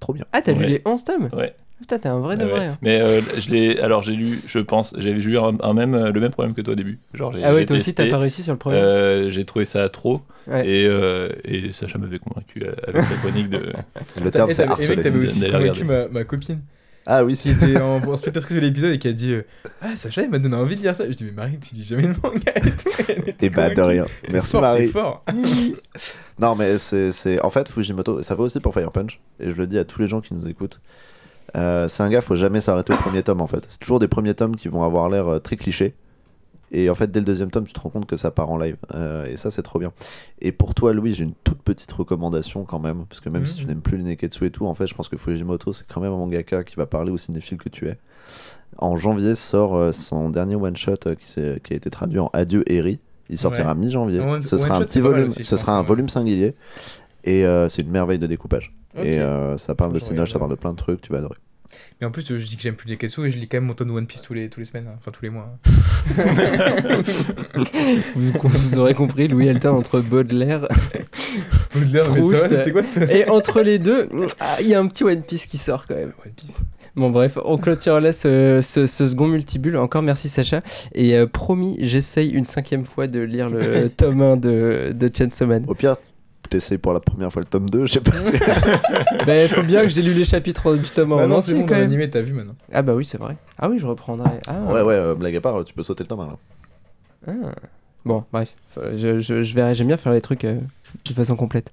Trop 0.00 0.12
bien. 0.12 0.24
Ah, 0.32 0.42
t'as 0.42 0.52
lu 0.52 0.64
les 0.66 0.82
11 0.84 1.04
tomes? 1.04 1.28
Ouais. 1.32 1.54
Putain, 1.80 1.98
t'es 2.00 2.08
un 2.08 2.18
vrai 2.18 2.36
de 2.36 2.42
Ouais, 2.44 2.50
vrai. 2.50 2.58
ouais. 2.60 2.66
hein. 2.66 2.78
Mais 2.82 3.00
euh, 3.00 3.20
je 3.38 3.50
l'ai, 3.50 3.78
alors 3.78 4.02
j'ai 4.02 4.14
lu, 4.14 4.40
je 4.46 4.58
pense, 4.58 4.96
j'avais 4.98 5.20
eu 5.22 5.38
un, 5.38 5.56
un 5.62 5.74
même, 5.74 5.94
le 6.08 6.20
même 6.20 6.32
problème 6.32 6.52
que 6.54 6.60
toi 6.60 6.72
au 6.72 6.76
début. 6.76 6.98
Genre, 7.14 7.32
j'ai, 7.32 7.44
Ah 7.44 7.52
ouais, 7.52 7.60
j'ai 7.60 7.66
toi 7.66 7.76
aussi, 7.76 7.94
t'as 7.94 8.10
pas 8.10 8.18
réussi 8.18 8.42
sur 8.42 8.52
le 8.52 8.58
premier. 8.58 8.78
euh, 8.78 9.30
j'ai 9.30 9.44
trouvé 9.44 9.64
ça 9.64 9.88
trop 9.88 10.22
Ouais. 10.48 10.66
et, 10.68 10.86
euh, 10.86 11.28
et 11.44 11.72
Sacha 11.72 11.98
m'avait 11.98 12.18
convaincu 12.18 12.64
euh, 12.64 12.72
avec 12.88 13.04
sa 13.04 13.14
chronique 13.16 13.48
de. 13.50 13.72
Le 14.24 14.30
terme, 14.32 14.50
c'est 14.50 14.66
mec, 14.66 15.02
t'avais 15.02 15.18
aussi 15.18 15.40
convaincu 15.40 15.84
ma 15.84 16.24
copine 16.24 16.60
Ah 17.10 17.24
oui, 17.24 17.36
qui 17.36 17.48
était 17.50 17.80
en, 17.80 17.96
en 18.06 18.16
spectatrice 18.18 18.54
de 18.54 18.60
l'épisode 18.60 18.92
et 18.92 18.98
qui 18.98 19.08
a 19.08 19.12
dit 19.14 19.32
euh, 19.32 19.42
Ah, 19.80 19.96
Sacha, 19.96 20.22
il 20.22 20.28
m'a 20.28 20.38
donné 20.38 20.54
envie 20.54 20.76
de 20.76 20.82
lire 20.82 20.94
ça. 20.94 21.08
Je 21.08 21.14
dis 21.14 21.24
Mais 21.24 21.30
Marie, 21.30 21.58
tu 21.58 21.74
lis 21.74 21.82
jamais 21.84 22.02
de 22.02 22.14
manga 22.22 22.52
et 22.54 22.60
tout. 22.60 23.54
Bah 23.56 23.70
de 23.74 23.80
rien. 23.80 24.04
Merci 24.30 24.50
fort, 24.50 24.60
Marie. 24.60 24.88
fort. 24.88 25.24
Non, 26.38 26.54
mais 26.54 26.76
c'est, 26.76 27.42
En 27.42 27.48
fait, 27.50 27.68
Fujimoto, 27.68 28.22
ça 28.22 28.34
vaut 28.34 28.44
aussi 28.44 28.60
pour 28.60 28.74
Fire 28.74 28.92
Punch. 28.92 29.20
Et 29.40 29.50
je 29.50 29.56
le 29.56 29.66
dis 29.66 29.78
à 29.78 29.84
tous 29.84 30.00
les 30.02 30.06
gens 30.06 30.20
qui 30.20 30.34
nous 30.34 30.46
écoutent. 30.46 30.80
Euh, 31.56 31.88
c'est 31.88 32.02
un 32.02 32.10
gars, 32.10 32.20
faut 32.20 32.36
jamais 32.36 32.60
s'arrêter 32.60 32.92
au 32.92 32.96
premier 32.96 33.22
tome 33.22 33.40
en 33.40 33.46
fait. 33.46 33.64
C'est 33.68 33.80
toujours 33.80 33.98
des 33.98 34.08
premiers 34.08 34.34
tomes 34.34 34.54
qui 34.54 34.68
vont 34.68 34.82
avoir 34.82 35.08
l'air 35.08 35.28
euh, 35.28 35.38
très 35.38 35.56
clichés. 35.56 35.94
Et 36.70 36.90
en 36.90 36.94
fait, 36.94 37.10
dès 37.10 37.20
le 37.20 37.24
deuxième 37.24 37.50
tome, 37.50 37.66
tu 37.66 37.72
te 37.72 37.80
rends 37.80 37.88
compte 37.88 38.06
que 38.06 38.16
ça 38.18 38.30
part 38.30 38.50
en 38.50 38.58
live. 38.58 38.76
Euh, 38.94 39.24
et 39.24 39.38
ça, 39.38 39.50
c'est 39.50 39.62
trop 39.62 39.78
bien. 39.78 39.92
Et 40.42 40.52
pour 40.52 40.74
toi, 40.74 40.92
Louis, 40.92 41.14
j'ai 41.14 41.24
une 41.24 41.32
petite 41.72 41.92
recommandation 41.92 42.64
quand 42.64 42.78
même. 42.78 43.04
Parce 43.08 43.20
que 43.20 43.28
même 43.28 43.46
si 43.46 43.54
tu 43.56 43.62
Mhm. 43.64 43.68
n'aimes 43.68 43.80
plus 43.82 43.96
les 43.98 44.04
Neketsu 44.04 44.46
et 44.46 44.50
tout, 44.50 44.66
en 44.66 44.74
fait, 44.74 44.86
je 44.86 44.94
pense 44.94 45.08
que 45.08 45.16
Fujimoto, 45.16 45.72
c'est 45.72 45.86
quand 45.86 46.00
même 46.00 46.12
un 46.12 46.16
mangaka 46.16 46.64
qui 46.64 46.76
va 46.76 46.86
parler 46.86 47.10
aux 47.12 47.16
cinéphiles 47.18 47.58
que 47.58 47.68
tu 47.68 47.88
es. 47.88 47.98
En 48.78 48.96
janvier 48.96 49.34
sort 49.34 49.76
euh, 49.76 49.92
son 49.92 50.30
dernier 50.30 50.54
one-shot 50.56 50.94
euh, 51.06 51.14
qui, 51.14 51.34
qui 51.62 51.72
a 51.72 51.76
été 51.76 51.90
traduit 51.90 52.18
en 52.20 52.30
Adieu 52.32 52.62
Eri. 52.70 53.00
Il 53.30 53.36
sortira 53.38 53.72
Ouais. 53.74 53.78
mi-janvier. 53.78 54.20
Ce 54.42 54.56
sera 54.58 54.76
un 54.76 54.80
petit 54.80 55.00
volume. 55.00 55.26
aussi, 55.26 55.44
ce 55.44 55.56
sera 55.56 55.76
un 55.76 55.80
ouais. 55.82 55.86
volume 55.86 56.08
singulier. 56.08 56.54
Et 57.24 57.44
euh, 57.44 57.68
c'est 57.68 57.82
une 57.82 57.90
merveille 57.90 58.18
de 58.18 58.26
découpage. 58.26 58.74
Et 58.96 59.20
euh, 59.20 59.56
ça 59.58 59.74
parle 59.74 59.92
de 59.92 59.98
Je 59.98 60.04
Sinoche, 60.04 60.32
ça 60.32 60.38
parle 60.38 60.50
de 60.50 60.56
plein 60.56 60.72
de 60.72 60.76
trucs, 60.76 61.00
tu 61.02 61.12
vas 61.12 61.18
adorer. 61.18 61.36
Mais 62.00 62.06
en 62.06 62.10
plus, 62.10 62.24
je 62.26 62.46
dis 62.46 62.56
que 62.56 62.62
j'aime 62.62 62.74
plus 62.76 62.88
les 62.88 62.96
Ketsu 62.96 63.26
et 63.26 63.30
je 63.30 63.38
lis 63.38 63.46
quand 63.48 63.56
même 63.58 63.64
mon 63.66 63.74
tonne 63.74 63.90
One 63.90 64.06
Piece 64.06 64.22
tous 64.22 64.34
les, 64.34 64.48
tous 64.48 64.60
les 64.60 64.66
semaines, 64.66 64.86
hein. 64.88 64.94
enfin 64.98 65.10
tous 65.10 65.22
les 65.22 65.30
mois. 65.30 65.54
hein. 65.54 66.14
vous, 68.14 68.32
vous 68.42 68.78
aurez 68.78 68.94
compris, 68.94 69.28
Louis 69.28 69.48
Altin 69.48 69.70
entre 69.72 70.00
Baudelaire 70.00 70.66
Baudelaire, 71.74 72.10
mais 72.12 72.20
Proust. 72.20 72.48
c'était 72.56 72.72
quoi 72.72 72.82
ce 72.82 73.00
et 73.00 73.28
entre 73.28 73.62
les 73.62 73.78
deux, 73.78 74.08
ah, 74.40 74.56
il 74.60 74.68
y 74.68 74.74
a 74.74 74.80
un 74.80 74.86
petit 74.86 75.04
One 75.04 75.22
Piece 75.22 75.46
qui 75.46 75.58
sort 75.58 75.86
quand 75.86 75.94
même. 75.96 76.12
One 76.24 76.32
Piece 76.36 76.60
Bon 76.96 77.10
bref, 77.10 77.38
on 77.44 77.58
clôture 77.58 78.00
là 78.00 78.12
ce, 78.12 78.58
ce- 78.60 78.86
ce 78.86 79.06
second 79.06 79.28
multibulle. 79.28 79.76
Encore 79.76 80.02
merci 80.02 80.28
Sacha. 80.28 80.62
Et 80.94 81.16
euh, 81.16 81.26
promis, 81.28 81.76
j'essaye 81.80 82.30
une 82.30 82.46
cinquième 82.46 82.84
fois 82.84 83.06
de 83.06 83.20
lire 83.20 83.50
le 83.50 83.88
tome 83.96 84.20
1 84.20 84.36
de, 84.36 84.92
de 84.92 85.10
Chainsaw 85.16 85.46
Man. 85.46 85.64
Au 85.68 85.74
pire, 85.74 85.96
t'essayes 86.48 86.78
pour 86.78 86.92
la 86.92 87.00
première 87.00 87.32
fois 87.32 87.40
le 87.42 87.46
tome 87.46 87.68
2, 87.70 87.86
je 87.86 87.92
sais 87.94 88.00
pas. 88.00 88.12
bah 89.26 89.48
faut 89.48 89.62
bien 89.62 89.82
que 89.82 89.88
j'ai 89.88 90.02
lu 90.02 90.12
les 90.14 90.24
chapitres 90.24 90.74
du 90.76 90.84
tome 90.88 91.12
1 91.12 91.16
Bah 91.16 91.24
en 91.24 91.28
non, 91.28 91.42
c'est 91.42 91.54
bon, 91.54 91.60
quand 91.62 91.70
même. 91.74 91.80
l'animé, 91.82 92.08
t'as 92.10 92.20
vu 92.22 92.32
maintenant. 92.32 92.54
Ah 92.72 92.82
bah 92.82 92.94
oui, 92.94 93.04
c'est 93.04 93.18
vrai. 93.18 93.36
Ah 93.58 93.68
oui, 93.68 93.78
je 93.78 93.86
reprendrai. 93.86 94.40
Ah, 94.46 94.58
Ouais, 94.72 94.82
ouais, 94.82 94.94
euh, 94.94 95.14
blague 95.14 95.36
à 95.36 95.40
part, 95.40 95.62
tu 95.64 95.74
peux 95.74 95.82
sauter 95.82 96.04
le 96.04 96.08
tome 96.08 96.20
1 96.20 96.26
là. 96.26 96.36
Ah. 97.26 97.32
Bon, 98.04 98.24
bref, 98.32 98.54
je, 98.94 99.18
je, 99.18 99.42
je 99.42 99.54
verrai, 99.54 99.74
j'aime 99.74 99.88
bien 99.88 99.96
faire 99.96 100.12
les 100.12 100.20
trucs 100.20 100.44
euh, 100.44 100.58
de 101.04 101.12
façon 101.12 101.36
complète. 101.36 101.72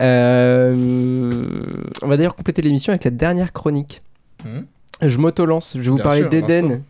Euh, 0.00 1.64
on 2.02 2.06
va 2.08 2.16
d'ailleurs 2.16 2.36
compléter 2.36 2.62
l'émission 2.62 2.92
avec 2.92 3.04
la 3.04 3.10
dernière 3.10 3.52
chronique. 3.52 4.02
Hmm 4.44 4.60
Je 5.02 5.18
m'auto-lance, 5.18 5.72
je 5.76 5.82
vais 5.82 5.88
vous 5.88 5.94
Bien 5.96 6.04
parler 6.04 6.24
d'Eden. 6.26 6.82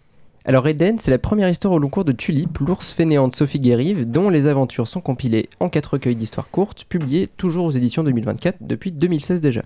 Alors 0.47 0.69
Eden, 0.69 0.99
c'est 0.99 1.11
la 1.11 1.19
première 1.19 1.49
histoire 1.49 1.73
au 1.73 1.79
long 1.79 1.89
cours 1.89 2.05
de 2.05 2.13
Tulip, 2.13 2.59
l'ours 2.59 2.93
fainéant 2.93 3.29
de 3.29 3.35
Sophie 3.35 3.61
Guérive, 3.61 4.05
dont 4.05 4.29
les 4.29 4.47
aventures 4.47 4.89
sont 4.89 5.01
compilées 5.01 5.49
en 5.59 5.71
quatre 5.71 5.95
recueils 5.95 6.17
d'histoires 6.17 6.51
courtes, 6.51 6.85
publiés 6.85 7.29
toujours 7.29 7.65
aux 7.65 7.71
éditions 7.71 8.05
2024 8.05 8.59
depuis 8.61 8.93
2016 8.93 9.41
déjà. 9.41 9.63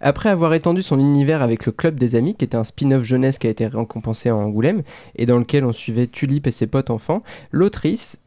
Après 0.00 0.28
avoir 0.28 0.54
étendu 0.54 0.80
son 0.80 1.00
univers 1.00 1.42
avec 1.42 1.66
le 1.66 1.72
Club 1.72 1.96
des 1.96 2.14
Amis, 2.14 2.36
qui 2.36 2.44
était 2.44 2.56
un 2.56 2.62
spin-off 2.62 3.02
jeunesse 3.02 3.38
qui 3.38 3.48
a 3.48 3.50
été 3.50 3.66
récompensé 3.66 4.28
à 4.28 4.36
Angoulême, 4.36 4.82
et 5.16 5.26
dans 5.26 5.38
lequel 5.38 5.64
on 5.64 5.72
suivait 5.72 6.06
Tulip 6.06 6.46
et 6.46 6.52
ses 6.52 6.68
potes 6.68 6.90
enfants, 6.90 7.24
l'autrice, 7.50 8.20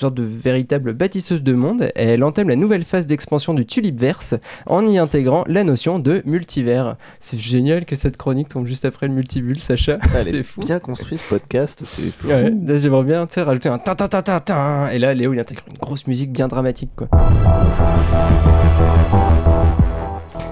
sorte 0.00 0.14
de 0.14 0.22
véritable 0.22 0.94
bâtisseuse 0.94 1.42
de 1.42 1.52
monde, 1.52 1.90
elle 1.94 2.24
entame 2.24 2.48
la 2.48 2.56
nouvelle 2.56 2.84
phase 2.84 3.06
d'expansion 3.06 3.52
du 3.54 3.66
Tulipverse 3.66 4.34
en 4.66 4.86
y 4.86 4.98
intégrant 4.98 5.44
la 5.46 5.62
notion 5.62 5.98
de 5.98 6.22
multivers. 6.24 6.96
C'est 7.18 7.38
génial 7.38 7.84
que 7.84 7.96
cette 7.96 8.16
chronique 8.16 8.48
tombe 8.48 8.66
juste 8.66 8.84
après 8.86 9.08
le 9.08 9.14
multibulle, 9.14 9.60
Sacha. 9.60 9.98
C'est 10.24 10.36
est 10.36 10.42
fou. 10.42 10.60
bien 10.62 10.78
construit 10.78 11.18
ce 11.18 11.28
podcast, 11.28 11.82
c'est 11.84 12.10
fou. 12.10 12.28
Ouais, 12.28 12.50
j'aimerais 12.78 13.04
bien 13.04 13.28
rajouter 13.36 13.68
un 13.68 13.78
ta 13.78 13.94
ta 13.94 14.08
ta 14.08 14.22
ta 14.22 14.40
ta 14.40 14.92
et 14.92 14.98
là 14.98 15.14
Léo 15.14 15.32
il 15.34 15.40
intègre 15.40 15.62
une 15.70 15.76
grosse 15.76 16.06
musique 16.06 16.32
bien 16.32 16.48
dramatique 16.48 16.90
quoi. 16.96 17.08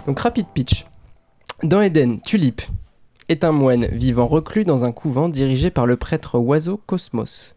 Donc 0.07 0.20
rapide 0.20 0.46
pitch. 0.53 0.86
Dans 1.62 1.80
Éden, 1.80 2.20
Tulip 2.20 2.62
est 3.28 3.44
un 3.44 3.53
moine 3.53 3.86
vivant 3.86 4.26
reclus 4.26 4.64
dans 4.64 4.84
un 4.84 4.92
couvent 4.92 5.28
dirigé 5.28 5.70
par 5.70 5.86
le 5.86 5.96
prêtre 5.96 6.38
oiseau 6.38 6.80
Cosmos. 6.86 7.57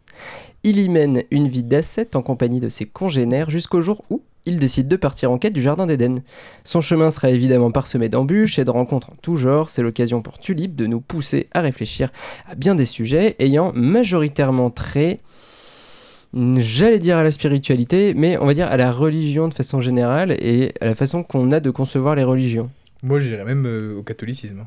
Il 0.63 0.79
y 0.79 0.89
mène 0.89 1.23
une 1.31 1.47
vie 1.47 1.63
d'ascète 1.63 2.15
en 2.15 2.21
compagnie 2.21 2.59
de 2.59 2.69
ses 2.69 2.85
congénères 2.85 3.49
jusqu'au 3.49 3.81
jour 3.81 4.03
où 4.11 4.21
il 4.45 4.59
décide 4.59 4.87
de 4.87 4.95
partir 4.95 5.31
en 5.31 5.37
quête 5.37 5.53
du 5.53 5.61
jardin 5.61 5.87
d'Éden. 5.87 6.21
Son 6.63 6.81
chemin 6.81 7.09
sera 7.09 7.29
évidemment 7.31 7.71
parsemé 7.71 8.09
d'embûches 8.09 8.59
et 8.59 8.65
de 8.65 8.69
rencontres 8.69 9.11
en 9.11 9.15
tout 9.21 9.37
genre, 9.37 9.69
c'est 9.69 9.81
l'occasion 9.81 10.21
pour 10.21 10.39
Tulip 10.39 10.75
de 10.75 10.85
nous 10.85 11.01
pousser 11.01 11.47
à 11.53 11.61
réfléchir 11.61 12.11
à 12.47 12.55
bien 12.55 12.75
des 12.75 12.85
sujets 12.85 13.35
ayant 13.39 13.71
majoritairement 13.73 14.69
trait, 14.69 15.19
j'allais 16.33 16.99
dire 16.99 17.17
à 17.17 17.23
la 17.23 17.31
spiritualité, 17.31 18.13
mais 18.15 18.37
on 18.37 18.45
va 18.45 18.53
dire 18.53 18.67
à 18.67 18.77
la 18.77 18.91
religion 18.91 19.47
de 19.47 19.53
façon 19.53 19.81
générale 19.81 20.31
et 20.39 20.73
à 20.79 20.85
la 20.85 20.95
façon 20.95 21.23
qu'on 21.23 21.51
a 21.51 21.59
de 21.59 21.71
concevoir 21.71 22.15
les 22.15 22.23
religions. 22.23 22.69
Moi, 23.03 23.19
j'irais 23.19 23.45
même 23.45 23.65
euh, 23.65 23.97
au 23.97 24.03
catholicisme. 24.03 24.65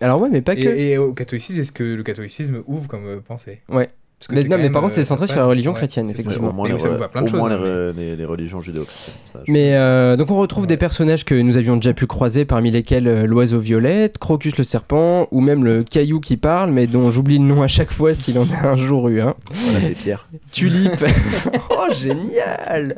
Alors 0.00 0.20
ouais, 0.20 0.30
mais 0.30 0.40
pas 0.40 0.54
que. 0.54 0.60
Et, 0.60 0.92
et 0.92 0.98
au 0.98 1.12
catholicisme, 1.12 1.60
est-ce 1.60 1.72
que 1.72 1.84
le 1.84 2.02
catholicisme 2.02 2.62
ouvre 2.66 2.88
comme 2.88 3.06
euh, 3.06 3.20
pensée? 3.20 3.60
Ouais. 3.68 3.90
Parce 4.18 4.26
que 4.28 4.34
Mais 4.34 4.56
non, 4.56 4.60
mais 4.60 4.68
par 4.70 4.82
contre, 4.82 4.94
euh, 4.94 4.96
c'est 4.96 5.04
ça 5.04 5.10
centré 5.10 5.28
sur 5.28 5.36
la 5.36 5.44
religion 5.46 5.70
ouais, 5.72 5.78
chrétienne, 5.78 6.10
effectivement. 6.10 6.48
Au 6.48 6.52
moins, 6.52 6.68
les, 6.68 6.78
ça 6.80 6.88
à 6.92 7.08
plein 7.08 7.22
de 7.22 7.28
choses, 7.28 7.38
moins 7.38 7.50
les, 7.50 8.24
religions 8.24 8.60
judéo-chrétiennes. 8.60 9.14
je- 9.46 9.52
Mais 9.52 9.76
euh, 9.76 10.16
donc 10.16 10.28
on 10.32 10.36
retrouve 10.38 10.64
Ouais. 10.64 10.68
des 10.68 10.76
personnages 10.76 11.24
que 11.24 11.36
nous 11.36 11.56
avions 11.56 11.76
déjà 11.76 11.92
pu 11.92 12.06
croiser, 12.08 12.44
parmi 12.44 12.72
lesquels 12.72 13.06
euh, 13.06 13.26
l'oiseau 13.26 13.60
violette, 13.60 14.18
Crocus 14.18 14.58
le 14.58 14.64
serpent, 14.64 15.28
ou 15.30 15.40
même 15.40 15.64
le 15.64 15.84
caillou 15.84 16.18
qui 16.18 16.36
parle, 16.36 16.72
mais 16.72 16.88
dont 16.88 17.12
j'oublie 17.12 17.38
le 17.38 17.44
nom 17.44 17.62
à 17.62 17.68
chaque 17.68 17.92
fois 17.92 18.12
s'il 18.12 18.40
en 18.40 18.46
a 18.60 18.66
un 18.66 18.76
jour 18.76 19.08
eu 19.08 19.20
un. 19.20 19.36
Voilà, 19.52 19.86
des 19.88 19.94
pierres. 19.94 20.26
Tulip. 20.50 21.04
oh, 21.70 21.86
génial 21.96 22.96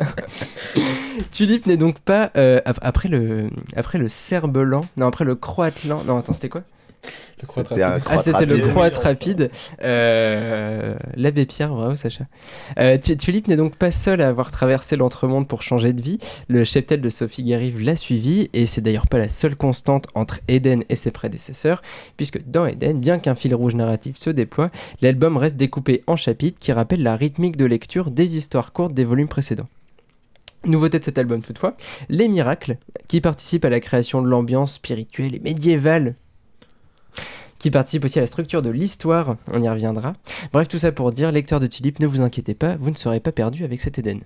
Tulip 1.32 1.66
n'est 1.66 1.76
donc 1.76 1.98
pas 1.98 2.30
euh, 2.36 2.60
ap- 2.64 2.78
après 2.82 3.08
le 3.10 3.48
après 3.76 3.98
le 3.98 4.08
cerf-blanc, 4.08 4.82
non 4.96 5.06
après 5.06 5.24
le 5.26 5.34
croatelan. 5.34 6.02
Non, 6.06 6.16
attends, 6.18 6.32
c'était 6.32 6.48
quoi? 6.48 6.62
C'était 7.38 7.82
un 7.82 7.90
rapide. 7.90 8.06
Ah, 8.10 8.20
c'était 8.20 8.46
le 8.46 8.58
croate 8.58 8.96
rapide. 8.96 9.50
Euh, 9.82 10.94
L'abbé 11.14 11.46
Pierre, 11.46 11.70
bravo 11.70 11.96
Sacha. 11.96 12.24
Euh, 12.78 12.98
n'est 13.48 13.56
donc 13.56 13.76
pas 13.76 13.90
seul 13.90 14.20
à 14.20 14.28
avoir 14.28 14.50
traversé 14.50 14.96
l'entremonde 14.96 15.48
pour 15.48 15.62
changer 15.62 15.92
de 15.92 16.02
vie. 16.02 16.18
Le 16.48 16.64
cheptel 16.64 17.00
de 17.00 17.08
Sophie 17.08 17.44
Garive 17.44 17.80
l'a 17.82 17.96
suivi, 17.96 18.50
et 18.52 18.66
c'est 18.66 18.80
d'ailleurs 18.80 19.06
pas 19.06 19.18
la 19.18 19.28
seule 19.28 19.56
constante 19.56 20.06
entre 20.14 20.40
Eden 20.48 20.84
et 20.88 20.96
ses 20.96 21.10
prédécesseurs, 21.10 21.82
puisque 22.16 22.44
dans 22.46 22.66
Eden, 22.66 23.00
bien 23.00 23.18
qu'un 23.18 23.34
fil 23.34 23.54
rouge 23.54 23.74
narratif 23.74 24.16
se 24.16 24.30
déploie, 24.30 24.70
l'album 25.00 25.36
reste 25.36 25.56
découpé 25.56 26.02
en 26.06 26.16
chapitres 26.16 26.58
qui 26.58 26.72
rappellent 26.72 27.02
la 27.02 27.16
rythmique 27.16 27.56
de 27.56 27.64
lecture 27.64 28.10
des 28.10 28.36
histoires 28.36 28.72
courtes 28.72 28.94
des 28.94 29.04
volumes 29.04 29.28
précédents. 29.28 29.68
Nouveauté 30.66 30.98
de 30.98 31.04
cet 31.04 31.16
album 31.16 31.40
toutefois, 31.40 31.74
les 32.10 32.28
miracles, 32.28 32.76
qui 33.08 33.22
participent 33.22 33.64
à 33.64 33.70
la 33.70 33.80
création 33.80 34.20
de 34.20 34.28
l'ambiance 34.28 34.74
spirituelle 34.74 35.34
et 35.34 35.38
médiévale 35.38 36.16
qui 37.58 37.70
participe 37.70 38.04
aussi 38.04 38.18
à 38.18 38.22
la 38.22 38.26
structure 38.26 38.62
de 38.62 38.70
l'histoire, 38.70 39.36
on 39.52 39.62
y 39.62 39.68
reviendra. 39.68 40.14
Bref, 40.52 40.68
tout 40.68 40.78
ça 40.78 40.92
pour 40.92 41.12
dire, 41.12 41.30
lecteur 41.30 41.60
de 41.60 41.66
Tulip, 41.66 42.00
ne 42.00 42.06
vous 42.06 42.22
inquiétez 42.22 42.54
pas, 42.54 42.76
vous 42.76 42.90
ne 42.90 42.96
serez 42.96 43.20
pas 43.20 43.32
perdu 43.32 43.64
avec 43.64 43.80
cet 43.80 43.98
Eden. 43.98 44.20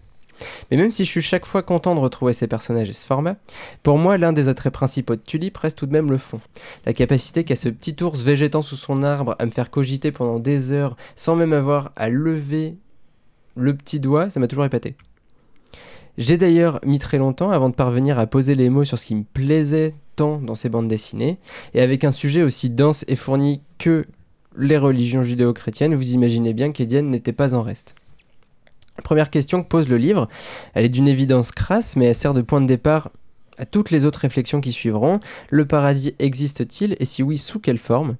Mais 0.70 0.76
même 0.76 0.90
si 0.90 1.04
je 1.04 1.10
suis 1.10 1.22
chaque 1.22 1.46
fois 1.46 1.62
content 1.62 1.94
de 1.94 2.00
retrouver 2.00 2.32
ces 2.32 2.46
personnages 2.46 2.90
et 2.90 2.92
ce 2.92 3.04
format, 3.04 3.36
pour 3.82 3.98
moi 3.98 4.18
l'un 4.18 4.32
des 4.32 4.48
attraits 4.48 4.72
principaux 4.72 5.16
de 5.16 5.20
Tulip 5.20 5.56
reste 5.56 5.78
tout 5.78 5.86
de 5.86 5.92
même 5.92 6.10
le 6.10 6.18
fond. 6.18 6.40
La 6.86 6.92
capacité 6.92 7.44
qu'a 7.44 7.56
ce 7.56 7.68
petit 7.68 8.02
ours 8.02 8.20
végétant 8.22 8.62
sous 8.62 8.76
son 8.76 9.02
arbre 9.02 9.36
à 9.38 9.46
me 9.46 9.50
faire 9.50 9.70
cogiter 9.70 10.12
pendant 10.12 10.38
des 10.38 10.72
heures 10.72 10.96
sans 11.16 11.36
même 11.36 11.52
avoir 11.52 11.92
à 11.96 12.08
lever 12.08 12.76
le 13.56 13.76
petit 13.76 14.00
doigt, 14.00 14.30
ça 14.30 14.40
m'a 14.40 14.48
toujours 14.48 14.64
épaté. 14.64 14.96
J'ai 16.16 16.36
d'ailleurs 16.36 16.80
mis 16.84 16.98
très 16.98 17.18
longtemps 17.18 17.50
avant 17.50 17.68
de 17.68 17.74
parvenir 17.74 18.18
à 18.18 18.26
poser 18.26 18.54
les 18.54 18.70
mots 18.70 18.84
sur 18.84 18.98
ce 18.98 19.04
qui 19.04 19.14
me 19.16 19.24
plaisait 19.24 19.94
tant 20.16 20.38
dans 20.38 20.54
ces 20.54 20.68
bandes 20.68 20.88
dessinées, 20.88 21.38
et 21.74 21.80
avec 21.80 22.04
un 22.04 22.12
sujet 22.12 22.42
aussi 22.42 22.70
dense 22.70 23.04
et 23.08 23.16
fourni 23.16 23.62
que 23.78 24.06
les 24.56 24.78
religions 24.78 25.24
judéo-chrétiennes, 25.24 25.96
vous 25.96 26.12
imaginez 26.12 26.52
bien 26.52 26.70
qu'Édienne 26.70 27.10
n'était 27.10 27.32
pas 27.32 27.54
en 27.54 27.62
reste. 27.62 27.96
Première 29.02 29.30
question 29.30 29.60
que 29.62 29.68
pose 29.68 29.88
le 29.88 29.96
livre, 29.96 30.28
elle 30.74 30.84
est 30.84 30.88
d'une 30.88 31.08
évidence 31.08 31.50
crasse, 31.50 31.96
mais 31.96 32.06
elle 32.06 32.14
sert 32.14 32.34
de 32.34 32.42
point 32.42 32.60
de 32.60 32.66
départ 32.66 33.10
à 33.58 33.66
toutes 33.66 33.90
les 33.90 34.04
autres 34.04 34.20
réflexions 34.20 34.60
qui 34.60 34.70
suivront. 34.70 35.18
Le 35.50 35.66
paradis 35.66 36.14
existe-t-il? 36.20 36.96
Et 37.00 37.04
si 37.04 37.24
oui, 37.24 37.38
sous 37.38 37.58
quelle 37.58 37.78
forme? 37.78 38.16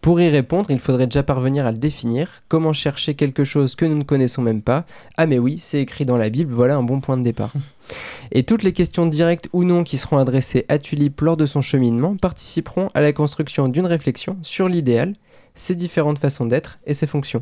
Pour 0.00 0.20
y 0.20 0.28
répondre, 0.28 0.70
il 0.70 0.78
faudrait 0.78 1.06
déjà 1.06 1.22
parvenir 1.22 1.66
à 1.66 1.72
le 1.72 1.78
définir. 1.78 2.42
Comment 2.48 2.72
chercher 2.72 3.14
quelque 3.14 3.44
chose 3.44 3.76
que 3.76 3.84
nous 3.84 3.96
ne 3.96 4.04
connaissons 4.04 4.42
même 4.42 4.62
pas? 4.62 4.84
Ah 5.16 5.26
mais 5.26 5.38
oui, 5.38 5.58
c'est 5.58 5.80
écrit 5.80 6.04
dans 6.04 6.16
la 6.16 6.30
Bible, 6.30 6.52
voilà 6.52 6.76
un 6.76 6.82
bon 6.82 7.00
point 7.00 7.16
de 7.16 7.22
départ. 7.22 7.52
Et 8.32 8.44
toutes 8.44 8.62
les 8.62 8.72
questions 8.72 9.06
directes 9.06 9.48
ou 9.52 9.64
non 9.64 9.84
qui 9.84 9.98
seront 9.98 10.18
adressées 10.18 10.64
à 10.68 10.78
Tulip 10.78 11.20
lors 11.20 11.36
de 11.36 11.46
son 11.46 11.60
cheminement 11.60 12.16
participeront 12.16 12.88
à 12.94 13.00
la 13.00 13.12
construction 13.12 13.68
d'une 13.68 13.86
réflexion 13.86 14.36
sur 14.42 14.68
l'idéal, 14.68 15.14
ses 15.54 15.74
différentes 15.74 16.18
façons 16.18 16.46
d'être 16.46 16.78
et 16.86 16.94
ses 16.94 17.06
fonctions. 17.06 17.40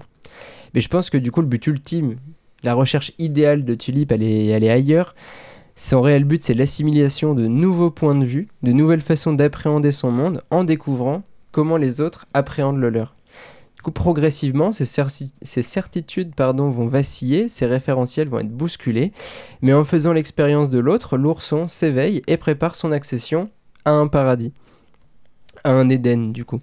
Mais 0.74 0.80
je 0.80 0.88
pense 0.88 1.10
que 1.10 1.18
du 1.18 1.30
coup 1.30 1.40
le 1.40 1.46
but 1.46 1.66
ultime, 1.66 2.16
la 2.62 2.74
recherche 2.74 3.12
idéale 3.18 3.64
de 3.64 3.74
Tulip, 3.74 4.10
elle 4.12 4.22
est, 4.22 4.46
elle 4.46 4.64
est 4.64 4.70
ailleurs. 4.70 5.14
Son 5.76 6.00
réel 6.00 6.24
but, 6.24 6.42
c'est 6.42 6.54
l'assimilation 6.54 7.34
de 7.34 7.46
nouveaux 7.46 7.90
points 7.90 8.16
de 8.16 8.24
vue, 8.24 8.48
de 8.64 8.72
nouvelles 8.72 9.00
façons 9.00 9.32
d'appréhender 9.32 9.92
son 9.92 10.10
monde 10.10 10.42
en 10.50 10.64
découvrant 10.64 11.22
comment 11.58 11.76
les 11.76 12.00
autres 12.00 12.26
appréhendent 12.34 12.78
le 12.78 12.88
leur. 12.88 13.16
Du 13.74 13.82
coup, 13.82 13.90
progressivement, 13.90 14.70
ces, 14.70 14.84
certi- 14.84 15.32
ces 15.42 15.62
certitudes 15.62 16.32
pardon, 16.36 16.70
vont 16.70 16.86
vaciller, 16.86 17.48
ces 17.48 17.66
référentiels 17.66 18.28
vont 18.28 18.38
être 18.38 18.56
bousculés, 18.56 19.10
mais 19.60 19.72
en 19.72 19.84
faisant 19.84 20.12
l'expérience 20.12 20.70
de 20.70 20.78
l'autre, 20.78 21.16
l'ourson 21.16 21.66
s'éveille 21.66 22.22
et 22.28 22.36
prépare 22.36 22.76
son 22.76 22.92
accession 22.92 23.50
à 23.84 23.90
un 23.90 24.06
paradis. 24.06 24.52
À 25.64 25.72
un 25.72 25.88
Éden, 25.88 26.32
du 26.32 26.44
coup. 26.44 26.60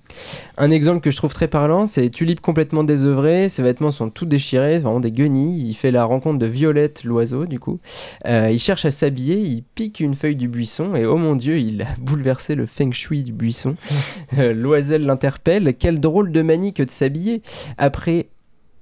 Un 0.57 0.71
exemple 0.71 1.01
que 1.01 1.11
je 1.11 1.17
trouve 1.17 1.33
très 1.33 1.47
parlant, 1.47 1.85
c'est 1.85 2.09
Tulip 2.09 2.39
complètement 2.39 2.83
désœuvré, 2.83 3.49
ses 3.49 3.61
vêtements 3.61 3.91
sont 3.91 4.09
tout 4.09 4.25
déchirés, 4.25 4.79
vraiment 4.79 4.99
des 4.99 5.11
guenilles. 5.11 5.67
Il 5.67 5.73
fait 5.73 5.91
la 5.91 6.05
rencontre 6.05 6.39
de 6.39 6.45
Violette, 6.45 7.03
l'oiseau, 7.03 7.45
du 7.45 7.59
coup. 7.59 7.79
Euh, 8.25 8.49
il 8.51 8.59
cherche 8.59 8.85
à 8.85 8.91
s'habiller, 8.91 9.37
il 9.37 9.63
pique 9.63 9.99
une 9.99 10.15
feuille 10.15 10.35
du 10.35 10.47
buisson, 10.47 10.95
et 10.95 11.05
oh 11.05 11.17
mon 11.17 11.35
dieu, 11.35 11.59
il 11.59 11.81
a 11.81 11.87
bouleversé 11.99 12.55
le 12.55 12.65
feng 12.65 12.91
shui 12.91 13.23
du 13.23 13.33
buisson. 13.33 13.75
Euh, 14.37 14.53
Loisel 14.53 15.05
l'interpelle, 15.05 15.75
quelle 15.75 15.99
drôle 15.99 16.31
de 16.31 16.41
manie 16.41 16.73
que 16.73 16.83
de 16.83 16.91
s'habiller. 16.91 17.41
Après. 17.77 18.27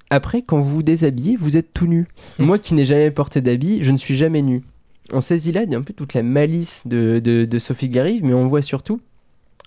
Après, 0.10 0.42
quand 0.42 0.60
vous 0.60 0.70
vous 0.70 0.84
déshabillez, 0.84 1.36
vous 1.36 1.58
êtes 1.58 1.74
tout 1.74 1.88
nu. 1.88 2.06
Moi 2.40 2.60
qui 2.60 2.76
n'ai 2.76 2.86
jamais 2.86 3.12
porté 3.12 3.42
d'habit, 3.42 3.82
je 3.82 3.92
ne 3.92 3.98
suis 3.98 4.16
jamais 4.16 4.42
nu. 4.42 4.64
On 5.12 5.22
saisit 5.22 5.52
là 5.52 5.62
un 5.70 5.82
peu 5.82 5.94
toute 5.94 6.14
la 6.14 6.24
malice 6.24 6.88
de, 6.88 7.20
de, 7.20 7.46
de 7.46 7.60
Sophie 7.60 7.90
Garive, 7.90 8.24
mais 8.24 8.34
on 8.34 8.48
voit 8.48 8.62
surtout 8.62 9.02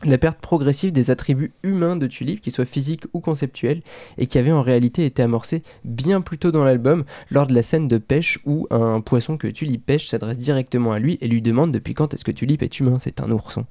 la 0.04 0.18
perte 0.18 0.40
progressive 0.40 0.92
des 0.92 1.10
attributs 1.10 1.52
humains 1.62 1.96
de 1.96 2.06
Tulip, 2.06 2.40
qu'ils 2.40 2.52
soient 2.52 2.66
physiques 2.66 3.04
ou 3.14 3.20
conceptuels, 3.20 3.82
et 4.18 4.26
qui 4.26 4.38
avait 4.38 4.52
en 4.52 4.62
réalité 4.62 5.06
été 5.06 5.22
amorcé 5.22 5.62
bien 5.84 6.20
plus 6.20 6.38
tôt 6.38 6.52
dans 6.52 6.64
l'album, 6.64 7.04
lors 7.30 7.46
de 7.46 7.54
la 7.54 7.62
scène 7.62 7.88
de 7.88 7.98
pêche 7.98 8.38
où 8.44 8.66
un 8.70 9.00
poisson 9.00 9.38
que 9.38 9.46
Tulip 9.46 9.84
pêche 9.86 10.06
s'adresse 10.06 10.38
directement 10.38 10.92
à 10.92 10.98
lui 10.98 11.18
et 11.20 11.28
lui 11.28 11.40
demande 11.40 11.72
depuis 11.72 11.94
quand 11.94 12.12
est-ce 12.12 12.24
que 12.24 12.30
Tulip 12.30 12.62
est 12.62 12.78
humain, 12.78 12.98
c'est 12.98 13.20
un 13.20 13.30
ourson. 13.30 13.64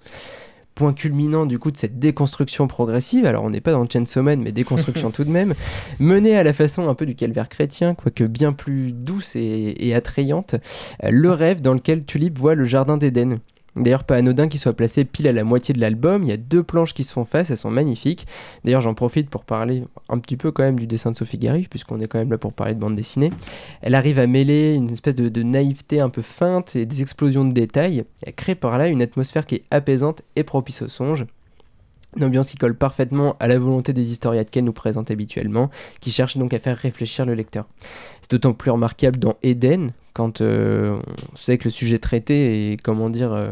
Point 0.74 0.94
culminant 0.94 1.46
du 1.46 1.58
coup 1.58 1.72
de 1.72 1.78
cette 1.78 2.00
déconstruction 2.00 2.68
progressive, 2.68 3.26
alors 3.26 3.44
on 3.44 3.52
n'est 3.52 3.62
pas 3.62 3.72
dans 3.72 3.86
Chainsaw 3.86 4.24
Man, 4.24 4.42
mais 4.42 4.52
déconstruction 4.52 5.12
tout 5.12 5.24
de 5.24 5.30
même, 5.30 5.54
menée 6.00 6.36
à 6.36 6.44
la 6.44 6.54
façon 6.54 6.90
un 6.90 6.96
peu 6.96 7.06
du 7.06 7.16
calvaire 7.16 7.48
chrétien, 7.48 7.94
quoique 7.94 8.24
bien 8.24 8.52
plus 8.52 8.92
douce 8.92 9.36
et, 9.36 9.76
et 9.78 9.94
attrayante, 9.94 10.56
euh, 11.04 11.12
le 11.12 11.32
rêve 11.32 11.62
dans 11.62 11.76
lequel 11.76 12.04
Tulip 12.04 12.38
voit 12.38 12.56
le 12.56 12.66
jardin 12.66 12.98
d'Éden. 12.98 13.40
D'ailleurs, 13.76 14.06
pas 14.06 14.16
anodin 14.16 14.48
qu'il 14.48 14.60
soit 14.60 14.74
placé 14.74 15.04
pile 15.04 15.28
à 15.28 15.34
la 15.34 15.44
moitié 15.44 15.74
de 15.74 15.82
l'album. 15.82 16.24
Il 16.24 16.30
y 16.30 16.32
a 16.32 16.38
deux 16.38 16.64
planches 16.64 16.94
qui 16.94 17.04
se 17.04 17.12
font 17.12 17.26
face, 17.26 17.52
elles 17.52 17.58
sont 17.58 17.72
magnifiques. 17.72 18.26
D'ailleurs, 18.64 18.80
j'en 18.80 18.94
profite 18.94 19.30
pour 19.30 19.44
parler 19.44 19.84
un 20.08 20.18
petit 20.20 20.38
peu 20.38 20.52
quand 20.52 20.64
même 20.64 20.80
du 20.80 20.88
dessin 20.88 21.12
de 21.12 21.18
Sophie 21.18 21.38
Gariff, 21.38 21.70
puisqu'on 21.70 22.00
est 22.00 22.08
quand 22.08 22.20
même 22.20 22.32
là 22.32 22.38
pour 22.38 22.54
parler 22.54 22.74
de 22.74 22.80
bande 22.80 22.96
dessinée. 22.96 23.32
Elle 23.82 23.96
arrive 23.96 24.18
à 24.18 24.28
mêler 24.28 24.76
une 24.76 24.90
espèce 24.92 25.16
de, 25.16 25.44
naïveté 25.44 26.00
un 26.00 26.10
peu 26.10 26.22
feinte 26.22 26.76
et 26.78 26.86
des 26.86 27.02
explosions 27.02 27.44
de 27.44 27.52
détails. 27.52 28.06
Elle 28.22 28.34
crée 28.34 28.56
par 28.56 28.78
là 28.78 28.88
une 28.88 29.02
atmosphère 29.02 29.46
qui 29.46 29.56
est 29.56 29.64
apaisante 29.72 30.22
et 30.38 30.44
propice 30.44 30.82
au 30.82 30.88
songe. 30.88 31.26
Une 32.16 32.24
ambiance 32.24 32.52
qui 32.52 32.56
colle 32.56 32.76
parfaitement 32.76 33.36
à 33.42 33.50
la 33.50 33.60
volonté 33.60 33.92
des 33.92 34.10
historiates 34.10 34.50
qu'elle 34.50 34.64
nous 34.64 34.72
présente 34.72 35.12
habituellement, 35.12 35.70
qui 36.00 36.12
cherche 36.12 36.38
donc 36.38 36.54
à 36.54 36.60
faire 36.60 36.78
réfléchir 36.78 37.26
le 37.26 37.34
lecteur. 37.34 37.68
C'est 38.22 38.32
d'autant 38.32 38.54
plus 38.54 38.72
remarquable 38.72 39.20
dans 39.20 39.36
Eden, 39.44 39.92
quand 40.14 40.40
euh, 40.40 40.98
on 41.34 41.36
sait 41.36 41.58
que 41.58 41.66
le 41.66 41.72
sujet 41.72 41.98
traité 41.98 42.72
est, 42.72 42.82
comment 42.82 43.10
dire, 43.10 43.34
euh, 43.34 43.52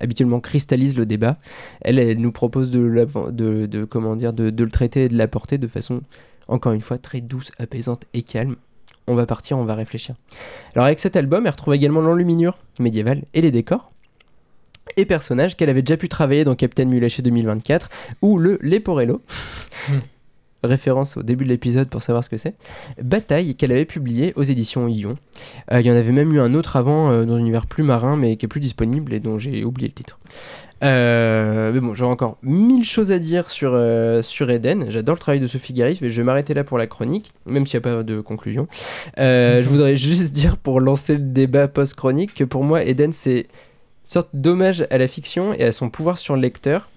habituellement 0.00 0.40
cristallise 0.40 0.96
le 0.96 1.06
débat. 1.06 1.36
Elle, 1.80 2.18
nous 2.18 2.32
propose 2.32 2.70
de, 2.70 2.80
de, 3.30 3.78
le 3.78 4.70
traiter 4.70 5.04
et 5.04 5.08
de 5.08 5.16
l'apporter 5.16 5.58
de 5.58 5.66
façon, 5.66 6.02
encore 6.48 6.72
une 6.72 6.80
fois, 6.80 6.98
très 6.98 7.20
douce, 7.20 7.52
apaisante 7.58 8.04
et 8.14 8.22
calme. 8.22 8.56
On 9.06 9.14
va 9.14 9.26
partir, 9.26 9.58
on 9.58 9.64
va 9.64 9.74
réfléchir. 9.74 10.14
Alors 10.74 10.86
avec 10.86 10.98
cet 10.98 11.16
album, 11.16 11.46
elle 11.46 11.52
retrouve 11.52 11.74
également 11.74 12.00
l'enluminure 12.00 12.58
médiévale 12.78 13.24
et 13.34 13.40
les 13.40 13.50
décors 13.50 13.90
et 14.96 15.04
personnages 15.04 15.56
qu'elle 15.56 15.70
avait 15.70 15.82
déjà 15.82 15.96
pu 15.96 16.08
travailler 16.08 16.44
dans 16.44 16.54
Captain 16.54 16.86
Mulaché 16.86 17.22
2024 17.22 17.88
ou 18.22 18.38
le 18.38 18.58
Leporello. 18.60 19.20
Référence 20.64 21.16
au 21.16 21.22
début 21.22 21.44
de 21.44 21.50
l'épisode 21.50 21.88
pour 21.88 22.02
savoir 22.02 22.24
ce 22.24 22.28
que 22.28 22.36
c'est. 22.36 22.54
Bataille 23.00 23.54
qu'elle 23.54 23.70
avait 23.70 23.84
publié 23.84 24.32
aux 24.34 24.42
éditions 24.42 24.88
Ion. 24.88 25.14
Euh, 25.72 25.80
Il 25.80 25.86
y 25.86 25.90
en 25.90 25.94
avait 25.94 26.10
même 26.10 26.32
eu 26.32 26.40
un 26.40 26.54
autre 26.54 26.76
avant 26.76 27.10
euh, 27.10 27.24
dans 27.24 27.34
un 27.34 27.38
univers 27.38 27.66
plus 27.66 27.84
marin 27.84 28.16
mais 28.16 28.36
qui 28.36 28.46
est 28.46 28.48
plus 28.48 28.60
disponible 28.60 29.14
et 29.14 29.20
dont 29.20 29.38
j'ai 29.38 29.64
oublié 29.64 29.86
le 29.86 29.94
titre. 29.94 30.18
Euh, 30.82 31.72
mais 31.72 31.78
bon, 31.78 31.94
j'aurais 31.94 32.12
encore 32.12 32.38
mille 32.42 32.84
choses 32.84 33.12
à 33.12 33.20
dire 33.20 33.50
sur, 33.50 33.80
sur 34.22 34.50
Eden. 34.50 34.86
J'adore 34.90 35.14
le 35.14 35.20
travail 35.20 35.40
de 35.40 35.46
Sophie 35.46 35.72
Garif, 35.72 36.00
mais 36.00 36.10
je 36.10 36.16
vais 36.20 36.24
m'arrêter 36.24 36.54
là 36.54 36.64
pour 36.64 36.78
la 36.78 36.88
chronique, 36.88 37.30
même 37.46 37.64
s'il 37.64 37.80
n'y 37.80 37.86
a 37.86 37.94
pas 37.96 38.02
de 38.02 38.20
conclusion. 38.20 38.66
Je 39.16 39.68
voudrais 39.68 39.96
juste 39.96 40.32
dire, 40.32 40.56
pour 40.56 40.80
lancer 40.80 41.14
le 41.14 41.20
débat 41.20 41.66
post-chronique, 41.66 42.34
que 42.34 42.44
pour 42.44 42.62
moi, 42.62 42.84
Eden, 42.84 43.12
c'est 43.12 43.40
une 43.40 43.46
sorte 44.04 44.30
d'hommage 44.34 44.86
à 44.90 44.98
la 44.98 45.08
fiction 45.08 45.52
et 45.52 45.64
à 45.64 45.72
son 45.72 45.90
pouvoir 45.90 46.16
sur 46.16 46.36
le 46.36 46.42
lecteur, 46.42 46.88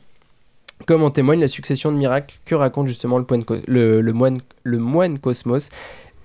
comme 0.86 1.03
en 1.03 1.11
témoigne 1.11 1.39
la 1.39 1.47
succession 1.47 1.91
de 1.91 1.97
miracles 1.97 2.39
que 2.45 2.55
raconte 2.55 2.88
justement 2.88 3.17
le, 3.17 4.11
moine, 4.11 5.19
Cosmos 5.19 5.69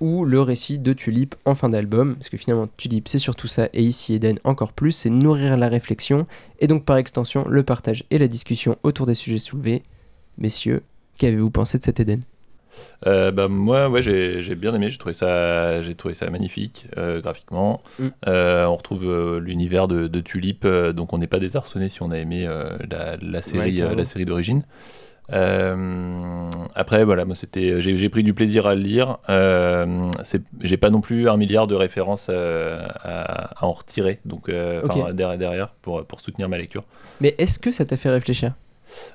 ou 0.00 0.24
le 0.24 0.40
récit 0.40 0.78
de 0.78 0.92
Tulip 0.92 1.34
en 1.44 1.54
fin 1.54 1.68
d'album, 1.68 2.16
parce 2.16 2.28
que 2.28 2.36
finalement 2.36 2.68
Tulip 2.76 3.09
c'est 3.09 3.18
surtout 3.18 3.48
ça, 3.48 3.68
et 3.72 3.82
ici 3.82 4.14
Eden 4.14 4.38
encore 4.44 4.72
plus, 4.72 4.92
c'est 4.92 5.11
nourrir 5.11 5.57
la 5.57 5.68
réflexion, 5.68 6.26
et 6.59 6.66
donc 6.66 6.84
par 6.84 6.98
extension 6.98 7.46
le 7.48 7.62
partage 7.62 8.04
et 8.11 8.18
la 8.18 8.28
discussion 8.28 8.76
autour 8.82 9.07
des 9.07 9.14
sujets 9.14 9.38
soulevés. 9.38 9.82
Messieurs, 10.38 10.82
qu'avez-vous 11.18 11.50
pensé 11.50 11.78
de 11.78 11.84
cet 11.84 12.00
Eden? 12.00 12.20
Euh, 13.06 13.30
bah, 13.30 13.48
moi, 13.48 13.88
ouais, 13.88 14.02
j'ai 14.02 14.42
j'ai 14.42 14.54
bien 14.54 14.74
aimé. 14.74 14.90
J'ai 14.90 14.98
trouvé 14.98 15.14
ça, 15.14 15.82
j'ai 15.82 15.94
trouvé 15.94 16.14
ça 16.14 16.28
magnifique 16.30 16.86
euh, 16.96 17.20
graphiquement. 17.20 17.82
Mm. 17.98 18.06
Euh, 18.26 18.64
on 18.66 18.76
retrouve 18.76 19.04
euh, 19.04 19.38
l'univers 19.40 19.88
de, 19.88 20.06
de 20.06 20.20
Tulip, 20.20 20.66
donc 20.66 21.12
on 21.12 21.18
n'est 21.18 21.26
pas 21.26 21.38
désarçonné 21.38 21.88
si 21.88 22.02
on 22.02 22.10
a 22.10 22.18
aimé 22.18 22.48
la, 22.90 23.16
la 23.20 23.42
série, 23.42 23.76
la 23.76 24.04
série 24.04 24.24
d'origine. 24.24 24.62
Après, 25.28 27.04
voilà, 27.04 27.24
moi 27.24 27.34
c'était, 27.34 27.80
j'ai 27.80 28.08
pris 28.08 28.22
du 28.22 28.32
plaisir 28.32 28.66
à 28.66 28.74
le 28.74 28.80
lire. 28.80 29.18
J'ai 30.62 30.76
pas 30.76 30.90
non 30.90 31.00
plus 31.00 31.28
un 31.28 31.36
milliard 31.36 31.66
de 31.66 31.74
références 31.74 32.28
à, 32.28 33.50
à 33.54 33.64
en 33.64 33.72
retirer, 33.72 34.20
donc 34.24 34.48
Ok. 34.48 34.90
enfin, 34.90 35.12
derrière, 35.12 35.38
derrière 35.38 35.68
pour, 35.82 36.04
pour 36.04 36.20
soutenir 36.20 36.48
ma 36.48 36.58
lecture. 36.58 36.84
Mais 37.20 37.34
est-ce 37.38 37.58
que 37.58 37.70
ça 37.70 37.84
t'a 37.84 37.96
fait 37.96 38.10
réfléchir? 38.10 38.52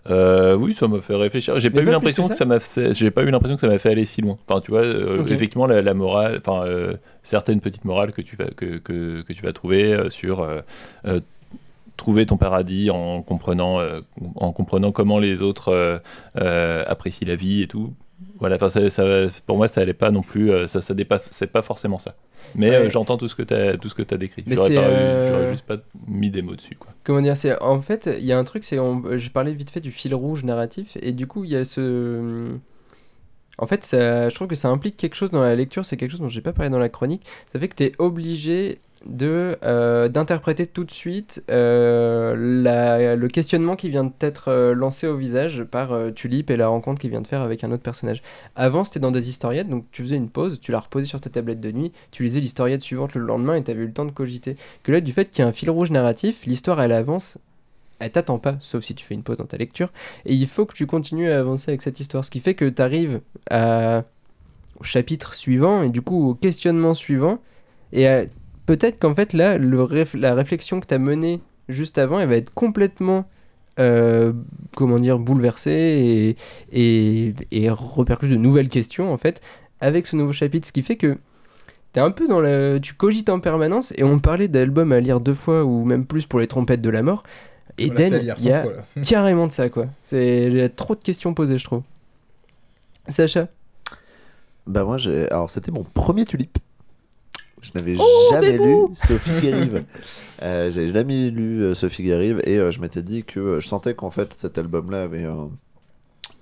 Euh, 0.09 0.55
oui, 0.55 0.73
ça 0.73 0.87
m'a 0.87 0.99
fait 0.99 1.15
réfléchir. 1.15 1.59
J'ai 1.59 1.69
pas 1.69 1.81
eu 1.81 1.85
l'impression 1.85 2.23
que 2.23 2.29
que 2.29 2.35
ça 2.35 2.45
m'a 2.45 2.59
fait. 2.59 2.93
J'ai 2.93 3.11
pas 3.11 3.23
eu 3.23 3.31
l'impression 3.31 3.55
que 3.55 3.61
ça 3.61 3.67
m'a 3.67 3.79
fait 3.79 3.89
aller 3.89 4.05
si 4.05 4.21
loin. 4.21 4.37
Enfin, 4.47 4.61
tu 4.61 4.71
vois, 4.71 4.81
euh, 4.81 5.25
effectivement, 5.27 5.67
la, 5.67 5.81
la 5.81 5.93
morale, 5.93 6.41
enfin, 6.45 6.65
euh, 6.65 6.93
certaines 7.23 7.61
petites 7.61 7.85
morales 7.85 8.11
que 8.11 8.21
tu 8.21 8.35
vas 8.35 8.45
que, 8.45 8.77
que, 8.77 9.21
que 9.21 9.33
tu 9.33 9.43
vas 9.43 9.53
trouver 9.53 10.09
sur 10.09 10.47
trouver 11.97 12.25
ton 12.25 12.37
paradis 12.37 12.89
en 12.89 13.21
comprenant 13.21 13.79
en 14.35 14.51
comprenant 14.53 14.91
comment 14.91 15.19
les 15.19 15.41
autres 15.41 16.01
apprécient 16.35 17.27
la 17.27 17.35
vie 17.35 17.61
et 17.61 17.67
tout. 17.67 17.93
Voilà, 18.41 18.57
enfin, 18.57 18.67
ça, 18.67 18.89
ça- 18.89 19.27
pour 19.45 19.55
moi, 19.55 19.67
ça 19.69 19.79
allait 19.81 19.93
pas 19.93 20.11
non 20.11 20.21
plus. 20.23 20.51
euh, 20.51 20.67
ça, 20.67 20.81
ça 20.81 20.93
dépasse. 20.93 21.21
C'est 21.31 21.47
pas 21.47 21.61
forcément 21.61 21.99
ça. 21.99 22.15
Mais 22.55 22.69
Ouais. 22.71 22.75
euh, 22.75 22.89
j'entends 22.89 23.15
tout 23.17 23.27
ce 23.29 23.35
que 23.35 23.43
t'as 23.43 23.77
tout 23.77 23.87
ce 23.87 23.95
que 23.95 24.01
t'as 24.01 24.17
décrit. 24.17 24.43
Mais 24.47 24.55
J'aurais 24.55 24.69
c'est, 24.69 24.75
pas 24.75 24.81
eu- 24.81 24.85
euh, 24.93 25.29
j'aurais 25.29 25.47
juste 25.51 25.65
pas 25.65 25.77
mis 26.07 26.29
des 26.31 26.41
mots 26.41 26.55
dessus, 26.55 26.75
quoi. 26.75 26.91
Comment 27.05 27.21
dire 27.21 27.37
c'est 27.37 27.57
En 27.61 27.81
fait, 27.81 28.09
il 28.19 28.25
y 28.25 28.33
a 28.33 28.37
un 28.39 28.43
truc, 28.43 28.63
c'est. 28.65 28.79
on- 28.79 29.17
Je 29.17 29.29
parlais 29.29 29.53
vite 29.53 29.69
fait 29.71 29.79
du 29.79 29.91
fil 29.91 30.13
rouge 30.15 30.43
narratif, 30.43 30.97
et 31.01 31.11
du 31.13 31.27
coup, 31.27 31.43
il 31.45 31.51
y 31.51 31.55
a 31.55 31.63
ce. 31.63 32.49
En 33.57 33.67
fait, 33.67 33.83
ça, 33.83 34.29
je 34.29 34.33
trouve 34.35 34.47
que 34.47 34.55
ça 34.55 34.69
implique 34.69 34.97
quelque 34.97 35.15
chose 35.15 35.29
dans 35.29 35.41
la 35.43 35.55
lecture, 35.55 35.85
c'est 35.85 35.95
quelque 35.97 36.09
chose 36.11 36.19
dont 36.21 36.27
j'ai 36.27 36.41
pas 36.41 36.53
parlé 36.53 36.71
dans 36.71 36.79
la 36.79 36.89
chronique. 36.89 37.23
Ça 37.53 37.59
fait 37.59 37.67
que 37.67 37.75
tu 37.75 37.83
es 37.83 37.91
obligé 37.99 38.79
de 39.05 39.57
euh, 39.63 40.09
d'interpréter 40.09 40.67
tout 40.67 40.83
de 40.83 40.91
suite 40.91 41.43
euh, 41.49 42.35
le 43.15 43.27
questionnement 43.27 43.75
qui 43.75 43.89
vient 43.89 44.03
de 44.03 44.11
t'être 44.11 44.49
euh, 44.49 44.73
lancé 44.75 45.07
au 45.07 45.17
visage 45.17 45.63
par 45.63 45.97
Tulip 46.13 46.51
et 46.51 46.57
la 46.57 46.67
rencontre 46.67 47.01
qu'il 47.01 47.09
vient 47.09 47.21
de 47.21 47.27
faire 47.27 47.41
avec 47.41 47.63
un 47.63 47.71
autre 47.71 47.83
personnage. 47.83 48.21
Avant, 48.55 48.83
c'était 48.83 48.99
dans 48.99 49.11
des 49.11 49.29
historiettes, 49.29 49.69
donc 49.69 49.85
tu 49.91 50.03
faisais 50.03 50.17
une 50.17 50.29
pause, 50.29 50.59
tu 50.59 50.71
la 50.71 50.79
reposais 50.79 51.07
sur 51.07 51.19
ta 51.19 51.29
tablette 51.29 51.59
de 51.59 51.71
nuit, 51.71 51.91
tu 52.11 52.23
lisais 52.23 52.39
l'historiette 52.39 52.81
suivante 52.81 53.15
le 53.15 53.21
lendemain 53.21 53.55
et 53.55 53.63
tu 53.63 53.71
avais 53.71 53.81
eu 53.81 53.87
le 53.87 53.93
temps 53.93 54.05
de 54.05 54.11
cogiter. 54.11 54.55
Que 54.83 54.91
là, 54.91 55.01
du 55.01 55.13
fait 55.13 55.25
qu'il 55.29 55.39
y 55.39 55.45
a 55.45 55.47
un 55.47 55.53
fil 55.53 55.69
rouge 55.69 55.91
narratif, 55.91 56.45
l'histoire 56.45 56.79
elle 56.81 56.91
avance, 56.91 57.39
elle 57.99 58.11
t'attend 58.11 58.37
pas, 58.39 58.55
sauf 58.59 58.83
si 58.83 58.93
tu 58.95 59.05
fais 59.05 59.15
une 59.15 59.23
pause 59.23 59.37
dans 59.37 59.45
ta 59.45 59.57
lecture, 59.57 59.91
et 60.25 60.33
il 60.33 60.47
faut 60.47 60.65
que 60.65 60.73
tu 60.73 60.85
continues 60.85 61.31
à 61.31 61.39
avancer 61.39 61.71
avec 61.71 61.81
cette 61.81 61.99
histoire, 61.99 62.23
ce 62.23 62.31
qui 62.31 62.39
fait 62.39 62.53
que 62.53 62.69
tu 62.69 62.81
arrives 62.81 63.21
au 63.51 64.83
chapitre 64.83 65.33
suivant 65.33 65.81
et 65.81 65.89
du 65.89 66.01
coup 66.01 66.29
au 66.29 66.33
questionnement 66.35 66.93
suivant, 66.93 67.39
et 67.93 68.07
à- 68.07 68.25
peut-être 68.77 68.99
qu'en 68.99 69.13
fait 69.13 69.33
là, 69.33 69.57
le 69.57 69.83
réf- 69.83 70.17
la 70.17 70.33
réflexion 70.33 70.79
que 70.79 70.87
tu 70.87 70.93
as 70.93 70.99
menée 70.99 71.41
juste 71.67 71.97
avant, 71.97 72.19
elle 72.19 72.29
va 72.29 72.37
être 72.37 72.53
complètement 72.53 73.25
euh, 73.79 74.31
comment 74.75 74.99
dire, 74.99 75.19
bouleversée 75.19 76.35
et, 76.71 77.27
et, 77.27 77.33
et 77.51 77.69
repercute 77.69 78.29
de 78.29 78.35
nouvelles 78.35 78.69
questions 78.69 79.11
en 79.11 79.17
fait 79.17 79.41
avec 79.79 80.07
ce 80.07 80.15
nouveau 80.15 80.33
chapitre, 80.33 80.67
ce 80.67 80.71
qui 80.71 80.83
fait 80.83 80.95
que 80.95 81.17
T'es 81.93 81.99
un 81.99 82.11
peu 82.11 82.25
dans 82.25 82.39
le. 82.39 82.79
Tu 82.81 82.93
cogites 82.93 83.27
en 83.27 83.41
permanence 83.41 83.93
et 83.97 84.05
on 84.05 84.17
parlait 84.17 84.47
d'albums 84.47 84.93
à 84.93 85.01
lire 85.01 85.19
deux 85.19 85.33
fois 85.33 85.65
ou 85.65 85.83
même 85.83 86.05
plus 86.05 86.25
pour 86.25 86.39
les 86.39 86.47
trompettes 86.47 86.81
de 86.81 86.89
la 86.89 87.03
mort. 87.03 87.23
Eden, 87.77 88.15
lire 88.19 88.35
il 88.37 88.45
y 88.45 88.51
a 88.53 88.63
fois, 88.63 88.73
carrément 89.05 89.47
de 89.47 89.51
ça 89.51 89.67
quoi. 89.67 89.87
C'est 90.05 90.43
il 90.43 90.55
y 90.55 90.61
a 90.61 90.69
trop 90.69 90.95
de 90.95 91.03
questions 91.03 91.33
posées, 91.33 91.57
je 91.57 91.65
trouve. 91.65 91.81
Sacha? 93.09 93.49
Bah 94.67 94.85
moi, 94.85 94.97
j'ai... 94.97 95.29
alors 95.31 95.49
c'était 95.49 95.71
mon 95.71 95.83
premier 95.83 96.23
tulipe. 96.23 96.59
Je 97.61 97.69
n'avais 97.75 97.95
Oh, 97.99 98.27
jamais 98.31 98.57
lu 98.57 98.75
Sophie 98.95 99.39
Guérive. 99.41 99.83
Euh, 100.41 100.71
j'ai 100.71 100.91
jamais 100.91 101.29
lu 101.29 101.61
euh, 101.61 101.73
Sophie 101.75 102.03
Guérive 102.03 102.41
et 102.45 102.57
euh, 102.57 102.71
je 102.71 102.81
m'étais 102.81 103.03
dit 103.03 103.23
que 103.23 103.39
euh, 103.39 103.59
je 103.59 103.67
sentais 103.67 103.93
qu'en 103.93 104.09
fait 104.09 104.33
cet 104.33 104.57
album-là 104.57 105.03
avait 105.03 105.25
un, 105.25 105.49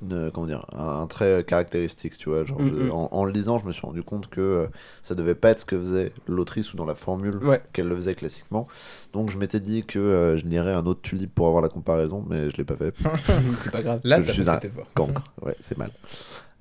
une- 0.01 0.31
comment 0.33 0.47
dire, 0.47 0.65
un, 0.73 1.01
un 1.01 1.07
trait 1.07 1.43
caractéristique, 1.45 2.17
tu 2.17 2.29
vois. 2.29 2.45
Genre, 2.45 2.61
Mm, 2.61 2.67
je- 2.85 2.89
en, 2.91 3.09
en 3.11 3.25
le 3.25 3.33
lisant, 3.33 3.59
je 3.59 3.65
me 3.65 3.73
suis 3.73 3.81
rendu 3.85 4.01
compte 4.01 4.29
que 4.29 4.39
euh, 4.39 4.67
ça 5.03 5.13
devait 5.15 5.35
pas 5.35 5.49
être 5.49 5.59
ce 5.59 5.65
que 5.65 5.77
faisait 5.77 6.13
l'autrice 6.27 6.73
ou 6.73 6.77
dans 6.77 6.85
la 6.85 6.95
formule 6.95 7.35
Ouais. 7.43 7.61
qu'elle 7.73 7.89
le 7.89 7.95
faisait 7.97 8.15
classiquement. 8.15 8.67
Donc 9.11 9.29
je 9.29 9.37
m'étais 9.37 9.59
dit 9.59 9.83
que 9.83 9.99
euh, 9.99 10.37
je 10.37 10.45
lirais 10.45 10.73
un 10.73 10.85
autre 10.85 11.01
tulipe 11.01 11.35
pour 11.35 11.47
avoir 11.47 11.61
la 11.61 11.67
comparaison, 11.69 12.23
mais 12.29 12.49
je 12.49 12.55
l'ai 12.55 12.63
pas 12.63 12.77
fait. 12.77 12.93
C'est 13.61 13.71
pas 13.73 13.81
grave. 13.81 13.99
Là, 14.05 14.21
je 14.21 14.31
suis 14.31 14.49
un. 14.49 14.59
Cancre, 14.95 15.23
ouais, 15.45 15.55
c'est 15.59 15.77
mal. 15.77 15.91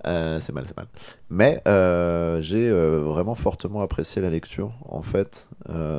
Euh, 0.07 0.39
c'est 0.41 0.53
mal, 0.53 0.65
c'est 0.67 0.77
mal. 0.77 0.87
Mais 1.29 1.61
euh, 1.67 2.41
j'ai 2.41 2.69
euh, 2.69 3.01
vraiment 3.01 3.35
fortement 3.35 3.83
apprécié 3.83 4.23
la 4.23 4.31
lecture, 4.31 4.73
en 4.89 5.03
fait. 5.03 5.51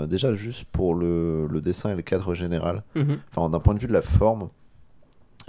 Déjà, 0.07 0.33
juste 0.35 0.63
pour 0.71 0.95
le, 0.95 1.47
le 1.47 1.61
dessin 1.61 1.91
et 1.91 1.95
le 1.95 2.01
cadre 2.01 2.33
général. 2.33 2.83
Mhm. 2.95 3.19
Enfin, 3.29 3.49
d'un 3.49 3.59
point 3.59 3.73
de 3.73 3.79
vue 3.79 3.87
de 3.87 3.93
la 3.93 4.01
forme, 4.01 4.49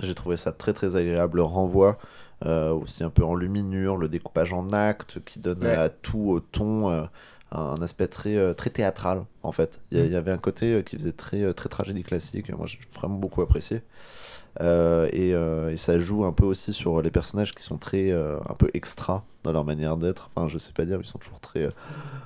j'ai 0.03 0.14
trouvé 0.14 0.36
ça 0.36 0.53
très 0.53 0.72
très 0.72 0.96
agréable. 0.96 1.36
Le 1.38 1.44
renvoi, 1.44 1.98
aussi 2.44 3.05
un 3.05 3.11
peu 3.11 3.24
en 3.24 3.34
luminure, 3.34 3.96
le 3.96 4.09
découpage 4.09 4.53
en 4.53 4.70
actes 4.72 5.18
qui 5.24 5.38
donne 5.38 5.62
Ouais. 5.62 5.74
à 5.74 5.88
tout 5.88 6.18
au 6.30 6.40
ton 6.40 7.09
un 7.53 7.82
aspect 7.82 8.07
très, 8.07 8.55
très 8.55 8.70
théâtral, 8.70 9.24
en 9.42 9.51
fait. 9.53 9.80
Il 9.90 10.05
y, 10.05 10.09
y 10.11 10.16
avait 10.16 10.30
un 10.30 10.38
côté 10.38 10.84
qui 10.86 10.96
faisait 10.96 11.12
très, 11.12 11.53
très 11.55 11.68
tragédie 11.68 12.03
classique. 12.05 12.48
Moi, 12.57 12.66
j'ai 12.66 12.78
vraiment 12.94 13.16
beaucoup 13.16 13.42
apprécié. 13.42 13.82
Euh, 14.61 15.07
et, 15.12 15.32
euh, 15.32 15.70
et 15.70 15.76
ça 15.76 15.98
joue 15.98 16.24
un 16.24 16.32
peu 16.32 16.44
aussi 16.44 16.72
sur 16.72 17.01
les 17.03 17.11
personnages 17.11 17.55
qui 17.55 17.62
sont 17.62 17.76
très 17.78 18.11
euh, 18.11 18.36
un 18.48 18.55
peu 18.55 18.68
extra 18.74 19.22
dans 19.44 19.53
leur 19.53 19.64
manière 19.64 19.96
d'être. 19.96 20.28
Enfin, 20.34 20.48
je 20.48 20.59
sais 20.59 20.72
pas 20.72 20.84
dire, 20.84 20.98
mais 20.98 21.05
ils 21.05 21.09
sont 21.09 21.18
toujours 21.18 21.40
très. 21.40 21.61
euh, 21.62 21.70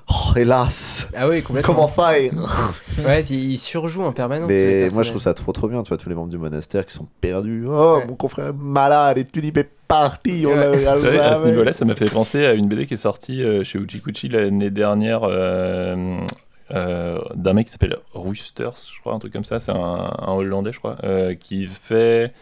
Oh, 0.09 0.37
hélas 0.37 1.07
Ah 1.17 1.29
oui, 1.29 1.43
complètement. 1.43 1.75
Comment 1.75 1.89
faire? 1.89 2.33
Ouais, 3.05 3.23
il 3.25 3.53
il 3.53 3.59
surjoue 3.59 4.03
en 4.03 4.13
permanence. 4.13 4.49
Mais 4.49 4.89
moi, 4.91 5.03
je 5.03 5.11
trouve 5.11 5.21
ça 5.23 5.35
trop 5.35 5.53
trop 5.53 5.69
bien. 5.69 5.83
Tu 5.83 5.89
vois, 5.89 5.97
tous 5.99 6.09
les 6.09 6.15
membres 6.15 6.31
du 6.31 6.39
monastère 6.39 6.87
qui 6.87 6.95
sont 6.95 7.07
perdus. 7.21 7.65
Oh, 7.69 7.99
Ouais. 7.99 8.07
mon 8.07 8.15
confrère 8.15 8.49
est 8.49 8.53
malade 8.59 9.19
et 9.19 9.25
Tulip 9.25 9.57
est 9.59 9.69
parti. 9.89 10.45
On 10.47 10.51
Ouais. 10.51 10.83
l'a 10.85 10.97
C'est 10.97 11.09
vrai, 11.09 11.19
à 11.19 11.37
ce 11.37 11.45
niveau-là, 11.45 11.73
ça 11.73 11.85
m'a 11.85 11.95
fait 11.95 12.11
penser 12.11 12.45
à 12.47 12.55
une 12.55 12.69
BD 12.69 12.87
qui 12.87 12.95
est 12.95 12.99
sortie 12.99 13.43
euh, 13.43 13.65
chez 13.65 13.79
Uchikuchi 13.79 14.29
l'année 14.29 14.71
dernière 14.71 15.21
euh, 16.75 17.19
d'un 17.35 17.53
mec 17.55 17.67
qui 17.67 17.73
s'appelle 17.73 17.97
Roosters, 18.13 18.75
je 18.95 19.01
crois, 19.01 19.15
un 19.15 19.19
truc 19.19 19.33
comme 19.33 19.45
ça. 19.45 19.61
C'est 19.61 19.73
un, 19.73 19.77
un 20.19 20.33
Hollandais, 20.33 20.73
je 20.73 20.79
crois, 20.79 20.97
euh, 21.05 21.35
qui 21.35 21.67
fait. 21.67 22.33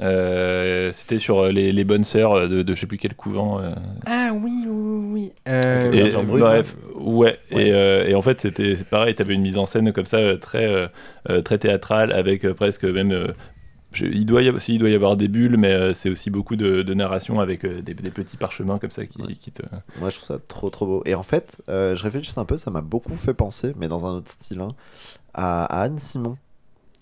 euh, 0.00 0.90
C'était 0.92 1.18
sur 1.18 1.44
les, 1.46 1.70
les 1.72 1.84
bonnes 1.84 2.04
sœurs 2.04 2.48
de, 2.48 2.62
de 2.62 2.74
je 2.74 2.80
sais 2.80 2.86
plus 2.86 2.98
quel 2.98 3.14
couvent. 3.14 3.60
euh, 3.60 3.72
Ah 4.06 4.30
oui, 4.34 4.64
oui, 4.66 5.00
oui. 5.12 5.32
Euh, 5.48 5.92
et, 5.92 6.10
brut, 6.24 6.40
bref, 6.40 6.74
ouais. 6.96 7.38
Ouais. 7.52 7.66
Et, 7.66 7.72
euh, 7.72 8.06
et 8.08 8.14
en 8.14 8.22
fait, 8.22 8.40
c'était 8.40 8.76
c'est 8.76 8.88
pareil. 8.88 9.14
T'avais 9.14 9.34
une 9.34 9.42
mise 9.42 9.58
en 9.58 9.66
scène 9.66 9.92
comme 9.92 10.06
ça, 10.06 10.18
très, 10.38 10.90
très 11.44 11.58
théâtrale, 11.58 12.12
avec 12.12 12.46
presque 12.54 12.84
même. 12.84 13.32
Je- 13.92 14.06
il, 14.06 14.24
doit 14.26 14.42
y 14.42 14.48
avoir, 14.48 14.62
si, 14.62 14.74
il 14.74 14.78
doit 14.78 14.88
y 14.90 14.94
avoir 14.94 15.16
des 15.16 15.28
bulles, 15.28 15.56
mais 15.56 15.72
euh, 15.72 15.94
c'est 15.94 16.10
aussi 16.10 16.30
beaucoup 16.30 16.56
de, 16.56 16.82
de 16.82 16.94
narration 16.94 17.40
avec 17.40 17.64
euh, 17.64 17.82
des, 17.82 17.94
des 17.94 18.10
petits 18.10 18.36
parchemins 18.36 18.78
comme 18.78 18.90
ça 18.90 19.06
qui, 19.06 19.22
Ouais. 19.22 19.34
qui 19.34 19.50
te. 19.52 19.62
Moi, 19.98 20.10
je 20.10 20.16
trouve 20.16 20.28
ça 20.28 20.38
trop 20.48 20.70
trop 20.70 20.86
beau. 20.86 21.02
Et 21.06 21.14
en 21.14 21.22
fait, 21.22 21.62
euh, 21.68 21.94
je 21.96 22.02
réfléchis 22.02 22.32
un 22.36 22.44
peu, 22.44 22.56
ça 22.56 22.70
m'a 22.70 22.80
beaucoup 22.82 23.14
fait 23.14 23.34
penser, 23.34 23.72
mais 23.78 23.88
dans 23.88 24.06
un 24.06 24.10
autre 24.12 24.30
style, 24.30 24.60
hein, 24.60 24.68
à, 25.34 25.64
à 25.64 25.82
Anne 25.82 25.98
Simon. 25.98 26.36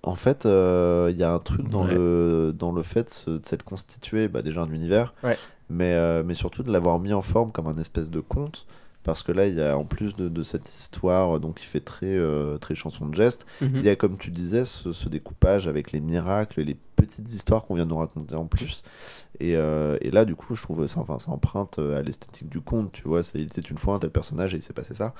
en 0.02 0.14
fait, 0.14 0.46
euh, 0.46 1.08
il 1.12 1.18
y 1.18 1.22
a 1.24 1.32
un 1.32 1.38
truc 1.40 1.68
dans, 1.68 1.84
Ouais. 1.86 1.94
le, 1.94 2.54
dans 2.58 2.72
le 2.72 2.82
fait 2.82 3.04
de 3.04 3.10
se- 3.10 3.30
de 3.30 3.46
s'être 3.46 3.64
constitué 3.64 4.28
bah, 4.28 4.40
déjà 4.42 4.62
un 4.62 4.70
univers, 4.70 5.12
Ouais. 5.22 5.36
mais, 5.68 5.92
euh, 5.94 6.22
mais 6.24 6.34
surtout 6.34 6.62
de 6.62 6.72
l'avoir 6.72 6.98
mis 6.98 7.12
en 7.12 7.20
forme 7.22 7.52
comme 7.52 7.66
un 7.66 7.76
espèce 7.76 8.10
de 8.10 8.20
conte. 8.20 8.66
Parce 9.10 9.22
que 9.22 9.32
là, 9.32 9.46
il 9.46 9.54
y 9.56 9.62
a 9.62 9.76
en 9.76 9.84
plus 9.84 10.14
de, 10.16 10.28
de 10.28 10.42
cette 10.42 10.68
histoire, 10.68 11.40
donc 11.40 11.58
qui 11.58 11.66
fait 11.66 11.80
très, 11.80 12.06
euh, 12.06 12.58
très 12.58 12.74
chanson 12.74 13.06
de 13.06 13.14
geste, 13.14 13.46
Mhm. 13.60 13.70
il 13.76 13.82
y 13.84 13.88
a, 13.88 13.96
comme 13.96 14.16
tu 14.18 14.30
disais, 14.30 14.64
ce, 14.64 14.92
ce 14.92 15.08
découpage 15.08 15.66
avec 15.68 15.92
les 15.92 16.00
miracles 16.00 16.60
et 16.60 16.64
les 16.64 16.76
petites 16.96 17.32
histoires 17.32 17.64
qu'on 17.64 17.74
vient 17.74 17.84
de 17.84 17.90
nous 17.90 17.96
raconter 17.96 18.34
en 18.36 18.46
plus. 18.46 18.82
Et, 19.40 19.56
euh, 19.56 19.96
et 20.00 20.10
là, 20.10 20.24
du 20.24 20.34
coup, 20.36 20.54
je 20.54 20.62
trouve 20.62 20.86
ça, 20.86 21.00
enfin, 21.00 21.18
ça 21.18 21.30
emprunte 21.30 21.78
euh, 21.78 21.98
à 21.98 22.02
l'esthétique 22.02 22.48
du 22.48 22.60
conte, 22.60 22.92
tu 22.92 23.02
vois. 23.08 23.22
Il 23.34 23.42
était 23.42 23.60
une 23.62 23.78
fois 23.78 23.94
un 23.94 23.98
tel 23.98 24.10
personnage 24.10 24.52
et 24.54 24.58
il 24.58 24.62
s'est 24.62 24.72
passé 24.74 24.94
ça. 24.94 25.14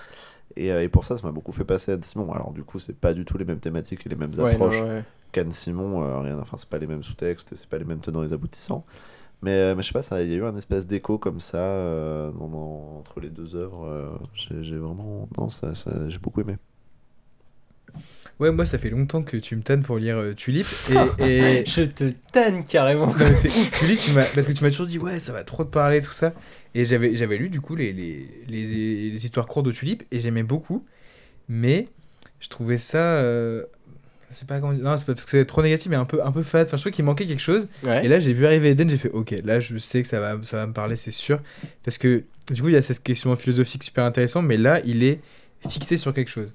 Et, 0.57 0.69
et 0.69 0.89
pour 0.89 1.05
ça, 1.05 1.17
ça 1.17 1.27
m'a 1.27 1.33
beaucoup 1.33 1.53
fait 1.53 1.65
passer 1.65 1.93
à 1.93 1.95
Anne 1.95 2.03
Simon. 2.03 2.33
Alors, 2.33 2.53
du 2.53 2.63
coup, 2.65 2.79
c'est 2.79 2.97
pas 2.97 3.15
du 3.15 3.25
tout 3.25 3.39
les 3.39 3.45
mêmes 3.45 3.61
thématiques 3.61 4.05
et 4.05 4.09
les 4.09 4.17
mêmes 4.17 4.31
Ouais, 4.37 4.57
non, 4.59 4.67
approches 4.67 4.81
ouais. 4.83 5.05
qu'Anne 5.33 5.53
Simon. 5.53 6.21
rien, 6.23 6.39
enfin, 6.39 6.57
c'est 6.59 6.69
pas 6.69 6.79
les 6.79 6.87
mêmes 6.87 7.03
sous-textes 7.03 7.53
et 7.53 7.57
c'est 7.57 7.69
pas 7.69 7.79
les 7.79 7.85
mêmes 7.85 8.01
tenants 8.01 8.25
et 8.29 8.33
aboutissants. 8.33 8.85
Mais, 9.43 9.53
euh, 9.53 9.75
mais 9.75 9.83
je 9.83 9.89
sais 9.89 9.93
pas, 9.93 10.03
ça- 10.03 10.23
il 10.23 10.31
y 10.31 10.35
a 10.35 10.37
eu 10.37 10.45
un 10.45 10.57
espèce 10.57 10.87
d'écho 10.87 11.19
comme 11.19 11.41
ça 11.41 11.59
euh, 11.59 12.31
dans- 12.33 12.49
dans- 12.49 12.99
entre 12.99 13.21
les 13.21 13.31
deux 13.31 13.57
œuvres. 13.57 13.87
euh, 13.87 14.09
j'ai 14.35 14.77
vraiment. 14.77 15.29
Non, 15.39 15.49
ça, 15.51 15.75
ça- 15.75 16.09
j'ai 16.09 16.19
beaucoup 16.19 16.41
aimé. 16.43 16.57
Ouais, 18.39 18.51
moi, 18.53 18.65
ça 18.65 18.79
fait 18.79 18.89
longtemps 18.91 19.23
que 19.23 19.37
tu 19.37 19.55
me 19.57 19.63
tannes 19.63 19.83
pour 19.83 19.99
lire 19.99 20.17
euh, 20.17 20.33
Tulip. 20.35 20.67
Et, 21.21 21.25
et... 21.61 21.65
Je 21.67 21.83
te 21.83 22.05
tanne 22.33 22.65
carrément. 22.65 23.07
Non, 23.09 23.15
mais 23.19 23.37
c'est 23.37 23.49
ouf, 23.49 23.79
Tulip, 23.79 23.99
tu 23.99 24.13
m'as- 24.13 24.25
parce 24.35 24.47
que 24.47 24.53
tu 24.53 24.63
m'as 24.65 24.71
toujours 24.71 24.87
dit, 24.87 24.99
ouais, 24.99 25.19
ça 25.19 25.33
va 25.33 25.45
trop 25.45 25.65
te 25.65 25.71
parler, 25.71 26.01
tout 26.01 26.13
ça. 26.13 26.33
Et 26.75 26.85
j'avais 26.85 27.15
j'avais 27.17 27.37
lu, 27.37 27.51
du 27.51 27.61
coup, 27.61 27.77
les, 27.77 27.93
les, 27.93 28.27
les, 28.49 29.11
les 29.11 29.25
histoires 29.25 29.47
courtes 29.47 29.67
de 29.67 29.73
Tulip, 29.73 30.05
et 30.11 30.21
j'aimais 30.21 30.43
beaucoup. 30.43 30.85
Mais 31.49 31.89
je 32.41 32.49
trouvais 32.49 32.79
ça. 32.79 33.21
Sais 34.35 34.45
pas 34.45 34.61
comment 34.61 34.73
dire. 34.73 34.83
Non, 34.85 34.97
c'est 34.97 35.07
pas 35.07 35.15
parce 35.15 35.25
que 35.25 35.31
c'est 35.31 35.45
trop 35.45 35.63
négatif, 35.63 35.91
mais 35.91 35.97
un 35.97 36.05
peu, 36.05 36.25
un 36.25 36.33
peu 36.33 36.43
fade. 36.43 36.67
Enfin, 36.67 36.77
je 36.77 36.83
trouvais 36.83 36.95
qu'il 36.95 37.05
manquait 37.05 37.27
quelque 37.27 37.43
chose. 37.43 37.69
Ouais. 37.83 38.05
Et 38.05 38.09
là, 38.09 38.21
j'ai 38.21 38.33
vu 38.33 38.47
arriver 38.47 38.71
Eden, 38.71 38.89
j'ai 38.89 38.97
fait 38.97 39.11
OK, 39.11 39.35
là, 39.45 39.61
je 39.61 39.77
sais 39.79 40.03
que 40.03 40.09
ça 40.09 40.21
va, 40.21 40.37
ça 40.43 40.57
va 40.57 40.67
me 40.67 40.73
parler, 40.73 40.97
c'est 40.97 41.11
sûr. 41.11 41.41
Parce 41.85 41.99
que 41.99 42.25
du 42.53 42.63
coup, 42.63 42.69
il 42.69 42.75
y 42.75 42.77
a 42.77 42.83
cette 42.83 43.03
question 43.03 43.35
philosophique 43.37 43.83
super 43.83 44.05
intéressante, 44.05 44.47
mais 44.47 44.57
là, 44.57 44.81
il 44.85 45.03
est 45.03 45.21
fixé 45.69 45.97
sur 45.97 46.15
quelque 46.15 46.31
chose. 46.31 46.53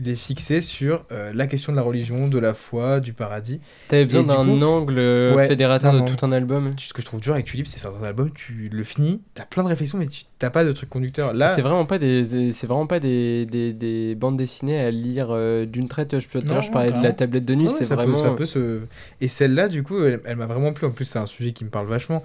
Il 0.00 0.08
est 0.08 0.14
fixé 0.14 0.60
sur 0.60 1.04
euh, 1.10 1.32
la 1.34 1.46
question 1.48 1.72
de 1.72 1.76
la 1.76 1.82
religion, 1.82 2.28
de 2.28 2.38
la 2.38 2.54
foi, 2.54 3.00
du 3.00 3.12
paradis. 3.12 3.60
T'avais 3.88 4.04
besoin 4.04 4.22
d'un 4.22 4.62
angle 4.62 4.96
euh, 4.98 5.34
Ouais, 5.34 5.48
fédérateur 5.48 5.92
de 5.92 6.08
tout 6.08 6.24
un 6.24 6.30
album. 6.30 6.70
Ce 6.78 6.92
que 6.92 7.00
je 7.02 7.06
trouve 7.06 7.20
dur 7.20 7.32
avec 7.34 7.46
Tulip, 7.46 7.66
c'est 7.66 7.80
certains 7.80 8.04
albums, 8.04 8.30
tu 8.32 8.68
le 8.72 8.84
finis, 8.84 9.20
t'as 9.34 9.44
plein 9.44 9.64
de 9.64 9.68
réflexions, 9.68 9.98
mais 9.98 10.06
tu 10.06 10.22
t'as 10.38 10.50
pas 10.50 10.64
de 10.64 10.70
truc 10.70 10.88
conducteur. 10.88 11.34
Là, 11.34 11.48
C'est 11.48 11.62
vraiment 11.62 11.84
pas 11.84 11.98
des, 11.98 12.22
des- 12.22 12.52
c'est 12.52 12.68
vraiment 12.68 12.86
pas 12.86 13.00
des, 13.00 13.44
des, 13.46 13.72
des 13.72 14.14
bandes 14.14 14.36
dessinées 14.36 14.78
à 14.78 14.90
lire 14.92 15.28
euh, 15.30 15.66
d'une 15.66 15.88
traite. 15.88 16.18
Je, 16.20 16.26
l'heure, 16.32 16.44
Non, 16.44 16.60
je 16.60 16.70
parlais 16.70 16.92
de 16.92 17.02
la 17.02 17.10
tablette 17.12 17.44
de 17.44 17.54
nuit, 17.56 17.64
ouais, 17.66 17.70
c'est 17.72 17.88
peut- 17.88 17.94
vraiment. 17.96 18.18
ça 18.18 18.30
peut 18.30 18.46
se... 18.46 18.80
Et 19.20 19.26
celle-là, 19.26 19.66
du 19.68 19.82
coup, 19.82 20.00
elle, 20.04 20.20
elle 20.24 20.36
m'a 20.36 20.46
vraiment 20.46 20.72
plu. 20.72 20.86
En 20.86 20.90
plus, 20.92 21.06
c'est 21.06 21.18
un 21.18 21.26
sujet 21.26 21.52
qui 21.52 21.64
me 21.64 21.70
parle 21.70 21.88
vachement. 21.88 22.22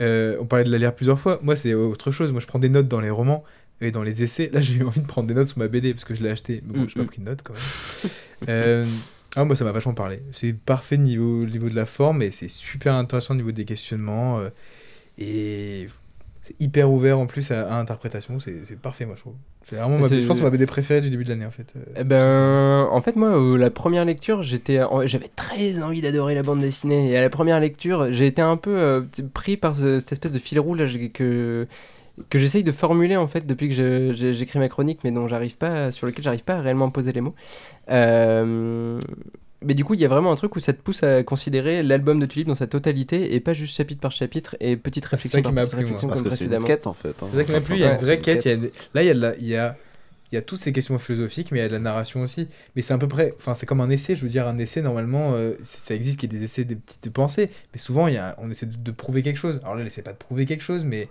Euh, 0.00 0.36
on 0.40 0.46
parlait 0.46 0.64
de 0.64 0.70
la 0.70 0.78
lire 0.78 0.94
plusieurs 0.94 1.20
fois. 1.20 1.38
Moi, 1.42 1.54
c'est 1.56 1.74
autre 1.74 2.10
chose. 2.10 2.32
Moi, 2.32 2.40
je 2.40 2.46
prends 2.46 2.58
des 2.58 2.70
notes 2.70 2.88
dans 2.88 3.00
les 3.00 3.10
romans 3.10 3.44
et 3.80 3.90
dans 3.90 4.02
les 4.02 4.22
essais. 4.22 4.50
Là, 4.52 4.60
j'ai 4.62 4.74
eu 4.74 4.84
envie 4.84 5.00
de 5.00 5.06
prendre 5.06 5.28
des 5.28 5.34
notes 5.34 5.48
sur 5.48 5.58
ma 5.58 5.68
BD 5.68 5.92
parce 5.94 6.04
que 6.04 6.14
je 6.14 6.22
l'ai 6.22 6.30
acheté. 6.30 6.62
Mais 6.66 6.72
bon, 6.78 6.84
Mm, 6.84 6.88
j'ai 6.88 6.94
pas 6.94 7.02
mm. 7.02 7.06
pris 7.06 7.18
de 7.20 7.24
notes 7.24 7.40
quand 7.42 7.54
même. 7.54 7.62
Euh, 8.48 8.84
Ah, 9.36 9.44
moi, 9.44 9.54
ça 9.54 9.64
m'a 9.64 9.72
vachement 9.72 9.92
parlé. 9.94 10.22
C'est 10.32 10.54
parfait 10.54 10.96
niveau, 10.96 11.44
niveau 11.44 11.68
de 11.68 11.74
la 11.76 11.84
forme 11.86 12.22
et 12.22 12.30
c'est 12.30 12.48
super 12.50 12.94
intéressant 12.94 13.34
au 13.34 13.36
niveau 13.36 13.52
des 13.52 13.64
questionnements. 13.66 14.38
euh, 14.40 14.48
et 15.18 15.88
c'est 16.42 16.54
hyper 16.58 16.90
ouvert 16.90 17.18
en 17.18 17.26
plus 17.26 17.50
à, 17.50 17.74
à 17.74 17.78
interprétation. 17.78 18.40
C'est 18.40 18.64
c'est 18.64 18.78
parfait, 18.78 19.04
moi, 19.06 19.14
je 19.16 19.20
trouve. 19.20 19.34
C'est 19.62 19.76
vraiment, 19.76 19.98
ma, 19.98 20.08
C'est- 20.08 20.22
je 20.22 20.26
pense, 20.26 20.40
ma 20.40 20.48
BD 20.48 20.64
préférée 20.64 21.02
du 21.02 21.10
début 21.10 21.24
de 21.24 21.28
l'année, 21.28 21.44
en 21.44 21.50
fait. 21.50 21.70
euh, 21.76 21.84
Eh 21.98 22.04
ben, 22.04 22.88
en 22.90 23.02
fait, 23.02 23.14
moi, 23.14 23.28
euh, 23.38 23.58
la 23.58 23.70
première 23.70 24.06
lecture, 24.06 24.42
j'étais, 24.42 24.80
j'avais 25.04 25.28
très 25.28 25.82
envie 25.82 26.00
d'adorer 26.00 26.34
la 26.34 26.42
bande 26.42 26.60
dessinée. 26.62 27.10
Et 27.10 27.16
à 27.18 27.20
la 27.20 27.28
première 27.30 27.60
lecture, 27.60 28.10
j'ai 28.10 28.26
été 28.26 28.40
un 28.40 28.56
peu 28.56 28.74
euh, 28.74 29.02
pris 29.34 29.58
par 29.58 29.76
ce- 29.76 30.00
cette 30.00 30.12
espèce 30.12 30.32
de 30.32 30.38
fil 30.38 30.58
rouge 30.58 30.78
là, 30.78 30.86
que 31.12 31.66
que 32.28 32.38
j'essaye 32.38 32.64
de 32.64 32.72
formuler 32.72 33.16
en 33.16 33.26
fait 33.26 33.46
depuis 33.46 33.68
que 33.68 34.12
j'écris 34.32 34.58
ma 34.58 34.68
chronique, 34.68 35.00
mais 35.04 35.12
dont 35.12 35.26
j'arrive 35.28 35.56
pas, 35.56 35.90
sur 35.90 36.06
lequel 36.06 36.22
j'arrive 36.24 36.44
pas 36.44 36.56
à 36.56 36.60
réellement 36.60 36.90
poser 36.90 37.12
les 37.12 37.20
mots. 37.20 37.34
Euh, 37.90 39.00
mais 39.62 39.74
du 39.74 39.84
coup, 39.84 39.94
il 39.94 40.00
y 40.00 40.04
a 40.04 40.08
vraiment 40.08 40.32
un 40.32 40.36
truc 40.36 40.56
où 40.56 40.60
ça 40.60 40.72
te 40.72 40.80
pousse 40.80 41.02
à 41.02 41.22
considérer 41.22 41.82
l'album 41.82 42.18
de 42.18 42.26
Tulip 42.26 42.46
dans 42.48 42.54
sa 42.54 42.66
totalité 42.66 43.34
et 43.34 43.40
pas 43.40 43.52
juste 43.52 43.76
chapitre 43.76 44.00
par 44.00 44.10
chapitre 44.10 44.56
et 44.60 44.76
petite 44.76 45.04
ça 45.04 45.10
réflexion 45.10 45.38
qui 45.40 45.42
par 45.42 45.52
m'a 45.52 45.62
petite 45.62 45.76
plu, 45.76 45.86
Parce 46.08 46.22
que 46.22 46.30
c'est 46.30 46.44
une 46.46 46.64
quête 46.64 46.86
en 46.86 46.94
fait. 46.94 47.10
hein. 47.22 47.26
C'est 47.30 47.36
ça 47.38 47.44
qui 47.44 47.52
m'a 47.52 47.60
plu, 47.60 47.74
il 47.74 47.80
y 47.80 47.84
a 47.84 47.88
Ouais, 47.88 47.94
une 47.94 48.00
vraie 48.00 48.14
c'est 48.16 48.20
quête. 48.22 48.44
il 48.46 48.48
y 48.48 48.54
a 48.54 48.56
des- 48.56 48.72
Là, 48.94 49.02
il 49.02 49.06
y, 49.06 49.10
a 49.10 49.14
de 49.14 49.20
la- 49.20 49.36
il, 49.36 49.46
y 49.46 49.56
a, 49.56 49.76
il 50.32 50.34
y 50.36 50.38
a 50.38 50.42
toutes 50.42 50.60
ces 50.60 50.72
questions 50.72 50.98
philosophiques, 50.98 51.52
mais 51.52 51.58
il 51.58 51.62
y 51.62 51.64
a 51.64 51.68
de 51.68 51.74
la 51.74 51.78
narration 51.78 52.22
aussi. 52.22 52.48
Mais 52.74 52.80
c'est 52.80 52.94
à 52.94 52.98
peu 52.98 53.06
près. 53.08 53.34
Enfin, 53.36 53.54
c'est 53.54 53.66
comme 53.66 53.82
un 53.82 53.90
essai, 53.90 54.16
je 54.16 54.22
veux 54.22 54.30
dire, 54.30 54.48
un 54.48 54.56
essai, 54.56 54.80
normalement, 54.80 55.32
euh, 55.34 55.52
ça 55.60 55.94
existe 55.94 56.18
qu'il 56.18 56.32
y 56.32 56.36
ait 56.36 56.38
des 56.38 56.44
essais, 56.46 56.64
des 56.64 56.76
petites 56.76 57.12
pensées. 57.12 57.50
Mais 57.74 57.78
souvent, 57.78 58.06
il 58.06 58.14
y 58.14 58.18
a, 58.18 58.34
on 58.38 58.50
essaie 58.50 58.64
de, 58.66 58.76
de 58.76 58.90
prouver 58.92 59.20
quelque 59.22 59.36
chose. 59.38 59.60
Alors 59.62 59.74
là, 59.74 59.82
il 59.82 59.86
essaie 59.86 60.00
pas 60.02 60.12
de 60.12 60.18
prouver 60.18 60.46
quelque 60.46 60.62
chose, 60.62 60.84
mais 60.86 61.08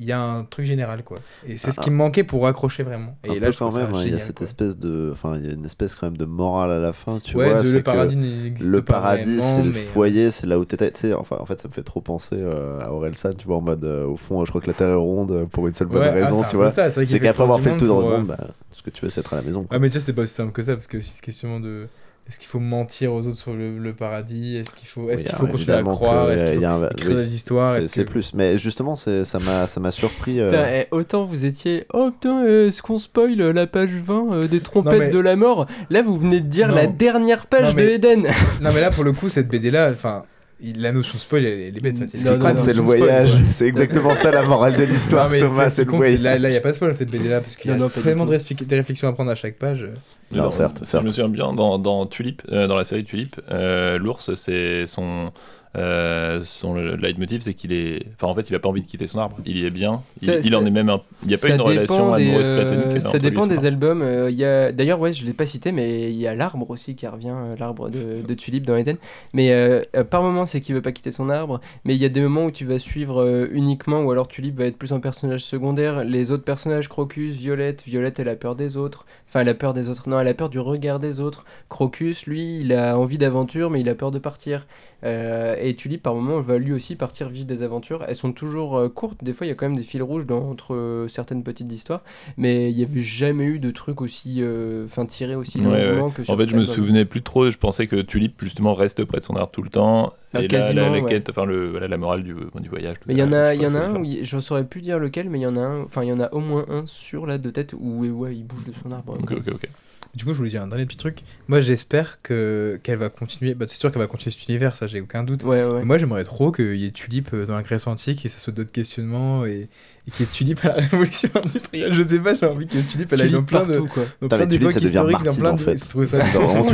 il 0.00 0.04
y 0.04 0.12
a 0.12 0.20
un 0.20 0.44
truc 0.44 0.64
général, 0.64 1.02
quoi. 1.02 1.18
Et 1.46 1.58
c'est 1.58 1.72
ce 1.72 1.80
qui 1.80 1.90
me 1.90 1.96
manquait 1.96 2.22
pour 2.22 2.46
accrocher 2.46 2.84
vraiment. 2.84 3.16
Un 3.28 3.32
Et 3.32 3.40
là, 3.40 3.48
peu 3.48 3.52
je 3.52 3.58
quand 3.58 3.76
hein, 3.76 3.90
il 4.04 4.12
y 4.12 4.14
a 4.14 4.18
cette 4.18 4.36
quoi. 4.36 4.44
espèce 4.46 4.78
de, 4.78 5.10
enfin, 5.12 5.36
il 5.36 5.46
y 5.46 5.50
a 5.50 5.54
une 5.54 5.64
espèce 5.64 5.96
quand 5.96 6.06
même 6.06 6.16
de 6.16 6.24
morale 6.24 6.70
à 6.70 6.78
la 6.78 6.92
fin, 6.92 7.18
tu 7.18 7.36
ouais, 7.36 7.50
vois. 7.50 7.62
de 7.62 7.68
le 7.68 7.82
paradis 7.82 8.16
n'existe 8.16 8.68
le 8.68 8.82
pas 8.82 8.92
paradis, 8.94 9.42
c'est 9.42 9.62
le 9.62 9.70
euh, 9.70 9.72
foyer, 9.72 10.30
c'est 10.30 10.46
là 10.46 10.58
où 10.58 10.64
t'étais. 10.64 10.92
Tu 10.92 11.00
sais, 11.00 11.14
enfin, 11.14 11.36
en 11.40 11.46
fait, 11.46 11.58
ça 11.60 11.66
me 11.68 11.72
fait 11.72 11.82
trop 11.82 12.00
penser 12.00 12.36
euh, 12.38 12.80
à 12.80 12.92
Orelsan, 12.92 13.32
tu 13.34 13.46
vois, 13.46 13.56
en 13.56 13.60
mode, 13.60 13.84
euh, 13.84 14.06
au 14.06 14.16
fond, 14.16 14.44
je 14.44 14.50
crois 14.50 14.60
que 14.60 14.68
la 14.68 14.74
Terre 14.74 14.90
est 14.90 14.94
ronde 14.94 15.32
euh, 15.32 15.46
pour 15.46 15.66
une 15.66 15.74
seule 15.74 15.88
bonne 15.88 16.02
Ouais, 16.02 16.08
ah, 16.10 16.12
raison, 16.12 16.42
c'est 16.44 16.50
tu 16.50 16.56
vois. 16.56 16.70
c'est 16.70 17.06
qu'après 17.20 17.26
le 17.38 17.42
avoir 17.42 17.60
fait 17.60 17.74
du 17.76 17.84
le 17.84 17.86
tour 17.88 18.02
monde 18.02 18.26
bah, 18.28 18.38
ce 18.70 18.82
que 18.82 18.90
tu 18.90 19.04
veux, 19.04 19.10
c'est 19.10 19.20
être 19.20 19.32
à 19.32 19.36
la 19.36 19.42
maison. 19.42 19.66
Ouais, 19.70 19.78
mais 19.80 19.88
tu 19.88 19.94
vois, 19.98 20.00
c'est 20.06 20.12
pas 20.12 20.22
aussi 20.22 20.34
simple 20.34 20.52
que 20.52 20.62
ça, 20.62 20.74
parce 20.74 20.86
que 20.86 20.98
aussi, 20.98 21.10
cette 21.10 21.22
question 21.24 21.58
de. 21.58 21.88
Est-ce 22.28 22.38
qu'il 22.38 22.48
faut 22.48 22.58
mentir 22.60 23.14
aux 23.14 23.26
autres 23.26 23.36
sur 23.38 23.54
le, 23.54 23.78
le 23.78 23.92
paradis? 23.94 24.56
Est-ce 24.58 24.74
qu'il 24.74 24.86
faut, 24.86 25.08
est-ce 25.08 25.22
Oui, 25.22 25.28
qu'il 25.30 25.36
faut 25.38 25.46
continuer 25.46 25.76
à 25.78 25.82
croire? 25.82 26.30
Est-ce 26.30 26.44
euh, 26.44 26.46
qu'il 26.52 26.54
il 26.56 26.62
y 26.62 26.66
faut 26.66 26.70
a 26.70 26.74
un- 26.74 26.88
écrire 26.90 27.08
oui, 27.16 27.22
des 27.22 27.34
histoires? 27.34 27.72
c'est- 27.72 27.78
Est-ce 27.78 27.88
C'est 27.88 28.04
que- 28.04 28.10
plus. 28.10 28.34
Mais 28.34 28.58
justement, 28.58 28.96
c'est- 28.96 29.24
ça 29.24 29.38
m'a 29.38 29.66
ça 29.66 29.80
m'a 29.80 29.90
surpris. 29.90 30.38
euh, 30.40 30.48
Putain, 30.50 30.66
eh, 30.68 30.86
autant 30.90 31.24
vous 31.24 31.46
étiez 31.46 31.86
oh 31.94 32.10
putain 32.10 32.44
est-ce 32.46 32.82
qu'on 32.82 32.98
spoil 32.98 33.34
la 33.38 33.66
page 33.66 33.88
20 33.90 34.26
euh, 34.34 34.46
des 34.46 34.60
trompettes 34.60 34.98
mais- 34.98 35.08
de 35.10 35.18
la 35.18 35.36
mort? 35.36 35.66
Là 35.88 36.02
vous 36.02 36.18
venez 36.18 36.40
de 36.40 36.46
dire 36.48 36.68
Non. 36.68 36.74
la 36.74 36.86
dernière 36.86 37.46
page 37.46 37.74
Non, 37.74 37.80
de 37.82 37.88
Eden 37.88 38.22
Non, 38.60 38.70
mais 38.74 38.80
là, 38.82 38.90
pour 38.90 39.04
le 39.04 39.12
coup, 39.12 39.30
cette 39.30 39.48
BD-là, 39.48 39.88
enfin, 39.90 40.24
il- 40.24 40.37
la 40.60 40.92
notion 40.92 41.18
spoil, 41.18 41.44
elle, 41.44 41.60
elle 41.60 41.76
est 41.76 41.80
bête. 41.80 41.96
Ce 41.96 42.18
c'est 42.18 42.32
qui 42.32 42.38
compte, 42.38 42.66
le 42.66 42.82
voyage. 42.82 43.36
C'est 43.50 43.66
exactement 43.66 44.14
ça 44.14 44.30
la 44.30 44.42
morale 44.42 44.76
de 44.76 44.82
l'histoire, 44.84 45.30
Thomas, 45.30 45.70
ce 45.70 45.84
c'est 45.84 45.84
le 45.84 46.22
là, 46.22 46.36
il 46.36 46.50
n'y 46.50 46.56
a 46.56 46.60
pas 46.60 46.70
de 46.70 46.76
spoil 46.76 46.90
dans 46.90 46.96
cette 46.96 47.10
BD-là, 47.10 47.40
parce 47.40 47.56
qu'il 47.56 47.70
y 47.70 47.74
a 47.74 47.88
tellement 48.02 48.26
de 48.26 48.74
réflexions 48.74 49.08
à 49.08 49.12
prendre 49.12 49.30
à 49.30 49.34
chaque 49.34 49.56
page. 49.56 49.86
Non, 50.30 50.50
certes, 50.50 50.80
si 50.82 50.90
certes. 50.90 51.02
Je 51.04 51.08
me 51.08 51.12
souviens 51.12 51.28
bien, 51.28 51.52
dans, 51.54 51.78
dans 51.78 52.06
Tulip, 52.06 52.42
euh, 52.52 52.66
dans 52.66 52.76
la 52.76 52.84
série 52.84 53.04
Tulip, 53.04 53.40
euh, 53.50 53.96
l'ours, 53.98 54.34
c'est 54.34 54.86
son, 54.86 55.32
euh, 55.76 56.40
son 56.44 56.74
leitmotiv, 56.74 57.42
c'est 57.42 57.54
qu'il 57.54 57.72
est. 57.72 58.02
Enfin, 58.14 58.26
en 58.28 58.34
fait, 58.34 58.48
il 58.48 58.54
a 58.54 58.58
pas 58.58 58.68
envie 58.68 58.80
de 58.80 58.86
quitter 58.86 59.06
son 59.06 59.18
arbre. 59.18 59.36
Il 59.44 59.58
y 59.58 59.66
est 59.66 59.70
bien. 59.70 60.02
Il, 60.20 60.26
Ça, 60.26 60.36
il 60.38 60.56
en 60.56 60.64
est 60.64 60.70
même. 60.70 60.88
un- 60.88 61.00
Il 61.22 61.28
n'y 61.28 61.34
a 61.34 61.38
pas 61.38 61.48
une 61.50 61.60
relation 61.60 62.14
des, 62.16 62.26
amoureuse 62.26 62.48
euh, 62.48 62.64
platonique. 62.66 63.02
ça 63.02 63.18
dépend 63.18 63.46
des 63.46 63.56
arbre. 63.56 63.66
albums 63.66 64.02
euh, 64.02 64.30
il 64.30 64.36
y 64.36 64.44
a 64.44 64.72
d'ailleurs 64.72 65.00
ouais 65.00 65.12
je 65.12 65.26
l'ai 65.26 65.32
pas 65.32 65.46
cité 65.46 65.72
mais 65.72 66.10
il 66.10 66.16
y 66.16 66.26
a 66.26 66.34
l'arbre 66.34 66.70
aussi 66.70 66.94
qui 66.94 67.06
revient 67.06 67.34
euh, 67.34 67.56
l'arbre 67.58 67.90
de, 67.90 68.22
de 68.26 68.34
Tulip 68.34 68.64
dans 68.64 68.76
Eden 68.76 68.96
mais 69.34 69.52
euh, 69.52 69.82
euh, 69.96 70.04
par 70.04 70.22
moment 70.22 70.46
c'est 70.46 70.60
qu'il 70.60 70.74
veut 70.74 70.82
pas 70.82 70.92
quitter 70.92 71.10
son 71.12 71.28
arbre 71.28 71.60
mais 71.84 71.94
il 71.96 72.00
y 72.00 72.04
a 72.04 72.08
des 72.08 72.20
moments 72.20 72.44
où 72.46 72.50
tu 72.50 72.64
vas 72.64 72.78
suivre 72.78 73.22
euh, 73.22 73.48
uniquement 73.52 74.02
ou 74.02 74.10
alors 74.12 74.28
Tulip 74.28 74.56
va 74.58 74.64
être 74.66 74.78
plus 74.78 74.92
un 74.92 75.00
personnage 75.00 75.40
secondaire 75.44 76.04
les 76.04 76.30
autres 76.30 76.44
personnages 76.44 76.88
Crocus 76.88 77.34
Violette 77.34 77.82
Violette 77.86 78.20
elle 78.20 78.28
a 78.28 78.36
peur 78.36 78.54
des 78.54 78.76
autres 78.76 79.04
enfin 79.28 79.40
elle 79.40 79.48
a 79.48 79.54
peur 79.54 79.74
des 79.74 79.88
autres. 79.88 80.08
Non 80.08 80.18
elle 80.20 80.28
a 80.28 80.34
peur 80.34 80.48
du 80.48 80.58
regard 80.58 80.98
des 81.00 81.20
autres. 81.20 81.44
Crocus 81.68 82.26
lui 82.26 82.60
il 82.60 82.72
a 82.72 82.98
envie 82.98 83.18
d'aventure 83.18 83.70
mais 83.70 83.80
il 83.80 83.88
a 83.88 83.94
peur 83.94 84.10
de 84.10 84.18
partir. 84.18 84.66
Euh, 85.04 85.54
et 85.60 85.76
Tulip 85.76 86.02
par 86.02 86.14
moment 86.14 86.40
va 86.40 86.58
lui 86.58 86.72
aussi 86.72 86.96
partir 86.96 87.28
vivre 87.28 87.46
des 87.46 87.62
aventures. 87.62 88.04
Elles 88.08 88.16
sont 88.16 88.32
toujours 88.32 88.76
euh, 88.76 88.88
courtes. 88.88 89.22
Des 89.22 89.32
fois 89.32 89.46
il 89.46 89.50
y 89.50 89.52
a 89.52 89.54
quand 89.54 89.66
même 89.66 89.76
des 89.76 89.82
fils 89.82 90.02
rouges 90.02 90.26
dans, 90.26 90.50
entre 90.50 90.74
euh, 90.74 91.08
certaines 91.08 91.42
petites 91.42 91.70
histoires. 91.70 92.02
Mais 92.36 92.70
il 92.70 92.76
n'y 92.76 92.82
avait 92.82 93.02
jamais 93.02 93.44
eu 93.44 93.58
de 93.58 93.70
truc 93.70 94.00
aussi 94.00 94.42
enfin 94.84 95.06
tiré 95.06 95.34
aussi 95.34 95.60
Ouais, 95.60 95.86
longuement 95.88 96.06
ouais. 96.06 96.12
que 96.12 96.24
sur 96.24 96.34
En 96.34 96.36
fait, 96.36 96.48
je 96.48 96.56
me 96.56 96.64
souvenais 96.64 97.04
plus 97.04 97.22
trop. 97.22 97.50
Je 97.50 97.58
pensais 97.58 97.86
que 97.86 97.96
Tulip, 97.96 98.42
justement, 98.42 98.74
reste 98.74 99.04
près 99.04 99.18
de 99.18 99.24
son 99.24 99.36
arbre 99.36 99.50
tout 99.52 99.62
le 99.62 99.70
temps. 99.70 100.12
Ah, 100.34 100.40
et 100.42 100.48
là, 100.48 100.48
quasiment, 100.48 100.90
la, 100.90 101.00
ouais. 101.00 101.08
quête, 101.08 101.30
enfin, 101.30 101.44
le, 101.46 101.70
voilà, 101.70 101.88
la 101.88 101.96
morale 101.96 102.22
du, 102.22 102.34
du 102.34 102.68
voyage. 102.68 102.96
mais 103.06 103.14
il 103.14 103.18
y 103.18 103.20
ça, 103.20 103.26
en 103.26 103.32
a, 103.32 103.54
il 103.54 103.62
y 103.62 103.66
en 103.66 103.74
a 103.74 103.78
un 103.80 103.92
c'est 103.94 103.98
où 104.00 104.04
il- 104.04 104.24
je 104.24 104.38
saurais 104.40 104.64
plus 104.64 104.82
dire 104.82 104.98
lequel, 104.98 105.30
mais 105.30 105.38
il 105.38 105.42
y 105.42 105.46
en 105.46 105.56
a 105.56 105.60
un, 105.60 105.82
enfin 105.84 106.02
il 106.02 106.08
y 106.08 106.12
en 106.12 106.20
a 106.20 106.32
au 106.32 106.40
moins 106.40 106.66
un 106.68 106.86
sur 106.86 107.26
la 107.26 107.38
de 107.38 107.50
tête 107.50 107.74
où 107.78 108.04
ouais, 108.04 108.36
il 108.36 108.44
bouge 108.44 108.64
de 108.66 108.72
son 108.72 108.92
arbre. 108.92 109.18
Ok, 109.20 109.32
ok, 109.32 109.48
ok. 109.54 109.68
Du 110.14 110.24
coup, 110.24 110.32
je 110.32 110.38
voulais 110.38 110.50
dire 110.50 110.62
un 110.62 110.68
dernier 110.68 110.86
petit 110.86 110.96
truc. 110.96 111.22
Moi, 111.48 111.60
j'espère 111.60 112.20
que 112.22 112.80
qu'elle 112.82 112.98
va 112.98 113.08
continuer. 113.10 113.54
Bah, 113.54 113.66
c'est 113.66 113.76
sûr 113.76 113.90
qu'elle 113.92 114.00
va 114.00 114.06
continuer 114.08 114.34
cet 114.36 114.48
univers, 114.48 114.74
ça, 114.74 114.86
j'ai 114.86 115.00
aucun 115.00 115.22
doute. 115.22 115.44
Ouais, 115.44 115.64
ouais. 115.64 115.84
Moi, 115.84 115.98
j'aimerais 115.98 116.24
trop 116.24 116.50
qu'il 116.50 116.76
y 116.76 116.86
ait 116.86 116.90
Tulip 116.90 117.32
euh, 117.34 117.46
dans 117.46 117.56
la 117.56 117.62
Grèce 117.62 117.86
antique 117.86 118.20
et 118.20 118.28
que 118.28 118.34
ce 118.34 118.40
soit 118.40 118.52
d'autres 118.52 118.72
questionnements 118.72 119.44
et, 119.44 119.68
et 120.08 120.10
que 120.10 120.24
Tulip 120.24 120.64
à 120.64 120.68
la 120.68 120.74
révolution 120.74 121.28
industrielle. 121.34 121.92
Je 121.92 122.02
sais 122.02 122.18
pas, 122.18 122.34
j'ai 122.34 122.46
envie 122.46 122.66
que 122.66 122.78
Tulip 122.90 123.12
elle 123.12 123.20
aille 123.20 123.30
dans 123.30 123.42
plein 123.42 123.64
de, 123.64 123.74
partout, 123.74 123.86
quoi. 123.92 124.02
dans 124.22 124.28
plein 124.28 124.46
d'époques 124.46 124.72
ça 124.72 124.80
devient 124.80 124.88
historiques, 124.94 125.22
dans 125.24 125.34
plein 125.36 125.50
en 125.50 125.54
de. 125.56 125.60
fait. 125.60 125.76
Je 125.76 125.88
trouvais 125.88 126.06
ça 126.06 126.18
vraiment. 126.24 126.64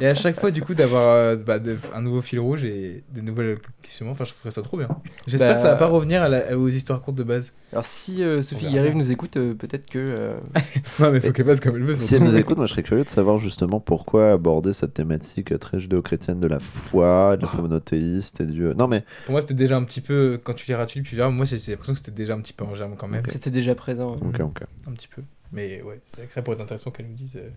Et 0.00 0.06
à 0.06 0.14
chaque 0.14 0.38
fois, 0.38 0.50
du 0.50 0.62
coup, 0.62 0.74
d'avoir 0.74 1.02
euh, 1.08 1.36
bah, 1.36 1.58
de- 1.58 1.76
un 1.94 2.02
nouveau 2.02 2.20
fil 2.22 2.38
rouge 2.38 2.64
et 2.64 3.02
des 3.12 3.22
nouvelles 3.22 3.58
questionnements, 3.82 4.12
enfin, 4.12 4.24
je 4.24 4.32
trouverais 4.32 4.50
ça 4.50 4.62
trop 4.62 4.76
bien. 4.76 4.88
J'espère 5.26 5.48
Bah, 5.50 5.54
que 5.54 5.60
ça 5.60 5.68
va 5.68 5.76
pas 5.76 5.86
revenir 5.86 6.22
à 6.22 6.28
la- 6.28 6.56
aux 6.58 6.68
histoires 6.68 7.00
courtes 7.00 7.16
de 7.16 7.24
base. 7.24 7.54
Alors 7.72 7.84
si 7.86 8.22
euh, 8.22 8.42
Sophie 8.42 8.66
bien. 8.66 8.92
nous 8.94 9.10
écoute, 9.10 9.36
euh, 9.38 9.54
peut-être 9.54 9.88
que... 9.88 9.98
euh, 9.98 10.34
Non, 11.00 11.10
mais 11.10 11.20
faut 11.20 11.32
qu'elle 11.32 11.46
fasse 11.46 11.60
comme 11.60 11.76
elle 11.76 11.84
veut. 11.84 11.94
Si 11.94 12.14
elle 12.14 12.22
nous 12.22 12.36
écoute, 12.36 12.58
moi 12.58 12.66
je 12.66 12.72
serais 12.72 12.82
curieux 12.82 13.04
de 13.04 13.08
savoir 13.08 13.38
justement 13.38 13.80
pourquoi 13.80 14.32
aborder 14.32 14.72
cette 14.74 14.92
thématique 14.92 15.58
très 15.58 15.80
judéo-chrétienne 15.80 16.38
de 16.40 16.48
la 16.48 16.58
foi, 16.60 17.36
de 17.38 17.42
la 17.42 17.48
foi 17.48 17.62
monothéiste 17.62 18.40
et 18.42 18.44
du. 18.46 18.62
Non 18.76 18.88
mais 18.88 19.02
Pour 19.24 19.32
moi, 19.32 19.40
c'était 19.40 19.54
déjà 19.54 19.76
un 19.76 19.84
petit 19.84 20.00
peu. 20.02 20.38
Quand 20.44 20.52
tu 20.54 20.66
liras 20.66 20.84
Tulip, 20.86 21.06
tu 21.08 21.16
verras, 21.16 21.30
moi, 21.30 21.46
j'ai 21.46 21.58
j'ai 21.58 21.70
l'impression 21.72 21.94
que 21.94 21.98
c'était 21.98 22.10
déjà 22.12 22.34
un 22.34 22.40
petit 22.40 22.52
peu 22.52 22.64
en 22.64 22.74
germe 22.82 22.96
quand 22.96 23.08
même. 23.08 23.22
C'était 23.28 23.50
déjà 23.50 23.74
présent. 23.74 24.12
ok 24.16 24.40
ok. 24.40 24.60
Un 24.88 24.92
petit 24.92 25.08
peu. 25.08 25.22
Mais 25.52 25.82
ouais, 25.82 26.00
c'est 26.06 26.16
vrai 26.18 26.26
que 26.26 26.32
ça 26.34 26.42
pourrait 26.42 26.56
être 26.56 26.62
intéressant 26.62 26.90
qu'elle 26.90 27.06
nous 27.06 27.14
dise. 27.14 27.36
euh, 27.36 27.48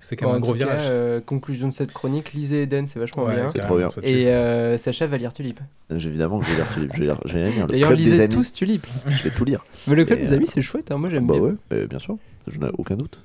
C'est 0.00 0.16
quand 0.16 0.26
même 0.28 0.36
un 0.36 0.40
gros 0.40 0.52
cas, 0.52 0.58
virage. 0.66 0.82
euh, 0.86 1.20
conclusion 1.22 1.68
de 1.68 1.72
cette 1.72 1.92
chronique, 1.92 2.32
lisez 2.34 2.62
Eden, 2.62 2.86
c'est 2.86 2.98
vachement 2.98 3.24
Ouais, 3.24 3.34
bien. 3.36 3.48
c'est 3.48 3.60
trop. 3.60 3.78
Et 4.02 4.28
euh, 4.28 4.76
Sacha 4.76 5.06
va 5.06 5.16
lire 5.16 5.32
Tulip. 5.32 5.58
Évidemment 5.90 6.40
que 6.40 6.46
je 6.46 6.50
vais 6.50 6.56
lire 6.56 6.68
Tulip. 6.74 6.90
Je 6.92 6.98
vais 7.00 7.04
lire, 7.06 7.20
je 7.24 7.38
vais 7.38 7.50
lire 7.50 7.66
le 7.66 7.72
D'ailleurs, 7.72 7.88
club 7.88 7.98
des 7.98 8.04
lisez 8.04 8.22
amis. 8.24 8.34
tous 8.34 8.52
Tulip. 8.52 8.86
Je 9.08 9.22
vais 9.22 9.30
tout 9.30 9.44
lire. 9.44 9.64
Mais 9.88 9.94
le 9.94 10.04
club 10.04 10.18
Et, 10.18 10.22
des 10.22 10.32
euh, 10.32 10.36
amis, 10.36 10.46
c'est 10.46 10.60
chouette, 10.62 10.90
hein, 10.90 10.98
moi 10.98 11.08
j'aime 11.10 11.26
Bah 11.26 11.34
bien. 11.34 11.42
ouais, 11.42 11.54
mais 11.70 11.86
bien 11.86 11.98
sûr. 11.98 12.18
Je 12.46 12.60
n'ai 12.60 12.68
aucun 12.78 12.96
doute. 12.96 13.18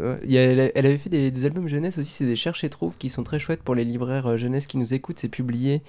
Euh, 0.00 0.16
y 0.24 0.36
a- 0.38 0.42
elle, 0.42 0.86
avait 0.86 0.98
fait 0.98 1.08
des, 1.10 1.30
des 1.30 1.44
albums 1.44 1.68
jeunesse 1.68 1.98
aussi, 1.98 2.10
c'est 2.12 2.26
des 2.26 2.36
cherche 2.36 2.64
et 2.64 2.68
trouve 2.70 2.96
qui 2.98 3.08
sont 3.08 3.22
très 3.22 3.38
chouettes 3.38 3.62
pour 3.62 3.74
les 3.74 3.84
libraires 3.84 4.26
euh, 4.26 4.36
jeunesse 4.36 4.66
qui 4.66 4.78
nous 4.78 4.94
écoutent. 4.94 5.18
C'est 5.18 5.28
publié, 5.28 5.82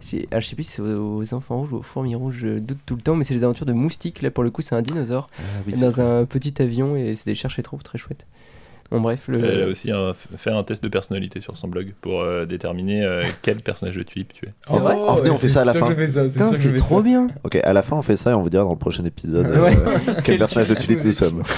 c'est, 0.00 0.26
ah, 0.30 0.40
je 0.40 0.46
sais 0.48 0.54
plus 0.54 0.64
si 0.64 0.72
c'est 0.72 0.82
aux, 0.82 1.16
aux 1.18 1.34
enfants 1.34 1.58
rouges 1.60 1.72
ou 1.72 1.76
aux 1.76 1.82
fourmis 1.82 2.14
rouges, 2.14 2.38
je 2.40 2.58
doute 2.58 2.78
tout 2.86 2.96
le 2.96 3.02
temps, 3.02 3.14
mais 3.16 3.24
c'est 3.24 3.34
les 3.34 3.44
aventures 3.44 3.66
de 3.66 3.72
Moustique. 3.72 4.22
Là 4.22 4.30
pour 4.30 4.44
le 4.44 4.50
coup, 4.50 4.62
c'est 4.62 4.74
un 4.74 4.82
dinosaure 4.82 5.26
Ah 5.38 5.70
dans 5.80 6.00
un 6.00 6.24
petit 6.24 6.60
avion 6.62 6.96
et 6.96 7.14
c'est 7.14 7.26
des 7.26 7.34
cherche 7.34 7.58
et 7.58 7.62
trouve 7.62 7.82
très 7.82 7.98
chouettes. 7.98 8.26
Bon, 8.90 9.00
bref, 9.00 9.28
le. 9.28 9.44
Elle 9.44 9.62
a 9.62 9.66
aussi 9.66 9.92
un- 9.92 10.14
fait 10.36 10.50
un 10.50 10.64
test 10.64 10.82
de 10.82 10.88
personnalité 10.88 11.40
sur 11.40 11.56
son 11.56 11.68
blog 11.68 11.92
pour 12.00 12.20
euh, 12.22 12.44
déterminer 12.44 13.04
euh, 13.04 13.22
quel 13.42 13.56
personnage 13.58 13.96
de 13.96 14.02
Tulip 14.02 14.32
tu 14.32 14.46
es. 14.46 14.52
En 14.68 14.78
vrai, 14.80 14.94
vrai, 14.96 15.30
on 15.30 15.36
fait 15.36 15.48
ça 15.48 15.62
à 15.62 15.64
la 15.64 15.74
fin. 15.74 15.94
c'est 15.96 16.56
c'est 16.56 16.74
trop 16.74 16.96
ça. 16.96 17.02
bien! 17.02 17.28
Ok, 17.44 17.58
à 17.62 17.72
la 17.72 17.82
fin 17.82 17.96
on 17.96 18.02
fait 18.02 18.16
ça 18.16 18.32
et 18.32 18.34
on 18.34 18.42
vous 18.42 18.50
dira 18.50 18.64
dans 18.64 18.70
le 18.72 18.76
prochain 18.78 19.04
épisode 19.04 19.46
Ouais. 19.56 19.76
euh, 20.08 20.14
quel 20.24 20.38
personnage 20.38 20.68
de 20.68 20.74
Tulip 20.74 21.04
nous 21.04 21.12
sommes. 21.12 21.42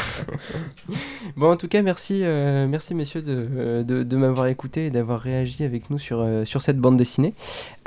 Bon, 1.34 1.50
en 1.50 1.56
tout 1.56 1.68
cas, 1.68 1.80
merci, 1.80 2.20
euh, 2.24 2.66
merci 2.68 2.94
messieurs 2.94 3.22
de, 3.22 3.82
de, 3.82 4.02
de 4.02 4.16
m'avoir 4.18 4.48
écouté 4.48 4.86
et 4.86 4.90
d'avoir 4.90 5.18
réagi 5.20 5.64
avec 5.64 5.88
nous 5.88 5.98
sur, 5.98 6.20
euh, 6.20 6.44
sur 6.44 6.60
cette 6.60 6.76
bande 6.76 6.98
dessinée. 6.98 7.32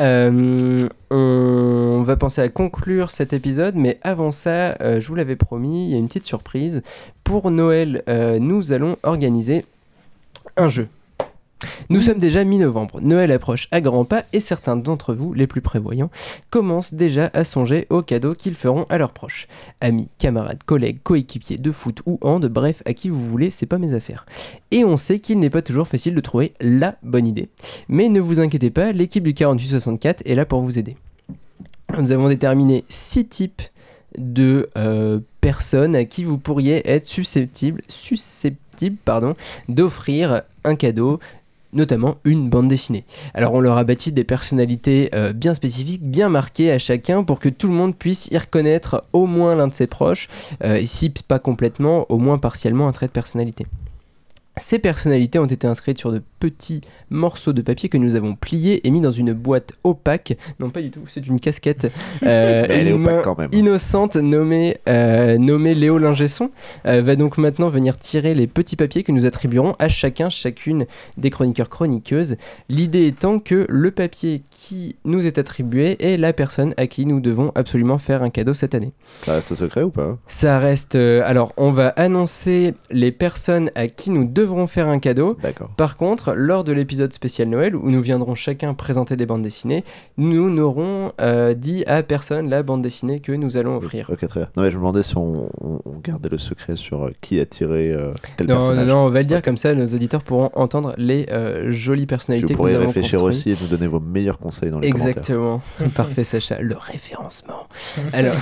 Euh, 0.01 0.77
on 1.11 2.01
va 2.03 2.15
penser 2.17 2.41
à 2.41 2.49
conclure 2.49 3.11
cet 3.11 3.33
épisode, 3.33 3.75
mais 3.75 3.99
avant 4.01 4.31
ça, 4.31 4.75
euh, 4.81 4.99
je 4.99 5.07
vous 5.07 5.13
l'avais 5.15 5.35
promis, 5.35 5.85
il 5.87 5.91
y 5.91 5.95
a 5.95 5.97
une 5.99 6.07
petite 6.07 6.25
surprise. 6.25 6.81
Pour 7.25 7.49
Noël, 7.49 8.03
euh, 8.07 8.37
nous 8.37 8.71
allons 8.71 8.97
organiser 9.01 9.65
un 10.57 10.69
jeu. 10.69 10.87
Nous 11.89 11.99
sommes 11.99 12.19
déjà 12.19 12.43
mi-novembre, 12.43 13.01
Noël 13.01 13.31
approche 13.31 13.67
à 13.71 13.81
grands 13.81 14.05
pas 14.05 14.25
et 14.31 14.39
certains 14.39 14.75
d'entre 14.75 15.15
vous, 15.15 15.33
les 15.33 15.47
plus 15.47 15.61
prévoyants, 15.61 16.11
commencent 16.51 16.93
déjà 16.93 17.31
à 17.33 17.43
songer 17.43 17.87
aux 17.89 18.03
cadeaux 18.03 18.35
qu'ils 18.35 18.53
feront 18.53 18.83
à 18.89 18.99
leurs 18.99 19.09
proches. 19.09 19.47
Amis, 19.81 20.07
camarades, 20.19 20.61
collègues, 20.67 20.99
coéquipiers 21.01 21.57
de 21.57 21.71
foot 21.71 22.03
ou 22.05 22.19
hand, 22.21 22.45
bref, 22.45 22.83
à 22.85 22.93
qui 22.93 23.09
vous 23.09 23.27
voulez, 23.27 23.49
c'est 23.49 23.65
pas 23.65 23.79
mes 23.79 23.93
affaires. 23.93 24.27
Et 24.69 24.85
on 24.85 24.95
sait 24.95 25.17
qu'il 25.17 25.39
n'est 25.39 25.49
pas 25.49 25.63
toujours 25.63 25.87
facile 25.87 26.13
de 26.13 26.21
trouver 26.21 26.53
la 26.61 26.95
bonne 27.01 27.25
idée. 27.25 27.49
Mais 27.89 28.07
ne 28.09 28.19
vous 28.19 28.39
inquiétez 28.39 28.69
pas, 28.69 28.91
l'équipe 28.91 29.23
du 29.23 29.33
4864 29.33 30.21
est 30.27 30.35
là 30.35 30.45
pour 30.45 30.61
vous 30.61 30.77
aider. 30.77 30.95
Nous 31.97 32.11
avons 32.11 32.29
déterminé 32.29 32.85
6 32.89 33.27
types 33.29 33.61
de 34.15 34.69
euh, 34.77 35.19
personnes 35.45 35.95
à 35.95 36.05
qui 36.05 36.23
vous 36.23 36.39
pourriez 36.39 36.89
être 36.89 37.05
susceptible, 37.05 37.83
susceptible 37.87 38.95
pardon, 39.05 39.35
d'offrir 39.69 40.41
un 40.63 40.75
cadeau 40.75 41.19
notamment 41.71 42.15
une 42.23 42.49
bande 42.49 42.67
dessinée. 42.67 43.03
Alors 43.35 43.53
on 43.53 43.59
leur 43.59 43.77
a 43.77 43.83
bâti 43.83 44.11
des 44.11 44.23
personnalités 44.23 45.11
euh, 45.13 45.33
bien 45.33 45.53
spécifiques, 45.53 46.01
bien 46.01 46.29
marquées 46.29 46.71
à 46.71 46.79
chacun 46.79 47.23
pour 47.23 47.37
que 47.39 47.49
tout 47.49 47.67
le 47.67 47.75
monde 47.75 47.95
puisse 47.95 48.27
y 48.31 48.37
reconnaître 48.39 49.03
au 49.13 49.27
moins 49.27 49.53
l'un 49.53 49.67
de 49.67 49.75
ses 49.75 49.85
proches, 49.85 50.29
euh, 50.63 50.77
et 50.77 50.87
si 50.87 51.11
pas 51.11 51.37
complètement, 51.37 52.07
au 52.09 52.17
moins 52.17 52.39
partiellement 52.39 52.87
un 52.87 52.91
trait 52.91 53.05
de 53.05 53.11
personnalité. 53.11 53.67
Ces 54.57 54.79
personnalités 54.79 55.37
ont 55.37 55.45
été 55.45 55.67
inscrites 55.67 55.97
sur 55.97 56.11
de 56.11 56.21
petits 56.39 56.81
morceaux 57.09 57.53
de 57.53 57.61
papier 57.61 57.89
que 57.89 57.97
nous 57.97 58.15
avons 58.15 58.35
pliés 58.35 58.87
et 58.87 58.91
mis 58.91 59.01
dans 59.01 59.11
une 59.11 59.33
boîte 59.33 59.73
opaque. 59.83 60.37
Non, 60.59 60.69
pas 60.69 60.81
du 60.81 60.91
tout, 60.91 61.01
c'est 61.07 61.27
une 61.27 61.39
casquette. 61.39 61.91
euh, 62.23 62.65
Mais 62.67 62.73
elle 62.73 62.87
est 62.87 62.91
une 62.91 63.01
opaque 63.01 63.15
main 63.15 63.21
quand 63.21 63.37
même. 63.37 63.49
innocente 63.51 64.15
nommée, 64.15 64.77
euh, 64.87 65.37
nommée 65.37 65.75
Léo 65.75 65.97
Lingesson 65.97 66.51
euh, 66.85 67.01
va 67.01 67.15
donc 67.15 67.37
maintenant 67.37 67.69
venir 67.69 67.97
tirer 67.97 68.33
les 68.33 68.47
petits 68.47 68.75
papiers 68.75 69.03
que 69.03 69.11
nous 69.11 69.25
attribuerons 69.25 69.73
à 69.77 69.89
chacun, 69.89 70.29
chacune 70.29 70.85
des 71.17 71.29
chroniqueurs 71.29 71.69
chroniqueuses. 71.69 72.37
L'idée 72.69 73.07
étant 73.07 73.39
que 73.39 73.65
le 73.67 73.91
papier 73.91 74.43
qui 74.51 74.95
nous 75.03 75.25
est 75.27 75.37
attribué 75.37 75.97
est 75.99 76.17
la 76.17 76.31
personne 76.31 76.73
à 76.77 76.87
qui 76.87 77.05
nous 77.05 77.19
devons 77.19 77.51
absolument 77.55 77.97
faire 77.97 78.23
un 78.23 78.29
cadeau 78.29 78.53
cette 78.53 78.73
année. 78.73 78.93
Ça 79.19 79.33
reste 79.33 79.53
secret 79.55 79.83
ou 79.83 79.89
pas? 79.89 80.17
Ça 80.27 80.59
reste... 80.59 80.95
euh, 80.95 81.21
alors, 81.25 81.53
on 81.57 81.71
va 81.71 81.89
annoncer 81.89 82.73
les 82.91 83.11
personnes 83.11 83.69
à 83.75 83.87
qui 83.87 84.11
nous 84.11 84.25
devrons 84.45 84.67
faire 84.67 84.87
un 84.87 84.99
cadeau. 84.99 85.37
D'accord. 85.41 85.69
Par 85.77 85.97
contre, 85.97 86.33
lors 86.33 86.63
de 86.63 86.71
l'épisode 86.71 87.11
spécial 87.13 87.47
Noël, 87.49 87.75
où 87.75 87.89
nous 87.91 88.01
viendrons 88.01 88.35
chacun 88.35 88.73
présenter 88.73 89.15
des 89.15 89.25
bandes 89.25 89.41
dessinées, 89.41 89.83
nous 90.17 90.49
n'aurons 90.49 91.09
euh, 91.21 91.53
dit 91.53 91.83
à 91.87 92.01
personne 92.03 92.49
la 92.49 92.63
bande 92.63 92.81
dessinée 92.81 93.19
que 93.19 93.31
nous 93.31 93.57
allons 93.57 93.77
offrir. 93.77 94.09
Ok, 94.11 94.25
très 94.27 94.39
bien. 94.41 94.49
Non, 94.57 94.63
mais 94.63 94.69
je 94.71 94.75
me 94.75 94.81
demandais 94.81 95.03
si 95.03 95.17
on, 95.17 95.49
on- 95.61 95.79
on 95.85 95.99
gardait 96.03 96.29
le 96.29 96.37
secret 96.37 96.75
sur 96.75 97.05
euh, 97.05 97.11
qui 97.21 97.39
a 97.39 97.45
tiré 97.45 97.91
euh, 97.91 98.13
tel 98.37 98.47
Non, 98.47 98.53
non, 98.55 98.59
personnage. 98.59 98.87
non, 98.87 98.95
on 99.05 99.09
va 99.09 99.19
le 99.19 99.25
dire 99.25 99.41
comme 99.41 99.57
ça, 99.57 99.73
nos 99.73 99.85
auditeurs 99.87 100.23
pourront 100.23 100.49
entendre 100.53 100.93
les 100.97 101.27
euh, 101.31 101.71
jolies 101.71 102.05
personnalités 102.05 102.45
vous 102.45 102.47
que 102.47 102.53
nous 102.53 102.57
pourrez 102.57 102.75
avons 102.75 102.85
réfléchir 102.87 103.21
aussi 103.23 103.51
et 103.51 103.55
nous 103.61 103.67
donner 103.67 103.87
vos 103.87 103.99
meilleurs 103.99 104.37
conseils 104.39 104.71
dans 104.71 104.79
les 104.79 104.89
commentaires. 104.89 105.09
Exactement. 105.17 105.61
Parfait, 105.95 106.23
Sacha. 106.23 106.59
Le 106.61 106.75
référencement. 106.77 107.67
Alors, 108.13 108.35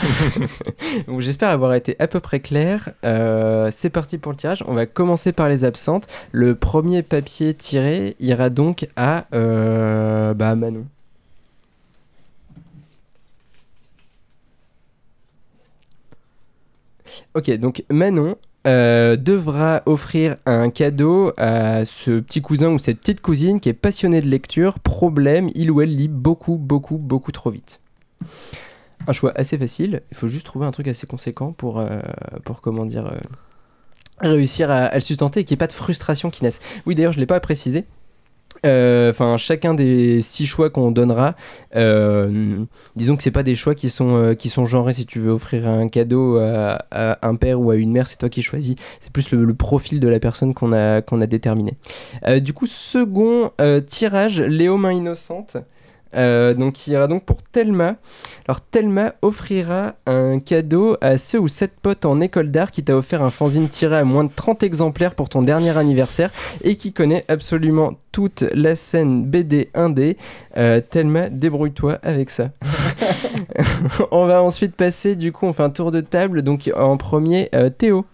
j'espère 1.20 1.50
avoir 1.50 1.74
été 1.74 1.96
à 2.00 2.08
peu 2.08 2.20
près 2.20 2.40
clair. 2.40 2.92
Euh, 3.04 3.70
c'est 3.72 3.90
parti 3.90 4.18
pour 4.18 4.32
le 4.32 4.38
tirage. 4.38 4.64
On 4.68 4.74
va 4.74 4.86
commencer 4.86 5.32
par 5.32 5.50
les 5.50 5.66
Le 6.32 6.56
premier 6.56 7.04
papier 7.04 7.54
tiré 7.54 8.16
ira 8.20 8.50
donc 8.50 8.88
à, 8.96 9.28
euh, 9.34 10.34
bah, 10.34 10.56
Manon. 10.56 10.86
Ok, 17.36 17.52
donc 17.58 17.84
Manon 17.90 18.36
euh, 18.66 19.16
devra 19.18 19.82
offrir 19.86 20.38
un 20.46 20.70
cadeau 20.70 21.34
à 21.38 21.84
ce 21.86 22.20
petit 22.20 22.42
cousin 22.42 22.70
ou 22.70 22.80
cette 22.80 23.00
petite 23.00 23.22
cousine 23.22 23.60
qui 23.60 23.70
est 23.70 23.74
passionné 23.74 24.22
de 24.22 24.28
lecture. 24.28 24.80
Problème, 24.80 25.50
il 25.56 25.72
ou 25.72 25.82
elle 25.82 25.96
lit 25.96 26.08
beaucoup, 26.08 26.58
beaucoup, 26.58 26.98
beaucoup 26.98 27.32
trop 27.32 27.50
vite. 27.50 27.82
Un 29.06 29.12
choix 29.12 29.34
assez 29.36 29.58
facile. 29.58 30.02
Il 30.12 30.18
faut 30.18 30.28
juste 30.28 30.46
trouver 30.46 30.66
un 30.66 30.72
truc 30.72 30.88
assez 30.88 31.06
conséquent 31.08 31.52
pour, 31.52 31.80
euh, 31.80 32.00
comment 32.62 32.86
dire, 32.86 33.12
réussir 34.20 34.70
à, 34.72 34.94
le 34.94 35.02
sustenter 35.02 35.42
et 35.42 35.44
qu'il 35.44 35.56
n'y 35.56 35.58
ait 35.58 35.66
pas 35.66 35.68
de 35.68 35.74
frustration 35.74 36.30
qui 36.30 36.44
naisse. 36.44 36.62
Oui, 36.86 36.96
d'ailleurs, 36.96 37.14
je 37.14 37.18
ne 37.18 37.22
l'ai 37.22 37.28
pas 37.28 37.40
précisé. 37.40 37.86
Euh, 38.66 39.10
Enfin, 39.10 39.38
chacun 39.38 39.74
des 39.74 40.22
six 40.22 40.46
choix 40.46 40.70
qu'on 40.70 40.92
donnera, 40.92 41.36
euh, 41.76 42.64
disons 42.96 43.16
que 43.16 43.24
c'est 43.24 43.32
pas 43.32 43.44
des 43.44 43.56
choix 43.56 43.76
qui 43.76 43.90
sont 43.90 44.16
euh, 44.16 44.34
qui 44.36 44.50
sont 44.50 44.64
genrés. 44.66 44.94
Si 44.94 45.06
tu 45.06 45.20
veux 45.20 45.32
offrir 45.32 45.68
un 45.68 45.88
cadeau 45.88 46.38
à, 46.38 46.86
un 47.22 47.36
père 47.36 47.60
ou 47.60 47.72
à 47.72 47.76
une 47.76 47.92
mère, 47.92 48.08
c'est 48.08 48.18
toi 48.18 48.30
qui 48.30 48.42
choisis. 48.42 48.76
C'est 49.02 49.12
plus 49.12 49.32
le, 49.32 49.54
profil 49.54 50.00
de 50.00 50.08
la 50.08 50.20
personne 50.20 50.54
qu'on 50.54 50.72
a 50.72 51.02
qu'on 51.02 51.20
a 51.22 51.28
déterminé. 51.28 51.74
Du 52.42 52.54
coup, 52.54 52.68
second 52.68 53.52
tirage, 53.88 54.42
Léo 54.42 54.78
main 54.78 54.94
innocente. 54.94 55.58
Euh, 56.16 56.54
donc, 56.54 56.74
qui 56.74 56.92
ira 56.92 57.08
donc 57.08 57.24
pour 57.24 57.38
Thelma. 57.42 57.96
Alors, 58.48 58.62
Thelma 58.62 59.14
offrira 59.22 59.96
un 60.06 60.40
cadeau 60.40 60.98
à 61.02 61.18
ceux 61.18 61.40
ou 61.40 61.48
sept 61.48 61.74
potes 61.82 62.06
en 62.06 62.22
école 62.22 62.52
d'art 62.52 62.72
qui 62.72 62.84
t'a 62.84 62.96
offert 62.96 63.24
un 63.24 63.30
fanzine 63.30 63.70
tiré 63.70 63.98
à 63.98 64.04
moins 64.04 64.24
de 64.24 64.32
30 64.34 64.64
exemplaires 64.64 65.16
pour 65.16 65.30
ton 65.30 65.42
dernier 65.42 65.78
anniversaire 65.78 66.32
et 66.64 66.76
qui 66.76 66.94
connaît 66.94 67.26
absolument 67.28 67.94
toute 68.12 68.44
la 68.54 68.76
scène 68.76 69.26
BD 69.26 69.70
1D. 69.74 70.18
Euh, 70.58 70.82
Thelma, 70.88 71.30
débrouille-toi 71.30 72.00
avec 72.04 72.30
ça. 72.30 72.50
on 74.12 74.26
va 74.26 74.42
ensuite 74.44 74.76
passer, 74.76 75.16
du 75.16 75.32
coup, 75.32 75.46
on 75.46 75.54
fait 75.54 75.64
un 75.64 75.70
tour 75.70 75.92
de 75.92 76.02
table. 76.02 76.42
Donc, 76.42 76.72
en 76.76 76.98
premier, 76.98 77.50
euh, 77.56 77.70
Théo. 77.70 78.06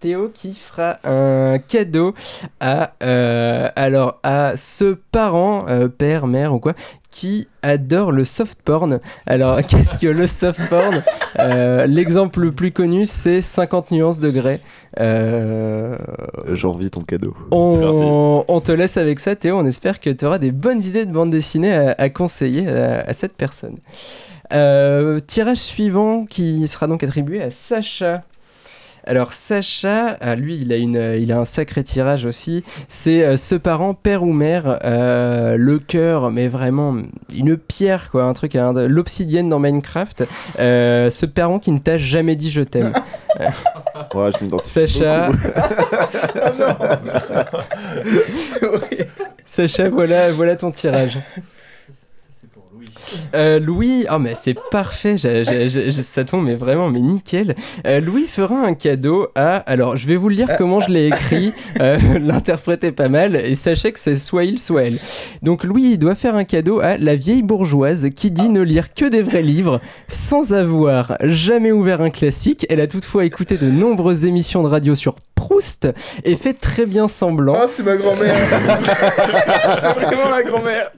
Théo 0.00 0.30
qui 0.32 0.54
fera 0.54 0.98
un 1.04 1.58
cadeau 1.58 2.14
à 2.60 2.92
euh, 3.02 3.68
alors 3.76 4.18
à 4.22 4.52
ce 4.56 4.96
parent 5.12 5.66
euh, 5.68 5.88
père 5.88 6.26
mère 6.26 6.54
ou 6.54 6.58
quoi 6.58 6.72
qui 7.10 7.46
adore 7.62 8.10
le 8.10 8.24
soft 8.24 8.58
porn. 8.64 8.98
Alors 9.26 9.60
qu'est-ce 9.68 9.98
que 9.98 10.08
le 10.08 10.26
soft 10.26 10.60
porn? 10.68 11.00
Euh, 11.38 11.86
L'exemple 11.86 12.40
le 12.40 12.50
plus 12.52 12.72
connu 12.72 13.06
c'est 13.06 13.40
50 13.40 13.92
nuances 13.92 14.18
de 14.20 14.30
grès. 14.30 14.60
Euh, 14.98 15.96
J'envie 16.52 16.90
ton 16.90 17.02
cadeau. 17.02 17.34
on, 17.52 18.44
on 18.48 18.60
te 18.60 18.72
laisse 18.72 18.96
avec 18.96 19.20
ça 19.20 19.36
Théo. 19.36 19.56
On 19.58 19.66
espère 19.66 20.00
que 20.00 20.10
tu 20.10 20.24
auras 20.26 20.38
des 20.38 20.50
bonnes 20.52 20.82
idées 20.82 21.06
de 21.06 21.12
bande 21.12 21.30
dessinée 21.30 21.72
à, 21.72 21.94
à 21.96 22.08
conseiller 22.08 22.68
à, 22.68 23.02
à 23.02 23.12
cette 23.12 23.34
personne. 23.36 23.76
Euh, 24.52 25.20
tirage 25.20 25.56
suivant 25.58 26.26
qui 26.26 26.66
sera 26.68 26.86
donc 26.86 27.02
attribué 27.02 27.42
à 27.42 27.50
Sacha. 27.50 28.22
Alors 29.06 29.32
Sacha, 29.34 30.16
ah, 30.20 30.34
lui, 30.34 30.58
il 30.58 30.72
a, 30.72 30.76
une, 30.76 30.96
euh, 30.96 31.18
il 31.18 31.30
a 31.30 31.38
un 31.38 31.44
sacré 31.44 31.84
tirage 31.84 32.24
aussi. 32.24 32.64
C'est 32.88 33.22
euh, 33.22 33.36
ce 33.36 33.54
parent, 33.54 33.92
père 33.92 34.22
ou 34.22 34.32
mère, 34.32 34.80
euh, 34.82 35.56
le 35.58 35.78
cœur, 35.78 36.30
mais 36.30 36.48
vraiment 36.48 36.96
une 37.34 37.58
pierre, 37.58 38.10
quoi, 38.10 38.24
un 38.24 38.32
truc, 38.32 38.56
hein, 38.56 38.72
l'obsidienne 38.72 39.50
dans 39.50 39.58
Minecraft. 39.58 40.24
Euh, 40.58 41.10
ce 41.10 41.26
parent 41.26 41.58
qui 41.58 41.72
ne 41.72 41.78
t'a 41.78 41.98
jamais 41.98 42.34
dit 42.34 42.50
je 42.50 42.62
t'aime. 42.62 42.92
Ouais, 44.14 44.30
je 44.38 44.44
m'identifie. 44.44 44.86
Sacha, 44.88 45.28
Sacha, 49.44 49.88
voilà, 49.88 50.30
voilà 50.30 50.54
ton 50.54 50.70
tirage. 50.70 51.18
Euh, 53.34 53.58
Louis, 53.58 54.06
oh 54.12 54.18
mais 54.18 54.34
c'est 54.34 54.56
parfait, 54.70 55.16
j'ai- 55.18 55.44
j'ai- 55.44 55.68
j'ai- 55.68 55.90
j'ai- 55.90 56.02
ça 56.02 56.24
tombe 56.24 56.44
mais 56.44 56.54
vraiment 56.54 56.88
mais 56.90 57.00
nickel. 57.00 57.54
Euh, 57.86 58.00
Louis 58.00 58.26
fera 58.26 58.56
un 58.60 58.74
cadeau 58.74 59.28
à, 59.34 59.56
alors 59.56 59.96
je 59.96 60.06
vais 60.06 60.16
vous 60.16 60.28
le 60.28 60.36
lire 60.36 60.48
comment 60.58 60.80
je 60.80 60.90
l'ai 60.90 61.06
écrit, 61.08 61.52
euh, 61.80 61.98
pas 62.96 63.08
mal 63.08 63.36
et 63.36 63.54
sachez 63.54 63.92
que 63.92 63.98
c'est 63.98 64.16
soit 64.16 64.44
il 64.44 64.58
soit 64.58 64.84
elle. 64.84 64.98
Donc 65.42 65.64
Louis 65.64 65.90
il 65.92 65.98
doit 65.98 66.14
faire 66.14 66.34
un 66.34 66.44
cadeau 66.44 66.80
à 66.80 66.96
la 66.98 67.16
vieille 67.16 67.42
bourgeoise 67.42 68.08
qui 68.14 68.30
dit 68.30 68.48
ne 68.48 68.60
lire 68.60 68.92
que 68.94 69.04
des 69.06 69.22
vrais 69.22 69.42
livres 69.42 69.80
sans 70.08 70.52
avoir 70.52 71.16
jamais 71.22 71.72
ouvert 71.72 72.00
un 72.00 72.10
classique. 72.10 72.66
Elle 72.68 72.80
a 72.80 72.86
toutefois 72.86 73.24
écouté 73.24 73.56
de 73.56 73.66
nombreuses 73.70 74.24
émissions 74.24 74.62
de 74.62 74.68
radio 74.68 74.94
sur 74.94 75.14
Proust 75.34 75.88
et 76.24 76.36
fait 76.36 76.54
très 76.54 76.86
bien 76.86 77.08
semblant. 77.08 77.56
Oh, 77.62 77.66
c'est 77.68 77.82
ma 77.82 77.96
grand-mère 77.96 78.34
C'est 78.78 79.86
vraiment 80.06 80.30
ma 80.30 80.42
grand-mère 80.42 80.92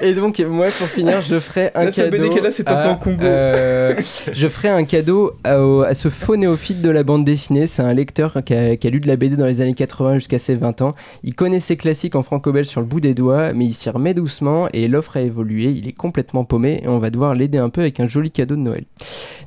Et 0.00 0.14
donc, 0.14 0.38
moi, 0.40 0.66
pour 0.66 0.88
finir, 0.88 1.20
je 1.20 1.38
ferai 1.38 1.70
un 1.74 1.84
La 1.84 1.92
seule 1.92 2.10
cadeau. 2.10 2.22
BD 2.22 2.34
qu'elle 2.34 2.46
a, 2.46 2.52
c'est 2.52 2.68
à, 2.68 2.94
Congo. 2.94 3.22
euh, 3.22 3.94
je 4.32 4.48
ferai 4.48 4.68
un 4.68 4.84
cadeau 4.84 5.32
à, 5.44 5.94
ce 5.94 6.08
faux 6.08 6.36
néophyte 6.36 6.82
de 6.82 6.90
la 6.90 7.02
bande 7.02 7.24
dessinée. 7.24 7.66
C'est 7.66 7.82
un 7.82 7.92
lecteur 7.92 8.38
qui 8.44 8.54
a, 8.54 8.76
qui 8.76 8.86
a 8.86 8.90
lu 8.90 8.98
de 8.98 9.08
la 9.08 9.16
BD 9.16 9.36
dans 9.36 9.46
les 9.46 9.60
années 9.60 9.74
80 9.74 10.14
jusqu'à 10.14 10.38
ses 10.38 10.54
20 10.54 10.82
ans. 10.82 10.94
Il 11.22 11.34
connaît 11.34 11.60
ses 11.60 11.76
classiques 11.76 12.14
en 12.16 12.22
franco-belge 12.22 12.66
sur 12.66 12.80
le 12.80 12.86
bout 12.86 13.00
des 13.00 13.14
doigts, 13.14 13.52
mais 13.52 13.66
il 13.66 13.74
s'y 13.74 13.90
remet 13.90 14.14
doucement 14.14 14.68
et 14.72 14.88
l'offre 14.88 15.16
a 15.16 15.20
évolué. 15.20 15.64
Il 15.66 15.86
est 15.86 15.92
complètement 15.92 16.44
paumé 16.44 16.80
et 16.82 16.88
on 16.88 16.98
va 16.98 17.10
devoir 17.10 17.34
l'aider 17.34 17.58
un 17.58 17.68
peu 17.68 17.82
avec 17.82 18.00
un 18.00 18.06
joli 18.06 18.30
cadeau 18.30 18.56
de 18.56 18.60
Noël. 18.60 18.84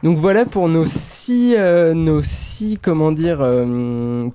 Donc 0.03 0.18
voilà 0.18 0.45
pour 0.45 0.68
nos 0.68 0.85
six, 0.85 1.56
euh, 1.57 1.94
nos 1.94 2.22
six 2.22 2.77
comment 2.81 3.11
dire, 3.11 3.40
euh, 3.41 3.65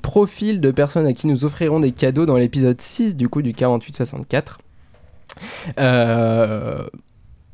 profils 0.01 0.61
de 0.61 0.71
personnes 0.71 1.07
à 1.07 1.13
qui 1.13 1.27
nous 1.27 1.45
offrirons 1.45 1.81
des 1.81 1.93
cadeaux 1.93 2.27
dans 2.27 2.37
l'épisode 2.37 2.81
6 2.81 3.17
du 3.17 3.29
coup 3.29 3.43
du 3.43 3.53
48-64. 3.53 4.43
Euh, 5.79 6.85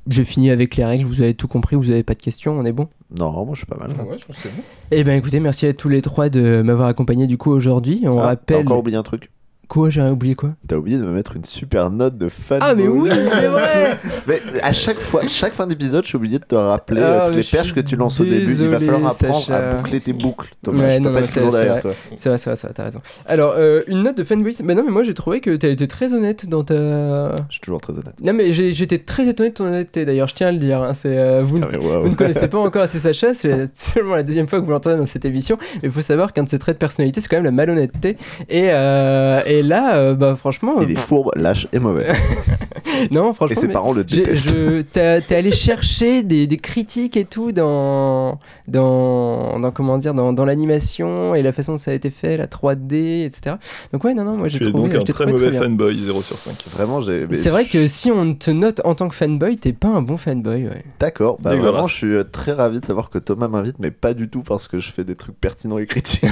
J'ai 0.09 0.25
fini 0.25 0.51
avec 0.51 0.77
les 0.77 0.85
règles, 0.85 1.05
vous 1.05 1.23
avez 1.23 1.35
tout 1.35 1.49
compris, 1.49 1.77
vous 1.77 1.91
avez 1.91 2.03
pas 2.03 2.15
de 2.15 2.21
questions, 2.23 2.53
on 2.59 2.65
est 2.65 2.73
bon? 2.73 2.89
Non, 3.17 3.33
moi 3.45 3.55
je 3.55 3.59
suis 3.59 3.67
pas 3.67 3.77
mal. 3.77 3.91
Ouais, 3.91 4.17
je 4.21 4.27
pense 4.27 4.37
que 4.37 4.43
c'est 4.43 4.49
bon. 4.55 4.63
Eh 4.91 5.03
ben 5.05 5.17
écoutez, 5.19 5.41
merci 5.41 5.67
à 5.67 5.73
tous 5.73 5.89
les 5.89 6.03
trois 6.03 6.29
de 6.29 6.63
m'avoir 6.63 6.89
accompagné 6.89 7.27
du 7.27 7.39
coup 7.39 7.51
aujourd'hui. 7.53 8.03
On 8.05 8.11
Ah, 8.11 8.15
T'as 8.21 8.25
rappelle... 8.27 8.57
encore 8.59 8.79
oublié 8.79 8.97
un 8.99 9.03
truc? 9.03 9.31
Quoi, 9.69 9.91
j'ai 9.91 10.03
oublié 10.03 10.35
quoi? 10.35 10.51
T'as 10.69 10.77
oublié 10.77 10.99
de 10.99 11.03
me 11.05 11.11
mettre 11.11 11.37
une 11.37 11.45
super 11.45 11.91
note 11.91 12.17
de 12.19 12.29
fan. 12.29 12.59
Ah 12.63 12.75
mais 12.75 12.87
oui, 12.87 13.11
c'est 13.23 13.47
vrai 13.47 13.99
Mais 14.27 14.41
à 14.63 14.73
chaque 14.73 14.99
fois, 14.99 15.23
chaque 15.27 15.55
fin 15.55 15.67
d'épisode, 15.67 16.05
je 16.05 16.09
suis 16.09 16.17
obligé 16.17 16.39
de 16.39 16.45
te 16.45 16.55
rappeler 16.55 17.01
Ah, 17.03 17.05
euh, 17.05 17.25
toutes 17.27 17.37
mais 17.37 17.43
les 17.43 17.49
perches 17.49 17.75
que 17.75 17.81
tu 17.81 17.97
lances 17.97 18.21
au 18.21 18.25
début. 18.25 18.55
Il 18.55 18.69
va 18.69 18.79
falloir 18.81 19.07
apprendre 19.13 19.45
Sacha. 19.47 19.57
à 19.71 19.75
boucler 19.75 20.01
tes 20.01 20.13
boucles. 20.13 20.51
Thomas, 20.63 20.83
Ouais, 20.85 20.91
je 20.93 20.97
peux 20.99 21.03
non, 21.05 21.13
pas 21.13 21.21
non, 21.21 21.27
être 21.27 21.33
toujours 21.35 21.53
derrière 21.53 21.81
toi. 21.81 21.93
C'est 22.17 22.29
vrai, 22.29 22.39
c'est 22.39 22.51
vrai, 22.51 22.57
c'est 22.57 22.67
vrai, 22.67 22.75
t'as 22.75 22.85
raison. 22.85 23.01
Alors, 23.27 23.55
euh, 23.57 23.83
une 23.89 24.03
note 24.03 24.17
de 24.17 24.25
fanboy. 24.25 24.55
Bah 24.65 24.75
non, 24.75 24.83
mais 24.85 24.91
moi 24.91 25.03
j'ai 25.03 25.15
trouvé 25.15 25.41
que 25.41 25.57
t'as 25.57 25.69
été 25.69 25.89
très 25.89 26.13
honnête 26.13 26.49
dans 26.49 26.63
ta. 26.65 26.75
Je 26.75 27.43
suis 27.53 27.61
toujours 27.61 27.81
très 27.81 27.95
honnête. 27.95 28.15
Non, 28.23 28.33
mais 28.33 28.53
j'ai- 28.53 28.73
j'étais 28.73 28.99
très 28.99 29.27
étonné 29.29 29.51
de 29.51 29.55
ton 29.55 29.65
honnêteté 29.67 30.05
d'ailleurs, 30.05 30.29
je 30.29 30.35
tiens 30.35 30.49
à 30.49 30.53
le 30.53 30.59
dire. 30.59 30.83
hein, 30.83 30.95
C'est, 30.95 31.17
euh, 31.19 31.43
vous, 31.43 31.59
waouh. 31.59 32.03
vous 32.03 32.09
ne 32.11 32.15
connaissez 32.15 32.49
pas 32.49 32.59
encore 32.65 32.83
assez 32.83 32.99
Sacha, 32.99 33.35
c'est 33.35 33.65
seulement 33.77 34.15
la 34.15 34.23
deuxième 34.23 34.47
fois 34.49 34.61
que 34.61 34.65
vous 34.65 34.71
l'entendez 34.73 34.97
dans 34.97 35.07
cette 35.07 35.25
émission. 35.25 35.57
Mais 35.77 35.89
il 35.89 35.91
faut 35.91 36.03
savoir 36.03 36.33
qu'un 36.33 36.45
de 36.45 36.49
ses 36.49 36.59
traits 36.59 36.77
de 36.77 36.81
personnalité, 36.81 37.21
c'est 37.21 37.29
quand 37.29 37.37
même 37.37 37.45
la 37.45 37.51
malhonnêteté. 37.51 38.17
Et, 38.49 38.69
euh, 38.71 39.41
et 39.47 39.54
là, 39.63 39.97
euh, 39.97 40.15
bah 40.15 40.37
franchement. 40.37 40.81
Il 40.81 40.91
est 40.91 40.99
fourbe, 40.99 41.31
lâche 41.37 41.67
et 41.73 41.79
mauvais. 41.79 42.13
non, 43.11 43.31
Et 43.31 43.35
franchement. 43.35 43.57
ses 43.61 43.67
mais- 43.69 43.73
parents 43.73 43.93
le 43.93 44.05
détestent. 44.05 44.55
t'es 44.93 45.35
allé 45.35 45.53
chercher 45.53 46.23
des, 46.23 46.47
des 46.47 46.57
critiques 46.57 47.17
et 47.17 47.25
tout 47.25 47.53
dans, 47.53 48.39
dans, 48.69 49.59
dans 49.59 49.71
comment 49.71 49.99
dire, 49.99 50.15
dans, 50.15 50.33
dans 50.33 50.45
l'animation 50.45 51.35
et 51.35 51.43
la 51.43 51.53
façon 51.53 51.73
dont 51.73 51.79
ça 51.79 51.91
a 51.91 51.95
été 51.95 52.11
fait, 52.11 52.37
la 52.37 52.47
3D, 52.47 53.25
etc. 53.25 53.57
Donc 53.93 54.05
ouais, 54.05 54.15
non, 54.15 54.25
non, 54.25 54.37
moi 54.37 54.49
j'ai 54.49 54.59
Tu 54.59 54.67
es 54.67 54.71
trouvé, 54.71 54.89
donc 54.89 55.01
un 55.01 55.05
très 55.05 55.25
trouvé 55.27 55.33
mauvais 55.33 55.53
fanboy, 55.59 55.97
0 56.05 56.23
sur 56.23 56.37
5. 56.39 56.55
Vraiment, 56.73 57.01
j'ai. 57.01 57.27
C'est 57.35 57.51
vrai 57.51 57.65
que 57.65 57.87
si 57.89 58.11
on 58.11 58.35
te 58.35 58.51
note 58.51 58.81
en 58.85 58.95
tant 58.95 59.09
que 59.09 59.15
fanboy, 59.15 59.57
t'es 59.57 59.73
pas 59.73 59.89
un 59.89 60.03
bon 60.03 60.17
fanboy. 60.17 60.65
Ouais. 60.67 60.85
D'accord, 61.01 61.39
bah 61.43 61.55
vraiment, 61.55 61.87
je 61.89 61.95
suis 61.95 62.15
euh, 62.15 62.25
très 62.25 62.53
ravi 62.53 62.81
de 62.81 62.85
savoir 62.85 63.11
que 63.11 63.19
Thomas 63.19 63.49
m'invite, 63.49 63.77
mais 63.79 63.91
pas 63.91 64.15
du 64.15 64.29
tout 64.29 64.43
parce 64.43 64.69
que 64.69 64.79
je 64.79 64.91
fais 64.93 65.05
des 65.05 65.15
trucs 65.17 65.39
pertinents 65.41 65.79
et 65.79 65.87
critiques. 65.87 66.25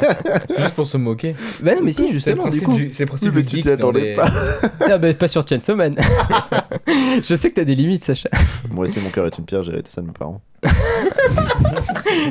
C'est 0.48 0.62
juste 0.62 0.74
pour 0.74 0.86
se 0.86 0.96
moquer. 0.96 1.34
Bah 1.62 1.74
non, 1.74 1.80
mais 1.82 1.92
si, 1.92 1.98
C'est 2.02 2.06
le 2.06 2.12
justement, 2.12 2.44
du 2.44 2.60
principe 2.60 2.64
coup. 2.64 2.74
du- 2.74 2.92
c'est 2.92 3.02
le 3.04 3.08
principe 3.08 3.32
mais 3.34 3.42
tu 3.42 3.60
t'y 3.60 3.70
attendais 3.70 4.00
les- 4.00 4.14
pas. 4.14 4.30
Ah 4.88 4.98
bah 4.98 5.12
pas 5.14 5.28
sur 5.28 5.46
Chainsaw 5.46 5.74
Man. 5.76 5.94
je 7.24 7.34
sais 7.34 7.50
que 7.50 7.54
t'as 7.56 7.64
des 7.64 7.74
limites, 7.74 8.04
Sacha. 8.04 8.28
Moi 8.70 8.84
aussi, 8.84 9.00
mon 9.00 9.10
cœur 9.10 9.26
est 9.26 9.38
une 9.38 9.44
pierre, 9.44 9.62
j'ai 9.62 9.72
hérité 9.72 9.90
ça 9.90 10.00
de 10.00 10.06
mes 10.06 10.12
parents. 10.12 10.40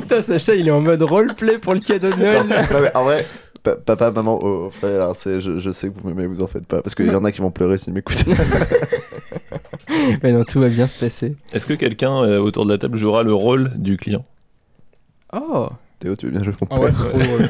Putain, 0.00 0.22
Sacha, 0.22 0.54
il 0.54 0.68
est 0.68 0.70
en 0.70 0.80
mode 0.80 1.02
roleplay 1.02 1.58
pour 1.58 1.74
le 1.74 1.80
cadeau 1.80 2.10
de 2.10 2.16
Noël. 2.16 2.42
Non, 2.46 2.80
mais 2.80 2.96
en 2.96 3.04
vrai, 3.04 3.26
pa- 3.62 3.76
papa, 3.76 4.10
maman, 4.10 4.38
oh, 4.42 4.66
oh, 4.66 4.70
frère, 4.70 4.94
alors, 5.02 5.16
c'est- 5.16 5.40
je, 5.40 5.58
je 5.58 5.70
sais 5.70 5.88
que 5.88 5.94
vous 6.00 6.08
m'aimez, 6.08 6.26
vous 6.26 6.42
en 6.42 6.46
faites 6.46 6.66
pas. 6.66 6.82
Parce 6.82 6.94
qu'il 6.94 7.06
y 7.06 7.14
en 7.14 7.24
a 7.24 7.32
qui 7.32 7.40
vont 7.40 7.50
pleurer 7.50 7.78
s'ils 7.78 7.92
m'écoutent. 7.92 8.24
mais 10.22 10.32
non, 10.32 10.44
tout 10.44 10.60
va 10.60 10.68
bien 10.68 10.86
se 10.86 10.98
passer. 10.98 11.36
Est-ce 11.52 11.66
que 11.66 11.74
quelqu'un 11.74 12.22
euh, 12.22 12.38
autour 12.40 12.64
de 12.66 12.72
la 12.72 12.78
table 12.78 12.96
jouera 12.96 13.22
le 13.22 13.34
rôle 13.34 13.72
du 13.76 13.96
client? 13.96 14.24
Oh 15.32 15.68
Théo, 15.98 16.16
tu 16.16 16.26
veux 16.26 16.32
bien 16.32 16.42
jouer 16.42 16.54
mon 16.60 16.66
Ah 16.70 16.80
ouais, 16.80 16.88
père 16.88 16.92
c'est 16.92 17.08
trop 17.10 17.18
drôle. 17.18 17.48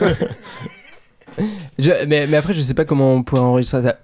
Mais, 2.08 2.34
après, 2.34 2.54
je 2.54 2.60
sais 2.60 2.74
pas 2.74 2.84
comment 2.84 3.14
on 3.14 3.22
pourrait 3.22 3.42
enregistrer 3.42 3.82
ça. 3.82 3.96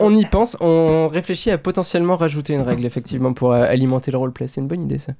On 0.00 0.14
y 0.14 0.24
pense, 0.24 0.56
on 0.60 1.08
réfléchit 1.08 1.50
à 1.50 1.58
potentiellement 1.58 2.16
rajouter 2.16 2.54
une 2.54 2.62
règle, 2.62 2.84
effectivement, 2.84 3.32
pour 3.32 3.52
euh, 3.52 3.64
alimenter 3.68 4.10
le 4.10 4.18
roleplay. 4.18 4.46
C'est 4.46 4.60
une 4.60 4.68
bonne 4.68 4.82
idée, 4.82 4.98
ça. 4.98 5.12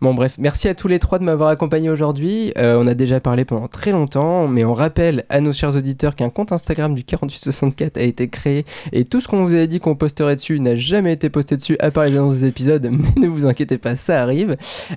Bon, 0.00 0.14
bref, 0.14 0.36
merci 0.38 0.68
à 0.68 0.74
tous 0.74 0.88
les 0.88 0.98
trois 0.98 1.18
de 1.18 1.24
m'avoir 1.24 1.48
accompagné 1.48 1.90
aujourd'hui. 1.90 2.52
Euh, 2.58 2.78
on 2.80 2.86
a 2.86 2.94
déjà 2.94 3.20
parlé 3.20 3.44
pendant 3.44 3.68
très 3.68 3.92
longtemps, 3.92 4.48
mais 4.48 4.64
on 4.64 4.74
rappelle 4.74 5.24
à 5.28 5.40
nos 5.40 5.52
chers 5.52 5.76
auditeurs 5.76 6.16
qu'un 6.16 6.30
compte 6.30 6.52
Instagram 6.52 6.94
du 6.94 7.04
4864 7.04 7.96
a 7.96 8.02
été 8.02 8.28
créé 8.28 8.64
et 8.92 9.04
tout 9.04 9.20
ce 9.20 9.28
qu'on 9.28 9.42
vous 9.42 9.54
avait 9.54 9.66
dit 9.66 9.80
qu'on 9.80 9.96
posterait 9.96 10.36
dessus 10.36 10.60
n'a 10.60 10.74
jamais 10.74 11.12
été 11.12 11.30
posté 11.30 11.56
dessus, 11.56 11.76
à 11.80 11.90
part 11.90 12.04
les 12.04 12.16
annonces 12.16 12.38
des 12.38 12.48
épisodes, 12.48 12.88
mais 12.90 13.22
ne 13.22 13.28
vous 13.28 13.46
inquiétez 13.46 13.78
pas, 13.78 13.96
ça 13.96 14.22
arrive. 14.22 14.56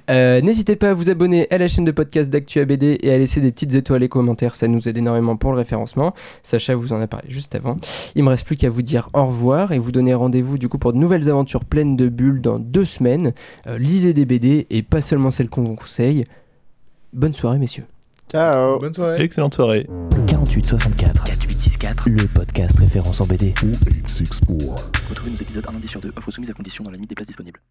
Euh, 0.10 0.42
N'hésitez 0.42 0.76
pas 0.76 0.92
à 0.92 0.94
vous 0.94 1.10
abonner 1.10 1.48
à 1.52 1.58
la 1.58 1.68
chaîne 1.68 1.86
de 1.86 1.92
podcast 1.92 2.30
d'Actu 2.30 2.60
ABD 2.60 2.98
et 3.02 3.12
à 3.12 3.18
laisser 3.18 3.42
des 3.42 3.52
petites 3.52 3.76
étoiles 3.76 4.04
et 4.04 4.10
commentaires, 4.10 4.56
ça 4.56 4.68
nous 4.68 4.88
aide 4.88 4.98
énormément 4.98 5.36
pour 5.36 5.52
le 5.52 5.58
référencement. 5.58 5.97
Sacha 6.44 6.76
vous 6.76 6.94
en 6.94 7.02
a 7.02 7.08
parlé 7.08 7.30
juste 7.30 7.56
avant. 7.56 7.78
Il 8.16 8.24
me 8.24 8.30
reste 8.30 8.46
plus 8.46 8.56
qu'à 8.56 8.70
vous 8.70 8.82
dire 8.82 9.10
au 9.14 9.26
revoir 9.26 9.72
et 9.72 9.80
vous 9.80 9.92
donner 9.92 10.14
rendez-vous 10.14 10.58
du 10.58 10.70
coup 10.70 10.78
pour 10.78 10.94
de 10.94 10.98
nouvelles 10.98 11.30
aventures 11.30 11.66
pleines 11.66 11.96
de 11.96 12.10
bulles 12.10 12.42
dans 12.42 12.60
deux 12.60 12.86
semaines. 12.86 13.34
Euh, 13.68 13.78
lisez 13.78 14.14
des 14.14 14.26
BD 14.26 14.68
et 14.70 14.84
pas 14.84 15.02
seulement 15.02 15.32
celles 15.32 15.50
qu'on 15.50 15.64
vous 15.64 15.76
conseille. 15.76 16.26
Bonne 17.14 17.34
soirée 17.34 17.58
messieurs. 17.58 17.86
Ciao 18.32 18.80
Bonne 18.80 18.94
soirée. 18.94 19.22
Excellente 19.22 19.54
soirée. 19.54 19.88
Le 19.90 20.26
4864. 20.26 21.24
4864. 21.24 22.10
Le 22.10 22.28
podcast 22.28 22.78
référence 22.78 23.22
en 23.22 23.26
BD. 23.26 23.54
Retrouvez 25.10 25.32
nos 25.32 25.38
épisodes 25.38 25.66
un 25.68 25.72
lundi 25.72 25.88
sur 25.88 26.02
deux, 26.02 26.12
offre 26.16 26.32
soumise 26.32 26.50
à 26.50 26.54
condition 26.54 26.84
dans 26.84 26.90
la 26.90 26.96
limite 26.96 27.10
des 27.10 27.16
places 27.16 27.28
disponibles. 27.28 27.62